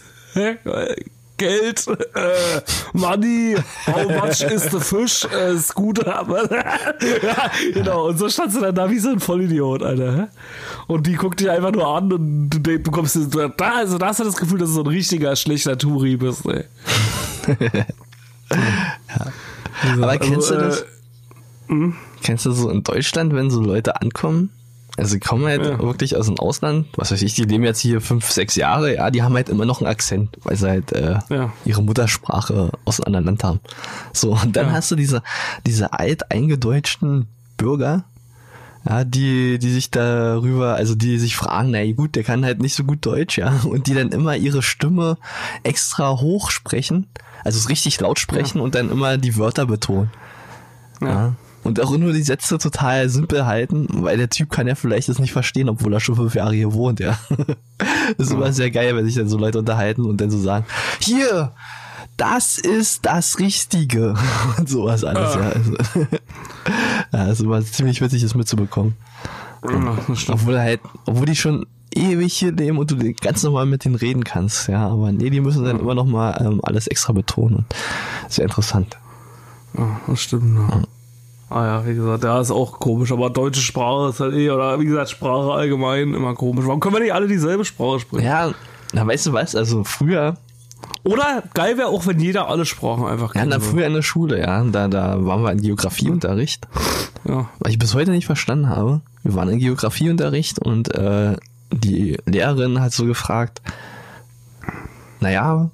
Geld, 1.37 1.85
äh, 1.87 2.61
Money, 2.93 3.55
how 3.85 4.09
much 4.09 4.41
is 4.41 4.63
the 4.71 4.79
fish, 4.79 5.23
äh, 5.25 5.57
Scooter, 5.57 6.25
ja, 7.23 7.51
genau, 7.73 8.07
und 8.07 8.17
so 8.17 8.27
standst 8.27 8.57
du 8.57 8.61
dann 8.61 8.73
da 8.75 8.89
wie 8.89 8.97
so 8.99 9.09
ein 9.09 9.19
Vollidiot, 9.19 9.83
Alter. 9.83 10.29
Und 10.87 11.05
die 11.05 11.13
guckt 11.13 11.39
dich 11.39 11.49
einfach 11.49 11.71
nur 11.71 11.87
an 11.87 12.11
und 12.11 12.49
du 12.49 12.79
bekommst, 12.79 13.17
da, 13.35 13.49
also 13.75 13.97
da 13.97 14.07
hast 14.07 14.19
du 14.19 14.23
das 14.23 14.35
Gefühl, 14.35 14.57
dass 14.59 14.69
du 14.69 14.75
so 14.75 14.81
ein 14.81 14.87
richtiger 14.87 15.35
schlechter 15.35 15.77
Touri 15.77 16.17
bist, 16.17 16.45
ey. 16.47 16.63
Aber 20.01 20.17
kennst 20.17 20.51
Also, 20.51 20.55
du 20.55 20.59
das? 20.61 20.81
äh, 20.81 21.91
Kennst 22.23 22.45
du 22.45 22.51
so 22.51 22.69
in 22.69 22.83
Deutschland, 22.83 23.33
wenn 23.33 23.49
so 23.51 23.61
Leute 23.61 24.01
ankommen? 24.01 24.49
Also 24.97 25.13
die 25.13 25.19
kommen 25.19 25.45
halt 25.45 25.63
Ja. 25.63 25.79
wirklich 25.79 26.15
aus 26.15 26.25
dem 26.25 26.39
Ausland, 26.39 26.87
was 26.95 27.11
weiß 27.11 27.21
ich, 27.21 27.35
die 27.35 27.43
leben 27.43 27.63
jetzt 27.63 27.79
hier 27.79 28.01
fünf, 28.01 28.31
sechs 28.31 28.55
Jahre, 28.55 28.95
ja, 28.95 29.11
die 29.11 29.21
haben 29.21 29.35
halt 29.35 29.47
immer 29.47 29.65
noch 29.65 29.79
einen 29.79 29.89
Akzent, 29.89 30.35
weil 30.43 30.57
sie 30.57 30.67
halt 30.67 30.91
äh, 30.91 31.19
Ja. 31.29 31.53
ihre 31.65 31.83
Muttersprache 31.83 32.71
aus 32.83 32.99
einem 32.99 33.05
anderen 33.15 33.25
Land 33.25 33.43
haben. 33.43 33.59
So, 34.11 34.31
und 34.33 34.55
dann 34.55 34.71
hast 34.71 34.89
du 34.91 34.95
diese, 34.95 35.21
diese 35.67 35.93
alt 35.93 36.31
eingedeutschten 36.31 37.27
Bürger, 37.57 38.05
ja, 38.89 39.03
die, 39.03 39.59
die 39.59 39.69
sich 39.71 39.91
darüber, 39.91 40.75
also 40.75 40.95
die 40.95 41.19
sich 41.19 41.35
fragen, 41.35 41.71
na 41.71 41.91
gut, 41.91 42.15
der 42.15 42.23
kann 42.23 42.43
halt 42.45 42.59
nicht 42.61 42.73
so 42.73 42.83
gut 42.83 43.05
Deutsch, 43.05 43.37
ja, 43.37 43.53
und 43.65 43.85
die 43.87 43.93
dann 43.93 44.09
immer 44.09 44.35
ihre 44.35 44.61
Stimme 44.63 45.17
extra 45.63 46.19
hoch 46.19 46.49
sprechen, 46.49 47.05
also 47.43 47.57
es 47.59 47.69
richtig 47.69 47.99
laut 47.99 48.17
sprechen 48.17 48.59
und 48.61 48.73
dann 48.75 48.89
immer 48.89 49.17
die 49.17 49.37
Wörter 49.37 49.67
betonen. 49.67 50.09
Ja. 51.01 51.33
Und 51.63 51.81
auch 51.81 51.97
nur 51.97 52.13
die 52.13 52.23
Sätze 52.23 52.57
total 52.57 53.09
simpel 53.09 53.45
halten, 53.45 53.87
weil 53.91 54.17
der 54.17 54.29
Typ 54.29 54.49
kann 54.51 54.67
ja 54.67 54.75
vielleicht 54.75 55.09
das 55.09 55.19
nicht 55.19 55.33
verstehen, 55.33 55.67
obwohl 55.67 55.93
er 55.93 55.99
schon 55.99 56.15
fünf 56.15 56.35
Jahre 56.35 56.53
hier 56.53 56.73
wohnt, 56.73 56.99
ja. 56.99 57.17
Das 58.17 58.27
ist 58.27 58.33
immer 58.33 58.53
sehr 58.53 58.71
geil, 58.71 58.95
wenn 58.95 59.05
sich 59.05 59.15
dann 59.15 59.27
so 59.27 59.37
Leute 59.37 59.59
unterhalten 59.59 60.05
und 60.05 60.21
dann 60.21 60.31
so 60.31 60.39
sagen, 60.39 60.65
hier, 61.01 61.51
das 62.17 62.57
ist 62.57 63.05
das 63.05 63.39
Richtige. 63.39 64.15
Und 64.57 64.67
sowas 64.67 65.03
alles, 65.03 65.35
ja. 65.35 65.41
Also, 65.41 65.75
ja, 67.13 67.25
ist 67.31 67.41
immer 67.41 67.63
ziemlich 67.63 68.01
witzig, 68.01 68.23
das 68.23 68.35
mitzubekommen. 68.35 68.95
Ja, 69.69 69.97
das. 70.07 70.29
Obwohl 70.29 70.59
halt, 70.59 70.81
obwohl 71.05 71.25
die 71.25 71.35
schon 71.35 71.65
ewig 71.93 72.33
hier 72.33 72.51
leben 72.51 72.77
und 72.77 72.91
du 72.91 73.13
ganz 73.13 73.43
normal 73.43 73.65
mit 73.65 73.85
denen 73.85 73.95
reden 73.95 74.23
kannst, 74.23 74.67
ja. 74.67 74.87
Aber 74.87 75.11
nee, 75.11 75.29
die 75.29 75.41
müssen 75.41 75.63
dann 75.63 75.79
immer 75.79 75.95
noch 75.95 76.05
mal 76.05 76.43
ähm, 76.43 76.59
alles 76.63 76.87
extra 76.87 77.13
betonen. 77.13 77.65
Sehr 78.29 78.45
interessant. 78.45 78.97
Ja, 79.77 79.99
das 80.07 80.21
stimmt, 80.21 80.57
ja. 80.57 80.81
Ah 81.49 81.65
ja, 81.65 81.87
wie 81.87 81.95
gesagt, 81.95 82.23
ja, 82.23 82.41
ist 82.41 82.51
auch 82.51 82.79
komisch, 82.79 83.11
aber 83.11 83.29
deutsche 83.29 83.61
Sprache 83.61 84.09
ist 84.09 84.19
halt 84.19 84.33
eh, 84.33 84.49
oder 84.49 84.79
wie 84.79 84.85
gesagt, 84.85 85.11
Sprache 85.11 85.51
allgemein 85.53 86.13
immer 86.13 86.33
komisch. 86.33 86.65
Warum 86.65 86.79
können 86.79 86.95
wir 86.95 87.01
nicht 87.01 87.13
alle 87.13 87.27
dieselbe 87.27 87.63
Sprache 87.63 88.01
sprechen? 88.01 88.25
Ja, 88.25 88.51
na 88.93 89.07
weißt 89.07 89.27
du 89.27 89.33
was, 89.33 89.55
also 89.55 89.83
früher, 89.83 90.35
Oder 91.03 91.43
geil 91.53 91.77
wäre 91.77 91.87
auch, 91.87 92.05
wenn 92.05 92.19
jeder 92.19 92.49
alle 92.49 92.65
Sprachen 92.65 93.05
einfach 93.05 93.33
ja, 93.33 93.41
kennt. 93.41 93.51
na, 93.51 93.59
früher 93.59 93.87
in 93.87 93.93
der 93.93 94.01
Schule, 94.01 94.39
ja, 94.39 94.63
da, 94.63 94.87
da 94.87 95.25
waren 95.25 95.43
wir 95.43 95.51
in 95.51 95.61
Geografieunterricht, 95.61 96.67
ja. 97.23 97.49
was 97.59 97.71
ich 97.71 97.79
bis 97.79 97.93
heute 97.93 98.11
nicht 98.11 98.25
verstanden 98.25 98.69
habe. 98.69 99.01
Wir 99.23 99.35
waren 99.35 99.49
in 99.49 99.59
Geografieunterricht 99.59 100.59
und 100.59 100.93
äh, 100.93 101.37
die 101.71 102.17
Lehrerin 102.25 102.81
hat 102.81 102.93
so 102.93 103.05
gefragt, 103.05 103.61
naja, 105.19 105.69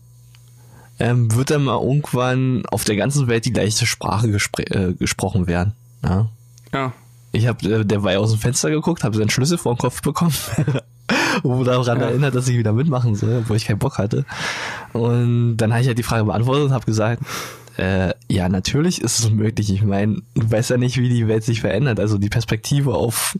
ähm, 0.99 1.33
wird 1.35 1.49
dann 1.51 1.63
mal 1.63 1.81
irgendwann 1.81 2.63
auf 2.67 2.83
der 2.83 2.95
ganzen 2.95 3.27
Welt 3.27 3.45
die 3.45 3.53
gleiche 3.53 3.85
Sprache 3.85 4.29
gespr 4.29 4.59
äh, 4.71 4.93
gesprochen 4.93 5.47
werden? 5.47 5.73
Ja. 6.03 6.29
Ja. 6.73 6.93
Ich 7.31 7.47
habe 7.47 7.67
äh, 7.67 7.85
derweil 7.85 8.17
aus 8.17 8.31
dem 8.31 8.39
Fenster 8.39 8.69
geguckt, 8.69 9.03
habe 9.03 9.17
seinen 9.17 9.29
Schlüssel 9.29 9.57
vor 9.57 9.73
den 9.73 9.79
Kopf 9.79 10.01
bekommen. 10.01 10.33
Wo 11.43 11.63
daran 11.63 11.99
Ja. 11.99 12.07
erinnert, 12.07 12.35
dass 12.35 12.47
ich 12.47 12.57
wieder 12.57 12.73
mitmachen 12.73 13.15
soll, 13.15 13.39
obwohl 13.41 13.57
ich 13.57 13.65
keinen 13.65 13.79
Bock 13.79 13.97
hatte. 13.97 14.25
Und 14.93 15.57
dann 15.57 15.71
habe 15.71 15.81
ich 15.81 15.87
halt 15.87 15.97
die 15.97 16.03
Frage 16.03 16.25
beantwortet 16.25 16.65
und 16.65 16.71
habe 16.71 16.85
gesagt, 16.85 17.23
äh, 17.77 18.13
ja, 18.29 18.49
natürlich 18.49 19.01
ist 19.01 19.19
es 19.19 19.29
möglich. 19.31 19.71
Ich 19.73 19.81
meine, 19.81 20.21
du 20.35 20.51
weißt 20.51 20.69
ja 20.69 20.77
nicht, 20.77 20.97
wie 20.97 21.09
die 21.09 21.27
Welt 21.27 21.43
sich 21.43 21.61
verändert. 21.61 21.99
Also 21.99 22.19
die 22.19 22.29
Perspektive 22.29 22.93
auf 22.93 23.37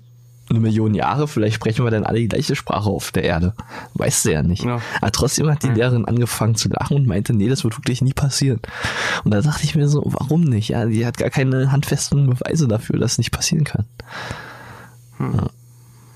eine 0.54 0.62
Million 0.62 0.94
Jahre, 0.94 1.28
vielleicht 1.28 1.56
sprechen 1.56 1.84
wir 1.86 1.92
dann 1.92 2.04
alle 2.04 2.20
die 2.20 2.28
gleiche 2.28 2.56
Sprache 2.56 2.90
auf 2.90 3.12
der 3.12 3.24
Erde. 3.24 3.54
Weißt 3.96 4.26
du 4.26 4.32
ja 4.32 4.44
nicht. 4.44 4.64
Ja. 4.64 4.80
Aber 5.02 5.12
trotzdem 5.12 5.50
hat 5.50 5.64
die 5.64 5.70
Lehrerin 5.70 6.06
angefangen 6.06 6.56
zu 6.56 6.70
lachen 6.70 6.96
und 6.96 7.08
meinte, 7.08 7.34
nee, 7.34 7.50
das 7.50 7.64
wird 7.64 7.78
wirklich 7.78 8.02
nie 8.02 8.14
passieren. 8.14 8.60
Und 9.24 9.34
da 9.34 9.42
dachte 9.42 9.64
ich 9.64 9.76
mir 9.76 9.88
so, 9.88 10.04
warum 10.06 10.42
nicht? 10.42 10.70
Ja, 10.70 10.86
die 10.86 11.06
hat 11.06 11.18
gar 11.18 11.30
keine 11.30 11.72
handfesten 11.72 12.28
Beweise 12.30 12.68
dafür, 12.68 13.00
dass 13.00 13.14
es 13.14 13.18
nicht 13.18 13.32
passieren 13.32 13.64
kann. 13.66 13.86
Ja. 15.20 15.50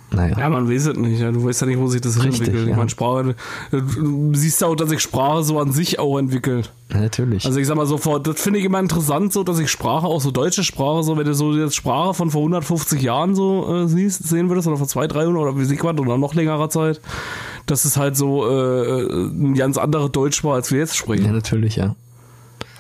Naja. 0.10 0.40
Ja, 0.40 0.50
man 0.50 0.70
weiß 0.70 0.88
es 0.88 0.98
nicht. 0.98 1.20
Ja. 1.20 1.32
Du 1.32 1.44
weißt 1.44 1.62
ja 1.62 1.68
nicht, 1.68 1.80
wo 1.80 1.88
sich 1.88 2.00
das 2.00 2.16
Richtig, 2.16 2.34
hinentwickelt. 2.34 2.64
Ich 2.64 2.70
ja. 2.70 2.78
meine, 2.78 2.90
Sprache, 2.90 3.36
äh, 3.72 3.82
du 3.82 4.32
siehst 4.34 4.62
ja 4.62 4.68
auch, 4.68 4.76
dass 4.76 4.90
sich 4.90 5.02
Sprache 5.02 5.44
so 5.44 5.60
an 5.60 5.72
sich 5.74 6.00
auch 6.00 6.18
entwickelt. 6.18 6.72
Ja, 6.94 7.02
natürlich. 7.02 7.46
Also 7.46 7.60
ich 7.60 7.68
sag 7.68 7.76
mal 7.76 7.86
so, 7.86 7.98
vor, 7.98 8.22
das 8.22 8.40
finde 8.40 8.60
ich 8.60 8.66
immer 8.66 8.80
interessant, 8.80 9.34
so, 9.34 9.44
dass 9.44 9.60
ich 9.60 9.70
Sprache, 9.70 10.08
auch 10.08 10.22
so 10.22 10.32
deutsche 10.32 10.64
Sprache, 10.64 11.04
so, 11.04 11.18
wenn 11.18 11.26
du 11.26 11.34
so 11.34 11.54
jetzt 11.54 11.76
Sprache 11.76 12.14
von 12.14 12.32
vor 12.32 12.42
150 12.42 13.02
Jahren 13.02 13.36
so 13.36 13.84
äh, 13.84 13.88
siehst, 13.88 14.28
sehen 14.28 14.48
würdest, 14.50 14.68
oder 14.68 14.78
vor 14.78 14.88
200, 14.88 15.18
300 15.18 15.42
oder 15.42 15.60
wie 15.60 15.66
sie 15.66 15.78
was, 15.82 15.98
oder 15.98 16.18
noch 16.18 16.34
längerer 16.34 16.70
Zeit, 16.70 17.02
dass 17.66 17.84
es 17.84 17.98
halt 17.98 18.16
so 18.16 18.50
äh, 18.50 19.28
ein 19.28 19.56
ganz 19.56 19.78
andere 19.78 20.10
Deutsch 20.10 20.44
war, 20.46 20.56
als 20.56 20.72
wir 20.72 20.80
jetzt 20.80 20.96
sprechen. 20.96 21.26
ja, 21.26 21.32
natürlich, 21.34 21.76
ja. 21.76 21.96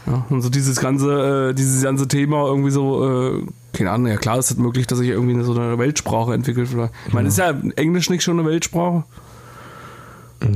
Ja, 0.06 0.26
und 0.30 0.42
so 0.42 0.50
dieses 0.50 0.80
ganze, 0.80 1.50
äh, 1.50 1.54
dieses 1.54 1.84
ganze 1.84 2.08
Thema 2.08 2.48
irgendwie 2.48 2.72
so, 2.72 3.06
äh, 3.06 3.42
keine 3.78 3.92
Ahnung, 3.92 4.08
ja 4.08 4.18
klar 4.18 4.38
ist 4.38 4.52
es 4.52 4.58
möglich, 4.58 4.88
dass 4.88 5.00
sich 5.00 5.10
irgendwie 5.10 5.34
eine, 5.34 5.44
so 5.44 5.54
eine 5.54 5.78
Weltsprache 5.78 6.34
entwickelt. 6.34 6.68
Vielleicht. 6.68 6.94
Ich 7.08 7.14
meine, 7.14 7.28
ist 7.28 7.38
ja 7.38 7.54
Englisch 7.76 8.10
nicht 8.10 8.24
schon 8.24 8.40
eine 8.40 8.48
Weltsprache? 8.50 9.04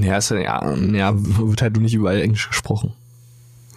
Ja, 0.02 0.18
ist 0.18 0.32
ja, 0.32 0.38
ja, 0.40 0.76
ja, 0.76 1.14
wird 1.16 1.62
halt 1.62 1.78
nicht 1.78 1.94
überall 1.94 2.22
Englisch 2.22 2.50
gesprochen. 2.50 2.94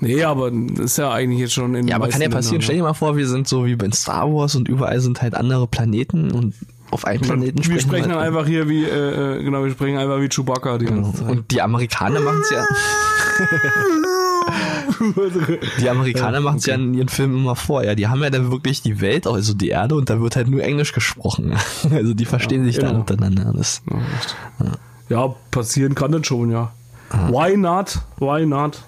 Nee, 0.00 0.22
aber 0.24 0.52
ist 0.52 0.98
ja 0.98 1.12
eigentlich 1.12 1.40
jetzt 1.40 1.54
schon 1.54 1.74
in 1.74 1.88
Ja, 1.88 1.96
aber 1.96 2.08
kann 2.08 2.20
ja 2.20 2.28
passieren. 2.28 2.60
Stell 2.60 2.74
Ländern, 2.76 2.88
dir 2.88 2.92
mal 2.92 2.98
vor, 2.98 3.16
wir 3.16 3.26
sind 3.26 3.48
so 3.48 3.64
wie 3.64 3.76
bei 3.76 3.90
Star 3.90 4.32
Wars 4.32 4.54
und 4.54 4.68
überall 4.68 5.00
sind 5.00 5.22
halt 5.22 5.34
andere 5.34 5.66
Planeten 5.66 6.30
und 6.30 6.54
auf 6.90 7.06
einem 7.06 7.20
ne? 7.22 7.26
Planeten 7.26 7.66
Wir 7.66 7.80
sprechen 7.80 8.12
halt 8.12 8.20
einfach 8.26 8.46
hier 8.46 8.68
wie, 8.68 8.84
äh, 8.84 9.38
äh, 9.38 9.42
genau, 9.42 9.64
wir 9.64 9.70
sprechen 9.70 9.96
einfach 9.96 10.20
wie 10.20 10.28
Chewbacca 10.28 10.78
die 10.78 10.86
ganze 10.86 11.14
Zeit. 11.14 11.30
Und 11.30 11.50
die 11.50 11.62
Amerikaner 11.62 12.20
machen 12.20 12.40
es 12.42 12.50
ja. 12.50 12.64
Die 15.80 15.88
Amerikaner 15.88 16.40
machen 16.40 16.58
es 16.58 16.66
ja 16.66 16.74
in 16.74 16.94
ihren 16.94 17.08
Filmen 17.08 17.38
immer 17.38 17.56
vor, 17.56 17.84
ja. 17.84 17.94
Die 17.94 18.08
haben 18.08 18.22
ja 18.22 18.30
dann 18.30 18.50
wirklich 18.50 18.82
die 18.82 19.00
Welt, 19.00 19.26
also 19.26 19.54
die 19.54 19.68
Erde, 19.68 19.94
und 19.94 20.10
da 20.10 20.20
wird 20.20 20.36
halt 20.36 20.48
nur 20.48 20.62
Englisch 20.62 20.92
gesprochen. 20.92 21.54
Also 21.90 22.14
die 22.14 22.24
verstehen 22.24 22.64
sich 22.64 22.76
genau. 22.76 22.88
dann 22.88 23.00
untereinander. 23.00 23.52
Das, 23.56 23.82
Ja. 24.60 24.72
Ja, 25.08 25.34
passieren 25.50 25.94
kann 25.94 26.12
das 26.12 26.26
schon, 26.26 26.50
ja. 26.50 26.72
Why 27.28 27.56
not? 27.56 27.98
Why 28.18 28.46
not? 28.46 28.82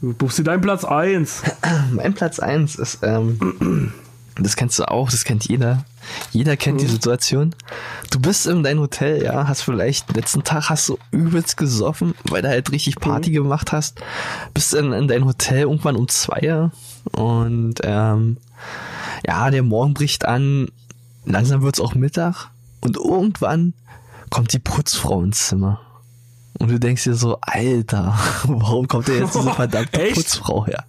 Du 0.00 0.14
buchst 0.14 0.38
dir 0.38 0.44
deinen 0.44 0.60
Platz 0.60 0.84
1. 0.84 1.42
mein 1.92 2.14
Platz 2.14 2.38
eins 2.38 2.76
ist, 2.76 3.00
ähm, 3.02 3.92
das 4.36 4.56
kennst 4.56 4.78
du 4.78 4.88
auch, 4.88 5.10
das 5.10 5.24
kennt 5.24 5.46
jeder. 5.46 5.84
Jeder 6.32 6.56
kennt 6.56 6.80
die 6.80 6.86
Situation. 6.86 7.54
Du 8.10 8.20
bist 8.20 8.46
in 8.46 8.62
dein 8.62 8.78
Hotel, 8.78 9.22
ja, 9.22 9.46
hast 9.48 9.62
vielleicht 9.62 10.14
letzten 10.14 10.44
Tag 10.44 10.70
hast 10.70 10.88
du 10.88 10.98
übelst 11.10 11.56
gesoffen, 11.56 12.14
weil 12.24 12.42
du 12.42 12.48
halt 12.48 12.72
richtig 12.72 12.96
Party 12.96 13.30
gemacht 13.30 13.72
hast. 13.72 14.00
Bist 14.54 14.74
in, 14.74 14.92
in 14.92 15.08
dein 15.08 15.24
Hotel 15.24 15.62
irgendwann 15.62 15.96
um 15.96 16.08
zwei 16.08 16.70
und 17.12 17.74
ähm, 17.82 18.36
ja, 19.26 19.50
der 19.50 19.62
Morgen 19.62 19.94
bricht 19.94 20.24
an, 20.24 20.68
langsam 21.24 21.62
wird's 21.62 21.80
auch 21.80 21.94
Mittag 21.94 22.50
und 22.80 22.96
irgendwann 22.96 23.74
kommt 24.30 24.52
die 24.52 24.58
Putzfrau 24.58 25.22
ins 25.22 25.48
Zimmer. 25.48 25.80
Und 26.58 26.70
du 26.70 26.78
denkst 26.78 27.04
dir 27.04 27.14
so, 27.14 27.38
Alter, 27.40 28.18
warum 28.44 28.86
kommt 28.88 29.08
denn 29.08 29.20
jetzt 29.22 29.34
diese 29.34 29.50
verdammte 29.54 30.00
Echt? 30.02 30.14
Putzfrau 30.16 30.66
her? 30.66 30.84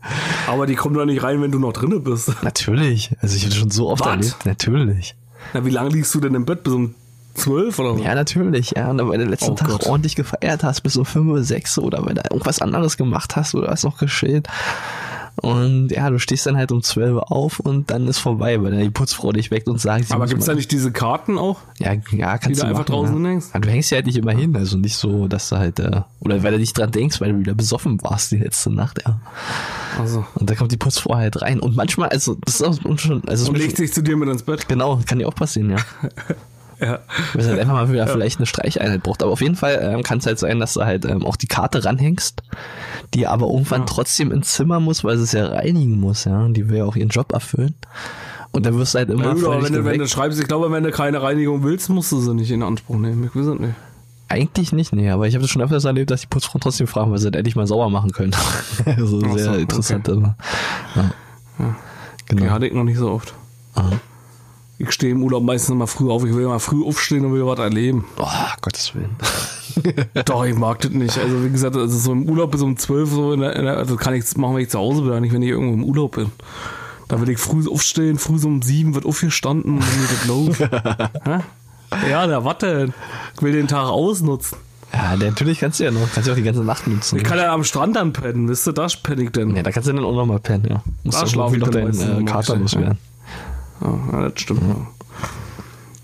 Aber 0.47 0.65
die 0.65 0.75
kommt 0.75 0.95
doch 0.97 1.05
nicht 1.05 1.23
rein, 1.23 1.41
wenn 1.41 1.51
du 1.51 1.59
noch 1.59 1.73
drinne 1.73 1.99
bist. 1.99 2.31
Natürlich. 2.43 3.11
Also 3.21 3.35
ich 3.35 3.45
habe 3.45 3.55
schon 3.55 3.71
so 3.71 3.89
oft 3.89 4.01
Was? 4.01 4.09
erlebt. 4.09 4.45
Natürlich. 4.45 5.15
Na, 5.53 5.65
wie 5.65 5.69
lange 5.69 5.89
liegst 5.89 6.13
du 6.15 6.19
denn 6.19 6.35
im 6.35 6.45
Bett? 6.45 6.63
Bis 6.63 6.73
um 6.73 6.95
12 7.35 7.79
oder 7.79 7.95
so? 7.95 8.03
Ja, 8.03 8.15
natürlich. 8.15 8.73
Ja, 8.75 8.89
und 8.89 8.97
weil 9.07 9.17
du 9.19 9.25
letzten 9.25 9.51
Oh 9.51 9.55
Tag 9.55 9.69
Gott. 9.69 9.85
ordentlich 9.85 10.15
gefeiert 10.15 10.63
hast, 10.63 10.81
bis 10.81 10.97
um 10.97 11.05
5 11.05 11.27
Uhr, 11.27 11.43
6 11.43 11.77
Uhr 11.77 11.85
oder 11.85 12.05
weil 12.05 12.15
du 12.15 12.21
irgendwas 12.29 12.59
anderes 12.61 12.97
gemacht 12.97 13.35
hast 13.37 13.55
oder 13.55 13.69
was 13.69 13.83
noch 13.83 13.97
geschehen. 13.97 14.43
Und 15.37 15.89
ja, 15.89 16.09
du 16.09 16.19
stehst 16.19 16.45
dann 16.45 16.57
halt 16.57 16.71
um 16.71 16.83
12 16.83 17.13
Uhr 17.13 17.31
auf 17.31 17.59
und 17.59 17.89
dann 17.89 18.07
ist 18.07 18.19
vorbei, 18.19 18.61
weil 18.61 18.71
dann 18.71 18.81
die 18.81 18.89
Putzfrau 18.89 19.31
dich 19.31 19.49
weckt 19.49 19.67
und 19.67 19.79
sagt, 19.79 20.05
sie 20.05 20.13
Aber 20.13 20.23
muss 20.23 20.29
gibt's 20.29 20.45
da 20.45 20.53
nicht 20.53 20.71
diese 20.71 20.91
Karten 20.91 21.37
auch? 21.37 21.59
Ja, 21.79 21.93
ja, 22.11 22.37
kannst 22.37 22.61
du 22.61 22.65
du 22.65 22.69
einfach 22.69 22.81
machen, 22.81 22.91
draußen 22.91 23.13
ja. 23.13 23.19
hinhängst? 23.19 23.53
Ja, 23.53 23.59
du 23.59 23.69
hängst 23.69 23.91
ja 23.91 23.95
halt 23.95 24.05
nicht 24.05 24.17
immer 24.17 24.33
hin, 24.33 24.55
also 24.55 24.77
nicht 24.77 24.95
so, 24.95 25.27
dass 25.27 25.49
du 25.49 25.57
halt, 25.57 25.79
äh, 25.79 26.01
oder 26.19 26.43
weil 26.43 26.53
du 26.53 26.59
nicht 26.59 26.77
dran 26.77 26.91
denkst, 26.91 27.21
weil 27.21 27.33
du 27.33 27.39
wieder 27.39 27.53
besoffen 27.53 28.01
warst 28.03 28.31
die 28.31 28.37
letzte 28.37 28.71
Nacht, 28.71 29.01
ja. 29.05 29.19
Also. 29.99 30.25
Und 30.35 30.49
da 30.49 30.55
kommt 30.55 30.71
die 30.71 30.77
Putzfrau 30.77 31.15
halt 31.15 31.41
rein 31.41 31.59
und 31.59 31.75
manchmal, 31.75 32.09
also 32.09 32.35
das 32.45 32.61
ist 32.61 32.63
auch 32.63 32.97
schon, 32.97 33.27
also 33.27 33.43
es 33.43 33.49
Und 33.49 33.57
legt 33.57 33.77
sich 33.77 33.93
zu 33.93 34.03
dir 34.03 34.17
mit 34.17 34.29
ins 34.29 34.43
Bett. 34.43 34.67
genau, 34.67 34.99
kann 35.05 35.19
dir 35.19 35.27
auch 35.27 35.35
passieren, 35.35 35.71
ja. 35.71 35.77
Ja. 36.81 36.99
Weil 37.33 37.41
es 37.41 37.47
halt 37.47 37.59
einfach 37.59 37.73
mal 37.73 37.91
wieder 37.91 38.07
vielleicht 38.07 38.39
eine 38.39 38.47
Streicheinheit 38.47 39.03
braucht. 39.03 39.21
Aber 39.21 39.31
auf 39.31 39.41
jeden 39.41 39.55
Fall 39.55 39.79
ähm, 39.81 40.01
kann 40.03 40.17
es 40.17 40.25
halt 40.25 40.39
sein, 40.39 40.59
dass 40.59 40.73
du 40.73 40.83
halt 40.83 41.05
ähm, 41.05 41.23
auch 41.25 41.35
die 41.35 41.47
Karte 41.47 41.85
ranhängst, 41.85 42.41
die 43.13 43.27
aber 43.27 43.47
irgendwann 43.47 43.81
Ja. 43.81 43.85
trotzdem 43.87 44.31
ins 44.31 44.53
Zimmer 44.53 44.79
muss, 44.79 45.03
weil 45.03 45.17
sie 45.17 45.23
es 45.23 45.31
ja 45.33 45.45
reinigen 45.45 45.99
muss, 45.99 46.25
ja. 46.25 46.41
Und 46.43 46.55
die 46.55 46.67
will 46.69 46.77
ja 46.79 46.85
auch 46.85 46.95
ihren 46.95 47.09
Job 47.09 47.33
erfüllen. 47.33 47.75
Und 48.51 48.65
dann 48.65 48.77
wirst 48.77 48.95
du 48.95 48.99
halt 48.99 49.09
immer 49.09 49.27
aber 49.27 49.37
völlig 49.39 49.63
wenn 49.65 49.73
du, 49.73 49.85
wenn 49.85 49.99
du 49.99 50.07
schreibst, 50.07 50.39
ich 50.39 50.47
glaube, 50.47 50.71
wenn 50.71 50.83
du 50.83 50.91
keine 50.91 51.21
Reinigung 51.21 51.63
willst, 51.63 51.89
musst 51.89 52.11
du 52.11 52.19
sie 52.19 52.33
nicht 52.33 52.51
in 52.51 52.63
Anspruch 52.63 52.97
nehmen. 52.97 53.23
Ich 53.25 53.35
weiß 53.35 53.45
es 53.45 53.59
nicht. 53.59 53.75
Eigentlich 54.27 54.71
nicht, 54.71 54.93
nee, 54.93 55.09
aber 55.09 55.27
ich 55.27 55.35
habe 55.35 55.41
das 55.41 55.51
schon 55.51 55.61
öfters 55.61 55.83
erlebt, 55.85 56.09
dass 56.09 56.21
die 56.21 56.27
Putzfrauen 56.27 56.61
trotzdem 56.61 56.87
fragen, 56.87 57.11
weil 57.11 57.19
sie 57.19 57.25
halt 57.25 57.35
endlich 57.35 57.55
mal 57.55 57.67
sauber 57.67 57.89
machen 57.89 58.11
können. 58.11 58.33
also 58.85 59.21
Ach 59.25 59.33
sehr 59.33 59.53
so, 59.53 59.53
interessant 59.53 60.07
immer. 60.07 60.35
Ja. 60.95 61.11
Genau. 62.27 62.43
Die 62.43 62.49
hatte 62.49 62.65
ich 62.65 62.73
noch 62.73 62.85
nicht 62.85 62.97
so 62.97 63.11
oft. 63.11 63.33
Aha. 63.75 63.91
Ich 64.81 64.91
stehe 64.91 65.11
im 65.11 65.23
Urlaub 65.23 65.43
meistens 65.43 65.69
immer 65.69 65.87
früh 65.87 66.09
auf. 66.09 66.25
Ich 66.25 66.33
will 66.33 66.45
immer 66.45 66.59
früh 66.59 66.83
aufstehen 66.83 67.25
und 67.25 67.33
will 67.33 67.45
was 67.45 67.59
erleben. 67.59 68.05
Oh, 68.17 68.25
Gottes 68.61 68.93
Willen. 68.95 69.15
Doch, 70.25 70.43
ich 70.45 70.55
mag 70.55 70.79
das 70.81 70.91
nicht. 70.91 71.17
Also, 71.17 71.43
wie 71.43 71.49
gesagt, 71.49 71.75
also 71.75 71.97
so 71.97 72.11
im 72.11 72.27
Urlaub 72.27 72.51
bis 72.51 72.61
um 72.61 72.75
12 72.75 73.09
so, 73.09 73.33
in 73.33 73.41
der, 73.41 73.55
in 73.55 73.65
der, 73.65 73.77
also 73.77 73.95
kann 73.95 74.13
ich 74.13 74.35
machen, 74.37 74.55
wenn 74.55 74.63
ich 74.63 74.69
zu 74.69 74.79
Hause 74.79 75.03
bin, 75.03 75.21
nicht, 75.21 75.33
wenn 75.33 75.41
ich 75.41 75.49
irgendwo 75.49 75.73
im 75.75 75.83
Urlaub 75.83 76.15
bin. 76.15 76.31
Da 77.07 77.19
will 77.21 77.29
ich 77.29 77.39
früh 77.39 77.69
aufstehen, 77.69 78.17
früh 78.17 78.37
so 78.37 78.47
um 78.47 78.61
7 78.61 78.95
wird 78.95 79.05
aufgestanden 79.05 79.75
und 79.75 79.83
dann 79.83 80.59
geht 80.59 80.69
das 80.71 81.41
ja, 82.09 82.25
na, 82.25 82.45
was 82.45 82.57
denn? 82.59 82.93
Ich 83.35 83.41
will 83.41 83.51
den 83.51 83.67
Tag 83.67 83.87
ausnutzen. 83.87 84.57
Ja, 84.93 85.15
natürlich 85.15 85.59
kannst 85.59 85.79
du 85.79 85.85
ja 85.85 85.91
noch, 85.91 86.07
kannst 86.13 86.27
du 86.27 86.31
auch 86.31 86.35
die 86.35 86.43
ganze 86.43 86.63
Nacht 86.63 86.87
nutzen. 86.87 87.17
Ich 87.17 87.23
kann 87.23 87.37
ja 87.37 87.53
am 87.53 87.63
Strand 87.63 87.95
dann 87.95 88.13
pennen, 88.13 88.49
wisst 88.49 88.67
ihr, 88.67 88.73
da 88.73 88.87
penne 89.03 89.23
ich 89.23 89.31
denn. 89.31 89.55
ja, 89.55 89.63
da 89.63 89.71
kannst 89.71 89.87
du 89.87 89.93
dann 89.93 90.03
auch 90.03 90.13
noch 90.13 90.25
mal 90.25 90.39
pennen, 90.39 90.67
ja. 90.69 90.83
Musst 91.03 91.17
Da 91.17 91.23
du 91.23 91.29
schlaf 91.29 91.53
irgendwie 91.53 91.57
ich 91.57 91.65
noch 91.65 91.73
dann 91.73 91.83
meistens 91.83 92.21
äh, 92.21 92.23
Kater 92.25 92.55
mal 92.55 92.61
loswerden. 92.61 92.89
Ja, 92.91 93.10
ja, 93.81 94.29
das 94.29 94.41
stimmt. 94.41 94.61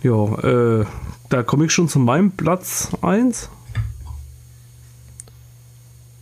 Ja, 0.01 0.11
ja 0.11 0.79
äh, 0.79 0.85
da 1.29 1.43
komme 1.43 1.65
ich 1.65 1.71
schon 1.71 1.89
zu 1.89 1.99
meinem 1.99 2.31
Platz 2.31 2.89
1. 3.01 3.49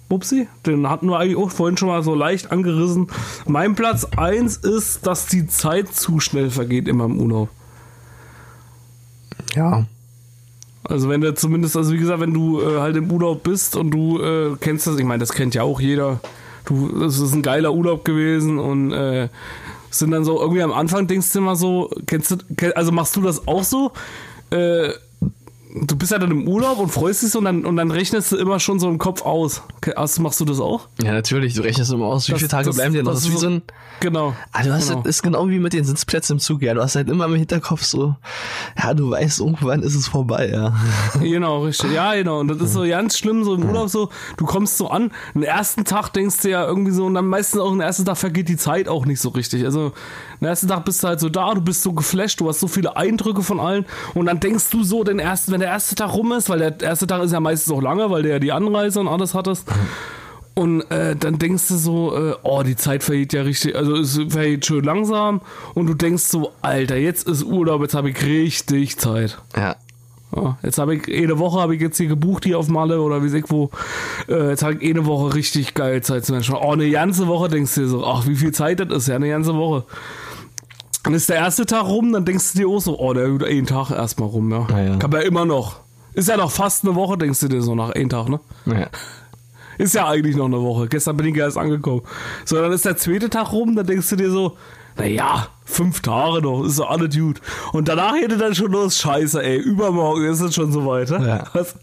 Upsi, 0.08 0.48
den 0.66 0.88
hatten 0.88 1.08
wir 1.08 1.18
eigentlich 1.18 1.38
auch 1.38 1.50
vorhin 1.50 1.78
schon 1.78 1.90
mal 1.90 2.04
so 2.04 2.14
leicht 2.14 2.52
angerissen. 2.52 3.08
Mein 3.48 3.76
Platz 3.76 4.06
1 4.06 4.58
ist, 4.58 5.08
dass 5.08 5.26
die 5.26 5.48
Zeit 5.48 5.94
zu 5.94 6.20
schnell 6.20 6.52
vergeht 6.52 6.88
immer 6.88 7.06
im 7.06 7.20
Urlaub. 7.20 7.50
Ja. 9.56 9.86
Also 10.84 11.10
wenn 11.10 11.22
du 11.22 11.34
zumindest, 11.34 11.76
also 11.76 11.94
wie 11.94 11.98
gesagt, 11.98 12.20
wenn 12.20 12.34
du 12.34 12.62
äh, 12.62 12.80
halt 12.80 12.96
im 12.96 13.12
Urlaub 13.12 13.42
bist 13.44 13.76
und 13.76 13.90
du 13.92 14.22
äh, 14.22 14.56
kennst 14.60 14.86
das, 14.86 15.00
ich 15.00 15.06
meine, 15.06 15.20
das 15.20 15.34
kennt 15.34 15.56
ja 15.56 15.64
auch 15.64 15.80
jeder. 15.80 16.20
Du, 16.66 17.04
es 17.04 17.20
ist 17.20 17.34
ein 17.34 17.42
geiler 17.42 17.74
Urlaub 17.74 18.06
gewesen 18.06 18.60
und 18.60 18.92
äh, 18.92 19.30
sind 20.00 20.12
dann 20.12 20.24
so 20.26 20.40
irgendwie 20.40 20.62
am 20.62 20.72
Anfang 20.72 21.08
denkst 21.08 21.32
du 21.32 21.40
immer 21.40 21.56
so, 21.56 21.90
kennst 22.06 22.32
du, 22.32 22.76
also 22.76 22.92
machst 22.92 23.16
du 23.16 23.22
das 23.22 23.48
auch 23.48 23.64
so? 23.64 23.92
Äh, 24.52 24.90
du 25.82 25.96
bist 25.98 26.12
ja 26.12 26.18
dann 26.18 26.32
im 26.32 26.48
Urlaub 26.48 26.80
und 26.80 26.90
freust 26.90 27.22
dich 27.24 27.32
so 27.32 27.40
und 27.40 27.46
dann, 27.46 27.66
und 27.66 27.76
dann 27.76 27.92
rechnest 27.92 28.32
du 28.32 28.38
immer 28.38 28.60
schon 28.60 28.80
so 28.80 28.88
im 28.90 28.98
Kopf 28.98 29.22
aus. 29.24 29.62
Hast, 29.96 30.20
machst 30.20 30.40
du 30.40 30.46
das 30.46 30.60
auch? 30.60 30.88
Ja, 31.04 31.12
natürlich. 31.12 31.54
Du 31.54 31.62
rechnest 31.62 31.92
immer 31.92 32.06
aus, 32.06 32.28
wie 32.28 32.32
Das- 32.32 32.40
viele 32.40 32.50
Tage 32.50 32.66
das- 32.68 32.76
bleiben 32.76 32.94
dir 32.94 33.04
noch. 33.04 33.12
das 33.12 33.20
Das 33.24 33.26
ist 33.26 33.32
wie 33.32 33.36
ist 33.36 33.42
so 33.42 33.48
ein, 33.50 33.62
Genau. 34.00 34.34
ah, 34.52 34.64
du 34.64 34.74
hast, 34.74 34.88
genau. 34.88 34.98
halt, 34.98 35.08
ist 35.08 35.22
genau 35.24 35.48
wie 35.50 35.60
mit 35.60 35.74
den 35.74 35.84
Sitzplätzen 35.86 36.36
im 36.36 36.40
Zug, 36.40 36.62
ja. 36.62 36.74
Du 36.74 36.82
hast 36.82 36.96
halt 36.96 37.10
immer 37.10 37.26
im 37.26 37.36
Hinterkopf 37.36 37.84
so, 37.84 38.16
ja, 38.82 38.94
du 38.94 39.10
weißt, 39.12 39.40
irgendwann 39.40 39.82
ist 39.84 39.96
es 39.96 40.08
vorbei, 40.08 40.50
ja. 40.52 40.74
Genau, 41.22 41.64
richtig. 41.64 41.92
Ja, 41.92 42.14
genau. 42.16 42.40
Und 42.40 42.48
das 42.48 42.60
ist 42.62 42.74
so 42.74 42.82
ganz 42.86 43.18
schlimm, 43.18 43.44
so 43.44 43.56
im 43.56 43.64
Urlaub 43.66 43.90
so, 43.90 44.10
du 44.38 44.46
kommst 44.46 44.78
so 44.78 44.90
an, 44.90 45.12
den 45.34 45.44
ersten 45.44 45.86
Tag 45.86 46.10
denkst 46.10 46.38
du 46.42 46.50
ja 46.50 46.66
irgendwie 46.66 46.92
so, 46.92 47.06
und 47.06 47.14
dann 47.16 47.28
meistens 47.28 47.60
auch 47.62 47.72
den 47.72 47.82
ersten 47.82 48.06
Tag 48.06 48.18
vergeht 48.18 48.50
die 48.50 48.58
Zeit 48.58 48.88
auch 48.88 49.06
nicht 49.06 49.20
so 49.22 49.30
richtig. 49.30 49.64
Also, 49.66 49.92
den 50.42 50.48
ersten 50.48 50.68
Tag 50.68 50.86
bist 50.86 51.04
du 51.04 51.08
halt 51.08 51.20
so 51.20 51.30
da, 51.30 51.54
du 51.54 51.62
bist 51.62 51.84
so 51.84 51.94
geflasht, 51.94 52.40
du 52.40 52.50
hast 52.50 52.60
so 52.60 52.68
viele 52.68 52.98
Eindrücke 52.98 53.42
von 53.42 53.60
allen, 53.60 53.86
und 54.14 54.26
dann 54.26 54.40
denkst 54.40 54.70
du 54.72 54.84
so, 54.84 55.04
den 55.04 55.20
ersten, 55.20 55.52
wenn 55.52 55.60
der 55.60 55.70
erste 55.70 55.96
Tag 55.96 56.14
rum 56.14 56.32
ist, 56.32 56.50
weil 56.50 56.60
der 56.60 56.80
erste 56.82 57.08
Tag 57.08 57.24
ist 57.24 57.32
ja 57.32 57.40
meistens 57.40 57.74
auch 57.74 57.82
lange, 57.82 58.10
weil 58.10 58.24
du 58.24 58.30
ja 58.30 58.40
die 58.40 58.52
Anreise 58.52 59.00
und 59.00 59.08
alles 59.08 59.34
hattest. 59.34 59.68
Und 60.56 60.90
äh, 60.90 61.18
dann 61.18 61.38
denkst 61.38 61.68
du 61.68 61.76
so, 61.76 62.16
äh, 62.16 62.34
oh, 62.44 62.64
die 62.64 62.78
Zeit 62.78 63.04
vergeht 63.04 63.34
ja 63.34 63.42
richtig, 63.42 63.76
also 63.76 63.96
es 63.98 64.18
vergeht 64.30 64.66
schön 64.66 64.86
langsam. 64.86 65.42
Und 65.74 65.88
du 65.88 65.94
denkst 65.94 66.24
so, 66.24 66.54
Alter, 66.62 66.96
jetzt 66.96 67.28
ist 67.28 67.44
Urlaub, 67.44 67.82
jetzt 67.82 67.94
habe 67.94 68.10
ich 68.10 68.24
richtig 68.24 68.98
Zeit. 68.98 69.38
Ja. 69.56 69.76
Ja, 70.36 70.58
jetzt 70.64 70.78
habe 70.80 70.96
ich, 70.96 71.08
eine 71.08 71.40
Woche 71.40 71.62
habe 71.62 71.76
ich 71.76 71.82
jetzt 71.82 71.98
hier 71.98 72.08
gebucht, 72.08 72.46
hier 72.46 72.58
auf 72.58 72.68
Malle 72.68 73.02
oder 73.02 73.24
wie 73.24 73.38
ich 73.38 73.50
wo. 73.50 73.70
Äh, 74.28 74.50
jetzt 74.50 74.64
habe 74.64 74.76
ich 74.76 74.90
eine 74.90 75.06
Woche 75.06 75.36
richtig 75.36 75.74
geil 75.76 76.02
Zeit 76.02 76.26
zu 76.26 76.34
Menschen. 76.34 76.56
Oh, 76.56 76.72
eine 76.72 76.90
ganze 76.90 77.28
Woche 77.28 77.48
denkst 77.48 77.76
du 77.76 77.82
dir 77.82 77.88
so, 77.88 78.06
ach, 78.06 78.26
wie 78.28 78.36
viel 78.36 78.52
Zeit 78.52 78.80
das 78.80 78.90
ist, 78.90 79.08
ja, 79.08 79.16
eine 79.16 79.30
ganze 79.30 79.56
Woche. 79.56 79.84
Dann 81.06 81.14
ist 81.14 81.30
der 81.30 81.38
erste 81.38 81.68
Tag 81.68 81.86
rum, 81.86 82.12
dann 82.12 82.26
denkst 82.26 82.54
du 82.54 82.60
dir 82.60 82.68
auch 82.68 82.80
so, 82.80 83.00
oh, 83.00 83.14
der 83.14 83.30
geht 83.30 83.48
einen 83.48 83.68
Tag 83.68 83.92
erstmal 83.92 84.28
rum, 84.28 84.52
ja. 84.52 84.68
Ja, 84.72 84.84
ja. 84.84 84.98
Kann 84.98 85.12
man 85.12 85.22
ja 85.22 85.28
immer 85.28 85.46
noch. 85.46 85.78
Ist 86.16 86.30
ja 86.30 86.36
noch 86.36 86.50
fast 86.50 86.84
eine 86.84 86.96
Woche, 86.96 87.18
denkst 87.18 87.40
du 87.42 87.48
dir 87.48 87.62
so 87.62 87.76
nach 87.76 87.92
einem 87.92 88.10
Tag, 88.10 88.28
ne? 88.28 88.40
ja. 88.66 88.88
Ist 89.78 89.94
ja 89.94 90.08
eigentlich 90.08 90.38
noch 90.38 90.46
eine 90.46 90.62
Woche. 90.62 90.88
Gestern 90.88 91.18
bin 91.18 91.28
ich 91.28 91.36
erst 91.36 91.58
angekommen. 91.58 92.02
So, 92.46 92.56
dann 92.56 92.72
ist 92.72 92.86
der 92.86 92.96
zweite 92.96 93.30
Tag 93.30 93.52
rum, 93.52 93.76
dann 93.76 93.86
denkst 93.86 94.10
du 94.10 94.16
dir 94.16 94.32
so, 94.32 94.56
naja, 94.98 95.48
fünf 95.66 96.00
Tage 96.00 96.42
noch, 96.42 96.64
ist 96.64 96.80
doch 96.80 96.90
alles 96.90 97.14
gut. 97.14 97.42
Und 97.74 97.90
danach 97.90 98.16
hätte 98.16 98.38
dann 98.38 98.56
schon 98.56 98.72
los, 98.72 98.98
scheiße, 99.00 99.44
ey, 99.44 99.58
übermorgen 99.58 100.26
ist 100.28 100.40
es 100.40 100.56
schon 100.56 100.72
soweit. 100.72 101.10
Ne? 101.10 101.28
Ja. 101.28 101.44
Was? 101.52 101.76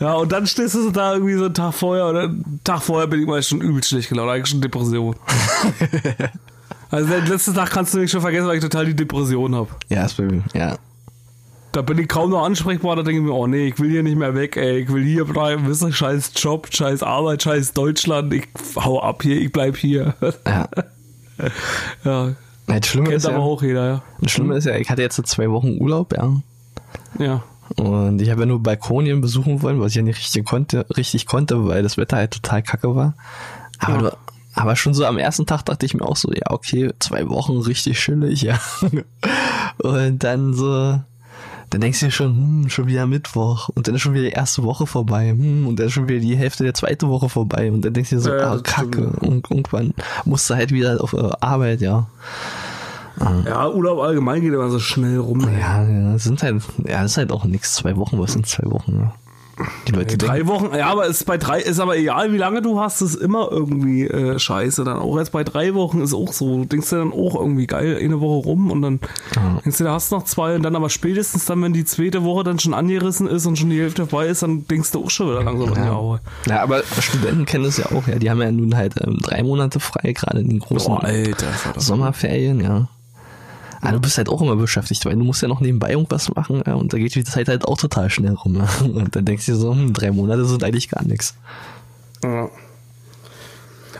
ja. 0.00 0.14
und 0.14 0.32
dann 0.32 0.46
stehst 0.46 0.74
du 0.74 0.84
so 0.84 0.90
da 0.90 1.12
irgendwie 1.12 1.34
so 1.34 1.44
einen 1.44 1.54
Tag 1.54 1.74
vorher 1.74 2.08
oder 2.08 2.22
einen 2.22 2.60
Tag 2.64 2.80
vorher 2.80 3.06
bin 3.06 3.20
ich 3.20 3.26
mal 3.26 3.42
schon 3.42 3.60
übel 3.60 3.84
schlecht 3.84 4.08
gelaunt, 4.08 4.30
eigentlich 4.30 4.48
schon 4.48 4.62
Depression. 4.62 5.14
also 6.94 7.12
den 7.12 7.26
letzten 7.26 7.54
Tag 7.54 7.70
kannst 7.70 7.92
du 7.92 7.98
mich 7.98 8.10
schon 8.10 8.20
vergessen, 8.20 8.46
weil 8.46 8.56
ich 8.56 8.62
total 8.62 8.86
die 8.86 8.94
Depression 8.94 9.54
habe. 9.54 9.68
Ja, 9.88 10.04
ist 10.04 10.16
bei 10.16 10.24
mir, 10.24 10.44
ja. 10.54 10.76
Da 11.72 11.82
bin 11.82 11.98
ich 11.98 12.06
kaum 12.06 12.30
noch 12.30 12.44
ansprechbar, 12.44 12.94
da 12.94 13.02
denke 13.02 13.20
ich 13.20 13.26
mir, 13.26 13.32
oh 13.32 13.48
nee, 13.48 13.66
ich 13.66 13.80
will 13.80 13.90
hier 13.90 14.04
nicht 14.04 14.16
mehr 14.16 14.36
weg, 14.36 14.56
ey, 14.56 14.78
ich 14.78 14.92
will 14.92 15.02
hier 15.02 15.24
bleiben, 15.24 15.66
wisst 15.66 15.82
ihr, 15.82 15.92
scheiß 15.92 16.30
Job, 16.36 16.68
scheiß 16.70 17.02
Arbeit, 17.02 17.42
scheiß 17.42 17.72
Deutschland, 17.72 18.32
ich 18.32 18.46
hau 18.76 19.02
ab 19.02 19.24
hier, 19.24 19.40
ich 19.40 19.50
bleib 19.50 19.76
hier. 19.76 20.14
Ja. 20.46 20.68
ja, 22.04 22.28
Ja, 22.28 22.34
Das 22.66 22.86
Schlimme 22.86 23.08
kennt 23.08 23.16
ist 23.16 23.26
aber 23.26 23.38
ja, 23.38 23.42
auch 23.42 23.62
jeder, 23.62 23.86
ja. 23.86 24.02
das 24.20 24.30
Schlimme 24.30 24.56
ist 24.56 24.66
ja, 24.66 24.76
ich 24.76 24.88
hatte 24.88 25.02
jetzt 25.02 25.16
so 25.16 25.22
zwei 25.24 25.50
Wochen 25.50 25.76
Urlaub, 25.80 26.14
ja. 26.16 26.32
Ja. 27.18 27.42
Und 27.76 28.22
ich 28.22 28.30
habe 28.30 28.42
ja 28.42 28.46
nur 28.46 28.62
Balkonien 28.62 29.20
besuchen 29.20 29.62
wollen, 29.62 29.80
was 29.80 29.90
ich 29.90 29.96
ja 29.96 30.02
nicht 30.02 30.18
richtig 30.18 30.44
konnte, 30.44 30.86
richtig 30.96 31.26
konnte, 31.26 31.66
weil 31.66 31.82
das 31.82 31.96
Wetter 31.96 32.18
halt 32.18 32.30
total 32.30 32.62
kacke 32.62 32.94
war. 32.94 33.14
Aber, 33.80 34.04
Ja. 34.04 34.16
Aber 34.54 34.76
schon 34.76 34.94
so 34.94 35.04
am 35.04 35.18
ersten 35.18 35.46
Tag 35.46 35.64
dachte 35.64 35.84
ich 35.84 35.94
mir 35.94 36.06
auch 36.06 36.16
so, 36.16 36.32
ja, 36.32 36.50
okay, 36.50 36.92
zwei 37.00 37.28
Wochen 37.28 37.58
richtig 37.58 37.98
chillig, 37.98 38.42
ja. 38.42 38.58
Und 39.78 40.22
dann 40.22 40.54
so, 40.54 41.00
dann 41.70 41.80
denkst 41.80 42.00
du 42.00 42.06
dir 42.06 42.12
schon, 42.12 42.36
hm, 42.36 42.70
schon 42.70 42.86
wieder 42.86 43.06
Mittwoch 43.06 43.68
und 43.70 43.88
dann 43.88 43.96
ist 43.96 44.02
schon 44.02 44.14
wieder 44.14 44.24
die 44.24 44.30
erste 44.30 44.62
Woche 44.62 44.86
vorbei, 44.86 45.30
hm, 45.30 45.66
und 45.66 45.78
dann 45.78 45.88
ist 45.88 45.92
schon 45.92 46.08
wieder 46.08 46.20
die 46.20 46.36
Hälfte 46.36 46.62
der 46.62 46.74
zweiten 46.74 47.08
Woche 47.08 47.28
vorbei 47.28 47.72
und 47.72 47.84
dann 47.84 47.92
denkst 47.92 48.10
du 48.10 48.16
dir 48.16 48.22
so, 48.22 48.30
Ja, 48.30 48.52
ah, 48.52 48.60
kacke, 48.62 49.08
und 49.20 49.50
irgendwann 49.50 49.92
musst 50.24 50.48
du 50.48 50.54
halt 50.54 50.70
wieder 50.70 51.02
auf 51.02 51.14
äh, 51.14 51.30
Arbeit, 51.40 51.80
ja. 51.80 52.06
Ja, 53.46 53.68
Urlaub 53.68 54.00
allgemein 54.00 54.40
geht 54.40 54.52
immer 54.52 54.70
so 54.70 54.80
schnell 54.80 55.18
rum. 55.18 55.40
Ja, 55.40 55.88
ja, 55.88 56.12
das 56.12 56.24
sind 56.24 56.42
halt, 56.42 56.62
ja, 56.84 57.02
das 57.02 57.12
ist 57.12 57.16
halt 57.16 57.32
auch 57.32 57.44
nichts, 57.44 57.74
zwei 57.74 57.96
Wochen, 57.96 58.18
was 58.18 58.32
sind 58.32 58.46
zwei 58.46 58.70
Wochen, 58.70 59.00
ja. 59.00 59.14
Die 59.86 59.92
Leute 59.92 60.18
denken, 60.18 60.26
Drei 60.26 60.46
Wochen, 60.46 60.74
ja, 60.74 60.86
aber 60.86 61.06
ist 61.06 61.24
bei 61.26 61.38
drei, 61.38 61.60
ist 61.60 61.78
aber 61.78 61.96
egal, 61.96 62.32
wie 62.32 62.38
lange 62.38 62.62
du 62.62 62.80
hast, 62.80 63.00
ist 63.02 63.14
immer 63.14 63.48
irgendwie 63.50 64.04
äh, 64.04 64.38
scheiße. 64.38 64.84
Dann 64.84 64.98
auch 64.98 65.16
jetzt 65.18 65.32
bei 65.32 65.44
drei 65.44 65.74
Wochen 65.74 66.00
ist 66.00 66.14
auch 66.14 66.32
so. 66.32 66.58
Du 66.58 66.64
denkst 66.64 66.90
dir 66.90 66.96
dann 66.96 67.12
auch 67.12 67.34
irgendwie 67.34 67.66
geil, 67.66 67.98
eine 68.00 68.20
Woche 68.20 68.46
rum 68.46 68.70
und 68.70 68.82
dann 68.82 69.00
denkst 69.64 69.78
du, 69.78 69.84
da 69.84 69.92
hast 69.92 70.10
du 70.10 70.16
noch 70.16 70.24
zwei 70.24 70.56
und 70.56 70.62
dann 70.62 70.74
aber 70.74 70.90
spätestens 70.90 71.44
dann, 71.44 71.62
wenn 71.62 71.72
die 71.72 71.84
zweite 71.84 72.24
Woche 72.24 72.44
dann 72.44 72.58
schon 72.58 72.74
angerissen 72.74 73.26
ist 73.28 73.46
und 73.46 73.56
schon 73.56 73.70
die 73.70 73.80
Hälfte 73.80 74.06
vorbei 74.06 74.26
ist, 74.26 74.42
dann 74.42 74.66
denkst 74.66 74.90
du 74.92 75.04
auch 75.04 75.10
schon 75.10 75.28
wieder 75.28 75.44
langsam 75.44 75.72
an 75.72 75.82
die 75.82 75.90
Aue. 75.90 76.20
Ja, 76.46 76.62
aber 76.62 76.82
Studenten 77.00 77.44
kennen 77.44 77.64
das 77.64 77.76
ja 77.76 77.86
auch, 77.86 78.06
ja. 78.08 78.18
Die 78.18 78.30
haben 78.30 78.40
ja 78.42 78.50
nun 78.50 78.76
halt 78.76 78.94
ähm, 79.00 79.18
drei 79.22 79.42
Monate 79.42 79.78
frei, 79.80 80.12
gerade 80.12 80.40
in 80.40 80.48
den 80.48 80.58
großen 80.58 80.94
Boah, 80.94 81.04
Alter, 81.04 81.48
Sommerferien, 81.76 82.60
ja. 82.60 82.88
Aber 83.84 83.96
du 83.96 84.00
bist 84.00 84.18
halt 84.18 84.28
auch 84.28 84.40
immer 84.40 84.56
beschäftigt, 84.56 85.04
weil 85.04 85.14
du 85.14 85.24
musst 85.24 85.42
ja 85.42 85.48
noch 85.48 85.60
nebenbei 85.60 85.90
irgendwas 85.90 86.34
machen, 86.34 86.62
ja, 86.66 86.74
und 86.74 86.92
da 86.92 86.98
geht 86.98 87.14
die 87.14 87.24
Zeit 87.24 87.48
halt 87.48 87.66
auch 87.66 87.76
total 87.76 88.10
schnell 88.10 88.32
rum. 88.32 88.56
Ja. 88.56 88.68
Und 88.84 89.14
dann 89.14 89.24
denkst 89.24 89.46
du 89.46 89.52
dir 89.52 89.58
so, 89.58 89.72
hm, 89.72 89.92
drei 89.92 90.10
Monate 90.10 90.44
sind 90.44 90.64
eigentlich 90.64 90.88
gar 90.88 91.04
nichts. 91.04 91.34
Ja. 92.22 92.48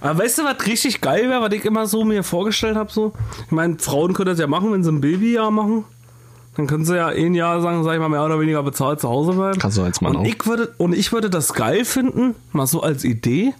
Aber 0.01 0.18
weißt 0.18 0.39
du, 0.39 0.45
was 0.45 0.66
richtig 0.66 1.01
geil 1.01 1.30
wäre, 1.30 1.41
was 1.41 1.53
ich 1.53 1.64
immer 1.64 1.87
so 1.87 2.05
mir 2.05 2.22
vorgestellt 2.22 2.76
habe? 2.76 2.93
So? 2.93 3.12
Ich 3.47 3.53
meine, 3.53 3.78
Frauen 3.78 4.12
können 4.12 4.28
das 4.28 4.39
ja 4.39 4.47
machen, 4.47 4.72
wenn 4.72 4.85
sie 4.85 4.91
ein 4.91 5.01
Babyjahr 5.01 5.51
machen. 5.51 5.85
Dann 6.57 6.66
können 6.66 6.85
sie 6.85 6.97
ja 6.97 7.09
ein 7.09 7.35
Jahr 7.35 7.61
sagen, 7.61 7.82
sag 7.82 7.95
ich 7.95 8.01
mal, 8.01 8.09
mehr 8.09 8.24
oder 8.24 8.39
weniger 8.39 8.62
bezahlt 8.62 9.01
zu 9.01 9.09
Hause 9.09 9.32
bleiben. 9.32 9.59
Kannst 9.59 9.76
du 9.76 9.82
als 9.82 10.01
Mann 10.01 10.14
und 10.14 10.22
auch. 10.22 10.24
Ich 10.24 10.47
würde, 10.47 10.72
und 10.78 10.93
ich 10.95 11.12
würde 11.12 11.30
das 11.30 11.53
geil 11.53 11.85
finden, 11.85 12.35
mal 12.53 12.66
so 12.66 12.80
als 12.80 13.03
Idee, 13.03 13.55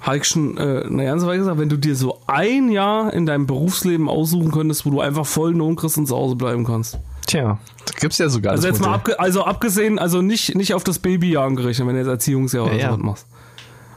habe 0.00 0.16
ich 0.18 0.24
schon 0.24 0.56
äh, 0.56 0.84
eine 0.86 1.04
ganze 1.04 1.26
Weile 1.26 1.38
gesagt, 1.38 1.58
wenn 1.58 1.68
du 1.68 1.76
dir 1.76 1.94
so 1.94 2.20
ein 2.26 2.70
Jahr 2.70 3.12
in 3.12 3.26
deinem 3.26 3.46
Berufsleben 3.46 4.08
aussuchen 4.08 4.50
könntest, 4.50 4.86
wo 4.86 4.90
du 4.90 5.00
einfach 5.00 5.26
voll 5.26 5.52
Lohn 5.52 5.76
kriegst 5.76 5.98
und 5.98 6.06
zu 6.06 6.16
Hause 6.16 6.36
bleiben 6.36 6.64
kannst. 6.64 6.98
Tja, 7.26 7.58
da 7.86 7.94
gibt's 8.00 8.18
ja 8.18 8.28
sogar 8.28 8.52
Also 8.52 8.66
jetzt 8.66 8.80
mal 8.80 8.94
abge 8.94 9.20
also 9.20 9.44
abgesehen, 9.44 9.98
also 9.98 10.22
nicht, 10.22 10.54
nicht 10.56 10.74
auf 10.74 10.84
das 10.84 10.98
Babyjahr 10.98 11.50
gerechnet, 11.54 11.86
wenn 11.86 11.94
du 11.94 12.00
jetzt 12.00 12.08
Erziehungsjahr 12.08 12.64
oder 12.64 12.74
Ja, 12.74 12.80
ja. 12.80 12.88
sowas 12.88 13.02
machst. 13.02 13.26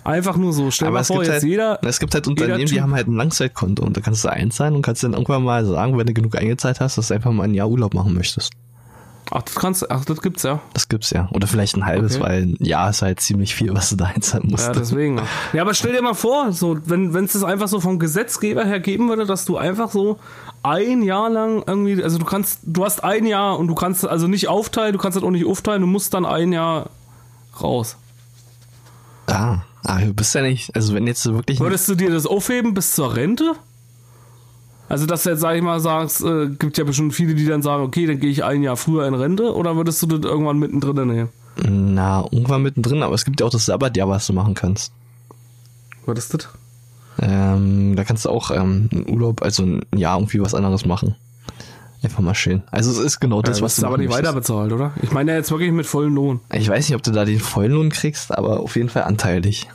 Einfach 0.04 0.36
nur 0.36 0.52
so. 0.52 0.70
Stell 0.70 0.88
dir 0.88 0.90
Aber 0.90 0.96
mal 0.96 1.02
es 1.02 1.08
vor, 1.08 1.16
gibt, 1.18 1.28
jetzt 1.28 1.34
halt, 1.36 1.44
jeder. 1.50 1.80
es 1.82 2.00
gibt 2.00 2.14
halt 2.14 2.28
Unternehmen, 2.28 2.66
die 2.66 2.82
haben 2.82 2.94
halt 2.94 3.08
ein 3.08 3.16
Langzeitkonto 3.16 3.84
und 3.84 3.96
da 3.96 4.02
kannst 4.02 4.26
du 4.26 4.30
einzahlen 4.30 4.76
und 4.76 4.82
kannst 4.82 5.02
dann 5.04 5.14
irgendwann 5.14 5.44
mal 5.44 5.66
sagen, 5.66 5.98
wenn 5.98 6.06
du 6.06 6.14
genug 6.14 6.36
eingezahlt 6.38 6.82
hast, 6.82 6.98
dass 6.98 7.08
du 7.08 7.14
einfach 7.14 7.32
mal 7.32 7.44
ein 7.44 7.54
Jahr 7.54 7.70
Urlaub 7.70 7.94
machen 7.94 8.14
möchtest. 8.14 8.52
Ach, 9.32 9.42
das 9.42 9.56
kannst 9.56 9.90
ach, 9.90 10.06
das 10.06 10.22
gibt's 10.22 10.44
ja. 10.44 10.60
Das 10.74 10.90
gibt's 10.90 11.10
ja. 11.10 11.28
Oder 11.32 11.48
vielleicht 11.48 11.76
ein 11.76 11.86
halbes, 11.86 12.16
Okay. 12.16 12.24
weil 12.24 12.42
ein 12.44 12.58
Jahr 12.60 12.90
ist 12.90 13.02
halt 13.02 13.20
ziemlich 13.20 13.56
viel, 13.56 13.74
was 13.74 13.90
du 13.90 13.96
da 13.96 14.06
einzahlen 14.06 14.48
musst. 14.50 14.68
Ja, 14.68 14.74
deswegen. 14.74 15.22
Ja, 15.54 15.62
aber 15.62 15.74
stell 15.74 15.94
dir 15.94 16.02
mal 16.02 16.14
vor, 16.14 16.52
so, 16.52 16.78
wenn 16.86 17.14
es 17.16 17.34
das 17.34 17.44
einfach 17.44 17.68
so 17.68 17.80
vom 17.80 18.00
Gesetzgeber 18.00 18.66
her 18.66 18.80
geben 18.80 19.10
würde, 19.10 19.26
dass 19.26 19.46
du 19.46 19.58
einfach 19.58 19.92
so 19.92 20.20
ein 20.62 21.02
Jahr 21.04 21.30
lang 21.30 21.64
irgendwie, 21.66 22.04
also 22.04 22.18
du 22.18 22.26
kannst, 22.26 22.60
du 22.64 22.84
hast 22.86 23.04
ein 23.04 23.26
Jahr 23.26 23.58
und 23.60 23.68
du 23.68 23.76
kannst 23.76 24.06
also 24.08 24.28
nicht 24.28 24.48
aufteilen, 24.48 24.94
du 24.94 25.00
kannst 25.00 25.16
das 25.16 25.24
auch 25.24 25.32
nicht 25.32 25.46
aufteilen, 25.46 25.82
du 25.82 25.88
musst 25.88 26.14
dann 26.14 26.26
ein 26.26 26.52
Jahr 26.54 26.90
raus. 27.62 27.98
ah, 29.28 29.60
ah, 29.84 30.00
du 30.00 30.14
bist 30.14 30.34
ja 30.36 30.42
nicht, 30.42 30.76
also 30.76 30.94
wenn 30.94 31.08
jetzt 31.08 31.26
wirklich 31.26 31.60
Würdest 31.60 31.88
du 31.90 31.96
dir 31.96 32.12
das 32.12 32.26
aufheben 32.26 32.74
bis 32.74 32.96
zur 32.96 33.16
Rente? 33.16 33.54
Also, 34.90 35.06
dass 35.06 35.24
du 35.24 35.30
jetzt, 35.32 35.40
sag 35.40 35.56
ich 35.56 35.62
mal, 35.62 35.80
sagst, 35.80 36.24
äh, 36.24 36.50
gibt 36.50 36.78
ja 36.78 36.84
bestimmt 36.84 37.14
viele, 37.14 37.34
die 37.36 37.46
dann 37.46 37.62
sagen, 37.62 37.84
okay, 37.84 38.06
dann 38.06 38.20
gehe 38.20 38.30
ich 38.30 38.44
ein 38.44 38.62
Jahr 38.64 38.78
früher 38.78 39.08
in 39.08 39.14
Rente, 39.14 39.54
oder 39.56 39.76
würdest 39.76 40.02
du 40.04 40.08
das 40.08 40.30
irgendwann 40.30 40.60
mittendrin 40.60 41.08
nehmen? 41.08 41.30
na, 41.56 42.26
irgendwann 42.32 42.64
mittendrin, 42.64 43.04
aber 43.04 43.14
es 43.14 43.26
gibt 43.26 43.40
ja 43.40 43.46
auch 43.46 43.52
das 43.52 43.66
Sabbatjahr, 43.68 44.10
was 44.10 44.26
du 44.26 44.34
machen 44.34 44.56
kannst. 44.56 44.92
Würdest 46.06 46.34
du 46.34 46.38
das? 46.38 46.50
Ähm, 47.22 47.96
da 47.96 48.04
kannst 48.04 48.26
du 48.26 48.30
auch 48.30 48.50
ähm, 48.50 48.90
einen 48.92 49.08
Urlaub, 49.08 49.44
also 49.44 49.64
ein 49.64 49.84
Jahr 49.96 50.18
irgendwie 50.18 50.42
was 50.42 50.56
anderes 50.56 50.86
machen. 50.86 51.16
Einfach 52.02 52.20
mal 52.22 52.34
schön. 52.34 52.64
Also 52.72 52.90
es 52.92 52.98
ist 52.98 53.20
genau 53.20 53.42
das, 53.44 53.58
Das 53.58 53.62
was 53.62 53.74
ist 53.74 53.84
du 53.84 53.86
aber 53.86 53.94
machen 53.98 54.02
nicht 54.02 54.10
möchtest. 54.10 54.28
weiter 54.28 54.36
bezahlt, 54.36 54.74
oder? 54.74 54.94
Ich 55.04 55.12
meine 55.12 55.32
ja 55.32 55.38
jetzt 55.38 55.52
wirklich 55.52 55.72
mit 55.72 55.86
vollem 55.86 56.16
Lohn. 56.16 56.40
Ich 56.52 56.68
weiß 56.68 56.90
nicht, 56.90 56.96
ob 56.96 57.04
du 57.04 57.12
da 57.12 57.24
den 57.24 57.40
Volllohn 57.40 57.92
kriegst, 57.92 58.36
aber 58.36 58.60
auf 58.60 58.76
jeden 58.76 58.90
Fall 58.90 59.04
anteilig. 59.04 59.70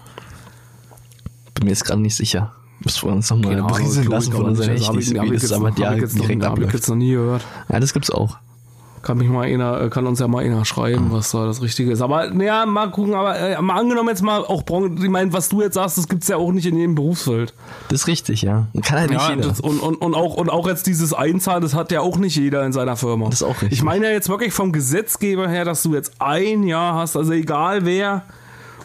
Bin 1.54 1.64
mir 1.64 1.70
jetzt 1.70 1.84
gerade 1.84 2.00
nicht 2.02 2.16
sicher. 2.16 2.52
Müssen 2.96 3.08
wir 3.08 3.12
uns 3.14 3.30
nochmal 3.30 3.54
Keine 3.56 3.66
berieseln 3.66 4.08
lassen 4.08 4.32
von 4.32 4.44
unseren. 4.46 4.70
Also, 4.70 4.86
hab 4.88 4.96
ich- 4.96 5.08
hab 5.18 5.26
jetzt- 5.26 5.50
noch- 5.50 5.70
direkt 5.74 6.10
hab 6.12 6.18
ich 6.38 6.44
abläuft. 6.46 6.74
jetzt 6.74 6.88
noch 6.88 6.96
nie 6.96 7.12
gehört. 7.12 7.42
Ja, 7.70 7.80
das 7.80 7.92
gibt's 7.92 8.10
auch. 8.10 8.36
Kann 9.00 9.16
mich 9.18 9.28
mal 9.28 9.46
einer, 9.46 9.88
kann 9.90 10.08
uns 10.08 10.18
ja 10.18 10.26
mal 10.26 10.44
einer 10.44 10.64
schreiben, 10.64 11.12
was 11.12 11.30
da 11.30 11.46
das 11.46 11.62
Richtige 11.62 11.92
ist. 11.92 12.00
Aber 12.02 12.30
naja, 12.30 12.66
mal 12.66 12.90
gucken, 12.90 13.14
aber 13.14 13.38
äh, 13.38 13.62
mal 13.62 13.78
angenommen 13.78 14.08
jetzt 14.08 14.22
mal 14.22 14.40
auch 14.44 14.64
Branchen, 14.64 14.96
ich 15.02 15.08
meine, 15.08 15.32
was 15.32 15.48
du 15.48 15.62
jetzt 15.62 15.74
sagst, 15.74 15.98
das 15.98 16.08
gibt's 16.08 16.26
ja 16.26 16.36
auch 16.36 16.50
nicht 16.50 16.66
in 16.66 16.76
jedem 16.76 16.96
Berufsfeld. 16.96 17.54
Das 17.90 18.00
ist 18.00 18.06
richtig, 18.08 18.42
ja. 18.42 18.66
Kann 18.82 18.98
halt 18.98 19.10
nicht 19.10 19.20
Ja, 19.22 19.34
jeder. 19.36 19.48
das, 19.48 19.60
und, 19.60 19.78
und, 19.78 19.94
und, 19.94 20.14
auch, 20.14 20.34
und 20.34 20.50
auch 20.50 20.66
jetzt 20.66 20.88
dieses 20.88 21.14
Einzahlen, 21.14 21.62
das 21.62 21.74
hat 21.74 21.92
ja 21.92 22.00
auch 22.00 22.18
nicht 22.18 22.34
jeder 22.36 22.66
in 22.66 22.72
seiner 22.72 22.96
Firma. 22.96 23.26
Das 23.26 23.36
ist 23.36 23.42
auch 23.44 23.62
richtig. 23.62 23.72
Ich 23.72 23.82
meine 23.84 24.06
ja 24.06 24.12
jetzt 24.12 24.28
wirklich 24.28 24.52
vom 24.52 24.72
Gesetzgeber 24.72 25.48
her, 25.48 25.64
dass 25.64 25.84
du 25.84 25.94
jetzt 25.94 26.14
ein 26.18 26.64
Jahr 26.64 26.94
hast, 26.94 27.16
also 27.16 27.32
egal 27.32 27.84
wer, 27.86 28.24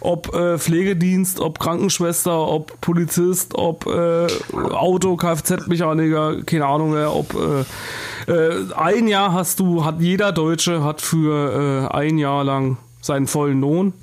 ob 0.04 0.34
äh, 0.34 0.58
Pflegedienst, 0.58 1.40
ob 1.40 1.60
Krankenschwester, 1.60 2.48
ob 2.48 2.80
Polizist, 2.82 3.56
ob 3.56 3.86
äh, 3.88 4.28
Auto, 4.54 5.16
Kfz-Mechaniker, 5.16 6.44
keine 6.44 6.66
Ahnung 6.66 6.94
wer, 6.94 7.16
ob 7.16 7.34
äh, 7.34 8.32
äh, 8.32 8.74
ein 8.76 9.08
Jahr 9.08 9.34
hast 9.34 9.60
du, 9.60 9.86
hat 9.86 10.00
jeder 10.00 10.32
Deutsche 10.32 10.84
hat 10.84 11.02
für 11.02 11.90
äh, 11.92 11.96
ein 11.96 12.18
Jahr 12.18 12.44
lang 12.44 12.78
seinen 13.02 13.28
vollen 13.28 13.62
Lohn. 13.62 13.94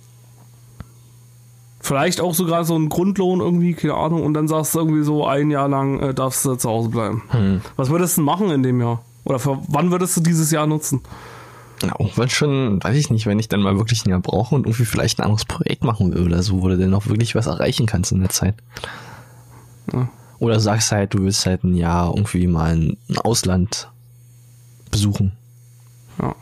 Vielleicht 1.83 2.21
auch 2.21 2.35
sogar 2.35 2.65
so 2.65 2.75
einen 2.75 2.91
Grundlohn 2.91 3.41
irgendwie, 3.41 3.75
keine 3.75 3.95
Ahnung, 3.95 4.23
und 4.23 4.35
dann 4.35 4.49
sagst 4.49 4.75
du 4.75 4.81
irgendwie 4.81 5.03
so, 5.03 5.27
ein 5.27 5.51
Jahr 5.51 5.69
lang 5.69 6.15
darfst 6.15 6.45
du 6.45 6.55
zu 6.57 6.69
Hause 6.69 6.91
bleiben. 6.91 7.23
Hm. 7.31 7.61
Was 7.77 7.89
würdest 7.89 8.19
du 8.19 8.23
machen 8.23 8.51
in 8.51 8.63
dem 8.63 8.81
Jahr? 8.81 9.03
Oder 9.25 9.39
für 9.39 9.59
wann 9.69 9.91
würdest 9.91 10.17
du 10.17 10.21
dieses 10.21 10.51
Jahr 10.51 10.67
nutzen? 10.67 11.01
Ja, 11.83 11.95
irgendwann 11.99 12.29
schon, 12.29 12.83
weiß 12.83 12.97
ich 12.97 13.11
nicht, 13.11 13.27
wenn 13.27 13.39
ich 13.39 13.49
dann 13.49 13.63
mal 13.63 13.77
wirklich 13.77 14.05
ein 14.05 14.11
Jahr 14.11 14.21
brauche 14.21 14.55
und 14.55 14.67
irgendwie 14.67 14.85
vielleicht 14.85 15.19
ein 15.19 15.25
anderes 15.25 15.45
Projekt 15.47 15.83
machen 15.83 16.13
will 16.13 16.27
oder 16.27 16.43
so, 16.43 16.63
wo 16.63 16.69
du 16.69 16.77
dann 16.77 16.95
auch 16.95 17.07
wirklich 17.07 17.35
was 17.35 17.47
erreichen 17.47 17.87
kannst 17.87 18.13
in 18.13 18.21
der 18.21 18.29
Zeit. 18.29 18.55
Ja. 19.93 20.09
Oder 20.39 20.61
sagst 20.61 20.93
halt, 20.93 21.15
du 21.15 21.23
willst 21.23 21.47
halt 21.47 21.65
ein 21.65 21.75
Jahr 21.75 22.15
irgendwie 22.15 22.47
mal 22.47 22.73
ein 22.73 23.19
Ausland 23.19 23.89
besuchen. 24.91 25.33
Ja. 26.21 26.35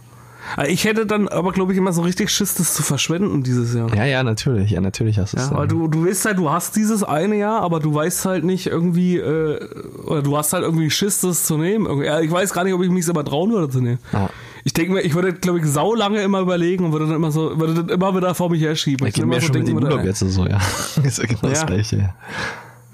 Also 0.56 0.70
Ich 0.70 0.84
hätte 0.84 1.06
dann 1.06 1.28
aber, 1.28 1.52
glaube 1.52 1.72
ich, 1.72 1.78
immer 1.78 1.92
so 1.92 2.02
richtig 2.02 2.30
Schiss, 2.30 2.54
das 2.54 2.74
zu 2.74 2.82
verschwenden 2.82 3.42
dieses 3.42 3.74
Jahr. 3.74 3.94
Ja, 3.94 4.04
ja, 4.04 4.22
natürlich, 4.22 4.70
ja, 4.70 4.80
natürlich 4.80 5.18
hast 5.18 5.34
du 5.34 5.36
es. 5.36 5.50
Ja, 5.50 5.56
weil 5.56 5.68
du, 5.68 5.88
du 5.88 6.06
weißt 6.06 6.24
halt, 6.24 6.38
du 6.38 6.50
hast 6.50 6.76
dieses 6.76 7.02
eine 7.02 7.36
Jahr, 7.36 7.60
aber 7.60 7.80
du 7.80 7.94
weißt 7.94 8.24
halt 8.24 8.44
nicht 8.44 8.66
irgendwie, 8.66 9.18
äh, 9.18 9.60
oder 10.04 10.22
du 10.22 10.36
hast 10.36 10.52
halt 10.52 10.64
irgendwie 10.64 10.90
Schiss, 10.90 11.20
das 11.20 11.44
zu 11.44 11.58
nehmen. 11.58 12.02
Ja, 12.02 12.20
ich 12.20 12.30
weiß 12.30 12.52
gar 12.52 12.64
nicht, 12.64 12.74
ob 12.74 12.82
ich 12.82 12.90
mich 12.90 13.06
immer 13.06 13.24
trauen 13.24 13.50
würde 13.50 13.68
zu 13.68 13.80
nehmen. 13.80 13.98
Ja. 14.12 14.30
Ich 14.64 14.72
denke 14.72 14.92
mir, 14.92 15.00
ich 15.02 15.14
würde, 15.14 15.32
glaube 15.34 15.58
ich, 15.60 15.66
sau 15.66 15.94
lange 15.94 16.20
immer 16.22 16.40
überlegen 16.40 16.84
und 16.84 16.92
würde 16.92 17.06
dann 17.06 17.16
immer 17.16 17.30
so, 17.30 17.58
würde 17.58 17.74
dann 17.74 17.88
immer 17.88 18.14
wieder 18.16 18.34
vor 18.34 18.50
mich 18.50 18.62
herschieben. 18.62 19.06
Ich 19.06 19.16
Ich 19.16 19.24
mir 19.24 19.32
immer 19.36 19.40
schon 19.40 19.56
mit 19.58 19.68
dem 19.68 19.76
Urlaub 19.76 20.04
jetzt 20.04 20.20
so, 20.20 20.46
ja. 20.46 20.58
ist 21.02 21.18
ja 21.18 21.26
genau 21.26 21.40
das 21.42 21.60
Ja. 21.60 21.66
gleiche. 21.66 22.14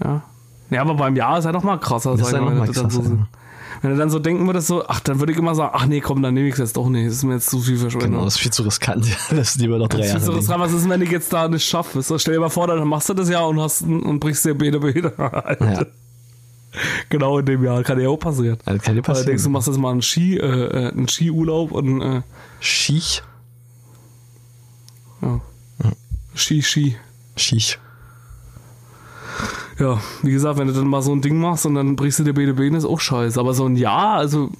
Ja. 0.03 0.23
ja, 0.71 0.81
aber 0.81 0.95
beim 0.95 1.17
Jahr 1.17 1.39
ist 1.39 1.45
ja 1.45 1.53
noch 1.53 1.63
mal 1.63 1.79
krasser, 1.79 2.13
Das 2.17 2.21
sag 2.21 2.27
ist 2.27 2.33
ich 2.33 2.39
ja 2.39 2.41
mal, 2.41 2.45
noch 2.45 2.51
wenn 2.53 2.59
mal 2.59 2.67
du 2.67 2.73
dann 2.73 2.91
so, 2.91 3.01
krasser, 3.01 3.15
ja. 3.15 3.27
wenn 3.83 3.91
du 3.93 3.97
dann 3.97 4.11
so 4.11 4.19
denken 4.19 4.47
würdest, 4.47 4.67
so, 4.67 4.85
ach, 4.87 5.01
dann 5.01 5.21
würde 5.21 5.33
ich 5.33 5.39
immer 5.39 5.55
sagen, 5.55 5.71
ach 5.75 5.87
nee, 5.87 6.01
komm, 6.01 6.21
dann 6.23 6.35
nehme 6.35 6.49
ich 6.49 6.55
es 6.55 6.59
jetzt 6.59 6.77
doch 6.77 6.89
nicht. 6.89 7.07
Das 7.07 7.15
ist 7.15 7.25
mir 7.25 7.35
jetzt 7.35 7.49
zu 7.51 7.61
viel 7.61 7.77
Verschwendung. 7.77 8.11
Genau, 8.13 8.25
das 8.25 8.35
ist 8.35 8.41
viel 8.41 8.53
zu 8.53 8.63
riskant. 8.63 9.07
Das 9.31 9.51
ist 9.51 9.61
lieber 9.61 9.79
noch 9.79 9.89
drei 9.89 9.99
Das 9.99 10.07
Jahre. 10.09 10.19
ist 10.19 10.25
so 10.27 10.33
das 10.33 10.41
liegen. 10.43 10.53
dran, 10.53 10.61
was 10.61 10.73
ist, 10.73 10.89
wenn 10.89 11.03
ich 11.03 11.11
jetzt 11.11 11.33
da 11.33 11.49
nicht 11.49 11.65
schaffe? 11.67 12.03
So, 12.03 12.19
stell 12.19 12.35
dir 12.35 12.41
mal 12.41 12.49
vor, 12.51 12.67
dann 12.67 12.87
machst 12.89 13.09
du 13.09 13.15
das 13.15 13.29
Jahr 13.29 13.49
und 13.49 13.61
hast 13.61 13.83
und 13.83 14.21
brichst 14.21 14.45
dir 14.45 14.55
Beine 14.55 14.81
Beine. 14.81 15.13
Ja. 15.19 15.87
Genau 17.09 17.39
in 17.39 17.47
dem 17.47 17.63
Jahr 17.65 17.83
kann 17.83 18.01
ja 18.01 18.09
auch 18.09 18.17
passieren. 18.19 18.59
Das 18.65 18.83
kann 18.83 18.95
dir 18.97 19.07
Weil 19.07 19.15
du 19.15 19.25
denkst, 19.25 19.43
du 19.45 19.51
passieren. 19.51 19.53
machst 19.53 19.69
jetzt 19.69 19.79
mal 19.79 19.91
einen 19.93 20.03
Ski, 20.03 20.37
äh, 20.39 20.43
äh, 20.87 20.89
einen 20.93 21.09
Skiurlaub 21.09 21.73
und 21.73 22.01
äh, 22.03 22.23
Schich. 22.61 23.23
ja. 25.23 25.41
Ski, 26.35 26.63
Ski. 26.63 26.97
Schich. 27.37 27.79
Ja, 29.79 30.01
wie 30.23 30.31
gesagt, 30.31 30.59
wenn 30.59 30.69
du 30.69 30.73
dann 30.73 30.87
mal 30.87 31.03
so 31.03 31.13
ein 31.13 31.21
Ding 31.21 31.39
machst 31.39 31.67
und 31.67 31.75
dann 31.75 31.97
brichst 31.97 32.21
du 32.21 32.25
dir 32.25 32.33
Beine 32.35 32.55
Beine, 32.55 32.77
ist 32.77 32.85
auch 32.85 33.01
scheiße. 33.01 33.39
Aber 33.41 33.55
so 33.55 33.67
ein 33.67 33.77
Jahr, 33.77 34.15
also 34.17 34.51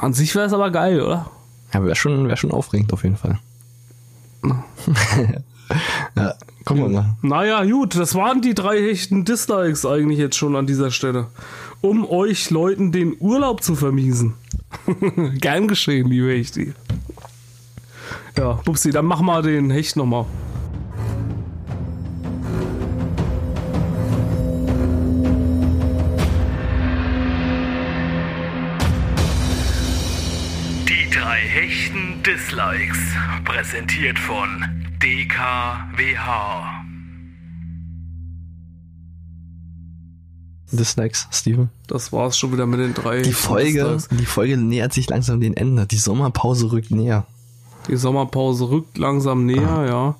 an 0.00 0.14
sich 0.14 0.34
wäre 0.34 0.46
es 0.46 0.52
aber 0.52 0.70
geil, 0.70 1.00
oder? 1.00 1.30
Ja, 1.72 1.84
wäre 1.84 1.94
schon, 1.94 2.28
wär 2.28 2.36
schon 2.36 2.50
aufregend 2.50 2.92
auf 2.92 3.04
jeden 3.04 3.16
Fall. 3.16 3.38
ja, 6.16 6.34
gucken 6.68 6.92
wir 6.92 7.00
mal. 7.00 7.16
Naja, 7.22 7.64
gut, 7.64 7.96
das 7.96 8.14
waren 8.14 8.42
die 8.42 8.54
drei 8.54 8.78
hechten 8.78 9.24
Dislikes 9.24 9.86
eigentlich 9.86 10.18
jetzt 10.18 10.36
schon 10.36 10.54
an 10.54 10.66
dieser 10.66 10.90
Stelle. 10.90 11.28
Um 11.80 12.08
euch 12.08 12.50
Leuten 12.50 12.92
den 12.92 13.16
Urlaub 13.18 13.62
zu 13.62 13.74
vermiesen. 13.74 14.34
Gern 15.40 15.66
geschehen, 15.66 16.08
liebe 16.08 16.30
Hechti. 16.30 16.74
Ja, 18.36 18.52
Bubsi, 18.64 18.90
dann 18.90 19.06
mach 19.06 19.20
mal 19.22 19.42
den 19.42 19.70
Hecht 19.70 19.96
nochmal. 19.96 20.26
Die 30.86 31.10
drei 31.10 31.38
Hechten 31.40 32.22
Dislikes, 32.22 32.98
präsentiert 33.44 34.18
von 34.18 34.77
DKWH. 35.00 36.84
Dislikes, 40.72 41.28
Steven. 41.30 41.70
Das 41.86 42.12
war's 42.12 42.36
schon 42.36 42.52
wieder 42.52 42.66
mit 42.66 42.80
den 42.80 42.94
drei. 42.94 43.22
Die 43.22 43.32
Folge, 43.32 43.98
die 44.10 44.26
Folge 44.26 44.56
nähert 44.56 44.92
sich 44.92 45.08
langsam 45.08 45.40
dem 45.40 45.54
Ende. 45.54 45.86
Die 45.86 45.96
Sommerpause 45.96 46.72
rückt 46.72 46.90
näher. 46.90 47.26
Die 47.86 47.96
Sommerpause 47.96 48.70
rückt 48.70 48.98
langsam 48.98 49.46
näher, 49.46 49.86
ja. 49.88 50.14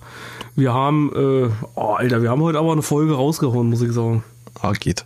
Wir 0.55 0.73
haben, 0.73 1.11
äh, 1.13 1.51
oh, 1.75 1.95
Alter, 1.95 2.23
wir 2.23 2.31
haben 2.31 2.43
heute 2.43 2.61
aber 2.61 2.71
eine 2.71 2.83
Folge 2.83 3.15
rausgehauen, 3.15 3.69
muss 3.69 3.83
ich 3.83 3.93
sagen. 3.93 4.23
Ah, 4.61 4.73
geht. 4.73 5.05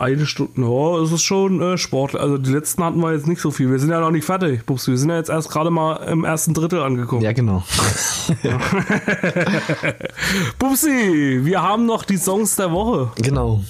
Eine 0.00 0.24
Stunde, 0.24 0.62
ja, 0.62 1.02
es 1.02 1.12
ist 1.12 1.24
schon 1.24 1.60
äh, 1.60 1.76
Sport. 1.76 2.16
Also 2.16 2.38
die 2.38 2.50
letzten 2.50 2.82
hatten 2.82 3.00
wir 3.00 3.12
jetzt 3.12 3.26
nicht 3.26 3.42
so 3.42 3.50
viel. 3.50 3.70
Wir 3.70 3.78
sind 3.78 3.90
ja 3.90 4.00
noch 4.00 4.10
nicht 4.10 4.24
fertig, 4.24 4.64
Bubsi. 4.64 4.92
Wir 4.92 4.96
sind 4.96 5.10
ja 5.10 5.16
jetzt 5.16 5.28
erst 5.28 5.50
gerade 5.50 5.70
mal 5.70 5.96
im 6.08 6.24
ersten 6.24 6.54
Drittel 6.54 6.80
angekommen. 6.80 7.20
Ja, 7.20 7.32
genau. 7.32 7.62
Bubsi, 10.58 11.40
wir 11.42 11.60
haben 11.60 11.84
noch 11.84 12.04
die 12.04 12.16
Songs 12.16 12.56
der 12.56 12.72
Woche 12.72 13.12
genau. 13.16 13.62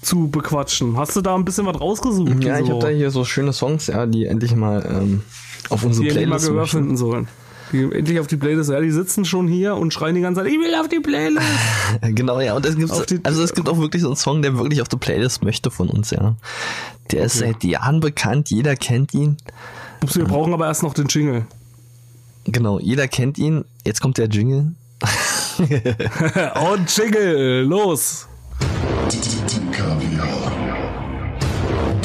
zu 0.00 0.30
bequatschen. 0.30 0.96
Hast 0.96 1.14
du 1.14 1.20
da 1.20 1.36
ein 1.36 1.44
bisschen 1.44 1.66
was 1.66 1.80
rausgesucht? 1.80 2.42
Ja, 2.42 2.58
ich 2.58 2.68
habe 2.68 2.80
da 2.80 2.88
hier 2.88 3.12
so 3.12 3.24
schöne 3.24 3.52
Songs, 3.52 3.86
ja, 3.86 4.06
die 4.06 4.26
endlich 4.26 4.56
mal 4.56 4.84
ähm, 4.84 5.22
auf 5.70 5.84
unsere 5.84 6.06
mal 6.06 6.12
Playlist 6.12 6.46
Gehör 6.46 6.60
möchten. 6.62 6.78
finden 6.78 6.96
sollen. 6.96 7.28
Die 7.72 7.82
endlich 7.84 8.20
auf 8.20 8.26
die 8.26 8.36
Playlist. 8.36 8.70
Ja, 8.70 8.80
die 8.80 8.90
sitzen 8.90 9.24
schon 9.24 9.48
hier 9.48 9.76
und 9.76 9.92
schreien 9.94 10.14
die 10.14 10.20
ganze 10.20 10.42
Zeit, 10.42 10.50
ich 10.52 10.58
will 10.58 10.74
auf 10.74 10.88
die 10.88 11.00
Playlist. 11.00 11.46
Genau, 12.02 12.40
ja, 12.40 12.54
und 12.54 12.64
es 12.66 12.76
gibt, 12.76 13.10
die- 13.10 13.20
also 13.24 13.42
es 13.42 13.54
gibt 13.54 13.68
auch 13.68 13.78
wirklich 13.78 14.02
so 14.02 14.08
einen 14.08 14.16
Song, 14.16 14.42
der 14.42 14.56
wirklich 14.58 14.80
auf 14.82 14.88
die 14.88 14.96
Playlist 14.96 15.42
möchte 15.42 15.70
von 15.70 15.88
uns, 15.88 16.10
ja. 16.10 16.36
Der 17.10 17.24
ist 17.24 17.38
seit 17.38 17.62
Jahren 17.64 18.00
bekannt, 18.00 18.50
jeder 18.50 18.76
kennt 18.76 19.12
ihn. 19.14 19.36
Bubsi, 20.00 20.20
wir 20.20 20.26
brauchen 20.26 20.52
aber 20.54 20.66
erst 20.66 20.82
noch 20.82 20.94
den 20.94 21.06
Jingle. 21.06 21.46
Genau, 22.44 22.78
jeder 22.80 23.06
kennt 23.08 23.38
ihn. 23.38 23.64
Jetzt 23.84 24.00
kommt 24.00 24.18
der 24.18 24.26
Jingle. 24.28 24.72
und 26.72 26.96
Jingle, 26.96 27.62
los. 27.62 28.26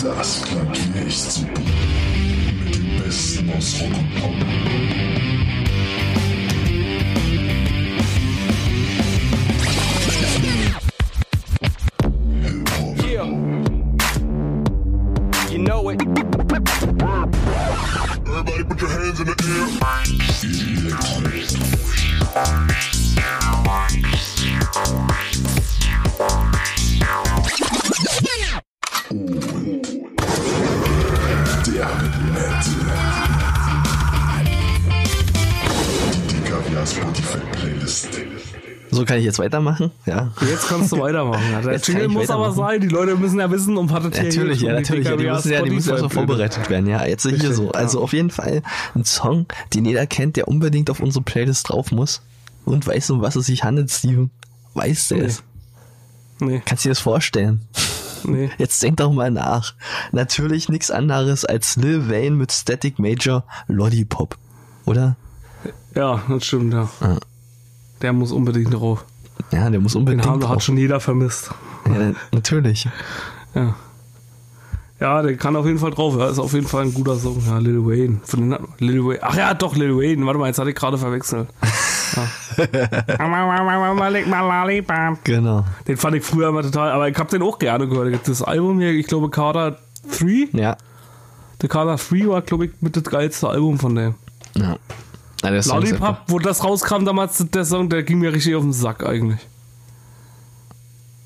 Das 0.03 0.41
super. 0.41 0.63
Mit 2.63 2.75
dem 2.75 3.03
Besten 3.03 3.49
aus 3.57 3.81
Rock 3.81 3.89
und 3.97 4.15
Pop. 4.21 4.33
Kann 39.17 39.21
ich 39.21 39.25
jetzt 39.25 39.39
weitermachen, 39.39 39.89
ja. 40.05 40.31
Jetzt 40.47 40.67
kannst 40.67 40.91
du 40.91 40.99
weitermachen. 41.01 41.41
Ja, 41.51 41.61
der 41.61 41.73
Jetzt 41.73 41.87
Jingle 41.87 42.07
muss 42.07 42.29
aber 42.29 42.51
sein. 42.51 42.81
Die 42.81 42.87
Leute 42.87 43.15
müssen 43.15 43.39
ja 43.39 43.49
wissen, 43.49 43.75
um 43.75 43.89
was 43.89 44.05
es 44.05 44.13
hier 44.15 44.23
Natürlich, 44.25 44.61
ja, 44.61 44.73
natürlich. 44.73 45.05
Ja, 45.07 45.15
die 45.17 45.25
müssen 45.25 45.51
ja, 45.51 45.61
die 45.63 45.71
müssen 45.71 45.97
Spotify 45.97 46.13
vorbereitet 46.13 46.69
werden, 46.69 46.85
ja. 46.87 47.03
Jetzt 47.03 47.23
hier 47.23 47.31
Richtig, 47.33 47.53
so. 47.55 47.71
Also 47.71 47.97
ja. 47.97 48.03
auf 48.03 48.13
jeden 48.13 48.29
Fall 48.29 48.61
ein 48.93 49.05
Song, 49.05 49.47
den 49.73 49.85
jeder 49.85 50.05
kennt, 50.05 50.35
der 50.35 50.47
unbedingt 50.47 50.91
auf 50.91 50.99
unsere 50.99 51.23
Playlist 51.23 51.69
drauf 51.69 51.91
muss. 51.91 52.21
Und 52.65 52.85
weiß, 52.85 53.09
um 53.09 53.21
was 53.21 53.35
es 53.35 53.47
sich 53.47 53.63
handelt, 53.63 53.89
Steven. 53.89 54.29
Weißt 54.75 55.09
du 55.11 55.15
Nee. 55.15 55.21
es? 55.21 55.43
Nee, 56.39 56.61
Kannst 56.63 56.85
du 56.85 56.89
dir 56.89 56.91
das 56.91 56.99
vorstellen? 56.99 57.61
nee. 58.23 58.51
Jetzt 58.59 58.83
denk 58.83 58.97
doch 58.97 59.11
mal 59.11 59.31
nach. 59.31 59.73
Natürlich 60.11 60.69
nichts 60.69 60.91
anderes 60.91 61.43
als 61.43 61.75
Lil 61.77 62.07
Wayne 62.09 62.35
mit 62.35 62.51
Static 62.51 62.99
Major 62.99 63.43
Lollipop. 63.67 64.37
Oder? 64.85 65.15
Ja, 65.95 66.21
das 66.29 66.45
stimmt, 66.45 66.73
ja. 66.73 66.87
Ja. 67.01 67.17
Der 68.01 68.13
muss 68.13 68.31
unbedingt 68.31 68.73
drauf. 68.73 69.05
Ja, 69.51 69.69
der 69.69 69.79
muss 69.79 69.93
Den 69.93 69.99
unbedingt 69.99 70.25
haben, 70.25 70.39
drauf. 70.39 70.51
hat 70.51 70.63
schon 70.63 70.77
jeder 70.77 70.99
vermisst. 70.99 71.51
Ja, 71.87 72.11
natürlich. 72.31 72.87
Ja. 73.55 73.75
Ja, 74.99 75.21
der 75.21 75.37
kann 75.37 75.55
auf 75.55 75.65
jeden 75.67 75.77
Fall 75.77 75.91
drauf. 75.91 76.15
Ja, 76.17 76.27
ist 76.27 76.39
auf 76.39 76.53
jeden 76.53 76.67
Fall 76.67 76.83
ein 76.85 76.93
guter 76.93 77.15
Song. 77.17 77.41
Ja, 77.47 77.59
Lil 77.59 77.85
Wayne. 77.85 78.19
Von 78.23 78.49
den, 78.49 78.59
Lil 78.79 79.05
Wayne. 79.05 79.19
Ach 79.21 79.35
ja, 79.35 79.53
doch, 79.53 79.75
Lil 79.75 79.95
Wayne. 79.95 80.25
Warte 80.25 80.39
mal, 80.39 80.47
jetzt 80.47 80.57
hatte 80.57 80.71
ich 80.71 80.75
gerade 80.75 80.97
verwechselt. 80.97 81.47
Ja. 82.15 82.27
Genau. 85.23 85.65
den 85.87 85.97
fand 85.97 86.15
ich 86.15 86.23
früher 86.23 86.49
immer 86.49 86.63
total, 86.63 86.91
aber 86.91 87.07
ich 87.09 87.15
hab 87.17 87.29
den 87.29 87.43
auch 87.43 87.59
gerne 87.59 87.87
gehört. 87.87 88.27
Das 88.27 88.41
Album 88.41 88.79
hier, 88.79 88.91
ich 88.91 89.05
glaube, 89.05 89.29
Carter 89.29 89.77
3. 90.19 90.47
Ja. 90.53 90.75
Der 91.61 91.69
Carter 91.69 91.95
3 91.97 92.27
war, 92.27 92.41
glaube 92.41 92.65
ich, 92.65 92.71
mit 92.81 92.95
das 92.95 93.03
geilste 93.03 93.49
Album 93.49 93.77
von 93.77 93.93
dem. 93.95 94.15
ja. 94.55 94.77
Na, 95.47 95.51
der 95.51 95.63
Song 95.63 95.81
Lollipop, 95.81 96.17
wo 96.27 96.39
das 96.39 96.61
rauskam 96.63 97.05
damals, 97.05 97.37
der 97.37 97.63
Song, 97.63 97.87
der 97.87 98.03
ging 98.03 98.19
mir 98.19 98.33
richtig 98.33 98.55
auf 98.55 98.63
den 98.63 98.73
Sack 98.73 99.05
eigentlich. 99.05 99.39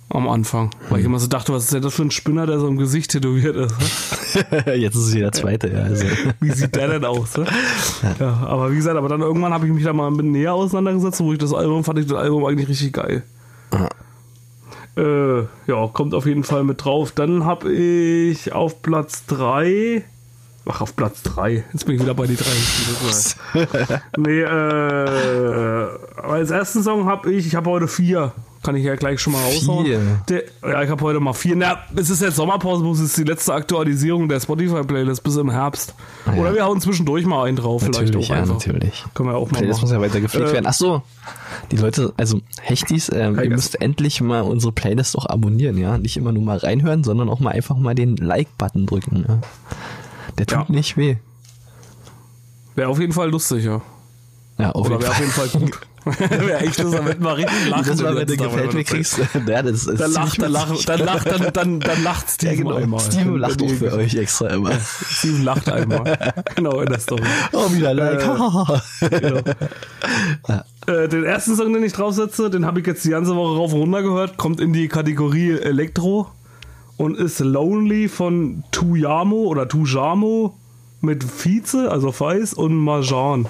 Am 0.09 0.27
Anfang. 0.29 0.69
Weil 0.89 0.99
ich 0.99 1.05
immer 1.05 1.17
so 1.17 1.25
dachte, 1.25 1.53
was 1.53 1.63
ist 1.63 1.73
denn 1.73 1.81
das 1.81 1.95
für 1.95 2.03
ein 2.03 2.11
Spinner, 2.11 2.45
der 2.45 2.59
so 2.59 2.67
im 2.67 2.77
Gesicht 2.77 3.11
tätowiert 3.11 3.55
ist? 3.55 3.73
Ne? 4.51 4.75
Jetzt 4.75 4.95
ist 4.95 5.07
es 5.07 5.15
wieder 5.15 5.31
zweite, 5.31 5.69
ja. 5.69 5.83
Also. 5.83 6.05
Wie 6.39 6.51
sieht 6.51 6.75
der 6.75 6.89
denn 6.89 7.05
aus? 7.05 7.35
Ne? 7.35 7.47
Ja, 8.19 8.43
aber 8.45 8.71
wie 8.71 8.75
gesagt, 8.75 8.95
aber 8.95 9.09
dann 9.09 9.21
irgendwann 9.21 9.53
habe 9.53 9.65
ich 9.65 9.73
mich 9.73 9.83
da 9.83 9.93
mal 9.93 10.07
ein 10.07 10.17
bisschen 10.17 10.33
näher 10.33 10.53
auseinandergesetzt, 10.53 11.21
wo 11.21 11.33
ich 11.33 11.39
das 11.39 11.53
Album 11.53 11.83
fand 11.83 11.97
ich 11.97 12.05
das 12.05 12.17
Album 12.17 12.45
eigentlich 12.45 12.69
richtig 12.69 12.93
geil. 12.93 13.23
Äh, 14.97 15.39
ja, 15.65 15.87
kommt 15.91 16.13
auf 16.13 16.27
jeden 16.27 16.43
Fall 16.43 16.63
mit 16.63 16.83
drauf. 16.83 17.11
Dann 17.13 17.45
habe 17.45 17.71
ich 17.71 18.53
auf 18.53 18.83
Platz 18.83 19.25
3. 19.25 20.03
Ach, 20.69 20.81
auf 20.81 20.95
Platz 20.95 21.23
3. 21.23 21.63
Jetzt 21.73 21.85
bin 21.85 21.95
ich 21.95 22.01
wieder 22.01 22.13
bei 22.13 22.27
die 22.27 22.35
3. 22.35 22.45
nee, 24.17 24.41
äh, 24.41 25.87
als 26.21 26.51
ersten 26.51 26.83
Song 26.83 27.05
habe 27.05 27.31
ich, 27.33 27.47
ich 27.47 27.55
habe 27.55 27.69
heute 27.69 27.87
vier. 27.87 28.31
Kann 28.63 28.75
ich 28.75 28.83
ja 28.85 28.93
gleich 28.93 29.19
schon 29.19 29.33
mal 29.33 29.41
raushauen. 29.43 29.87
Der, 30.29 30.43
ja, 30.61 30.83
ich 30.83 30.89
habe 30.91 31.03
heute 31.03 31.19
mal 31.19 31.33
vier. 31.33 31.55
Na, 31.55 31.79
es 31.95 32.11
ist 32.11 32.21
jetzt 32.21 32.35
Sommerpause, 32.35 32.87
es 32.91 32.99
ist 32.99 33.17
die 33.17 33.23
letzte 33.23 33.55
Aktualisierung 33.55 34.29
der 34.29 34.39
Spotify-Playlist 34.39 35.23
bis 35.23 35.35
im 35.37 35.49
Herbst. 35.49 35.95
Ah, 36.27 36.35
ja. 36.35 36.41
Oder 36.41 36.53
wir 36.53 36.65
hauen 36.65 36.79
zwischendurch 36.79 37.25
mal 37.25 37.47
einen 37.47 37.57
drauf, 37.57 37.81
vielleicht 37.81 38.01
Natürlich, 38.13 38.27
auch 38.27 38.35
ja, 38.35 38.41
einfach. 38.41 38.53
natürlich. 38.53 39.03
Können 39.15 39.29
wir 39.29 39.35
auch 39.35 39.49
mal 39.49 39.57
Playlist 39.57 39.81
machen. 39.81 39.89
muss 39.89 39.91
ja 39.93 39.99
weiter 39.99 40.21
gepflegt 40.21 40.49
Äh, 40.49 40.53
werden. 40.53 40.67
Ach 40.67 40.73
so, 40.73 41.01
die 41.71 41.77
Leute, 41.77 42.13
also 42.17 42.39
Hechtis, 42.61 43.09
äh, 43.09 43.31
ihr 43.31 43.49
müsst 43.49 43.81
endlich 43.81 44.21
mal 44.21 44.41
unsere 44.41 44.71
Playlist 44.71 45.17
auch 45.17 45.25
abonnieren, 45.25 45.79
ja. 45.79 45.97
Nicht 45.97 46.15
immer 46.17 46.31
nur 46.31 46.43
mal 46.43 46.57
reinhören, 46.57 47.03
sondern 47.03 47.29
auch 47.29 47.39
mal 47.39 47.49
einfach 47.53 47.77
mal 47.77 47.95
den 47.95 48.15
Like-Button 48.15 48.85
drücken. 48.85 49.25
Ja? 49.27 49.39
Der 50.37 50.45
tut 50.45 50.57
Ja. 50.69 50.75
nicht 50.75 50.97
weh. 50.97 51.17
Wäre 52.75 52.89
auf 52.89 52.99
jeden 52.99 53.13
Fall 53.13 53.29
lustig, 53.29 53.65
ja. 53.65 53.81
Ja, 54.57 54.71
auf 54.71 54.87
jeden 54.87 55.01
wäre 55.01 55.11
auf 55.11 55.17
Fall. 55.17 55.25
jeden 55.25 55.31
Fall 55.33 55.59
gut. 55.59 55.79
wäre 56.29 56.59
echt 56.61 56.79
lustig, 56.79 56.97
damit 56.99 57.19
man 57.19 57.35
richtig 57.35 57.67
lachen. 57.69 57.85
Das 57.87 58.01
mal, 58.01 58.15
den 58.15 58.29
wenn 58.29 58.37
Tag, 58.37 58.47
gefällt, 58.47 58.73
mir 58.73 58.83
das 58.83 58.91
kriegst. 58.91 59.17
Ja, 59.47 59.61
das 59.61 59.85
ist 59.85 59.99
Dann 59.99 60.11
lacht, 60.13 60.41
dann 60.41 60.51
lacht, 60.51 60.89
dann 60.89 60.99
lacht, 60.99 61.25
dann, 61.31 61.53
dann, 61.53 61.79
dann 61.79 62.03
lacht 62.03 62.29
Steven 62.29 62.53
Ja, 62.53 62.63
genau. 62.63 62.75
einmal. 62.75 62.99
Steven 63.01 63.37
lacht 63.37 63.61
auch 63.61 63.69
für 63.69 63.93
euch 63.93 64.15
extra 64.15 64.47
immer. 64.47 64.71
Steven 65.09 65.43
lacht 65.43 65.69
einmal. 65.69 66.17
genau, 66.55 66.79
in 66.81 66.87
der 66.89 66.99
Story. 66.99 67.21
Oh, 67.51 67.71
wieder 67.71 67.93
Like. 67.93 68.19
Genau. 68.19 69.45
Äh, 70.87 71.07
den 71.07 71.23
ersten 71.23 71.55
Song, 71.55 71.71
den 71.73 71.83
ich 71.83 71.93
draufsetze, 71.93 72.49
den 72.49 72.65
habe 72.65 72.79
ich 72.79 72.87
jetzt 72.87 73.05
die 73.05 73.09
ganze 73.11 73.35
Woche 73.35 73.55
rauf 73.57 73.73
und 73.73 73.81
runter 73.81 74.01
gehört, 74.01 74.37
kommt 74.37 74.59
in 74.59 74.73
die 74.73 74.87
Kategorie 74.87 75.51
Elektro 75.51 76.27
und 77.01 77.17
ist 77.17 77.39
Lonely 77.39 78.07
von 78.07 78.63
Tuyamo 78.71 79.35
oder 79.47 79.67
Tujamo 79.67 80.55
mit 81.01 81.23
Vize, 81.23 81.89
also 81.91 82.11
Feis 82.11 82.53
und 82.53 82.75
Marjan. 82.75 83.47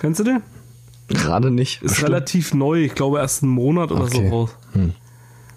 Kennst 0.00 0.20
du 0.20 0.24
den? 0.24 0.42
Gerade 1.08 1.50
nicht. 1.50 1.76
Ist 1.82 1.90
Bestimmt. 1.90 2.08
relativ 2.08 2.54
neu, 2.54 2.84
ich 2.84 2.94
glaube 2.94 3.18
erst 3.18 3.42
einen 3.42 3.52
Monat 3.52 3.90
oder 3.92 4.02
Okay. 4.04 4.28
so 4.28 4.34
raus. 4.36 4.50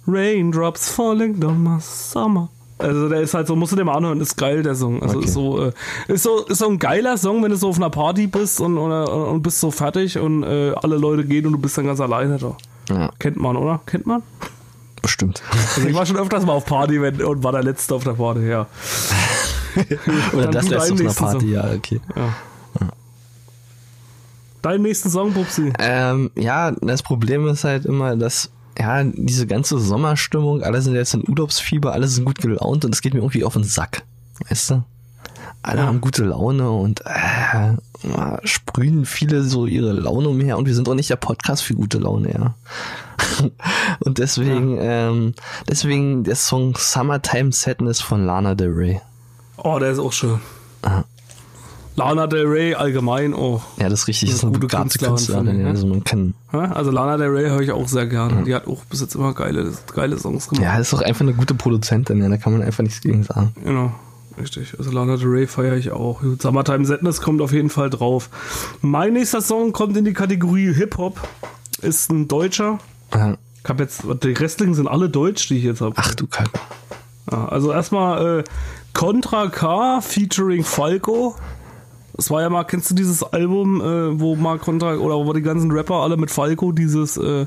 Raindrops 0.07 0.89
falling 0.89 1.39
down 1.39 1.61
my 1.61 1.77
summer. 1.79 2.49
Also 2.77 3.09
der 3.09 3.21
ist 3.21 3.33
halt 3.35 3.45
so, 3.47 3.55
musst 3.55 3.71
du 3.73 3.75
dir 3.75 3.83
mal 3.83 3.95
anhören, 3.95 4.19
ist 4.21 4.35
geil 4.37 4.63
der 4.63 4.73
Song. 4.73 5.01
Also 5.03 5.17
Okay. 5.17 5.25
ist 5.27 5.33
so, 5.33 5.61
äh, 5.65 5.71
ist 6.07 6.23
so, 6.23 6.45
ist 6.45 6.57
so 6.57 6.67
ein 6.67 6.79
geiler 6.79 7.17
Song, 7.17 7.43
wenn 7.43 7.51
du 7.51 7.57
so 7.57 7.69
auf 7.69 7.77
einer 7.77 7.91
Party 7.91 8.25
bist 8.25 8.59
und, 8.59 8.77
oder, 8.79 9.27
und 9.29 9.43
bist 9.43 9.59
so 9.59 9.69
fertig 9.69 10.17
und 10.17 10.41
äh, 10.43 10.73
alle 10.81 10.97
Leute 10.97 11.23
gehen 11.25 11.45
und 11.45 11.51
du 11.53 11.59
bist 11.59 11.77
dann 11.77 11.85
ganz 11.85 11.99
alleine 11.99 12.37
da. 12.37 12.57
Ja, 12.89 13.11
Kennt 13.19 13.37
man, 13.37 13.55
oder? 13.55 13.81
Kennt 13.85 14.07
man? 14.07 14.23
Bestimmt. 15.01 15.41
Also 15.75 15.87
ich 15.87 15.95
war 15.95 16.05
schon 16.05 16.17
öfters 16.17 16.45
mal 16.45 16.53
auf 16.53 16.65
Party 16.65 17.01
wenn, 17.01 17.21
und 17.21 17.43
war 17.43 17.51
der 17.51 17.63
Letzte 17.63 17.95
auf 17.95 18.03
der 18.03 18.13
Party, 18.13 18.47
ja. 18.47 18.67
Oder 20.33 20.47
das 20.47 20.67
deinen 20.67 20.79
auf 20.79 20.99
einer 20.99 21.13
Party, 21.13 21.39
Song. 21.39 21.49
ja, 21.49 21.71
okay. 21.71 22.01
Deinen 24.61 24.83
nächsten 24.83 25.09
Song, 25.09 25.33
Pupsi. 25.33 25.73
Ähm, 25.79 26.29
ja, 26.35 26.71
das 26.71 27.01
Problem 27.01 27.47
ist 27.47 27.63
halt 27.63 27.85
immer, 27.85 28.15
dass 28.15 28.51
ja, 28.77 29.03
diese 29.03 29.47
ganze 29.47 29.79
Sommerstimmung, 29.79 30.61
alle 30.61 30.81
sind 30.81 30.95
jetzt 30.95 31.13
in 31.13 31.27
Urlaubsfieber, 31.27 31.93
alle 31.93 32.07
sind 32.07 32.25
gut 32.25 32.39
gelaunt 32.39 32.85
und 32.85 32.93
es 32.93 33.01
geht 33.01 33.13
mir 33.13 33.21
irgendwie 33.21 33.43
auf 33.43 33.53
den 33.53 33.63
Sack. 33.63 34.03
Weißt 34.47 34.71
du? 34.71 34.83
alle 35.63 35.83
haben 35.83 36.01
gute 36.01 36.23
Laune 36.23 36.71
und 36.71 37.01
äh, 37.05 37.75
sprühen 38.43 39.05
viele 39.05 39.43
so 39.43 39.65
ihre 39.65 39.91
Laune 39.91 40.29
umher 40.29 40.57
und 40.57 40.65
wir 40.65 40.75
sind 40.75 40.89
auch 40.89 40.95
nicht 40.95 41.09
der 41.09 41.17
Podcast 41.17 41.63
für 41.63 41.75
gute 41.75 41.99
Laune, 41.99 42.33
ja. 42.33 42.55
und 43.99 44.17
deswegen, 44.17 44.77
ähm, 44.79 45.33
deswegen 45.69 46.23
der 46.23 46.35
Song 46.35 46.75
Summertime 46.77 47.51
Sadness 47.51 48.01
von 48.01 48.25
Lana 48.25 48.55
Del 48.55 48.71
Rey. 48.71 49.01
Oh, 49.57 49.77
der 49.79 49.91
ist 49.91 49.99
auch 49.99 50.13
schön. 50.13 50.39
Lana 51.95 52.25
Del 52.27 52.47
Rey 52.47 52.73
allgemein 52.73 53.33
auch. 53.33 53.61
Ja, 53.77 53.89
das 53.89 54.01
ist 54.01 54.07
richtig, 54.07 54.29
das 54.29 54.39
ist 54.39 54.43
eine 54.43 54.53
gute 54.53 54.67
Künstlerin, 54.67 55.15
Künstlerin, 55.15 55.47
ja. 55.47 55.53
ne? 55.53 55.69
Also 55.69 55.87
man 55.87 56.03
kann, 56.03 56.33
Ja, 56.53 56.71
Also 56.71 56.89
Lana 56.89 57.17
Del 57.17 57.27
Rey 57.29 57.49
höre 57.49 57.61
ich 57.61 57.71
auch 57.71 57.87
sehr 57.87 58.07
gerne. 58.07 58.43
Die 58.43 58.55
hat 58.55 58.65
auch 58.67 58.85
bis 58.85 59.01
jetzt 59.01 59.13
immer 59.15 59.33
geile, 59.33 59.71
geile 59.93 60.17
Songs 60.17 60.47
gemacht. 60.49 60.63
ja, 60.63 60.77
ist 60.77 60.93
auch 60.93 61.01
einfach 61.01 61.21
eine 61.21 61.33
gute 61.33 61.53
Produzentin, 61.53 62.21
ja, 62.21 62.29
da 62.29 62.37
kann 62.37 62.53
man 62.53 62.61
einfach 62.61 62.83
nichts 62.83 63.01
gegen 63.01 63.23
sagen. 63.23 63.53
Genau. 63.63 63.91
Richtig. 64.41 64.73
Also 64.77 64.89
Lana 64.91 65.17
Del 65.17 65.27
Rey 65.27 65.47
feiere 65.47 65.77
ich 65.77 65.91
auch. 65.91 66.21
Summertime 66.39 66.83
Sadness 66.85 67.21
kommt 67.21 67.41
auf 67.41 67.53
jeden 67.53 67.69
Fall 67.69 67.91
drauf. 67.91 68.29
Mein 68.81 69.13
nächster 69.13 69.41
Song 69.41 69.71
kommt 69.71 69.95
in 69.95 70.03
die 70.03 70.13
Kategorie 70.13 70.73
Hip-Hop. 70.73 71.19
Ist 71.81 72.11
ein 72.11 72.27
Deutscher. 72.27 72.79
Ja. 73.13 73.37
Ich 73.63 73.69
habe 73.69 73.83
jetzt, 73.83 74.03
die 74.23 74.31
restlichen 74.31 74.73
sind 74.73 74.87
alle 74.87 75.09
deutsch, 75.09 75.47
die 75.47 75.57
ich 75.57 75.63
jetzt 75.63 75.81
habe. 75.81 75.93
Ach 75.95 76.15
du 76.15 76.25
Kacke. 76.25 76.49
Ja, 77.31 77.45
also 77.49 77.71
erstmal 77.71 78.39
äh, 78.39 78.43
Contra 78.93 79.47
K 79.47 80.01
featuring 80.01 80.63
Falco. 80.63 81.35
Das 82.15 82.31
war 82.31 82.41
ja 82.41 82.49
mal, 82.49 82.63
kennst 82.63 82.89
du 82.89 82.95
dieses 82.95 83.21
Album, 83.21 83.79
äh, 83.79 84.19
wo 84.19 84.35
mal 84.35 84.57
Contra 84.57 84.95
oder 84.95 85.15
wo 85.15 85.33
die 85.33 85.43
ganzen 85.43 85.71
Rapper 85.71 85.95
alle 85.95 86.17
mit 86.17 86.31
Falco 86.31 86.71
dieses 86.71 87.17
äh, 87.17 87.45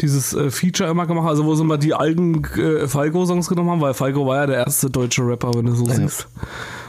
dieses 0.00 0.32
äh, 0.34 0.50
Feature 0.50 0.90
immer 0.90 1.06
gemacht, 1.06 1.28
also 1.28 1.44
wo 1.44 1.54
sie 1.54 1.64
mal 1.64 1.78
die 1.78 1.94
alten 1.94 2.44
äh, 2.56 2.86
Falco-Songs 2.86 3.48
genommen 3.48 3.70
haben, 3.70 3.80
weil 3.80 3.94
Falco 3.94 4.26
war 4.26 4.36
ja 4.36 4.46
der 4.46 4.56
erste 4.58 4.90
deutsche 4.90 5.26
Rapper, 5.26 5.52
wenn 5.54 5.66
du 5.66 5.74
so 5.74 5.86
siehst. 5.86 6.28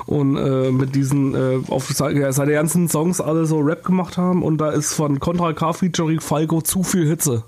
Und 0.05 0.37
äh, 0.37 0.71
mit 0.71 0.95
diesen, 0.95 1.35
äh, 1.35 1.59
auf 1.67 1.89
ja, 1.99 2.31
seine 2.31 2.53
ganzen 2.53 2.89
Songs 2.89 3.21
alle 3.21 3.45
so 3.45 3.59
Rap 3.59 3.83
gemacht 3.83 4.17
haben 4.17 4.43
und 4.43 4.57
da 4.57 4.69
ist 4.69 4.93
von 4.93 5.19
Contra 5.19 5.53
K 5.53 5.73
featuring 5.73 6.19
Falco 6.19 6.61
zu 6.61 6.83
viel 6.83 7.07
Hitze. 7.07 7.43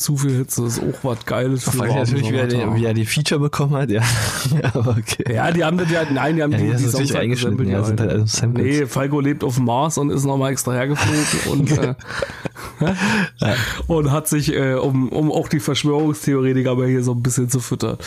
Zu 0.00 0.16
viel 0.16 0.34
Hitze 0.34 0.64
ist 0.64 0.78
auch 0.78 1.04
was 1.04 1.26
Geiles 1.26 1.62
für 1.64 1.78
warmen 1.78 1.94
natürlich, 1.94 2.32
wie 2.32 2.34
er, 2.34 2.48
Sommertag. 2.48 2.74
die, 2.74 2.80
wie 2.80 2.86
er 2.86 2.94
die 2.94 3.04
Feature 3.04 3.38
bekommen 3.38 3.74
hat, 3.74 3.90
ja. 3.90 4.00
ja 4.62 4.74
okay. 4.74 5.34
Ja, 5.34 5.52
die 5.52 5.62
haben 5.62 5.76
das 5.76 5.90
ja, 5.90 6.10
nein, 6.10 6.36
die 6.36 6.42
haben 6.42 6.52
Ja, 6.52 6.56
die, 6.56 6.70
die 6.70 6.76
die 6.76 6.88
Songs 6.88 7.14
halt 7.14 7.28
gesampelt, 7.28 7.68
ja, 7.68 7.84
sind 7.84 8.00
halt 8.00 8.26
Samples. 8.26 8.64
Nee, 8.64 8.86
Falco 8.86 9.20
lebt 9.20 9.44
auf 9.44 9.56
dem 9.56 9.66
Mars 9.66 9.98
und 9.98 10.08
ist 10.08 10.24
nochmal 10.24 10.52
extra 10.52 10.72
hergeflogen 10.72 11.50
und, 11.50 11.78
äh, 11.78 11.94
und 13.88 14.10
hat 14.10 14.26
sich, 14.26 14.54
äh, 14.54 14.72
um, 14.72 15.10
um 15.10 15.30
auch 15.30 15.50
die 15.50 15.60
Verschwörungstheoretiker 15.60 16.76
mal 16.76 16.88
hier 16.88 17.04
so 17.04 17.12
ein 17.12 17.22
bisschen 17.22 17.50
zu 17.50 17.60
füttern. 17.60 17.98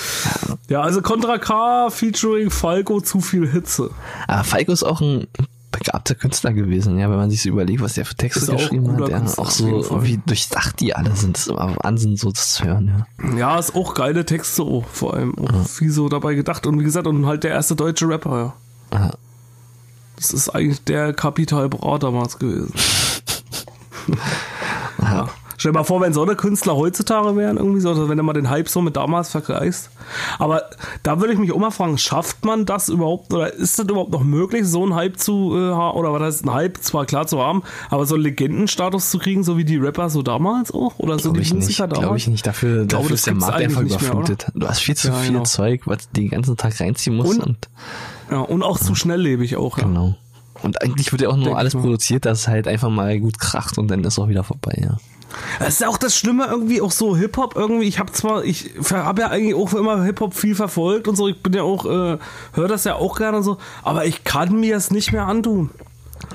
Ja, 0.70 0.82
also 0.82 1.04
Contra 1.04 1.38
K 1.38 1.92
featuring 1.92 2.50
Falco 2.50 3.02
zu 3.02 3.22
viel 3.22 3.48
Hitze. 3.48 3.92
Aber 4.28 4.44
Falco 4.44 4.72
ist 4.72 4.82
auch 4.82 5.00
ein 5.00 5.28
begabter 5.78 6.16
Künstler 6.16 6.54
gewesen, 6.54 6.98
ja, 6.98 7.10
wenn 7.10 7.18
man 7.18 7.30
sich 7.30 7.42
so 7.42 7.50
überlegt, 7.50 7.82
was 7.82 7.96
der 7.96 8.06
für 8.06 8.16
Texte 8.16 8.54
geschrieben 8.54 8.94
hat, 8.94 9.10
ja, 9.10 9.20
Künstler, 9.20 9.44
auch 9.44 9.50
so, 9.50 10.04
wie 10.04 10.22
durchdacht 10.26 10.80
die 10.80 10.96
alle 10.96 11.14
sind, 11.16 11.38
ist 11.38 11.48
immer 11.48 11.76
Wahnsinn, 11.82 12.16
so 12.16 12.32
das 12.32 12.54
zu 12.54 12.64
hören, 12.64 13.06
ja. 13.20 13.38
Ja, 13.38 13.60
ist 13.60 13.76
auch 13.76 13.94
geile 13.94 14.26
Texte, 14.26 14.64
auch, 14.64 14.86
vor 14.86 15.16
allem 15.16 15.38
auch 15.38 15.68
viel 15.68 15.92
so 15.92 16.08
dabei 16.08 16.36
gedacht 16.36 16.66
und 16.66 16.80
wie 16.80 16.84
gesagt, 16.84 17.08
und 17.08 17.26
halt 17.26 17.44
der 17.44 17.52
erste 17.52 17.76
deutsche 17.76 18.08
Rapper, 18.08 18.54
ja. 18.92 19.00
Ja. 19.00 19.12
Das 20.16 20.32
ist 20.32 20.50
eigentlich 20.50 20.84
der 20.84 21.14
Kapital 21.14 21.68
Bra 21.70 21.98
damals 21.98 22.40
gewesen. 22.40 22.72
ja. 25.64 25.70
Stell 25.70 25.72
dir 25.72 25.78
mal 25.80 25.84
vor, 25.86 26.02
wenn 26.02 26.14
so 26.14 26.22
eine 26.24 26.36
Künstler 26.36 26.76
heutzutage 26.76 27.36
wären, 27.38 27.58
irgendwie 27.58 27.80
so, 27.80 27.90
also 27.90 28.10
wenn 28.10 28.18
du 28.18 28.24
mal 28.24 28.34
den 28.34 28.50
Hype 28.50 28.68
so 28.68 28.82
mit 28.82 28.96
damals 28.98 29.30
vergleichst. 29.30 29.90
Aber 30.40 30.64
da 31.04 31.20
würde 31.22 31.34
ich 31.34 31.40
mich 31.40 31.52
auch 31.54 31.58
mal 31.58 31.72
fragen, 31.72 31.98
schafft 31.98 32.44
man 32.44 32.66
das 32.66 32.90
überhaupt 32.90 33.34
oder 33.34 33.54
ist 33.54 33.80
das 33.80 33.86
überhaupt 33.88 34.12
noch 34.12 34.24
möglich, 34.24 34.68
so 34.68 34.84
einen 34.84 34.94
Hype 34.96 35.18
zu 35.18 35.56
äh, 35.58 35.72
haben, 35.74 35.98
oder 35.98 36.12
was 36.12 36.22
heißt 36.22 36.46
ein 36.46 36.54
Hype, 36.54 36.78
zwar 36.82 37.06
klar 37.06 37.28
zu 37.28 37.40
haben, 37.42 37.64
aber 37.90 38.06
so 38.06 38.16
einen 38.16 38.24
Legendenstatus 38.26 39.10
zu 39.10 39.20
kriegen, 39.20 39.44
so 39.44 39.58
wie 39.58 39.64
die 39.66 39.78
Rapper 39.78 40.10
so 40.10 40.22
damals 40.22 40.72
auch? 40.74 41.00
Oder 41.00 41.18
so 41.18 41.32
Glaube 41.32 41.38
die 41.38 41.42
ich 41.44 41.54
nicht, 41.54 41.64
Musiker 41.64 41.88
damals? 41.88 42.02
glaube 42.02 42.18
ich 42.18 42.28
nicht. 42.28 42.46
Dafür, 42.46 42.86
glaube, 42.86 43.04
dafür 43.04 43.14
ist 43.16 43.28
der 43.28 43.34
Markt 43.36 43.56
einfach 43.56 43.82
nicht 43.84 44.02
mehr, 44.02 44.12
überflutet. 44.12 44.48
du 44.54 44.68
hast 44.68 44.80
viel 44.80 44.96
zu 44.96 45.08
Ja, 45.08 45.14
viel 45.16 45.32
genau. 45.32 45.44
Zeug, 45.44 45.82
was 45.86 46.10
du 46.10 46.22
den 46.22 46.30
ganzen 46.30 46.58
Tag 46.58 46.80
reinziehen 46.80 47.16
musst 47.16 47.40
Und- 47.40 47.46
und, 47.48 47.70
Ja, 48.32 48.40
und 48.40 48.64
auch 48.64 48.78
zu 48.80 48.96
schnelllebig 48.96 49.56
auch. 49.56 49.78
Ja. 49.78 49.86
genau. 49.86 50.16
Und 50.62 50.82
eigentlich 50.82 51.12
wird 51.12 51.22
ja 51.22 51.30
auch 51.30 51.36
nur 51.36 51.46
Denk 51.46 51.58
alles 51.58 51.74
produziert, 51.76 52.26
dass 52.26 52.42
es 52.42 52.48
halt 52.48 52.68
einfach 52.68 52.90
mal 52.90 53.20
gut 53.20 53.40
kracht 53.40 53.78
und 53.78 53.90
dann 53.90 54.04
ist 54.04 54.18
auch 54.20 54.28
wieder 54.30 54.44
vorbei, 54.44 54.78
ja. 54.82 54.98
Das 55.60 55.70
ist 55.70 55.82
ja 55.82 55.88
auch 55.90 55.98
das 55.98 56.16
Schlimme 56.16 56.46
irgendwie, 56.46 56.82
auch 56.82 56.92
so 56.92 57.16
Hip-Hop 57.16 57.56
irgendwie. 57.56 57.88
Ich 57.88 58.00
habe 58.00 58.12
zwar, 58.12 58.44
ich 58.44 58.72
habe 58.92 59.22
ja 59.22 59.28
eigentlich 59.30 59.56
auch 59.56 59.74
immer 59.74 60.04
Hip-Hop 60.04 60.34
viel 60.34 60.56
verfolgt 60.56 61.08
und 61.08 61.16
so. 61.16 61.28
Ich 61.28 61.42
bin 61.42 61.54
ja 61.54 61.64
auch, 61.64 61.86
äh, 61.86 62.18
höre 62.54 62.68
das 62.68 62.84
ja 62.84 62.96
auch 62.96 63.18
gerne 63.18 63.38
und 63.38 63.44
so. 63.44 63.58
Aber 63.84 64.06
ich 64.06 64.24
kann 64.24 64.60
mir 64.60 64.76
es 64.78 64.92
nicht 64.92 65.12
mehr 65.12 65.26
antun. 65.28 65.70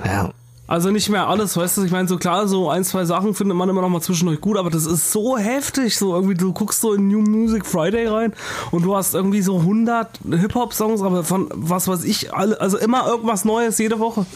Ja, 0.05 0.31
Also 0.67 0.91
nicht 0.91 1.09
mehr 1.09 1.29
alles, 1.29 1.57
weißt 1.57 1.79
du? 1.79 1.85
Ich 1.85 1.93
meine, 1.93 2.09
so 2.09 2.19
klar, 2.19 2.47
so 2.47 2.69
ein, 2.69 2.85
zwei 2.85 3.07
Sachen 3.07 3.35
findet 3.35 3.57
man 3.57 3.71
immer 3.71 3.81
noch 3.81 3.89
mal 3.89 4.03
zwischendurch 4.03 4.41
gut, 4.43 4.59
aber 4.59 4.69
das 4.69 4.85
ist 4.85 5.11
so 5.13 5.39
heftig. 5.39 5.97
So 5.97 6.15
irgendwie, 6.15 6.35
du 6.35 6.53
guckst 6.53 6.83
so 6.83 6.93
in 6.93 7.09
New 7.09 7.23
Music 7.23 7.65
Friday 7.65 8.07
rein 8.07 8.35
und 8.71 8.83
du 8.85 8.95
hast 8.95 9.15
irgendwie 9.15 9.41
so 9.41 9.61
100 9.61 10.21
Hip-Hop-Songs, 10.31 11.01
aber 11.03 11.25
von 11.25 11.49
was 11.55 11.89
weiß 11.89 12.05
ich, 12.05 12.35
alle, 12.35 12.61
also 12.61 12.77
immer 12.77 13.07
irgendwas 13.07 13.47
Neues 13.47 13.79
jede 13.79 13.99
Woche. 13.99 14.27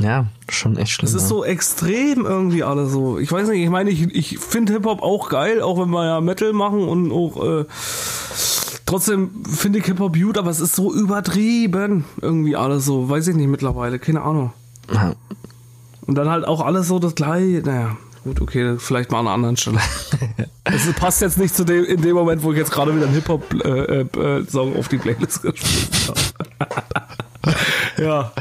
Ja, 0.00 0.26
schon 0.48 0.76
echt 0.76 0.92
schlimm. 0.92 1.08
Es 1.08 1.14
ist 1.14 1.28
so 1.28 1.44
extrem 1.44 2.26
irgendwie 2.26 2.62
alles 2.62 2.92
so. 2.92 3.18
Ich 3.18 3.30
weiß 3.32 3.48
nicht, 3.48 3.62
ich 3.62 3.70
meine, 3.70 3.90
ich, 3.90 4.14
ich 4.14 4.38
finde 4.38 4.74
Hip-Hop 4.74 5.02
auch 5.02 5.28
geil, 5.28 5.62
auch 5.62 5.78
wenn 5.80 5.90
wir 5.90 6.04
ja 6.04 6.20
Metal 6.20 6.52
machen 6.52 6.86
und 6.86 7.12
auch 7.12 7.42
äh, 7.42 7.64
trotzdem 8.84 9.44
finde 9.44 9.78
ich 9.78 9.86
Hip-Hop 9.86 10.16
gut, 10.16 10.38
aber 10.38 10.50
es 10.50 10.60
ist 10.60 10.76
so 10.76 10.92
übertrieben 10.92 12.04
irgendwie 12.20 12.56
alles 12.56 12.84
so. 12.84 13.08
Weiß 13.08 13.26
ich 13.28 13.36
nicht 13.36 13.48
mittlerweile, 13.48 13.98
keine 13.98 14.22
Ahnung. 14.22 14.52
Ja. 14.92 15.14
Und 16.06 16.16
dann 16.16 16.28
halt 16.28 16.46
auch 16.46 16.60
alles 16.60 16.88
so 16.88 16.98
das 16.98 17.14
gleiche. 17.14 17.62
Naja, 17.64 17.96
gut, 18.22 18.40
okay, 18.40 18.76
vielleicht 18.78 19.10
mal 19.10 19.20
an 19.20 19.26
einer 19.26 19.34
anderen 19.34 19.56
Stelle. 19.56 19.80
Es 20.68 20.92
passt 20.94 21.22
jetzt 21.22 21.38
nicht 21.38 21.54
zu 21.54 21.64
dem, 21.64 21.84
in 21.84 22.02
dem 22.02 22.16
Moment, 22.16 22.42
wo 22.42 22.50
ich 22.50 22.58
jetzt 22.58 22.72
gerade 22.72 22.92
wieder 22.92 23.06
einen 23.06 23.14
Hip-Hop-Song 23.14 23.60
äh, 23.60 24.00
äh, 24.00 24.46
Song 24.50 24.76
auf 24.76 24.88
die 24.88 24.98
Playlist 24.98 25.42
gespielt 25.42 26.08
habe. 26.08 26.82
ja, 27.98 28.32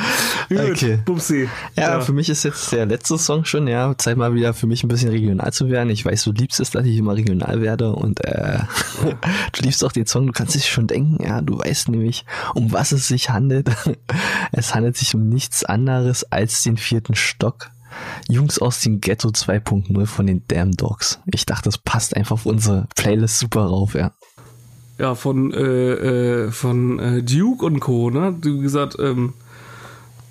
gut, 0.50 0.60
Okay. 0.60 1.00
Bupsi. 1.06 1.50
Ja, 1.76 2.02
für 2.02 2.14
mich 2.14 2.30
ist 2.30 2.44
jetzt 2.44 2.72
der 2.72 2.86
letzte 2.86 3.18
Song 3.18 3.46
schon, 3.46 3.68
ja. 3.68 3.98
Zeit 3.98 4.18
mal 4.18 4.34
wieder 4.34 4.54
für 4.54 4.68
mich 4.68 4.84
ein 4.84 4.88
bisschen 4.88 5.10
regional 5.10 5.54
zu 5.54 5.70
werden. 5.70 5.90
Ich 5.90 6.06
weiß, 6.06 6.24
du 6.24 6.32
liebst 6.32 6.60
es, 6.60 6.72
dass 6.72 6.86
ich 6.86 6.98
immer 6.98 7.16
regional 7.16 7.62
werde 7.62 7.94
und 7.94 8.24
äh, 8.24 8.60
du 9.54 9.62
liebst 9.62 9.84
auch 9.84 9.92
den 9.92 10.06
Song, 10.06 10.28
du 10.28 10.34
kannst 10.34 10.56
dich 10.56 10.70
schon 10.70 10.88
denken, 10.88 11.24
ja, 11.24 11.42
du 11.42 11.58
weißt 11.60 11.90
nämlich, 11.90 12.26
um 12.54 12.72
was 12.72 12.92
es 12.92 13.08
sich 13.08 13.30
handelt. 13.30 13.70
es 14.52 14.76
handelt 14.76 14.98
sich 14.98 15.16
um 15.16 15.30
nichts 15.30 15.64
anderes 15.64 16.32
als 16.32 16.64
den 16.64 16.78
vierten 16.78 17.16
Stock. 17.16 17.72
Jungs 18.28 18.60
aus 18.60 18.82
dem 18.82 19.00
Ghetto 19.00 19.30
2.0 19.30 20.06
von 20.06 20.28
den 20.28 20.44
Damn 20.48 20.72
Dogs. 20.72 21.20
Ich 21.32 21.46
dachte, 21.46 21.66
das 21.66 21.78
passt 21.78 22.16
einfach 22.16 22.34
auf 22.34 22.46
unsere 22.46 22.88
Playlist 22.96 23.40
super 23.40 23.66
rauf, 23.66 23.94
ja. 23.94 24.12
Ja, 24.98 25.14
von, 25.16 25.54
äh, 25.54 25.58
äh, 25.60 26.52
von 26.52 27.00
äh, 27.00 27.22
Duke 27.22 27.66
und 27.66 27.80
Co., 27.82 28.10
ne? 28.10 28.36
Wie 28.42 28.60
gesagt, 28.60 28.96
ähm, 29.00 29.34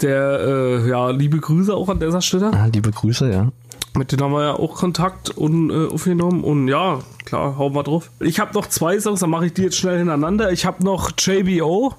der, 0.01 0.41
äh, 0.41 0.89
ja, 0.89 1.11
liebe 1.11 1.39
Grüße 1.39 1.75
auch 1.75 1.89
an 1.89 2.01
dieser 2.01 2.23
Stelle. 2.23 2.51
Ah, 2.53 2.67
liebe 2.67 2.91
Grüße, 2.91 3.31
ja. 3.31 3.53
Mit 3.97 4.11
denen 4.11 4.23
haben 4.23 4.33
wir 4.33 4.43
ja 4.43 4.55
auch 4.55 4.75
Kontakt 4.75 5.31
und, 5.31 5.71
äh, 5.71 5.87
aufgenommen. 5.87 6.43
Und 6.43 6.69
ja, 6.69 6.99
klar, 7.25 7.57
hauen 7.59 7.75
wir 7.75 7.83
drauf. 7.83 8.11
Ich 8.21 8.41
habe 8.41 8.55
noch 8.55 8.67
zwei 8.67 8.99
Songs, 8.99 9.21
dann 9.21 9.31
mache 9.31 9.47
ich 9.47 9.53
die 9.53 9.63
jetzt 9.63 9.77
schnell 9.77 9.99
hintereinander. 9.99 10.51
Ich 10.51 10.67
habe 10.67 10.83
noch 10.83 11.13
JBO, 11.17 11.95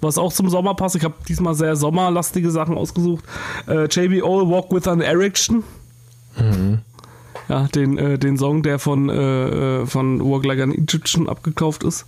was 0.00 0.18
auch 0.18 0.32
zum 0.32 0.50
Sommer 0.50 0.74
passt. 0.74 0.96
Ich 0.96 1.04
habe 1.04 1.14
diesmal 1.28 1.54
sehr 1.54 1.76
sommerlastige 1.76 2.50
Sachen 2.50 2.76
ausgesucht. 2.76 3.24
Äh, 3.66 3.86
JBO, 3.86 4.50
Walk 4.50 4.70
with 4.72 4.86
an 4.86 5.00
Erection. 5.00 5.62
Ja, 7.50 7.66
den, 7.66 7.98
äh, 7.98 8.16
den 8.16 8.38
Song, 8.38 8.62
der 8.62 8.78
von, 8.78 9.08
äh, 9.08 9.80
äh, 9.80 9.86
von 9.86 10.20
Walk 10.20 10.44
Like 10.44 10.60
an 10.60 10.70
Egyptian 10.70 11.28
abgekauft 11.28 11.82
ist. 11.82 12.06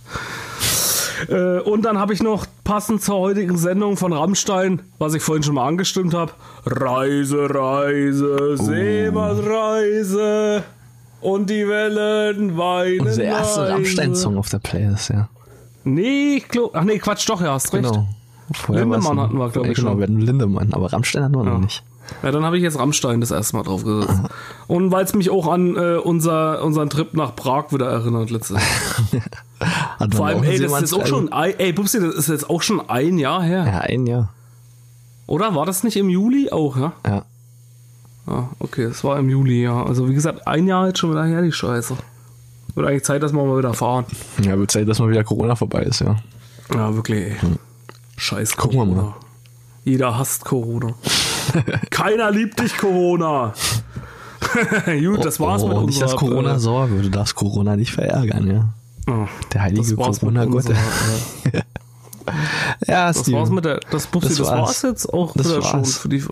Äh, 1.27 1.59
und 1.59 1.83
dann 1.83 1.99
habe 1.99 2.13
ich 2.13 2.23
noch 2.23 2.45
passend 2.63 3.01
zur 3.01 3.17
heutigen 3.17 3.57
Sendung 3.57 3.97
von 3.97 4.13
Rammstein, 4.13 4.83
was 4.99 5.15
ich 5.15 5.21
vorhin 5.21 5.43
schon 5.43 5.55
mal 5.55 5.67
angestimmt 5.67 6.13
habe. 6.13 6.31
Reise, 6.65 7.53
Reise, 7.53 8.55
Seemannsreise 8.57 10.63
und 11.19 11.49
die 11.49 11.67
Wellen 11.67 12.57
weinen. 12.57 13.01
Unser 13.01 13.23
erster 13.23 13.63
leise. 13.63 13.73
Rammstein-Song 13.73 14.37
auf 14.37 14.47
der 14.47 14.59
Playlist, 14.59 15.09
ja. 15.09 15.27
Nee, 15.83 16.35
ich 16.37 16.47
glaub, 16.47 16.73
ach 16.73 16.85
nee, 16.85 16.99
Quatsch, 16.99 17.27
doch, 17.27 17.41
ja, 17.41 17.51
hast 17.51 17.73
recht. 17.73 17.83
Genau. 17.83 18.07
Vorher 18.53 18.89
war's 18.89 19.03
Lindemann 19.03 19.25
hatten 19.25 19.37
wir, 19.37 19.49
glaub 19.49 19.65
ja, 19.65 19.71
ich, 19.71 19.77
Genau, 19.77 19.89
schon. 19.89 19.99
wir 19.99 20.03
hatten 20.03 20.21
Lindemann, 20.21 20.73
aber 20.73 20.93
Rammstein 20.93 21.23
hatten 21.23 21.35
wir 21.35 21.43
noch 21.43 21.59
nicht. 21.59 21.83
Ja, 22.21 22.31
dann 22.31 22.43
habe 22.45 22.57
ich 22.57 22.63
jetzt 22.63 22.77
Rammstein 22.79 23.21
das 23.21 23.31
erste 23.31 23.55
Mal 23.55 23.63
drauf 23.63 23.83
gesetzt. 23.83 24.19
Und 24.67 24.91
weil 24.91 25.03
es 25.05 25.13
mich 25.13 25.29
auch 25.29 25.47
an 25.47 25.75
äh, 25.75 25.95
unser, 25.97 26.63
unseren 26.63 26.89
Trip 26.89 27.13
nach 27.13 27.35
Prag 27.35 27.71
wieder 27.71 27.87
erinnert 27.89 28.29
letztes 28.29 28.57
Jahr. 29.11 29.21
Hatten 29.99 30.11
Vor 30.13 30.27
allem, 30.27 30.43
ey, 30.43 30.59
das 30.59 30.71
ist 30.71 30.81
jetzt 30.81 30.93
auch 30.93 31.07
schon, 31.07 31.31
ein- 31.31 31.53
ey, 31.57 31.73
Bubsi, 31.73 31.99
das 31.99 32.15
ist 32.15 32.29
jetzt 32.29 32.49
auch 32.49 32.61
schon 32.61 32.87
ein 32.89 33.17
Jahr 33.17 33.41
her. 33.43 33.65
Ja, 33.65 33.79
ein 33.79 34.05
Jahr. 34.05 34.29
Oder 35.27 35.55
war 35.55 35.65
das 35.65 35.83
nicht 35.83 35.95
im 35.97 36.09
Juli 36.09 36.49
auch, 36.51 36.77
ja? 36.77 36.91
Ja. 37.07 37.25
Ah, 38.27 38.43
okay, 38.59 38.83
es 38.83 39.03
war 39.03 39.17
im 39.19 39.29
Juli, 39.29 39.63
ja. 39.63 39.83
Also 39.83 40.07
wie 40.09 40.13
gesagt, 40.13 40.47
ein 40.47 40.67
Jahr 40.67 40.87
jetzt 40.87 40.99
schon 40.99 41.11
wieder 41.11 41.25
her, 41.25 41.41
die 41.41 41.51
Scheiße. 41.51 41.95
Wird 42.75 42.87
eigentlich 42.87 43.03
Zeit, 43.03 43.21
dass 43.23 43.33
wir 43.33 43.43
mal 43.43 43.57
wieder 43.57 43.73
fahren. 43.73 44.05
Ja, 44.41 44.57
wird 44.57 44.71
Zeit, 44.71 44.87
dass 44.87 44.99
mal 44.99 45.09
wieder 45.09 45.23
Corona 45.23 45.55
vorbei 45.55 45.83
ist, 45.83 45.99
ja. 46.01 46.15
Ja, 46.73 46.95
wirklich. 46.95 47.25
ey. 47.33 47.35
Scheiß 48.17 48.55
Gucken 48.57 48.77
wir 48.79 48.85
Corona. 48.85 49.01
mal. 49.01 49.13
Jeder 49.85 50.17
hasst 50.17 50.45
Corona. 50.45 50.93
Keiner 51.89 52.31
liebt 52.31 52.59
dich, 52.59 52.77
Corona. 52.77 53.53
Gut, 54.85 55.25
das 55.25 55.39
war's 55.39 55.63
oh, 55.63 55.67
mit 55.67 55.77
oh, 55.77 55.81
unserer... 55.81 55.85
Nicht, 55.85 56.01
dass 56.01 56.15
Corona 56.15 56.55
äh, 56.55 57.01
du 57.01 57.09
darfst 57.09 57.35
Corona 57.35 57.75
nicht 57.75 57.91
verärgern, 57.91 58.47
ja. 58.47 59.13
oh, 59.13 59.27
Der 59.53 59.61
heilige 59.61 59.81
das 59.81 59.89
mit 59.91 60.19
Corona-Gott. 60.19 60.69
äh, 60.69 61.61
Ja, 62.87 63.07
Das 63.07 63.29
war's 63.31 63.49
mit 63.49 63.65
der, 63.65 63.79
das 63.91 64.07
Bubsi, 64.07 64.29
das, 64.29 64.37
Das 64.37 64.47
war's. 64.47 64.59
war's. 64.59 64.81
jetzt 64.83 65.13
auch 65.13 65.33
Das 65.33 65.47
wieder 65.49 65.61
schon 65.61 65.79
war's. 65.81 65.97
für 65.97 66.09
die. 66.09 66.23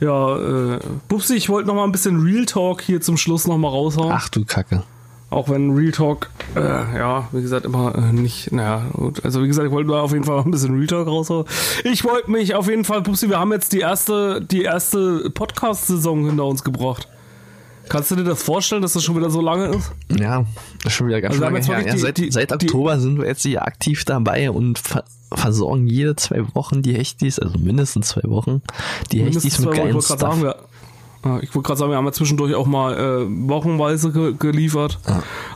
Ja, 0.00 0.36
äh, 0.36 0.78
Bubsi, 1.08 1.34
ich 1.34 1.48
wollte 1.48 1.66
noch 1.68 1.74
mal 1.74 1.84
ein 1.84 1.92
bisschen 1.92 2.20
Real 2.22 2.46
Talk 2.46 2.80
hier 2.82 3.00
zum 3.00 3.16
Schluss 3.16 3.46
noch 3.46 3.58
mal 3.58 3.68
raushauen. 3.68 4.12
Ach 4.12 4.28
du 4.28 4.44
Kacke. 4.44 4.82
Auch 5.30 5.48
wenn 5.48 5.70
Real 5.70 5.92
Talk, 5.92 6.28
äh, 6.56 6.60
ja, 6.60 7.28
wie 7.30 7.40
gesagt, 7.40 7.64
immer 7.64 7.94
äh, 7.96 8.12
nicht, 8.12 8.50
naja, 8.50 8.84
gut. 8.92 9.24
Also 9.24 9.42
wie 9.42 9.46
gesagt, 9.46 9.66
ich 9.68 9.72
wollte 9.72 9.90
da 9.92 10.00
auf 10.00 10.10
jeden 10.12 10.24
Fall 10.24 10.40
ein 10.40 10.50
bisschen 10.50 10.74
Real 10.74 10.88
Talk 10.88 11.06
raushauen. 11.06 11.44
Ich 11.84 12.04
wollte 12.04 12.28
mich 12.30 12.54
auf 12.56 12.68
jeden 12.68 12.84
Fall, 12.84 13.02
Pupsi, 13.02 13.28
wir 13.28 13.38
haben 13.38 13.52
jetzt 13.52 13.72
die 13.72 13.78
erste, 13.78 14.40
die 14.42 14.62
erste 14.62 15.30
Podcast-Saison 15.30 16.26
hinter 16.26 16.46
uns 16.46 16.64
gebracht. 16.64 17.06
Kannst 17.88 18.10
du 18.10 18.16
dir 18.16 18.24
das 18.24 18.42
vorstellen, 18.42 18.82
dass 18.82 18.92
das 18.92 19.02
schon 19.04 19.16
wieder 19.16 19.30
so 19.30 19.40
lange 19.40 19.66
ist? 19.68 19.92
Ja, 20.08 20.44
das 20.82 20.86
ist 20.86 20.92
schon 20.94 21.06
wieder 21.08 21.20
ganz 21.20 21.34
Also 21.34 21.44
lange 21.44 21.60
her. 21.60 21.86
Ja, 21.86 21.96
seit, 21.96 22.18
die- 22.18 22.22
die- 22.26 22.30
seit 22.32 22.50
die- 22.50 22.66
Oktober 22.66 22.98
sind 22.98 23.18
wir 23.18 23.26
jetzt 23.26 23.42
hier 23.42 23.64
aktiv 23.64 24.04
dabei 24.04 24.50
und 24.50 24.78
ver 24.78 25.04
versorgen 25.32 25.86
jede 25.86 26.16
zwei 26.16 26.42
Wochen 26.56 26.82
die 26.82 26.92
Hechtis, 26.92 27.38
also 27.38 27.56
mindestens 27.56 28.08
zwei 28.08 28.28
Wochen, 28.28 28.62
die 29.12 29.22
Hechtis 29.22 29.60
mit 29.60 29.68
Wochen. 29.68 29.76
geilen 29.76 29.94
wollte 29.94 30.08
gerade 30.08 30.20
sagen, 30.20 30.40
Stuff. 30.40 30.42
wir, 30.42 30.56
ich 31.42 31.54
wollte 31.54 31.66
gerade 31.66 31.78
sagen, 31.78 31.90
wir 31.90 31.98
haben 31.98 32.06
ja 32.06 32.12
zwischendurch 32.12 32.54
auch 32.54 32.66
mal 32.66 32.94
äh, 32.94 33.26
wochenweise 33.48 34.10
ge 34.10 34.34
geliefert. 34.38 34.98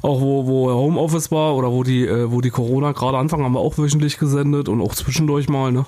Auch 0.03 0.20
wo, 0.20 0.47
wo 0.47 0.70
Homeoffice 0.70 1.31
war 1.31 1.57
oder 1.57 1.73
wo 1.73 1.82
die, 1.82 2.07
äh, 2.07 2.31
wo 2.31 2.43
die 2.43 2.51
Corona 2.51 2.93
gerade 2.93 3.16
anfangen, 3.16 3.45
haben 3.45 3.55
wir 3.55 3.61
auch 3.61 3.78
wöchentlich 3.78 4.19
gesendet 4.19 4.69
und 4.69 4.82
auch 4.82 4.95
zwischendurch 4.95 5.49
mal, 5.49 5.73
ne? 5.73 5.86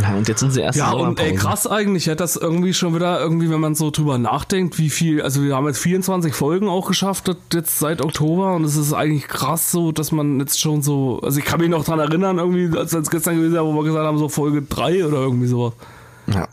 Ja, 0.00 0.16
und 0.16 0.26
jetzt 0.26 0.40
sind 0.40 0.52
sie 0.52 0.62
erst 0.62 0.78
Ja, 0.78 0.92
und 0.92 1.20
ey, 1.20 1.34
krass 1.34 1.66
eigentlich, 1.66 2.06
hätte 2.06 2.16
das 2.16 2.36
irgendwie 2.36 2.72
schon 2.72 2.94
wieder, 2.94 3.20
irgendwie, 3.20 3.50
wenn 3.50 3.60
man 3.60 3.74
so 3.74 3.90
drüber 3.90 4.16
nachdenkt, 4.16 4.78
wie 4.78 4.88
viel, 4.88 5.20
also 5.20 5.42
wir 5.42 5.54
haben 5.54 5.66
jetzt 5.66 5.80
24 5.80 6.32
Folgen 6.32 6.68
auch 6.68 6.86
geschafft, 6.88 7.28
das 7.28 7.36
jetzt 7.52 7.78
seit 7.78 8.02
Oktober 8.02 8.54
und 8.54 8.64
es 8.64 8.76
ist 8.76 8.94
eigentlich 8.94 9.28
krass 9.28 9.70
so, 9.70 9.92
dass 9.92 10.12
man 10.12 10.40
jetzt 10.40 10.60
schon 10.60 10.80
so, 10.80 11.20
also 11.22 11.38
ich 11.38 11.44
kann 11.44 11.60
mich 11.60 11.68
noch 11.68 11.84
dran 11.84 11.98
erinnern, 11.98 12.38
irgendwie, 12.38 12.74
als 12.78 12.94
es 12.94 13.10
gestern 13.10 13.36
gewesen 13.36 13.54
war, 13.54 13.66
wo 13.66 13.74
wir 13.74 13.84
gesagt 13.84 14.06
haben, 14.06 14.16
so 14.16 14.30
Folge 14.30 14.62
3 14.62 15.04
oder 15.04 15.18
irgendwie 15.18 15.46
sowas. 15.46 15.74
Ja. 16.26 16.48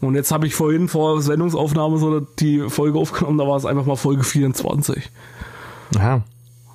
Und 0.00 0.14
jetzt 0.14 0.30
habe 0.30 0.46
ich 0.46 0.54
vorhin 0.54 0.88
vor 0.88 1.22
Sendungsaufnahme 1.22 1.98
so 1.98 2.20
die 2.20 2.68
Folge 2.68 2.98
aufgenommen, 2.98 3.38
da 3.38 3.46
war 3.48 3.56
es 3.56 3.64
einfach 3.64 3.86
mal 3.86 3.96
Folge 3.96 4.24
24. 4.24 5.10
ja. 5.94 6.22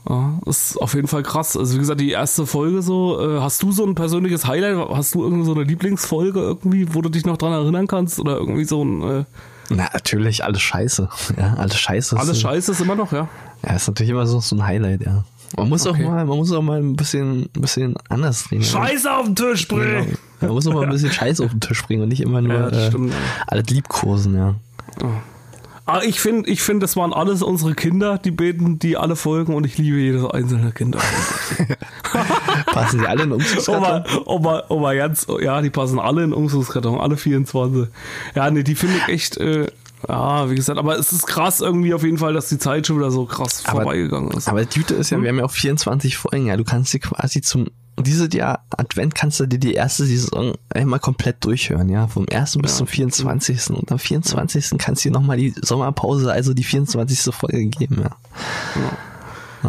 Ja, 0.10 0.40
ist 0.48 0.78
auf 0.82 0.96
jeden 0.96 1.08
Fall 1.08 1.22
krass. 1.22 1.56
Also 1.56 1.76
wie 1.76 1.78
gesagt, 1.78 2.02
die 2.02 2.10
erste 2.10 2.48
Folge 2.48 2.82
so, 2.82 3.20
äh, 3.22 3.40
hast 3.40 3.62
du 3.62 3.72
so 3.72 3.86
ein 3.86 3.94
persönliches 3.94 4.48
Highlight? 4.48 4.90
Hast 4.90 5.14
du 5.14 5.22
irgendwie 5.24 5.46
so 5.46 5.54
eine 5.54 5.62
Lieblingsfolge 5.64 6.40
irgendwie, 6.40 6.96
wo 6.96 7.04
du 7.04 7.10
dich 7.10 7.24
noch 7.24 7.38
dran 7.38 7.54
erinnern 7.54 7.86
kannst? 7.86 8.20
Oder 8.20 8.38
irgendwie 8.38 8.64
so 8.64 8.84
ein 8.84 9.04
äh, 9.04 9.24
Na, 9.70 9.88
natürlich, 9.94 10.44
alles 10.44 10.60
scheiße. 10.64 11.08
Ja, 11.38 11.54
alles 11.54 11.78
scheiße. 11.78 12.18
alles 12.18 12.32
ist, 12.32 12.42
scheiße 12.42 12.72
ist 12.72 12.82
immer 12.82 12.96
noch, 12.96 13.12
ja? 13.12 13.28
Ja, 13.64 13.76
ist 13.76 13.88
natürlich 13.88 14.10
immer 14.10 14.26
so, 14.26 14.40
so 14.40 14.56
ein 14.56 14.66
Highlight, 14.66 15.02
ja. 15.06 15.24
Man 15.56 15.70
muss 15.70 15.86
Okay. 15.86 16.04
auch 16.04 16.10
mal, 16.10 16.26
man 16.26 16.38
muss 16.40 16.52
auch 16.52 16.64
mal 16.64 16.80
ein 16.82 16.96
bisschen, 16.96 17.44
ein 17.56 17.62
bisschen 17.62 17.94
anders 18.10 18.50
reden. 18.50 18.64
Scheiße 18.64 19.14
auf 19.14 19.26
den 19.26 19.36
Tisch 19.36 19.68
Genau. 19.68 20.06
Man 20.42 20.50
muss 20.52 20.68
auch 20.68 20.74
mal 20.74 20.84
ein 20.84 20.90
bisschen 20.90 21.12
Scheiß 21.12 21.40
auf 21.42 21.52
den 21.52 21.60
Tisch 21.62 21.84
bringen 21.86 22.02
und 22.04 22.10
nicht 22.10 22.22
immer 22.22 22.42
nur 22.42 22.54
Ja, 22.72 22.88
äh, 22.88 22.92
alles 23.48 23.68
liebkosen, 23.70 24.36
ja. 24.36 24.56
Aber 25.86 26.04
ich 26.06 26.20
finde, 26.22 26.50
ich 26.50 26.62
find, 26.62 26.82
das 26.84 26.96
waren 26.96 27.12
alles 27.12 27.42
unsere 27.42 27.74
Kinder, 27.74 28.18
die 28.18 28.32
beten, 28.32 28.80
die 28.80 28.98
alle 28.98 29.16
folgen 29.16 29.56
und 29.56 29.66
ich 29.66 29.78
liebe 29.78 29.98
jedes 29.98 30.26
einzelne 30.26 30.72
Kind. 30.72 30.96
Passen 32.68 33.00
sie 33.00 33.08
alle 33.08 33.24
in 33.24 33.32
Umzugskarton? 33.32 33.84
Oma, 33.84 34.24
Oma, 34.26 34.64
Oma 34.70 34.94
ganz, 34.94 35.28
ja, 35.42 35.62
die 35.62 35.70
passen 35.70 36.00
alle 36.00 36.24
in 36.24 36.34
Umzugskarton, 36.34 37.00
alle 37.00 37.18
24. 37.18 37.88
Ja, 38.36 38.50
nee, 38.52 38.64
die 38.64 38.76
finde 38.76 38.98
ich 38.98 39.08
echt, 39.14 39.38
äh, 39.38 39.68
ja, 40.08 40.50
wie 40.50 40.56
gesagt, 40.56 40.80
aber 40.80 40.98
es 40.98 41.12
ist 41.12 41.28
krass 41.28 41.60
irgendwie 41.62 41.94
auf 41.94 42.04
jeden 42.04 42.18
Fall, 42.18 42.34
dass 42.34 42.50
die 42.50 42.58
Zeit 42.58 42.88
schon 42.88 42.98
wieder 42.98 43.12
so 43.12 43.26
krass 43.26 43.64
Aber- 43.66 43.82
vorbeigegangen 43.84 44.32
ist. 44.32 44.48
Aber 44.48 44.62
die 44.62 44.68
Tüte 44.68 44.96
ist 44.96 45.10
ja, 45.10 45.18
Hm? 45.18 45.24
wir 45.24 45.30
haben 45.30 45.40
ja 45.40 45.46
auch 45.46 45.52
24 45.52 46.18
Folgen, 46.18 46.48
ja. 46.48 46.58
Du 46.58 46.64
kannst 46.64 46.94
dir 46.94 47.00
quasi 47.00 47.42
zum, 47.42 47.68
dieses 48.00 48.34
Jahr 48.34 48.66
Advent 48.76 49.16
kannst 49.16 49.40
du 49.40 49.46
dir 49.46 49.60
die 49.60 49.74
erste 49.74 50.06
Saison 50.06 50.54
einmal 50.74 51.00
komplett 51.00 51.44
durchhören, 51.44 51.90
ja. 51.90 52.08
Vom 52.08 52.26
1. 52.32 52.58
bis 52.62 52.78
zum 52.78 52.88
24. 52.88 53.70
Und 53.72 53.92
am 53.92 54.00
24. 54.00 54.78
kannst 54.78 55.04
du 55.04 55.10
dir 55.10 55.14
nochmal 55.14 55.38
die 55.38 55.54
Sommerpause, 55.62 56.32
also 56.32 56.54
die 56.54 56.64
24. 56.64 57.34
Folge 57.34 57.66
geben, 57.66 58.02
ja. 58.02 58.12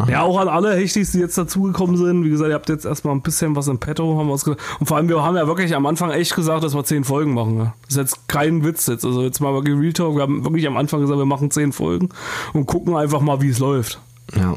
Ja, 0.07 0.23
auch 0.23 0.39
an 0.39 0.47
alle 0.47 0.75
Hechtis, 0.75 1.11
die 1.11 1.19
jetzt 1.19 1.37
dazugekommen 1.37 1.97
sind. 1.97 2.23
Wie 2.23 2.29
gesagt, 2.29 2.49
ihr 2.49 2.55
habt 2.55 2.69
jetzt 2.69 2.85
erstmal 2.85 3.13
ein 3.13 3.21
bisschen 3.21 3.55
was 3.55 3.67
im 3.67 3.77
Petto, 3.77 4.17
haben 4.17 4.27
wir 4.27 4.33
uns 4.33 4.43
gesagt. 4.43 4.61
Und 4.79 4.87
vor 4.87 4.97
allem, 4.97 5.07
wir 5.07 5.21
haben 5.21 5.35
ja 5.35 5.45
wirklich 5.45 5.75
am 5.75 5.85
Anfang 5.85 6.09
echt 6.09 6.35
gesagt, 6.35 6.63
dass 6.63 6.73
wir 6.73 6.83
zehn 6.83 7.03
Folgen 7.03 7.33
machen. 7.33 7.57
Ja. 7.57 7.73
Das 7.83 7.91
ist 7.91 7.97
jetzt 7.97 8.27
kein 8.27 8.63
Witz 8.63 8.87
jetzt. 8.87 9.05
Also 9.05 9.21
jetzt 9.21 9.39
mal 9.39 9.53
wirklich 9.53 9.77
Real 9.77 9.93
Talk. 9.93 10.15
Wir 10.15 10.23
haben 10.23 10.43
wirklich 10.43 10.65
am 10.65 10.77
Anfang 10.77 11.01
gesagt, 11.01 11.19
wir 11.19 11.25
machen 11.25 11.51
zehn 11.51 11.71
Folgen 11.71 12.09
und 12.53 12.65
gucken 12.65 12.95
einfach 12.95 13.21
mal, 13.21 13.41
wie 13.41 13.49
es 13.49 13.59
läuft. 13.59 13.99
Ja. 14.35 14.55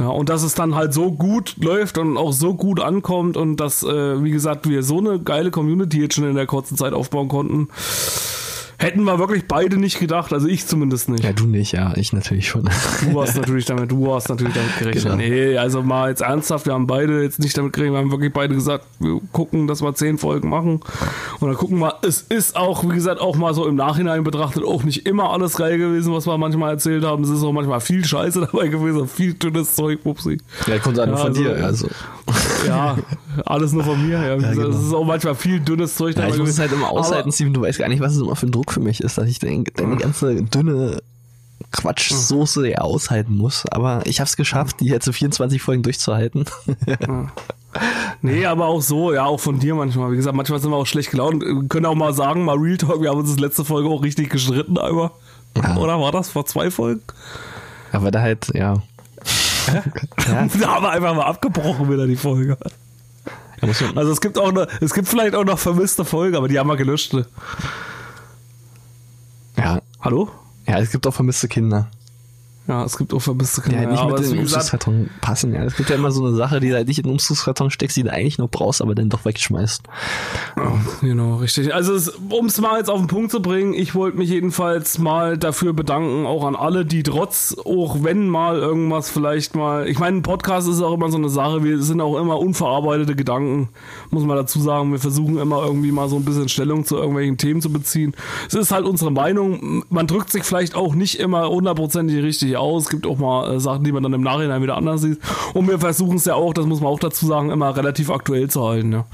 Ja, 0.00 0.08
und 0.08 0.30
dass 0.30 0.42
es 0.42 0.54
dann 0.54 0.74
halt 0.74 0.94
so 0.94 1.12
gut 1.12 1.56
läuft 1.60 1.98
und 1.98 2.16
auch 2.16 2.32
so 2.32 2.54
gut 2.54 2.80
ankommt 2.80 3.36
und 3.36 3.58
dass, 3.58 3.82
äh, 3.82 4.24
wie 4.24 4.30
gesagt, 4.30 4.66
wir 4.66 4.82
so 4.82 4.98
eine 4.98 5.20
geile 5.20 5.50
Community 5.50 6.00
jetzt 6.00 6.14
schon 6.14 6.24
in 6.26 6.36
der 6.36 6.46
kurzen 6.46 6.78
Zeit 6.78 6.94
aufbauen 6.94 7.28
konnten, 7.28 7.68
hätten 8.80 9.04
wir 9.04 9.18
wirklich 9.18 9.46
beide 9.46 9.76
nicht 9.76 9.98
gedacht. 10.00 10.32
Also 10.32 10.48
ich 10.48 10.66
zumindest 10.66 11.08
nicht. 11.08 11.22
Ja, 11.22 11.32
du 11.32 11.46
nicht, 11.46 11.72
ja. 11.72 11.92
Ich 11.96 12.12
natürlich 12.12 12.48
schon. 12.48 12.68
Du 13.10 13.20
hast 13.22 13.36
natürlich 13.36 13.66
damit, 13.66 13.90
du 13.90 14.12
hast 14.12 14.28
natürlich 14.28 14.54
damit 14.54 14.78
gerechnet. 14.78 15.04
Genau. 15.04 15.16
Nee, 15.16 15.56
also 15.58 15.82
mal 15.82 16.08
jetzt 16.08 16.22
ernsthaft, 16.22 16.66
wir 16.66 16.72
haben 16.72 16.86
beide 16.86 17.22
jetzt 17.22 17.38
nicht 17.38 17.56
damit 17.56 17.72
gerechnet, 17.74 17.94
wir 17.94 17.98
haben 18.00 18.10
wirklich 18.10 18.32
beide 18.32 18.54
gesagt, 18.54 18.86
wir 18.98 19.20
gucken, 19.32 19.66
dass 19.66 19.82
wir 19.82 19.94
zehn 19.94 20.18
Folgen 20.18 20.48
machen. 20.48 20.80
Und 21.40 21.48
dann 21.48 21.56
gucken 21.56 21.78
wir, 21.78 21.94
es 22.02 22.22
ist 22.22 22.56
auch, 22.56 22.82
wie 22.84 22.94
gesagt, 22.94 23.20
auch 23.20 23.36
mal 23.36 23.52
so 23.54 23.66
im 23.66 23.76
Nachhinein 23.76 24.24
betrachtet 24.24 24.64
auch 24.64 24.82
nicht 24.82 25.06
immer 25.06 25.30
alles 25.30 25.56
geil 25.56 25.78
gewesen, 25.78 26.12
was 26.12 26.26
wir 26.26 26.36
manchmal 26.38 26.70
erzählt 26.72 27.04
haben. 27.04 27.22
Es 27.24 27.30
ist 27.30 27.42
auch 27.42 27.52
manchmal 27.52 27.80
viel 27.80 28.04
Scheiße 28.04 28.40
dabei 28.52 28.68
gewesen, 28.68 29.06
viel 29.08 29.34
dünnes 29.34 29.74
Zeug, 29.74 30.02
Pupsi. 30.02 30.38
Ja, 30.66 30.78
kommt 30.78 30.96
Ja, 30.96 31.04
von 31.06 31.28
also- 31.28 31.42
dir, 31.42 31.64
also. 31.64 31.88
Ja, 32.66 32.96
alles 33.44 33.72
nur 33.72 33.84
von 33.84 34.00
mir. 34.06 34.18
Ja, 34.18 34.36
Ja, 34.36 34.52
genau. 34.52 34.68
Es 34.68 34.76
ist 34.82 34.92
auch 34.94 35.04
manchmal 35.04 35.34
viel 35.34 35.60
dünnes 35.60 35.94
Zeug 35.96 36.14
Ja, 36.14 36.22
dabei 36.22 36.34
ich 36.34 36.40
muss 36.40 36.50
es 36.50 36.56
gewesen. 36.56 36.70
halt 36.70 36.80
immer 36.80 36.90
aushalten, 36.90 37.32
Steven. 37.32 37.52
Du 37.52 37.62
weißt 37.62 37.78
gar 37.78 37.88
nicht, 37.88 38.00
was 38.00 38.14
es 38.14 38.20
immer 38.20 38.36
für 38.36 38.46
ein 38.46 38.52
Druck 38.52 38.69
für 38.72 38.80
mich 38.80 39.00
ist, 39.00 39.18
dass 39.18 39.28
ich 39.28 39.38
denke, 39.38 39.72
deine 39.72 39.96
ganze 39.96 40.42
dünne 40.42 41.02
Quatschsoße 41.72 42.68
ja 42.68 42.78
aushalten 42.78 43.36
muss. 43.36 43.66
Aber 43.66 44.02
ich 44.06 44.20
habe 44.20 44.28
es 44.28 44.36
geschafft, 44.36 44.80
die 44.80 44.86
jetzt 44.86 45.08
24 45.08 45.62
Folgen 45.62 45.82
durchzuhalten. 45.82 46.44
Nee, 48.22 48.46
aber 48.46 48.66
auch 48.66 48.82
so, 48.82 49.12
ja, 49.12 49.24
auch 49.24 49.38
von 49.38 49.60
dir 49.60 49.74
manchmal. 49.74 50.10
Wie 50.12 50.16
gesagt, 50.16 50.36
manchmal 50.36 50.60
sind 50.60 50.70
wir 50.70 50.76
auch 50.76 50.86
schlecht 50.86 51.10
gelaunt. 51.10 51.42
Wir 51.42 51.68
können 51.68 51.86
auch 51.86 51.94
mal 51.94 52.12
sagen, 52.12 52.44
mal 52.44 52.56
Real 52.56 52.76
Talk, 52.76 53.00
wir 53.00 53.10
haben 53.10 53.20
uns 53.20 53.30
das 53.30 53.38
letzte 53.38 53.64
Folge 53.64 53.88
auch 53.88 54.02
richtig 54.02 54.28
gestritten 54.28 54.76
einmal. 54.76 55.10
Ja. 55.56 55.76
Oder 55.76 56.00
war 56.00 56.12
das 56.12 56.30
vor 56.30 56.44
zwei 56.46 56.70
Folgen? 56.70 57.02
Aber 57.92 58.10
da 58.10 58.20
halt, 58.20 58.50
ja. 58.54 58.82
ja, 59.68 59.84
Da 60.60 60.74
haben 60.74 60.82
wir 60.82 60.90
einfach 60.90 61.14
mal 61.14 61.26
abgebrochen 61.26 61.90
wieder 61.90 62.06
die 62.06 62.16
Folge. 62.16 62.58
Also 63.94 64.12
es 64.12 64.20
gibt 64.20 64.38
auch 64.38 64.52
noch, 64.52 64.66
es 64.80 64.94
gibt 64.94 65.06
vielleicht 65.08 65.34
auch 65.34 65.44
noch 65.44 65.58
vermisste 65.58 66.04
Folgen, 66.04 66.36
aber 66.36 66.48
die 66.48 66.58
haben 66.58 66.68
wir 66.68 66.76
gelöscht. 66.76 67.12
Ne? 67.12 67.26
Hallo? 70.02 70.30
Ja, 70.66 70.78
es 70.78 70.92
gibt 70.92 71.06
auch 71.06 71.12
vermisste 71.12 71.46
Kinder. 71.46 71.90
Ja, 72.70 72.84
es 72.84 72.96
gibt 72.96 73.12
auch 73.12 73.18
vermisste 73.18 73.60
Die 73.62 73.70
Kinder. 73.70 73.78
halt 73.80 73.90
nicht 73.90 73.98
ja, 73.98 74.04
aber 74.04 74.12
mit 74.14 74.20
es- 74.22 74.28
in 74.28 74.34
den 74.36 74.42
Umzugskarton 74.44 75.10
passen. 75.20 75.52
Ja, 75.52 75.64
es 75.64 75.76
gibt 75.76 75.90
ja 75.90 75.96
immer 75.96 76.12
so 76.12 76.24
eine 76.24 76.36
Sache, 76.36 76.60
die 76.60 76.68
du 76.70 76.76
halt 76.76 76.86
nicht 76.88 76.98
in 76.98 77.02
den 77.04 77.10
Umzugskarton 77.12 77.70
steckst, 77.70 77.96
die 77.96 78.04
du 78.04 78.12
eigentlich 78.12 78.38
noch 78.38 78.48
brauchst, 78.48 78.80
aber 78.80 78.94
dann 78.94 79.08
doch 79.08 79.24
wegschmeißt. 79.24 79.82
Genau, 81.00 81.36
richtig. 81.36 81.74
Also 81.74 82.12
um 82.28 82.46
es 82.46 82.60
mal 82.60 82.78
jetzt 82.78 82.90
auf 82.90 82.98
den 82.98 83.06
Punkt 83.08 83.30
zu 83.30 83.40
bringen, 83.42 83.74
ich 83.74 83.94
wollte 83.94 84.18
mich 84.18 84.28
jedenfalls 84.30 84.98
mal 84.98 85.36
dafür 85.38 85.72
bedanken, 85.72 86.26
auch 86.26 86.44
an 86.44 86.54
alle, 86.56 86.84
die 86.84 87.02
trotz, 87.02 87.56
auch 87.64 88.02
wenn 88.04 88.28
mal 88.28 88.58
irgendwas 88.58 89.10
vielleicht 89.10 89.54
mal, 89.56 89.88
ich 89.88 89.98
meine, 89.98 90.18
ein 90.18 90.22
Podcast 90.22 90.68
ist 90.68 90.80
auch 90.82 90.94
immer 90.94 91.10
so 91.10 91.16
eine 91.18 91.28
Sache, 91.28 91.64
wir 91.64 91.82
sind 91.82 92.00
auch 92.00 92.18
immer 92.20 92.38
unverarbeitete 92.38 93.16
Gedanken, 93.16 93.68
muss 94.10 94.24
man 94.24 94.36
dazu 94.36 94.60
sagen, 94.60 94.92
wir 94.92 94.98
versuchen 94.98 95.38
immer 95.38 95.64
irgendwie 95.64 95.92
mal 95.92 96.08
so 96.08 96.16
ein 96.16 96.24
bisschen 96.24 96.48
Stellung 96.48 96.84
zu 96.84 96.96
irgendwelchen 96.96 97.36
Themen 97.36 97.60
zu 97.62 97.72
beziehen. 97.72 98.14
Es 98.46 98.54
ist 98.54 98.70
halt 98.70 98.84
unsere 98.84 99.10
Meinung, 99.10 99.84
man 99.90 100.06
drückt 100.06 100.30
sich 100.30 100.44
vielleicht 100.44 100.74
auch 100.74 100.94
nicht 100.94 101.18
immer 101.18 101.48
hundertprozentig 101.48 102.22
richtig 102.22 102.56
aus, 102.60 102.84
es 102.84 102.90
gibt 102.90 103.06
auch 103.06 103.18
mal 103.18 103.54
äh, 103.54 103.60
Sachen, 103.60 103.84
die 103.84 103.92
man 103.92 104.02
dann 104.02 104.12
im 104.12 104.22
Nachhinein 104.22 104.62
wieder 104.62 104.76
anders 104.76 105.00
sieht 105.00 105.18
und 105.54 105.68
wir 105.68 105.78
versuchen 105.78 106.16
es 106.16 106.24
ja 106.24 106.34
auch, 106.34 106.54
das 106.54 106.66
muss 106.66 106.80
man 106.80 106.90
auch 106.90 107.00
dazu 107.00 107.26
sagen, 107.26 107.50
immer 107.50 107.76
relativ 107.76 108.10
aktuell 108.10 108.48
zu 108.48 108.66
halten, 108.66 108.92
ja. 108.92 109.04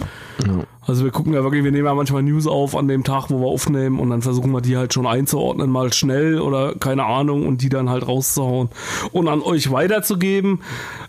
Also 0.86 1.04
wir 1.04 1.10
gucken 1.10 1.34
ja 1.34 1.42
wirklich, 1.42 1.64
wir 1.64 1.72
nehmen 1.72 1.86
ja 1.86 1.94
manchmal 1.94 2.22
News 2.22 2.46
auf 2.46 2.76
an 2.76 2.86
dem 2.86 3.02
Tag, 3.02 3.28
wo 3.30 3.40
wir 3.40 3.46
aufnehmen 3.46 3.98
und 3.98 4.10
dann 4.10 4.22
versuchen 4.22 4.52
wir 4.52 4.60
die 4.60 4.76
halt 4.76 4.94
schon 4.94 5.06
einzuordnen, 5.06 5.68
mal 5.68 5.92
schnell 5.92 6.40
oder 6.40 6.76
keine 6.76 7.04
Ahnung 7.04 7.44
und 7.44 7.62
die 7.62 7.68
dann 7.68 7.90
halt 7.90 8.06
rauszuhauen 8.06 8.68
und 9.10 9.26
an 9.26 9.42
euch 9.42 9.72
weiterzugeben. 9.72 10.60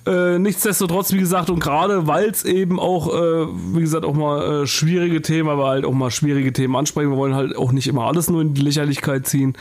Äh, 0.07 0.39
nichtsdestotrotz, 0.39 1.13
wie 1.13 1.19
gesagt, 1.19 1.51
und 1.51 1.59
gerade 1.59 2.07
weil 2.07 2.29
es 2.29 2.43
eben 2.43 2.79
auch, 2.79 3.13
äh, 3.13 3.47
wie 3.75 3.81
gesagt, 3.81 4.03
auch 4.03 4.15
mal 4.15 4.63
äh, 4.63 4.67
schwierige 4.67 5.21
Themen, 5.21 5.49
aber 5.49 5.67
halt 5.67 5.85
auch 5.85 5.93
mal 5.93 6.09
schwierige 6.09 6.51
Themen 6.51 6.75
ansprechen. 6.75 7.11
Wir 7.11 7.17
wollen 7.17 7.35
halt 7.35 7.55
auch 7.55 7.71
nicht 7.71 7.87
immer 7.87 8.05
alles 8.05 8.31
nur 8.31 8.41
in 8.41 8.55
die 8.55 8.61
Lächerlichkeit 8.61 9.27
ziehen. 9.27 9.53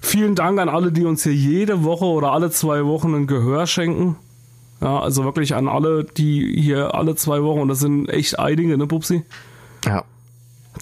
Vielen 0.00 0.34
Dank 0.34 0.58
an 0.58 0.68
alle, 0.68 0.90
die 0.90 1.04
uns 1.04 1.22
hier 1.22 1.34
jede 1.34 1.84
Woche 1.84 2.06
oder 2.06 2.32
alle 2.32 2.50
zwei 2.50 2.86
Wochen 2.86 3.14
ein 3.14 3.28
Gehör 3.28 3.68
schenken. 3.68 4.16
Ja, 4.80 4.98
also 4.98 5.24
wirklich 5.24 5.54
an 5.54 5.68
alle, 5.68 6.04
die 6.04 6.60
hier 6.60 6.94
alle 6.94 7.14
zwei 7.14 7.42
Wochen, 7.44 7.60
und 7.60 7.68
das 7.68 7.80
sind 7.80 8.08
echt 8.08 8.38
einige, 8.38 8.76
ne, 8.76 8.86
Pupsi? 8.86 9.22
Ja. 9.86 10.04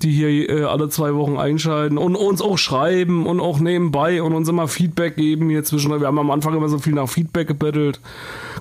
die 0.03 0.11
hier 0.13 0.49
äh, 0.49 0.65
alle 0.65 0.89
zwei 0.89 1.15
Wochen 1.15 1.37
einschalten 1.37 1.99
und 1.99 2.17
uns 2.17 2.43
auch 2.43 2.59
schreiben 2.59 3.27
und 3.27 3.41
auch 3.41 3.59
nebenbei 3.59 4.23
und 4.23 4.35
uns 4.35 4.49
immer 4.49 4.69
Feedback 4.69 5.17
geben 5.17 5.49
hier 5.51 5.65
zwischen. 5.65 5.91
Wir 5.99 6.07
haben 6.07 6.19
am 6.19 6.31
Anfang 6.31 6.55
immer 6.55 6.69
so 6.69 6.79
viel 6.79 6.95
nach 6.95 7.09
Feedback 7.09 7.49
gebettelt. 7.49 8.01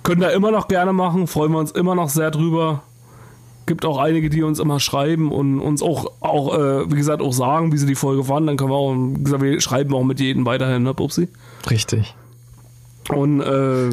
Können 0.03 0.21
da 0.21 0.29
immer 0.29 0.51
noch 0.51 0.67
gerne 0.67 0.93
machen, 0.93 1.27
freuen 1.27 1.51
wir 1.51 1.59
uns 1.59 1.71
immer 1.71 1.95
noch 1.95 2.09
sehr 2.09 2.31
drüber. 2.31 2.83
Gibt 3.65 3.83
auch 3.83 3.97
einige, 3.97 4.29
die 4.29 4.43
uns 4.43 4.59
immer 4.59 4.79
schreiben 4.79 5.29
und 5.29 5.59
uns 5.59 5.81
auch, 5.81 6.11
auch 6.21 6.57
äh, 6.57 6.89
wie 6.89 6.95
gesagt, 6.95 7.21
auch 7.21 7.33
sagen, 7.33 7.73
wie 7.73 7.77
sie 7.77 7.85
die 7.85 7.95
Folge 7.95 8.23
fanden. 8.23 8.47
Dann 8.47 8.57
können 8.57 8.69
wir 8.69 8.75
auch, 8.75 8.95
wie 8.95 9.23
gesagt, 9.23 9.43
wir 9.43 9.59
schreiben 9.59 9.93
auch 9.93 10.03
mit 10.03 10.21
jedem 10.21 10.45
weiterhin, 10.45 10.83
ne, 10.83 10.93
Pupsi? 10.93 11.27
Richtig. 11.69 12.15
Und 13.09 13.41
äh, 13.41 13.89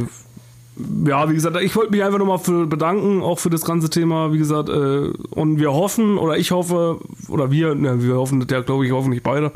ja, 1.07 1.29
wie 1.29 1.35
gesagt, 1.35 1.57
ich 1.61 1.77
wollte 1.77 1.93
mich 1.93 2.03
einfach 2.03 2.19
nochmal 2.19 2.39
für 2.39 2.67
bedanken, 2.67 3.23
auch 3.23 3.39
für 3.39 3.51
das 3.51 3.65
ganze 3.65 3.91
Thema, 3.91 4.33
wie 4.33 4.39
gesagt, 4.39 4.69
äh, 4.69 5.13
und 5.31 5.59
wir 5.59 5.73
hoffen, 5.73 6.19
oder 6.19 6.37
ich 6.37 6.51
hoffe, 6.51 6.99
oder 7.29 7.51
wir, 7.51 7.75
ne, 7.75 8.03
wir 8.03 8.17
hoffen, 8.17 8.45
ja, 8.51 8.61
glaube 8.61 8.87
ich, 8.87 8.93
hoffentlich 8.93 9.23
beide, 9.23 9.53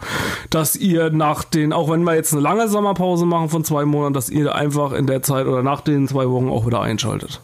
dass 0.51 0.77
ihr 0.77 1.11
nach 1.11 1.45
den, 1.45 1.73
auch 1.73 1.91
wenn 1.91 2.03
wir 2.05 2.15
jetzt 2.15 2.33
eine 2.33 2.43
lange 2.43 2.69
Sommerpause 2.69 3.27
machen 3.27 3.49
von 3.49 3.65
zwei 3.65 3.85
Monaten, 3.85 4.15
dass 4.15 4.31
ihr 4.31 4.55
einfach 4.55 4.93
in 4.93 5.07
der 5.07 5.23
Zeit 5.23 5.47
oder 5.47 5.63
nach 5.63 5.81
den 5.81 6.07
zwei 6.07 6.29
Wochen 6.31 6.49
auch 6.49 6.67
wieder 6.67 6.81
einschaltet. 6.81 7.41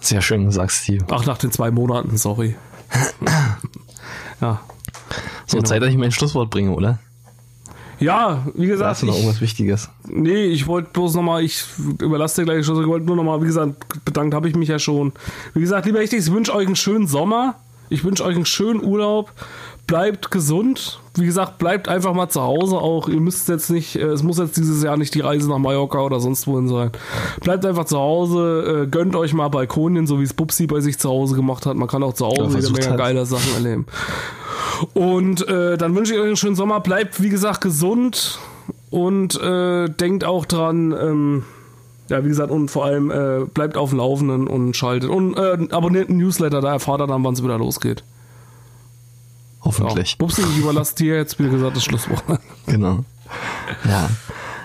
Sehr 0.00 0.20
schön 0.20 0.44
gesagt, 0.44 0.72
Steve. 0.72 1.04
Ach, 1.10 1.24
nach 1.26 1.38
den 1.38 1.52
zwei 1.52 1.70
Monaten, 1.70 2.16
sorry. 2.16 2.56
ja. 4.40 4.60
So, 5.46 5.58
Genau. 5.58 5.68
Zeit, 5.68 5.82
dass 5.82 5.90
ich 5.90 5.96
mein 5.96 6.12
Schlusswort 6.12 6.50
bringe, 6.50 6.72
oder? 6.72 6.98
Ja, 8.02 8.46
wie 8.54 8.66
gesagt, 8.66 8.90
hast 8.90 9.02
du 9.02 9.06
noch 9.06 9.14
irgendwas 9.14 9.40
Wichtiges. 9.40 9.88
Nee, 10.08 10.44
ich 10.46 10.66
wollte 10.66 10.90
bloß 10.92 11.14
nochmal, 11.14 11.42
ich 11.42 11.64
überlasse 12.00 12.42
dir 12.42 12.44
gleich 12.52 12.64
Schluss, 12.66 12.80
ich 12.80 12.86
wollte 12.86 13.06
nur 13.06 13.16
nochmal, 13.16 13.40
wie 13.42 13.46
gesagt, 13.46 13.74
bedankt 14.04 14.34
habe 14.34 14.48
ich 14.48 14.56
mich 14.56 14.68
ja 14.68 14.78
schon. 14.78 15.12
Wie 15.54 15.60
gesagt, 15.60 15.86
lieber 15.86 16.00
Echtig, 16.00 16.20
ich 16.20 16.32
wünsche 16.32 16.54
euch 16.54 16.66
einen 16.66 16.76
schönen 16.76 17.06
Sommer. 17.06 17.56
Ich 17.88 18.04
wünsche 18.04 18.24
euch 18.24 18.36
einen 18.36 18.46
schönen 18.46 18.82
Urlaub. 18.82 19.32
Bleibt 19.86 20.30
gesund. 20.30 21.00
Wie 21.14 21.26
gesagt, 21.26 21.58
bleibt 21.58 21.88
einfach 21.88 22.14
mal 22.14 22.30
zu 22.30 22.40
Hause 22.40 22.76
auch. 22.76 23.06
Ihr 23.08 23.20
müsst 23.20 23.48
jetzt 23.50 23.68
nicht, 23.68 23.96
äh, 23.96 24.04
es 24.04 24.22
muss 24.22 24.38
jetzt 24.38 24.56
dieses 24.56 24.82
Jahr 24.82 24.96
nicht 24.96 25.14
die 25.14 25.20
Reise 25.20 25.46
nach 25.50 25.58
Mallorca 25.58 25.98
oder 26.00 26.18
sonst 26.18 26.46
wohin 26.46 26.68
sein. 26.68 26.90
Bleibt 27.42 27.66
einfach 27.66 27.84
zu 27.84 27.98
Hause, 27.98 28.84
äh, 28.84 28.86
gönnt 28.86 29.14
euch 29.14 29.34
mal 29.34 29.48
Balkonien, 29.48 30.06
so 30.06 30.20
wie 30.20 30.24
es 30.24 30.32
Bubsi 30.32 30.66
bei 30.66 30.80
sich 30.80 30.98
zu 30.98 31.10
Hause 31.10 31.34
gemacht 31.36 31.66
hat. 31.66 31.76
Man 31.76 31.88
kann 31.88 32.02
auch 32.02 32.14
zu 32.14 32.24
Hause 32.26 32.44
Ja, 32.44 32.48
versucht 32.48 32.78
Menge 32.78 32.92
hat. 32.92 32.98
geile 32.98 33.26
Sachen 33.26 33.52
erleben. 33.54 33.86
Und 34.94 35.46
äh, 35.48 35.76
dann 35.76 35.94
wünsche 35.94 36.14
ich 36.14 36.20
euch 36.20 36.26
einen 36.26 36.36
schönen 36.36 36.56
Sommer. 36.56 36.80
Bleibt, 36.80 37.22
wie 37.22 37.28
gesagt, 37.28 37.60
gesund 37.60 38.38
und 38.90 39.40
äh, 39.40 39.88
denkt 39.88 40.24
auch 40.24 40.44
dran, 40.44 40.92
ähm, 40.92 41.44
ja, 42.08 42.24
wie 42.24 42.28
gesagt, 42.28 42.50
und 42.50 42.68
vor 42.68 42.84
allem 42.84 43.10
äh, 43.10 43.46
bleibt 43.46 43.76
auf 43.76 43.90
dem 43.90 43.98
Laufenden 43.98 44.46
und 44.46 44.76
schaltet. 44.76 45.08
Und 45.08 45.36
äh, 45.36 45.68
abonniert 45.70 46.08
einen 46.08 46.18
Newsletter, 46.18 46.60
da 46.60 46.72
erfahrt 46.72 47.00
ihr 47.00 47.06
dann, 47.06 47.24
wann 47.24 47.34
es 47.34 47.42
wieder 47.42 47.58
losgeht. 47.58 48.00
Ja. 48.00 48.06
Hoffentlich. 49.64 50.18
Bubsi, 50.18 50.42
ich 50.42 50.58
überlasse 50.58 50.94
dir 50.96 51.16
jetzt, 51.16 51.38
wie 51.38 51.48
gesagt, 51.48 51.76
das 51.76 51.84
Schlusswort. 51.84 52.22
Genau. 52.66 53.04
Ja. 53.84 54.10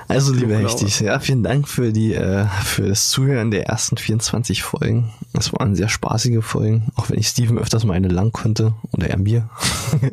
Also, 0.10 0.34
liebe. 0.34 0.58
Hechtis, 0.58 1.00
ja, 1.00 1.20
vielen 1.20 1.44
Dank 1.44 1.68
für 1.68 1.92
die, 1.92 2.14
äh, 2.14 2.46
für 2.64 2.88
das 2.88 3.10
Zuhören 3.10 3.52
der 3.52 3.68
ersten 3.68 3.98
24 3.98 4.64
Folgen. 4.64 5.12
Es 5.34 5.52
waren 5.54 5.76
sehr 5.76 5.90
spaßige 5.90 6.44
Folgen, 6.44 6.88
auch 6.96 7.10
wenn 7.10 7.20
ich 7.20 7.28
Steven 7.28 7.58
öfters 7.58 7.84
mal 7.84 7.94
eine 7.94 8.08
lang 8.08 8.32
konnte. 8.32 8.74
Oder 8.92 9.10
er 9.10 9.18
mir. 9.18 9.50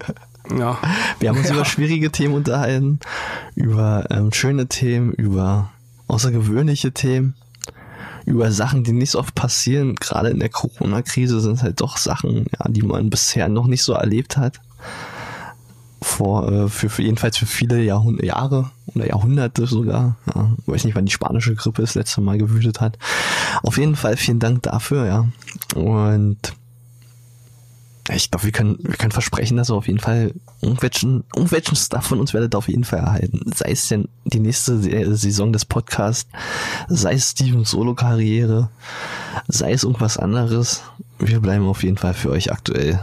Ja. 0.58 0.76
Wir 1.20 1.30
haben 1.30 1.38
uns 1.38 1.48
Ja. 1.48 1.54
über 1.54 1.64
schwierige 1.64 2.10
Themen 2.12 2.34
unterhalten, 2.34 3.00
über 3.54 4.04
ähm, 4.10 4.30
schöne 4.30 4.66
Themen, 4.66 5.12
über 5.14 5.70
außergewöhnliche 6.06 6.92
Themen, 6.92 7.34
über 8.26 8.52
Sachen, 8.52 8.84
die 8.84 8.92
nicht 8.92 9.12
so 9.12 9.20
oft 9.20 9.34
passieren. 9.34 9.94
Gerade 9.94 10.28
in 10.28 10.40
der 10.40 10.50
Corona-Krise 10.50 11.40
sind 11.40 11.62
halt 11.62 11.80
doch 11.80 11.96
Sachen, 11.96 12.44
ja, 12.58 12.68
die 12.68 12.82
man 12.82 13.08
bisher 13.08 13.48
noch 13.48 13.66
nicht 13.66 13.82
so 13.82 13.94
erlebt 13.94 14.36
hat. 14.36 14.60
Vor, 16.04 16.52
äh, 16.52 16.68
für, 16.68 16.90
für 16.90 17.02
jedenfalls 17.02 17.38
für 17.38 17.46
viele 17.46 17.82
Jahrhund 17.82 18.22
Jahre 18.22 18.70
oder 18.94 19.08
Jahrhunderte 19.08 19.66
sogar. 19.66 20.16
Ja, 20.34 20.52
ich 20.58 20.68
weiß 20.68 20.84
nicht, 20.84 20.94
wann 20.94 21.06
die 21.06 21.12
spanische 21.12 21.54
Grippe 21.54 21.80
das 21.80 21.94
letzte 21.94 22.20
Mal 22.20 22.36
gewütet 22.36 22.82
hat. 22.82 22.98
Auf 23.62 23.78
jeden 23.78 23.96
Fall 23.96 24.18
vielen 24.18 24.38
Dank 24.38 24.62
dafür, 24.62 25.06
ja. 25.06 25.28
Und 25.74 26.52
ich 28.10 28.30
glaube, 28.30 28.44
wir 28.44 28.52
können, 28.52 28.76
wir 28.82 28.96
können 28.96 29.12
versprechen, 29.12 29.56
dass 29.56 29.70
ihr 29.70 29.76
auf 29.76 29.86
jeden 29.86 29.98
Fall 29.98 30.34
irgendwelchen, 30.60 31.24
irgendwelchen 31.34 31.74
Stuff 31.74 32.04
von 32.04 32.20
uns 32.20 32.34
werdet 32.34 32.54
ihr 32.54 32.58
auf 32.58 32.68
jeden 32.68 32.84
Fall 32.84 32.98
erhalten. 32.98 33.40
Sei 33.54 33.70
es 33.70 33.88
denn 33.88 34.08
die 34.26 34.40
nächste 34.40 34.78
Saison 35.16 35.54
des 35.54 35.64
Podcasts, 35.64 36.30
sei 36.88 37.14
es 37.14 37.30
Stevens 37.30 37.70
Solo-Karriere, 37.70 38.68
sei 39.48 39.72
es 39.72 39.84
irgendwas 39.84 40.18
anderes. 40.18 40.82
Wir 41.18 41.40
bleiben 41.40 41.66
auf 41.66 41.82
jeden 41.82 41.96
Fall 41.96 42.12
für 42.12 42.30
euch 42.30 42.52
aktuell 42.52 43.00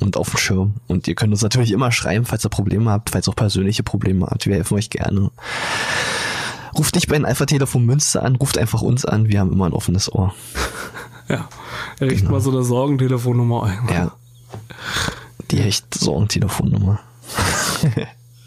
und 0.00 0.16
auf 0.16 0.30
dem 0.30 0.38
Schirm. 0.38 0.74
Und 0.86 1.08
ihr 1.08 1.14
könnt 1.14 1.32
uns 1.32 1.42
natürlich 1.42 1.72
immer 1.72 1.92
schreiben, 1.92 2.24
falls 2.24 2.44
ihr 2.44 2.50
Probleme 2.50 2.90
habt, 2.90 3.10
falls 3.10 3.28
ihr 3.28 3.30
auch 3.32 3.36
persönliche 3.36 3.82
Probleme 3.82 4.26
habt. 4.26 4.46
Wir 4.46 4.54
helfen 4.54 4.74
euch 4.74 4.90
gerne. 4.90 5.30
Ruft 6.76 6.94
nicht 6.94 7.08
bei 7.08 7.16
den 7.16 7.24
Alpha-Telefon 7.24 7.86
Münster 7.86 8.22
an, 8.22 8.36
ruft 8.36 8.58
einfach 8.58 8.82
uns 8.82 9.04
an. 9.04 9.28
Wir 9.28 9.40
haben 9.40 9.52
immer 9.52 9.66
ein 9.66 9.72
offenes 9.72 10.12
Ohr. 10.12 10.34
Ja. 11.28 11.48
Er 11.98 12.06
richtet 12.08 12.30
mal 12.30 12.40
so 12.40 12.52
eine 12.52 12.62
Sorgentelefonnummer 12.62 13.64
ein. 13.64 13.88
Ja. 13.92 14.12
Die 15.50 15.58
echt 15.58 15.92
Sorgentelefonnummer. 15.92 17.00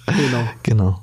Genau. 0.06 0.48
Genau. 0.64 1.02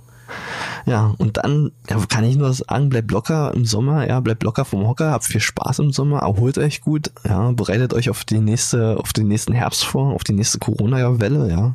Ja, 0.86 1.16
und 1.18 1.36
dann 1.36 1.72
ja, 1.90 1.98
kann 2.08 2.22
ich 2.22 2.36
nur 2.36 2.52
sagen, 2.52 2.90
bleibt 2.90 3.10
locker 3.10 3.52
im 3.54 3.64
Sommer, 3.64 4.06
ja, 4.06 4.20
bleibt 4.20 4.44
locker 4.44 4.64
vom 4.64 4.86
Hocker, 4.86 5.10
habt 5.10 5.24
viel 5.24 5.40
Spaß 5.40 5.80
im 5.80 5.90
Sommer, 5.90 6.20
erholt 6.20 6.58
euch 6.58 6.80
gut, 6.80 7.10
ja, 7.24 7.50
bereitet 7.50 7.92
euch 7.92 8.08
auf 8.08 8.24
die 8.24 8.38
nächste, 8.38 8.96
auf 8.96 9.12
den 9.12 9.26
nächsten 9.26 9.52
Herbst 9.52 9.84
vor, 9.84 10.14
auf 10.14 10.22
die 10.22 10.32
nächste 10.32 10.60
Corona-Welle, 10.60 11.50
ja. 11.50 11.74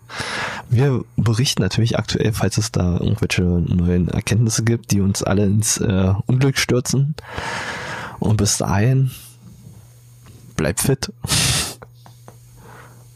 Wir 0.70 1.04
berichten 1.18 1.62
natürlich 1.62 2.00
aktuell, 2.00 2.32
falls 2.32 2.58
es 2.58 2.72
da 2.72 3.00
irgendwelche 3.00 3.44
neuen 3.44 4.08
Erkenntnisse 4.08 4.64
gibt, 4.64 4.92
die 4.92 5.02
uns 5.02 5.24
alle 5.24 5.44
ins 5.44 5.78
äh, 5.78 6.14
Unglück 6.26 6.58
stürzen. 6.58 7.16
Und 8.20 8.38
bis 8.38 8.60
dahin, 8.60 9.12
bleibt 10.56 10.80
fit. 10.80 11.12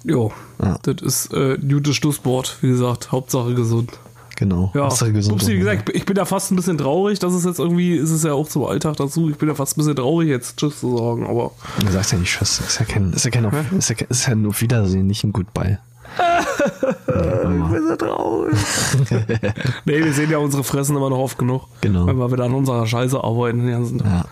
Jo. 0.03 0.33
Ja. 0.61 0.77
Das 0.83 1.01
ist 1.01 1.33
äh, 1.33 1.55
ein 1.55 1.69
gutes 1.69 1.95
Schlusswort. 1.95 2.57
Wie 2.61 2.67
gesagt, 2.67 3.11
Hauptsache 3.13 3.53
gesund. 3.53 3.97
Genau. 4.35 4.71
Ja, 4.73 4.85
Upsi, 4.87 5.13
wie 5.13 5.59
gesagt, 5.59 5.89
ich 5.93 6.05
bin 6.05 6.17
ja 6.17 6.25
fast 6.25 6.51
ein 6.51 6.55
bisschen 6.57 6.77
traurig. 6.77 7.19
Das 7.19 7.33
ist 7.33 7.45
jetzt 7.45 7.59
irgendwie, 7.59 7.95
ist 7.95 8.11
es 8.11 8.23
ja 8.23 8.33
auch 8.33 8.47
zum 8.47 8.65
Alltag 8.65 8.97
dazu. 8.97 9.29
Ich 9.29 9.37
bin 9.37 9.47
ja 9.47 9.55
fast 9.55 9.77
ein 9.77 9.79
bisschen 9.79 9.95
traurig, 9.95 10.29
jetzt 10.29 10.57
Tschüss 10.57 10.79
zu 10.79 10.97
sagen, 10.97 11.25
aber 11.25 11.51
Du 11.79 11.91
sagst 11.91 12.11
ja 12.11 12.17
nicht 12.17 12.31
Tschüss. 12.31 12.59
Ist 12.59 12.79
ja 12.79 12.85
kein, 12.85 13.13
ist 13.13 13.25
ja 13.25 13.31
kein, 13.31 13.45
ist 13.77 13.89
ja, 13.89 13.95
ist 14.09 14.27
ja 14.27 14.35
nur 14.35 14.59
Wiedersehen, 14.59 15.07
nicht 15.07 15.23
ein 15.23 15.31
Goodbye. 15.33 15.79
ich 17.51 17.71
bin 17.71 17.87
so 17.87 17.95
traurig. 17.95 18.55
nee, 19.85 20.03
wir 20.03 20.13
sehen 20.13 20.31
ja 20.31 20.37
unsere 20.37 20.63
Fressen 20.63 20.95
immer 20.95 21.09
noch 21.09 21.17
oft 21.17 21.37
genug. 21.37 21.67
Genau. 21.81 22.07
Wenn 22.07 22.17
wir 22.17 22.31
wieder 22.31 22.45
an 22.45 22.53
unserer 22.53 22.85
Scheiße 22.85 23.21
arbeiten 23.23 23.59
den 23.59 23.71
ganzen 23.71 23.97
Tag. 23.99 24.25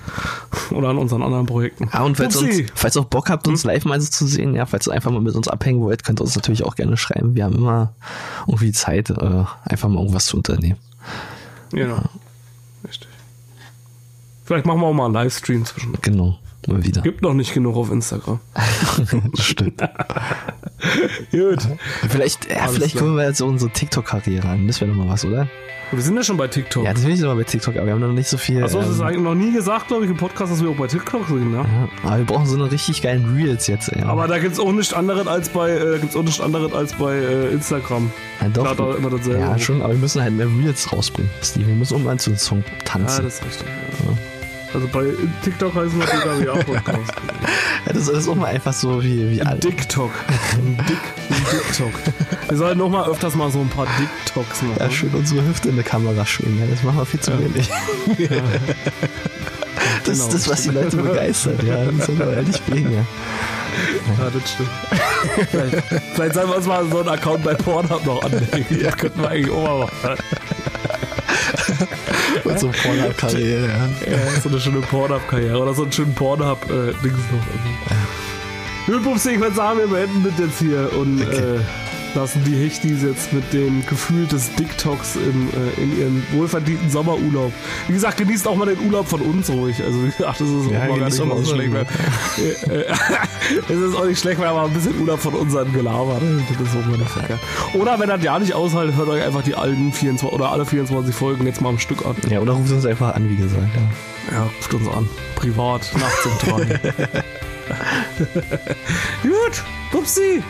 Ja. 0.72 0.78
Oder 0.78 0.90
an 0.90 0.98
unseren 0.98 1.24
anderen 1.24 1.46
Projekten. 1.46 1.90
Ah, 1.92 2.04
und 2.04 2.18
falls, 2.18 2.36
Upsi. 2.36 2.64
uns, 2.64 2.72
falls 2.76 2.96
ihr 2.96 3.02
auch 3.02 3.06
Bock 3.06 3.30
habt, 3.30 3.48
uns 3.48 3.64
live 3.64 3.86
mal 3.86 4.00
so 4.00 4.10
zu 4.10 4.28
sehen, 4.28 4.56
ja, 4.56 4.66
falls 4.66 4.88
ihr 4.88 4.94
einfach 4.94 5.12
mal 5.12 5.22
mit 5.22 5.36
uns 5.36 5.48
abhängen 5.48 5.82
wollt, 5.82 6.04
könnt 6.04 6.20
ihr 6.20 6.24
uns 6.24 6.36
natürlich 6.36 6.64
auch 6.64 6.76
gerne 6.76 6.98
schreiben. 6.98 7.36
Wir 7.36 7.46
haben 7.46 7.56
immer 7.56 7.94
irgendwie 8.48 8.72
Zeit, 8.72 9.10
äh, 9.10 9.44
einfach 9.64 9.90
mal 9.90 10.00
irgendwas 10.00 10.26
zu 10.26 10.38
unternehmen. 10.38 10.80
Genau. 11.72 12.02
Richtig. 12.88 13.10
Vielleicht 14.46 14.66
machen 14.66 14.82
wir 14.82 14.88
auch 14.88 14.94
mal 14.94 15.06
einen 15.06 15.14
Livestream 15.14 15.66
zwischen. 15.66 15.98
Genau. 16.02 16.38
Mal 16.68 16.84
wieder. 16.84 17.02
Gibt 17.02 17.22
noch 17.22 17.34
nicht 17.34 17.54
genug 17.54 17.76
auf 17.76 17.92
Instagram. 17.92 18.40
Stimmt. 19.40 19.82
Gut. 21.32 21.60
Vielleicht, 22.10 22.50
ja, 22.50 22.62
Alles 22.62 22.76
vielleicht 22.76 22.98
klar. 22.98 23.16
wir 23.16 23.26
jetzt 23.28 23.42
unsere 23.42 23.72
TikTok-Karriere 23.72 24.48
an. 24.48 24.68
Das 24.68 24.82
wäre 24.82 24.92
doch 24.92 24.98
mal 24.98 25.10
was, 25.10 25.26
oder? 25.26 25.48
Wir 25.92 26.02
sind 26.02 26.16
ja 26.16 26.24
schon 26.24 26.38
bei 26.38 26.48
TikTok. 26.48 26.84
Ja, 26.86 26.94
das 26.94 27.06
will 27.06 27.14
ich 27.14 27.24
aber 27.24 27.36
bei 27.36 27.44
TikTok, 27.44 27.76
aber 27.76 27.86
wir 27.86 27.94
haben 27.94 28.00
noch 28.00 28.08
nicht 28.12 28.28
so 28.28 28.38
viel. 28.38 28.64
Achso, 28.64 28.80
das 28.80 28.90
ist 28.90 29.00
ähm, 29.00 29.06
eigentlich 29.06 29.22
noch 29.22 29.36
nie 29.36 29.52
gesagt, 29.52 29.90
glaube 29.90 30.06
ich, 30.06 30.10
im 30.12 30.18
Podcast, 30.18 30.52
dass 30.52 30.64
wir 30.64 30.70
auch 30.72 30.76
bei 30.76 30.88
TikTok 30.88 31.28
sind, 31.28 31.52
ne? 31.52 31.58
ja, 31.58 31.90
aber 32.10 32.18
wir 32.18 32.26
brauchen 32.26 32.48
so 32.48 32.56
eine 32.56 32.72
richtig 32.72 33.04
geilen 33.04 33.36
Reels 33.36 33.68
jetzt, 33.68 33.90
ey. 33.90 34.02
Aber 34.02 34.28
da 34.28 34.40
gibt's 34.40 34.60
auch 34.60 34.72
nichts 34.72 34.92
anderes 34.92 35.28
als 35.28 35.50
bei, 35.50 35.70
äh, 35.70 36.00
gibt's 36.00 36.16
auch 36.16 36.24
nichts 36.24 36.42
anderes 36.42 36.74
als 36.74 36.94
bei 36.94 37.16
äh, 37.18 37.50
Instagram. 37.52 38.10
ja, 38.42 38.50
doch. 38.50 38.80
Er 38.80 38.98
immer 38.98 39.12
dasselbe. 39.12 39.40
ja, 39.40 39.60
schon, 39.60 39.84
aber 39.84 39.94
wir 39.94 40.00
müssen 40.00 40.22
halt 40.22 40.34
mehr 40.34 40.48
Reels 40.48 40.92
rausbringen. 40.92 41.30
Steve, 41.44 41.68
wir 41.68 41.76
müssen 41.76 41.94
irgendwann 41.94 42.18
zu 42.18 42.32
einem 42.32 42.40
Song 42.40 42.64
Ja, 42.66 42.84
tanzen. 42.86 43.26
das 43.26 43.36
ist 43.36 43.46
richtig. 43.46 43.68
Ja. 43.68 44.33
Also 44.74 44.88
bei 44.88 45.06
TikTok 45.44 45.76
heißen 45.76 46.00
wir 46.00 46.06
DKWA 46.06 46.56
Podcast. 46.64 47.14
Ja, 47.86 47.94
das 47.94 48.08
ist 48.08 48.28
auch 48.28 48.36
mal 48.36 48.48
einfach 48.48 48.74
so 48.74 49.04
wie, 49.04 49.30
wie 49.32 49.42
alle. 49.42 49.60
TikTok. 49.60 50.12
Dick, 50.90 50.98
TikTok. 51.52 51.92
Wir 52.50 52.58
sollten 52.58 52.80
noch 52.80 52.90
mal 52.90 53.08
öfters 53.10 53.36
mal 53.36 53.52
so 53.52 53.60
ein 53.60 53.70
paar 53.70 53.86
TikToks 53.98 54.62
machen. 54.64 54.78
Ja, 54.80 54.90
schön 54.90 55.12
unsere 55.14 55.46
Hüfte 55.46 55.70
in 55.70 55.76
der 55.76 55.84
Kamera 55.86 56.26
schwingen. 56.26 56.60
Ja, 56.60 56.66
das 56.68 56.82
machen 56.84 56.98
wir 56.98 57.06
viel 57.06 57.20
zu 57.20 57.32
wenig. 57.40 57.70
Das 60.06 60.18
Genau. 60.18 60.26
ist 60.26 60.34
das, 60.34 60.50
was 60.50 60.64
die 60.64 60.70
Leute 60.70 60.98
begeistert. 60.98 61.64
Ja, 61.64 61.86
das 61.86 62.06
soll 62.08 62.16
man 62.16 62.34
ehrlich 62.34 62.62
bringen. 62.66 62.94
Ja. 62.94 63.06
Ja, 64.24 64.30
das 64.30 64.52
stimmt. 64.52 64.70
vielleicht, 65.50 66.04
vielleicht 66.14 66.34
sollen 66.36 66.50
wir 66.50 66.58
uns 66.58 66.66
mal 66.68 66.86
so 66.90 67.00
einen 67.00 67.10
Account 67.10 67.44
bei 67.44 67.54
Pornhub 67.54 68.06
noch 68.06 68.22
anlegen. 68.24 68.84
Das 68.84 68.98
könnten 68.98 69.22
wir 69.22 69.30
eigentlich 69.30 69.52
auch 69.52 69.64
mal 69.64 69.80
machen. 69.80 70.18
Und 72.44 72.60
so 72.60 72.70
Pornhub-Karriere, 72.70 73.68
ja. 73.68 73.90
So 74.42 74.50
eine 74.50 74.60
schöne 74.60 74.82
Pornhub-Karriere 74.82 75.58
oder 75.58 75.74
so 75.74 75.84
einen 75.84 75.92
schönen 75.92 76.14
Pornhub-Dings 76.14 77.18
noch. 78.88 79.02
Pupsi, 79.04 79.32
ich 79.32 79.40
würde 79.40 79.56
sagen, 79.56 79.80
wir 79.80 79.88
beenden 79.88 80.24
das 80.24 80.38
jetzt 80.40 80.60
hier 80.60 80.90
und 80.98 81.22
äh, 81.22 81.60
lassen 82.16 82.44
die 82.46 82.56
Hechtis 82.56 83.02
jetzt 83.04 83.34
mit 83.34 83.52
dem 83.54 83.86
Gefühl 83.86 84.26
des 84.28 84.54
TikToks 84.56 85.16
im, 85.16 85.50
äh, 85.50 85.82
in 85.82 86.00
ihren 86.00 86.24
wohlverdienten 86.34 86.90
Sommerurlaub. 86.90 87.52
Wie 87.88 87.94
gesagt, 87.94 88.18
genießt 88.18 88.48
auch 88.48 88.56
mal 88.56 88.66
den 88.66 88.80
Urlaub 88.86 89.08
von 89.08 89.22
uns 89.22 89.50
ruhig. 89.50 89.82
Also 89.84 90.04
wie 90.04 90.12
gesagt, 90.12 90.40
das 90.42 90.48
ist 90.48 90.72
Ja, 90.72 90.84
auch 90.84 90.90
mal 90.90 91.00
gar 91.00 91.10
nicht 91.10 91.26
mal 91.26 91.44
so 91.44 91.54
schlecht. 91.56 91.74
Äh, 91.74 92.74
äh, 92.82 92.86
Es 93.70 93.78
ist 93.80 93.96
auch 93.96 94.06
nicht 94.06 94.20
schlecht, 94.20 94.40
wenn 94.40 94.48
wir 94.48 94.54
mal 94.54 94.66
ein 94.66 94.74
bisschen 94.74 95.00
Urlaub 95.00 95.20
von 95.20 95.34
unseren 95.34 95.72
gelabert. 95.74 96.22
Das 96.58 96.68
ist 96.68 96.76
auch 96.76 96.86
mal 96.86 96.98
verkehrt. 97.06 97.40
Oder 97.74 98.00
wenn 98.00 98.10
das 98.10 98.24
ja 98.24 98.40
nicht 98.40 98.54
aushaltet, 98.54 98.96
hört 98.96 99.10
euch 99.10 99.24
einfach 99.24 99.44
die 99.44 99.56
alten 99.56 99.92
24 99.92 100.32
oder 100.32 100.52
alle 100.52 100.66
24 100.66 101.14
Folgen 101.14 101.46
jetzt 101.46 101.62
mal 101.62 101.70
am 101.70 101.80
Stück 101.80 102.06
an. 102.06 102.16
Ja, 102.30 102.40
oder 102.40 102.54
ruft 102.54 102.72
uns 102.72 102.86
einfach 102.86 103.16
an, 103.16 103.30
wie 103.30 103.36
gesagt. 103.36 103.68
Ja. 103.76 104.36
Ja, 104.38 104.44
ruft 104.44 104.74
uns 104.74 104.88
an. 104.88 105.10
Privat, 105.36 105.92
nachts 106.00 106.26
um 106.26 106.32
drei. 106.40 106.80
Gut, 109.24 109.64
Pupsi. 109.92 110.42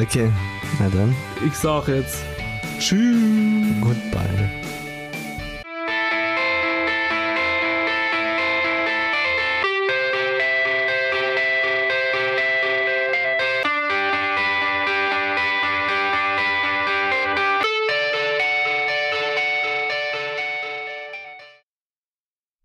Okay, 0.00 0.30
na 0.80 0.88
dann, 0.88 1.14
Ich 1.46 1.54
sag 1.54 1.88
jetzt 1.88 2.18
Tschüss. 2.78 3.16
goodbye. 3.80 4.50